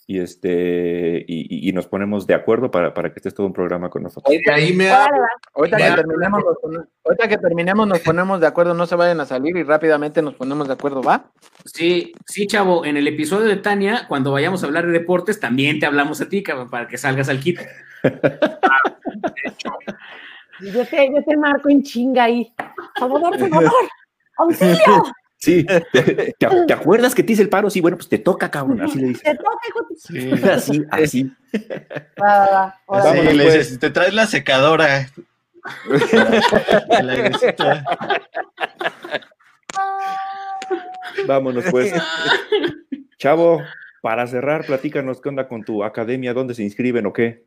y 0.06 0.20
este 0.20 1.24
y, 1.28 1.70
y- 1.70 1.74
nos 1.74 1.88
ponemos 1.88 2.28
de 2.28 2.34
acuerdo 2.34 2.70
para, 2.70 2.94
para 2.94 3.10
que 3.12 3.20
estés 3.20 3.34
todo 3.34 3.48
un 3.48 3.54
programa 3.54 3.90
con 3.90 4.04
nosotros. 4.04 4.36
Ahí 4.52 4.74
me. 4.74 4.90
Ahorita 5.54 5.78
que, 5.78 5.92
terminemos, 5.96 6.44
nos 6.44 6.86
ahorita 7.06 7.28
que 7.30 7.38
terminemos 7.38 7.88
nos 7.88 8.00
ponemos 8.00 8.40
de 8.42 8.48
acuerdo, 8.48 8.74
no 8.74 8.86
se 8.86 8.96
vayan 8.96 9.20
a 9.22 9.26
salir 9.26 9.56
y 9.56 9.64
rápidamente 9.64 10.22
nos 10.22 10.36
ponemos 10.36 10.68
de 10.68 10.74
acuerdo, 10.74 11.02
¿va? 11.02 11.32
Sí, 11.66 12.14
sí, 12.26 12.48
chavo, 12.48 12.86
en 12.86 12.98
el 12.98 13.08
episodio 13.08 13.48
de 13.48 13.56
Tania, 13.58 14.06
cuando 14.08 14.32
vayamos 14.32 14.64
a 14.64 14.68
hablar 14.68 14.86
de 14.86 14.92
deportes, 14.92 15.40
también 15.40 15.80
te 15.80 15.86
hablamos 15.86 16.20
a 16.22 16.30
ti, 16.30 16.44
cabrón, 16.44 16.70
para 16.70 16.88
que 16.88 16.98
salgas 16.98 17.30
al 17.30 17.40
kit. 17.40 17.60
Yo 20.62 20.86
te, 20.86 21.12
yo 21.12 21.24
te 21.24 21.36
marco 21.36 21.70
en 21.70 21.84
chinga 21.84 22.26
ahí. 22.26 22.54
Salvador, 22.98 23.38
Salvador, 23.38 23.72
auxilio, 24.38 24.76
Sí, 25.44 25.66
¿te, 25.66 25.82
te- 25.92 26.36
te 26.68 26.74
acuerdas 26.74 27.14
que 27.14 27.22
te 27.22 27.34
hice 27.34 27.42
el 27.42 27.50
paro? 27.50 27.70
Sí, 27.70 27.82
bueno, 27.82 27.98
pues 27.98 28.08
te 28.08 28.18
toca, 28.18 28.50
cabrón. 28.50 28.82
Así 28.82 28.98
le 29.00 29.08
dices. 29.08 29.24
te 29.24 29.36
toca, 29.36 29.58
hijo 29.68 29.88
Sí. 29.98 30.32
Así, 30.50 30.86
así. 30.90 31.32
Va, 32.22 32.28
va, 32.40 32.46
va. 32.52 32.82
Órale. 32.86 33.10
Sí, 33.10 33.18
Vámonos, 33.18 33.34
le 33.36 33.44
pues. 33.44 33.58
dices, 33.58 33.80
te 33.80 33.90
traes 33.90 34.14
la 34.14 34.26
secadora. 34.28 35.10
El 37.00 37.10
airecito. 37.10 37.64
Vámonos, 41.28 41.66
pues. 41.72 41.94
Chavo, 43.18 43.62
para 44.02 44.28
cerrar, 44.28 44.66
platícanos 44.66 45.22
qué 45.22 45.30
onda 45.30 45.48
con 45.48 45.64
tu 45.64 45.84
academia, 45.84 46.34
dónde 46.34 46.54
se 46.56 46.64
inscriben 46.64 47.06
o 47.06 47.14
qué. 47.14 47.46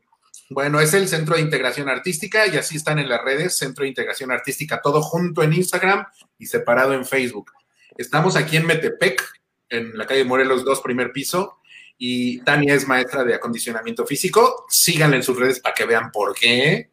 Bueno, 0.51 0.81
es 0.81 0.93
el 0.95 1.09
Centro 1.09 1.35
de 1.35 1.41
Integración 1.43 1.89
Artística 1.89 2.47
y 2.47 2.57
así 2.57 2.77
están 2.77 2.99
en 2.99 3.09
las 3.09 3.23
redes, 3.25 3.57
Centro 3.57 3.83
de 3.83 3.89
Integración 3.89 4.31
Artística, 4.31 4.81
todo 4.83 5.03
junto 5.03 5.43
en 5.43 5.53
Instagram 5.55 6.07
y 6.39 6.47
separado 6.47 6.93
en 6.95 7.05
Facebook. 7.05 7.51
Estamos 7.99 8.37
aquí 8.37 8.57
en 8.57 8.67
Metepec, 8.67 9.23
en 9.69 9.97
la 9.97 10.07
calle 10.07 10.25
Morelos 10.25 10.65
2, 10.65 10.81
primer 10.81 11.13
piso, 11.13 11.59
y 11.99 12.41
Tania 12.41 12.75
es 12.75 12.87
maestra 12.87 13.25
de 13.25 13.35
acondicionamiento 13.35 14.07
físico. 14.07 14.67
Síganla 14.69 15.17
en 15.17 15.23
sus 15.23 15.39
redes 15.39 15.61
para 15.61 15.75
que 15.75 15.87
vean 15.87 16.11
por 16.13 16.35
qué, 16.35 16.91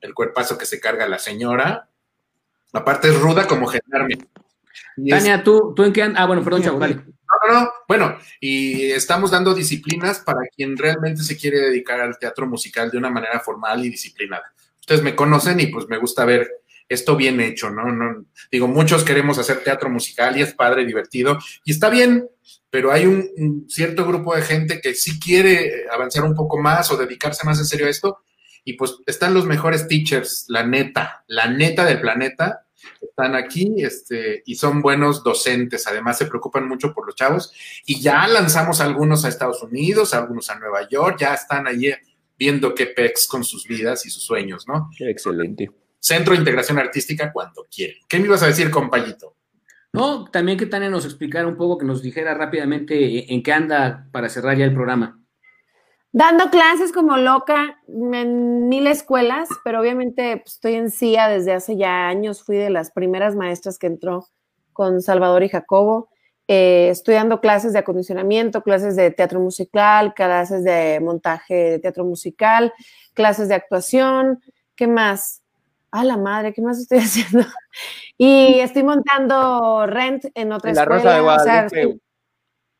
el 0.00 0.14
cuerpazo 0.14 0.56
que 0.56 0.66
se 0.66 0.80
carga 0.80 1.06
la 1.08 1.18
señora. 1.18 1.88
Aparte 2.72 3.08
es 3.08 3.18
ruda 3.20 3.46
como 3.46 3.66
generarme. 3.66 4.16
Y 4.96 5.12
es- 5.12 5.18
Tania, 5.18 5.42
¿tú, 5.44 5.72
¿tú 5.74 5.84
en 5.84 5.92
qué 5.92 6.02
andas? 6.02 6.22
Ah, 6.22 6.26
bueno, 6.26 6.42
perdón, 6.42 6.62
chavo, 6.62 6.78
dale. 6.78 6.96
no, 6.96 7.04
no, 7.52 7.60
no. 7.60 7.70
Bueno, 7.88 8.18
y 8.40 8.90
estamos 8.90 9.30
dando 9.30 9.54
disciplinas 9.54 10.20
para 10.20 10.40
quien 10.54 10.76
realmente 10.76 11.22
se 11.22 11.36
quiere 11.36 11.58
dedicar 11.60 12.00
al 12.00 12.18
teatro 12.18 12.46
musical 12.46 12.90
de 12.90 12.98
una 12.98 13.10
manera 13.10 13.40
formal 13.40 13.84
y 13.84 13.90
disciplinada. 13.90 14.52
Ustedes 14.80 15.02
me 15.02 15.14
conocen 15.16 15.60
y 15.60 15.66
pues 15.66 15.86
me 15.88 15.98
gusta 15.98 16.24
ver 16.24 16.48
esto 16.88 17.16
bien 17.16 17.40
hecho, 17.40 17.70
¿no? 17.70 17.90
no 17.92 18.26
digo, 18.50 18.68
muchos 18.68 19.04
queremos 19.04 19.38
hacer 19.38 19.62
teatro 19.62 19.90
musical 19.90 20.36
y 20.36 20.42
es 20.42 20.54
padre, 20.54 20.84
divertido, 20.84 21.38
y 21.64 21.72
está 21.72 21.90
bien, 21.90 22.28
pero 22.70 22.92
hay 22.92 23.06
un, 23.06 23.66
cierto 23.68 24.06
grupo 24.06 24.34
de 24.34 24.42
gente 24.42 24.80
que 24.80 24.94
sí 24.94 25.18
quiere 25.18 25.86
avanzar 25.90 26.24
un 26.24 26.34
poco 26.34 26.58
más 26.58 26.90
o 26.90 26.96
dedicarse 26.96 27.44
más 27.44 27.58
en 27.58 27.64
serio 27.64 27.86
a 27.86 27.90
esto, 27.90 28.18
y 28.64 28.74
pues 28.74 28.96
están 29.06 29.34
los 29.34 29.46
mejores 29.46 29.86
teachers, 29.88 30.46
la 30.48 30.66
neta, 30.66 31.24
la 31.28 31.48
neta 31.48 31.84
del 31.84 32.00
planeta, 32.00 32.66
están 33.00 33.34
aquí 33.34 33.74
este, 33.78 34.42
y 34.44 34.56
son 34.56 34.80
buenos 34.80 35.22
docentes, 35.24 35.86
además 35.86 36.18
se 36.18 36.26
preocupan 36.26 36.68
mucho 36.68 36.92
por 36.92 37.06
los 37.06 37.14
chavos 37.14 37.52
y 37.84 38.00
ya 38.00 38.26
lanzamos 38.28 38.80
algunos 38.80 39.24
a 39.24 39.28
Estados 39.28 39.62
Unidos, 39.62 40.14
algunos 40.14 40.50
a 40.50 40.58
Nueva 40.58 40.88
York, 40.88 41.18
ya 41.20 41.34
están 41.34 41.66
allí 41.66 41.92
viendo 42.38 42.74
qué 42.74 42.86
pex 42.86 43.26
con 43.26 43.44
sus 43.44 43.66
vidas 43.66 44.04
y 44.06 44.10
sus 44.10 44.22
sueños, 44.22 44.66
¿no? 44.68 44.90
Excelente. 44.98 45.70
Centro 46.06 46.34
de 46.34 46.38
Integración 46.38 46.78
Artística 46.78 47.32
cuando 47.32 47.66
quieren. 47.68 47.96
¿Qué 48.08 48.20
me 48.20 48.26
ibas 48.26 48.40
a 48.44 48.46
decir, 48.46 48.70
compayito? 48.70 49.34
No, 49.92 50.24
también 50.26 50.56
que 50.56 50.66
Tania 50.66 50.88
nos 50.88 51.04
explicara 51.04 51.48
un 51.48 51.56
poco, 51.56 51.78
que 51.78 51.84
nos 51.84 52.00
dijera 52.00 52.32
rápidamente 52.32 53.32
en 53.32 53.42
qué 53.42 53.52
anda 53.52 54.06
para 54.12 54.28
cerrar 54.28 54.56
ya 54.56 54.64
el 54.66 54.72
programa. 54.72 55.18
Dando 56.12 56.48
clases 56.50 56.92
como 56.92 57.16
loca 57.16 57.80
en 57.88 58.68
mil 58.68 58.86
escuelas, 58.86 59.48
pero 59.64 59.80
obviamente 59.80 60.36
pues, 60.36 60.54
estoy 60.54 60.74
en 60.74 60.92
CIA 60.92 61.28
desde 61.28 61.52
hace 61.52 61.76
ya 61.76 62.06
años. 62.06 62.44
Fui 62.44 62.56
de 62.56 62.70
las 62.70 62.92
primeras 62.92 63.34
maestras 63.34 63.76
que 63.76 63.88
entró 63.88 64.28
con 64.72 65.02
Salvador 65.02 65.42
y 65.42 65.48
Jacobo. 65.48 66.08
Eh, 66.46 66.88
estoy 66.90 67.16
dando 67.16 67.40
clases 67.40 67.72
de 67.72 67.80
acondicionamiento, 67.80 68.62
clases 68.62 68.94
de 68.94 69.10
teatro 69.10 69.40
musical, 69.40 70.14
clases 70.14 70.62
de 70.62 71.00
montaje 71.00 71.54
de 71.54 71.78
teatro 71.80 72.04
musical, 72.04 72.72
clases 73.12 73.48
de 73.48 73.56
actuación. 73.56 74.40
¿Qué 74.76 74.86
más? 74.86 75.42
A 75.96 76.04
la 76.04 76.16
madre, 76.18 76.52
¿qué 76.52 76.60
más 76.60 76.78
estoy 76.78 76.98
haciendo? 77.00 77.46
Y 78.18 78.60
estoy 78.60 78.82
montando 78.82 79.86
Rent 79.86 80.26
en 80.34 80.52
otra 80.52 80.70
En 80.70 80.76
la 80.76 80.82
escuela. 80.82 81.02
Rosa 81.02 81.14
de 81.14 81.20
o 81.20 81.24
sea, 81.24 81.44
Guadalupe. 81.44 81.80
estoy- 81.80 82.00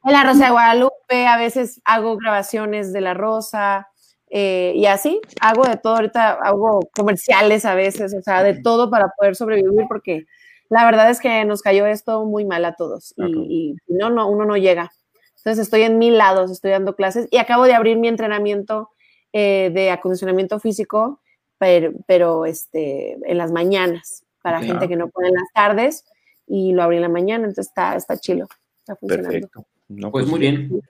en 0.05 0.13
la 0.13 0.23
Rosa 0.25 0.45
de 0.45 0.51
Guadalupe, 0.53 1.27
a 1.27 1.37
veces 1.37 1.81
hago 1.85 2.17
grabaciones 2.17 2.93
de 2.93 3.01
la 3.01 3.15
Rosa 3.15 3.89
eh, 4.31 4.73
y 4.77 4.87
así, 4.87 5.21
hago 5.41 5.65
de 5.65 5.77
todo, 5.79 5.97
ahorita 5.97 6.33
hago 6.45 6.81
comerciales 6.95 7.65
a 7.65 7.75
veces, 7.75 8.15
o 8.15 8.23
sea, 8.23 8.43
de 8.45 8.61
todo 8.63 8.89
para 8.91 9.09
poder 9.17 9.35
sobrevivir 9.35 9.87
porque 9.89 10.27
la 10.69 10.85
verdad 10.85 11.11
es 11.11 11.21
que 11.21 11.45
nos 11.45 11.61
cayó 11.63 11.87
esto 11.87 12.25
muy 12.25 12.45
mal 12.45 12.65
a 12.65 12.75
todos 12.75 13.15
y 13.49 13.75
no, 13.89 14.11
no, 14.11 14.29
uno 14.29 14.45
no 14.45 14.57
llega. 14.57 14.93
Entonces 15.39 15.59
estoy 15.65 15.83
en 15.83 15.99
mil 15.99 16.19
lados, 16.19 16.51
estoy 16.53 16.71
dando 16.73 16.95
clases 16.97 17.27
y 17.31 17.39
acabo 17.39 17.65
de 17.65 17.75
abrir 17.75 17.99
mi 17.99 18.09
entrenamiento 18.09 18.91
eh, 19.33 19.71
de 19.75 19.91
acondicionamiento 19.91 20.61
físico, 20.61 21.21
pero, 21.59 21.93
pero 22.07 22.47
este, 22.47 23.19
en 23.25 23.39
las 23.39 23.53
mañanas 23.53 24.25
para 24.43 24.63
gente 24.63 24.89
que 24.89 24.97
no 24.97 25.09
puede 25.09 25.29
en 25.29 25.35
las 25.35 25.53
tardes 25.53 26.05
y 26.47 26.73
lo 26.73 26.83
abrí 26.85 26.97
en 26.97 27.03
la 27.03 27.09
mañana, 27.09 27.47
entonces 27.47 27.67
está, 27.69 27.97
está 27.97 28.17
chilo, 28.17 28.47
está 28.79 28.95
funcionando. 28.95 29.31
Perfecto. 29.31 29.67
No, 29.89 30.11
Pues 30.13 30.27
muy 30.27 30.39
bien. 30.39 30.81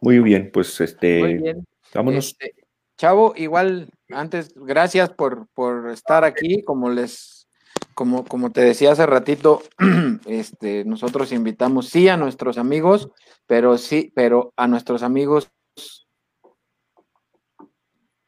Muy 0.00 0.18
bien, 0.18 0.50
pues 0.52 0.80
este, 0.80 1.20
Muy 1.20 1.34
bien. 1.34 1.66
vámonos. 1.94 2.26
Este, 2.26 2.54
Chavo, 2.98 3.34
igual, 3.36 3.90
antes, 4.10 4.52
gracias 4.54 5.10
por, 5.10 5.48
por 5.54 5.90
estar 5.90 6.24
aquí. 6.24 6.62
Como 6.62 6.90
les, 6.90 7.48
como, 7.94 8.24
como 8.24 8.52
te 8.52 8.62
decía 8.62 8.92
hace 8.92 9.06
ratito, 9.06 9.62
este, 10.26 10.84
nosotros 10.84 11.32
invitamos 11.32 11.88
sí 11.88 12.08
a 12.08 12.16
nuestros 12.16 12.58
amigos, 12.58 13.10
pero 13.46 13.78
sí, 13.78 14.12
pero 14.14 14.52
a 14.56 14.66
nuestros 14.66 15.02
amigos 15.02 15.50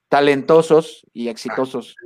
talentosos 0.09 1.05
y 1.12 1.28
exitosos 1.28 1.97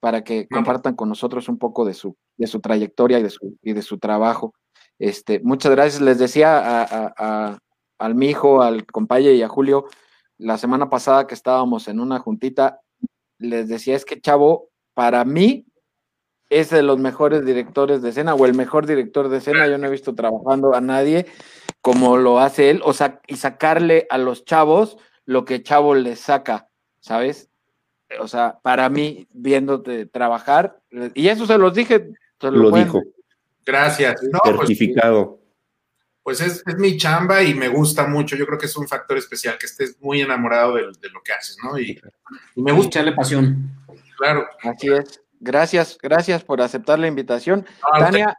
para 0.00 0.22
que 0.22 0.46
compartan 0.48 0.94
con 0.94 1.08
nosotros 1.08 1.48
un 1.48 1.58
poco 1.58 1.84
de 1.84 1.94
su, 1.94 2.16
de 2.36 2.46
su 2.46 2.60
trayectoria 2.60 3.18
y 3.18 3.22
de 3.24 3.30
su, 3.30 3.56
y 3.62 3.72
de 3.72 3.82
su 3.82 3.98
trabajo. 3.98 4.54
Este, 4.98 5.40
muchas 5.40 5.72
gracias. 5.72 6.00
Les 6.00 6.18
decía 6.18 6.58
a, 6.58 6.82
a- 6.84 7.14
a- 7.18 7.58
al 7.98 8.14
mijo, 8.14 8.62
al 8.62 8.86
compañero 8.86 9.34
y 9.34 9.42
a 9.42 9.48
Julio, 9.48 9.86
la 10.38 10.56
semana 10.56 10.88
pasada 10.88 11.26
que 11.26 11.34
estábamos 11.34 11.88
en 11.88 11.98
una 11.98 12.20
juntita, 12.20 12.80
les 13.38 13.66
decía, 13.68 13.96
es 13.96 14.04
que 14.04 14.20
Chavo, 14.20 14.68
para 14.94 15.24
mí, 15.24 15.66
es 16.50 16.70
de 16.70 16.82
los 16.82 16.98
mejores 16.98 17.44
directores 17.44 18.00
de 18.02 18.10
escena 18.10 18.34
o 18.34 18.46
el 18.46 18.54
mejor 18.54 18.86
director 18.86 19.28
de 19.28 19.38
escena. 19.38 19.66
Yo 19.68 19.78
no 19.78 19.86
he 19.86 19.90
visto 19.90 20.14
trabajando 20.14 20.74
a 20.74 20.80
nadie 20.80 21.26
como 21.82 22.16
lo 22.16 22.38
hace 22.38 22.70
él, 22.70 22.80
o 22.84 22.92
sea, 22.92 23.20
y 23.26 23.36
sacarle 23.36 24.06
a 24.10 24.16
los 24.18 24.44
chavos 24.44 24.96
lo 25.26 25.44
que 25.44 25.62
Chavo 25.62 25.94
les 25.94 26.20
saca, 26.20 26.68
¿sabes? 27.00 27.47
O 28.20 28.28
sea, 28.28 28.58
para 28.62 28.88
mí, 28.88 29.26
viéndote 29.32 30.06
trabajar, 30.06 30.78
y 31.14 31.28
eso 31.28 31.46
se 31.46 31.58
los 31.58 31.74
dije, 31.74 32.08
se 32.40 32.50
Lo 32.50 32.70
pueden- 32.70 32.86
dijo, 32.86 33.02
Gracias. 33.66 34.22
No, 34.32 34.38
pues, 34.42 34.56
certificado. 34.60 35.38
pues 36.22 36.40
es, 36.40 36.62
es 36.66 36.76
mi 36.78 36.96
chamba 36.96 37.42
y 37.42 37.52
me 37.54 37.68
gusta 37.68 38.06
mucho. 38.06 38.34
Yo 38.34 38.46
creo 38.46 38.58
que 38.58 38.64
es 38.66 38.76
un 38.78 38.88
factor 38.88 39.18
especial, 39.18 39.58
que 39.58 39.66
estés 39.66 40.00
muy 40.00 40.22
enamorado 40.22 40.74
de, 40.74 40.82
de 40.84 41.10
lo 41.12 41.20
que 41.22 41.32
haces, 41.32 41.58
¿no? 41.62 41.78
Y, 41.78 42.00
y 42.56 42.62
me 42.62 42.72
gusta, 42.72 43.00
Echarle 43.00 43.12
pasión. 43.12 43.70
claro. 44.16 44.46
Así 44.62 44.88
es. 44.88 45.20
Gracias, 45.40 45.98
gracias 46.02 46.42
por 46.44 46.62
aceptar 46.62 46.98
la 46.98 47.06
invitación. 47.08 47.64
Ah, 47.92 47.98
Tania, 48.00 48.36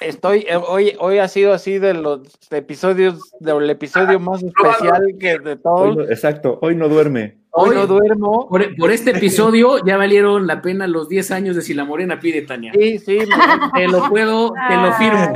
estoy, 0.00 0.46
eh, 0.48 0.56
hoy, 0.56 0.96
hoy 1.00 1.18
ha 1.18 1.28
sido 1.28 1.52
así 1.52 1.78
de 1.78 1.92
los 1.94 2.20
episodios, 2.50 3.20
del 3.40 3.68
episodio 3.68 4.18
más 4.20 4.42
especial 4.42 5.02
que 5.20 5.38
de 5.40 5.56
todos. 5.56 5.96
no- 5.96 6.02
exacto, 6.04 6.58
hoy 6.62 6.74
no 6.76 6.88
duerme. 6.88 7.38
Hoy 7.58 7.70
Hoy- 7.70 7.74
no 7.76 7.86
duermo. 7.86 8.48
Por, 8.48 8.76
por 8.76 8.90
este 8.90 9.10
episodio 9.10 9.84
ya 9.84 9.96
valieron 9.96 10.46
la 10.46 10.60
pena 10.62 10.86
los 10.86 11.08
10 11.08 11.30
años 11.32 11.56
de 11.56 11.62
Si 11.62 11.74
la 11.74 11.84
Morena 11.84 12.18
pide, 12.20 12.42
Tania. 12.42 12.72
Sí, 12.74 12.98
sí, 12.98 13.18
Te 13.74 13.88
lo 13.88 14.08
puedo, 14.08 14.52
te 14.68 14.76
lo 14.76 14.92
firmo. 14.94 15.32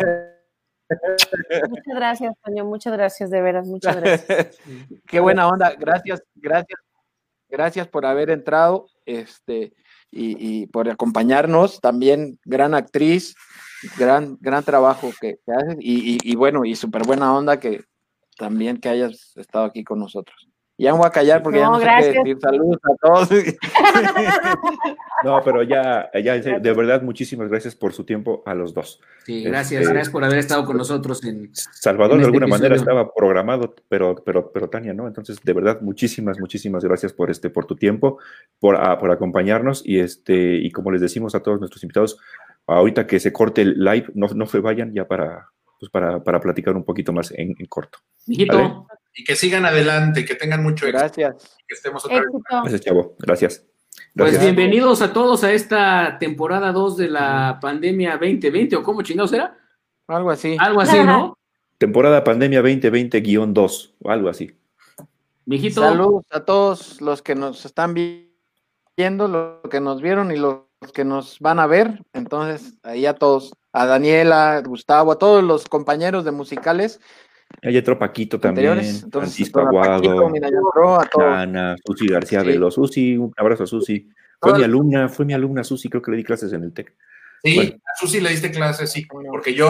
Muchas 1.69 1.95
gracias, 1.95 2.35
Toño, 2.45 2.65
muchas 2.65 2.93
gracias, 2.93 3.31
de 3.31 3.41
veras, 3.41 3.67
muchas 3.67 3.97
gracias. 3.97 4.59
qué 5.07 5.21
buena 5.21 5.49
onda. 5.49 5.75
Gracias, 5.79 6.23
gracias, 6.35 6.79
gracias 7.49 7.89
por 7.89 8.05
haber 8.07 8.31
entrado, 8.31 8.87
este, 9.07 9.73
y, 10.11 10.37
y 10.63 10.67
por 10.67 10.89
acompañarnos. 10.91 11.81
También 11.81 12.39
gran 12.45 12.75
actriz, 12.75 13.35
gran, 13.99 14.37
gran 14.41 14.63
trabajo 14.65 15.11
que, 15.21 15.39
que 15.47 15.53
haces, 15.53 15.77
y, 15.81 16.15
y- 16.15 16.19
y 16.23 16.37
bueno, 16.37 16.65
y 16.65 16.75
súper 16.77 17.03
buena 17.07 17.35
onda 17.35 17.59
que 17.59 17.85
también 18.37 18.77
que 18.79 18.89
hayas 18.91 19.35
estado 19.37 19.65
aquí 19.65 19.85
con 19.85 19.99
nosotros. 19.99 20.49
Ya 20.83 20.93
me 20.93 20.99
voy 20.99 21.07
a 21.07 21.11
callar 21.11 21.43
porque 21.43 21.61
ya 21.61 21.67
No, 21.67 21.73
no 21.73 21.79
sé 21.79 21.85
gracias. 21.85 22.13
qué 22.13 22.19
decir. 22.19 22.39
Saludos 22.41 22.79
a 22.83 22.97
todos. 23.07 23.29
No, 25.25 25.41
pero 25.45 25.63
ya, 25.63 26.11
ya, 26.21 26.37
de 26.39 26.73
verdad, 26.73 27.01
muchísimas 27.03 27.49
gracias 27.49 27.77
por 27.77 27.93
su 27.93 28.03
tiempo 28.05 28.43
a 28.45 28.55
los 28.55 28.75
dos. 28.75 29.01
Sí, 29.25 29.45
gracias, 29.45 29.83
Este- 29.83 29.93
gracias 29.95 30.13
por 30.13 30.25
haber 30.25 30.39
estado 30.39 30.65
con 30.65 30.77
nosotros 30.77 31.23
en 31.25 31.49
Salvador 31.55 32.15
En 32.15 32.19
de 32.19 32.23
este 32.25 32.37
alguna 32.37 32.47
manera 32.49 32.75
estaba 32.75 33.15
programado, 33.15 33.73
pero, 33.89 34.17
pero, 34.17 34.51
pero 34.51 34.69
Tania, 34.69 34.93
¿no? 34.95 35.07
Entonces, 35.07 35.39
de 35.41 35.53
verdad, 35.53 35.81
muchísimas, 35.81 36.41
muchísimas 36.41 36.85
gracias 36.85 37.13
por 37.13 37.31
este, 37.31 37.51
por 37.51 37.67
tu 37.67 37.77
tiempo, 37.77 38.19
por, 38.59 38.75
ah, 38.77 38.99
por 38.99 39.13
acompañarnos 39.13 39.87
y 39.87 40.01
este, 40.01 40.57
y 40.57 40.73
como 40.73 40.91
les 40.91 41.01
decimos 41.01 41.37
a 41.37 41.41
todos 41.41 41.61
nuestros 41.61 41.85
invitados, 41.85 42.19
ahorita 42.67 43.07
que 43.07 43.21
se 43.21 43.33
corte 43.33 43.63
el 43.63 43.79
live, 43.79 44.07
no, 44.15 44.27
no 44.35 44.47
se 44.47 44.59
vayan 44.59 44.93
ya 44.93 45.07
para, 45.07 45.51
pues 45.79 45.89
para, 45.89 46.25
para 46.25 46.41
platicar 46.41 46.75
un 46.75 46.83
poquito 46.85 47.13
más 47.13 47.31
en, 47.31 47.55
en 47.57 47.67
corto. 47.67 47.99
Mijito, 48.27 48.57
Vale. 48.57 48.75
Y 49.15 49.25
que 49.25 49.37
sigan 49.37 49.65
adelante, 49.67 50.25
que 50.25 50.35
tengan 50.35 50.63
mucho 50.63 50.87
éxito, 50.87 50.99
Gracias. 50.99 51.57
que 51.69 51.75
estemos 51.75 52.05
otra 52.05 52.21
vez. 52.21 52.29
Gracias, 52.51 52.81
Chavo. 52.81 53.15
Gracias. 53.19 53.59
pues 54.17 54.33
Gracias. 54.33 54.43
bienvenidos 54.43 55.03
a 55.03 55.13
todos 55.13 55.45
a 55.45 55.53
esta 55.53 56.17
temporada 56.19 56.73
2 56.73 56.97
de 56.97 57.09
la 57.09 57.59
pandemia 57.61 58.13
2020, 58.13 58.77
o 58.77 58.83
cómo 58.83 59.03
chingados 59.03 59.33
era? 59.33 59.57
Algo 60.07 60.31
así. 60.31 60.57
Algo 60.59 60.81
así, 60.81 60.99
¿no? 61.05 61.39
Temporada 61.79 62.23
Pandemia 62.25 62.63
2020-2 62.63 63.95
o 64.03 64.11
algo 64.11 64.29
así. 64.29 64.57
Mijito, 65.45 65.81
Saludos 65.83 66.25
a 66.31 66.45
todos 66.45 67.01
los 67.01 67.23
que 67.23 67.35
nos 67.35 67.65
están 67.65 67.93
vi- 67.95 68.33
viendo, 68.97 69.27
los 69.29 69.69
que 69.71 69.81
nos 69.81 70.01
vieron 70.01 70.31
y 70.31 70.37
los 70.37 70.61
que 70.95 71.05
nos 71.05 71.39
van 71.41 71.59
a 71.59 71.67
ver. 71.67 72.03
Entonces, 72.13 72.75
ahí 72.85 73.05
a 73.07 73.15
todos, 73.15 73.53
a 73.73 73.87
Daniela, 73.87 74.57
a 74.57 74.61
Gustavo, 74.63 75.13
a 75.13 75.19
todos 75.19 75.43
los 75.43 75.67
compañeros 75.69 76.25
de 76.25 76.31
musicales 76.31 77.01
Hay 77.63 77.77
otro 77.77 77.99
Paquito 77.99 78.39
también. 78.41 78.73
Entonces, 78.79 79.07
Francisco 79.11 79.65
Paquito, 79.65 80.13
Aguado, 80.27 81.01
a 81.01 81.07
todos. 81.07 81.27
Ana, 81.27 81.77
Susi 81.85 82.09
García 82.09 82.41
Sí. 82.41 82.47
Velo. 82.47 82.71
Susi, 82.71 83.17
un 83.17 83.33
abrazo 83.37 83.65
a 83.65 83.67
Susi. 83.67 84.09
Fue 84.41 84.55
mi 84.59 84.65
alumna, 84.65 85.09
fue 85.09 85.25
mi 85.25 85.35
alumna 85.35 85.63
Susi, 85.63 85.89
creo 85.89 86.03
que 86.03 86.11
le 86.11 86.17
di 86.17 86.25
clases 86.25 86.53
en 86.53 86.65
el 86.65 86.73
TEC. 86.73 86.93
Sí, 87.45 87.55
Bueno. 87.57 87.71
a 87.75 87.99
Susi 88.01 88.21
le 88.21 88.31
diste 88.31 88.51
clases, 88.51 88.91
sí, 88.91 89.07
porque 89.07 89.55
yo 89.55 89.69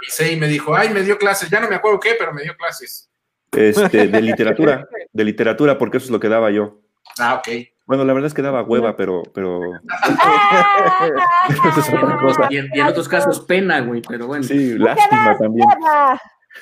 avisé 0.00 0.32
y 0.32 0.36
me 0.36 0.46
dijo, 0.48 0.74
ay, 0.76 0.90
me 0.90 1.02
dio 1.02 1.18
clases, 1.18 1.48
ya 1.50 1.60
no 1.60 1.68
me 1.68 1.74
acuerdo 1.76 1.98
qué, 2.00 2.14
pero 2.18 2.32
me 2.32 2.42
dio 2.42 2.54
clases. 2.56 3.08
Este, 3.52 4.06
de 4.08 4.22
literatura, 4.22 4.86
de 5.12 5.24
literatura, 5.24 5.76
porque 5.78 5.96
eso 5.98 6.06
es 6.06 6.10
lo 6.10 6.20
que 6.20 6.28
daba 6.28 6.50
yo. 6.50 6.80
Ah, 7.18 7.34
ok. 7.34 7.48
Bueno, 7.84 8.04
la 8.04 8.12
verdad 8.12 8.28
es 8.28 8.34
que 8.34 8.42
daba 8.42 8.62
hueva, 8.62 8.96
pero, 8.96 9.22
pero 9.34 9.60
eso 11.48 11.80
es 11.80 11.88
otra 11.92 12.18
cosa. 12.20 12.46
y, 12.50 12.58
en- 12.58 12.68
y 12.74 12.80
en 12.80 12.86
otros 12.86 13.08
casos 13.08 13.40
pena, 13.40 13.80
güey, 13.80 14.02
pero 14.08 14.26
bueno. 14.26 14.44
Sí, 14.44 14.78
lástima 14.78 15.36
también. 15.38 15.66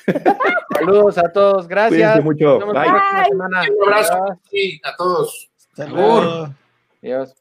Saludos 0.73 1.17
a 1.17 1.31
todos, 1.31 1.67
gracias. 1.67 2.21
Cuídense 2.21 2.21
mucho. 2.21 2.59
Bye. 2.73 2.89
Un 3.31 3.41
abrazo 3.41 4.39
a 4.83 4.95
todos. 4.95 5.49
Luego. 5.77 6.49
Adiós. 7.01 7.35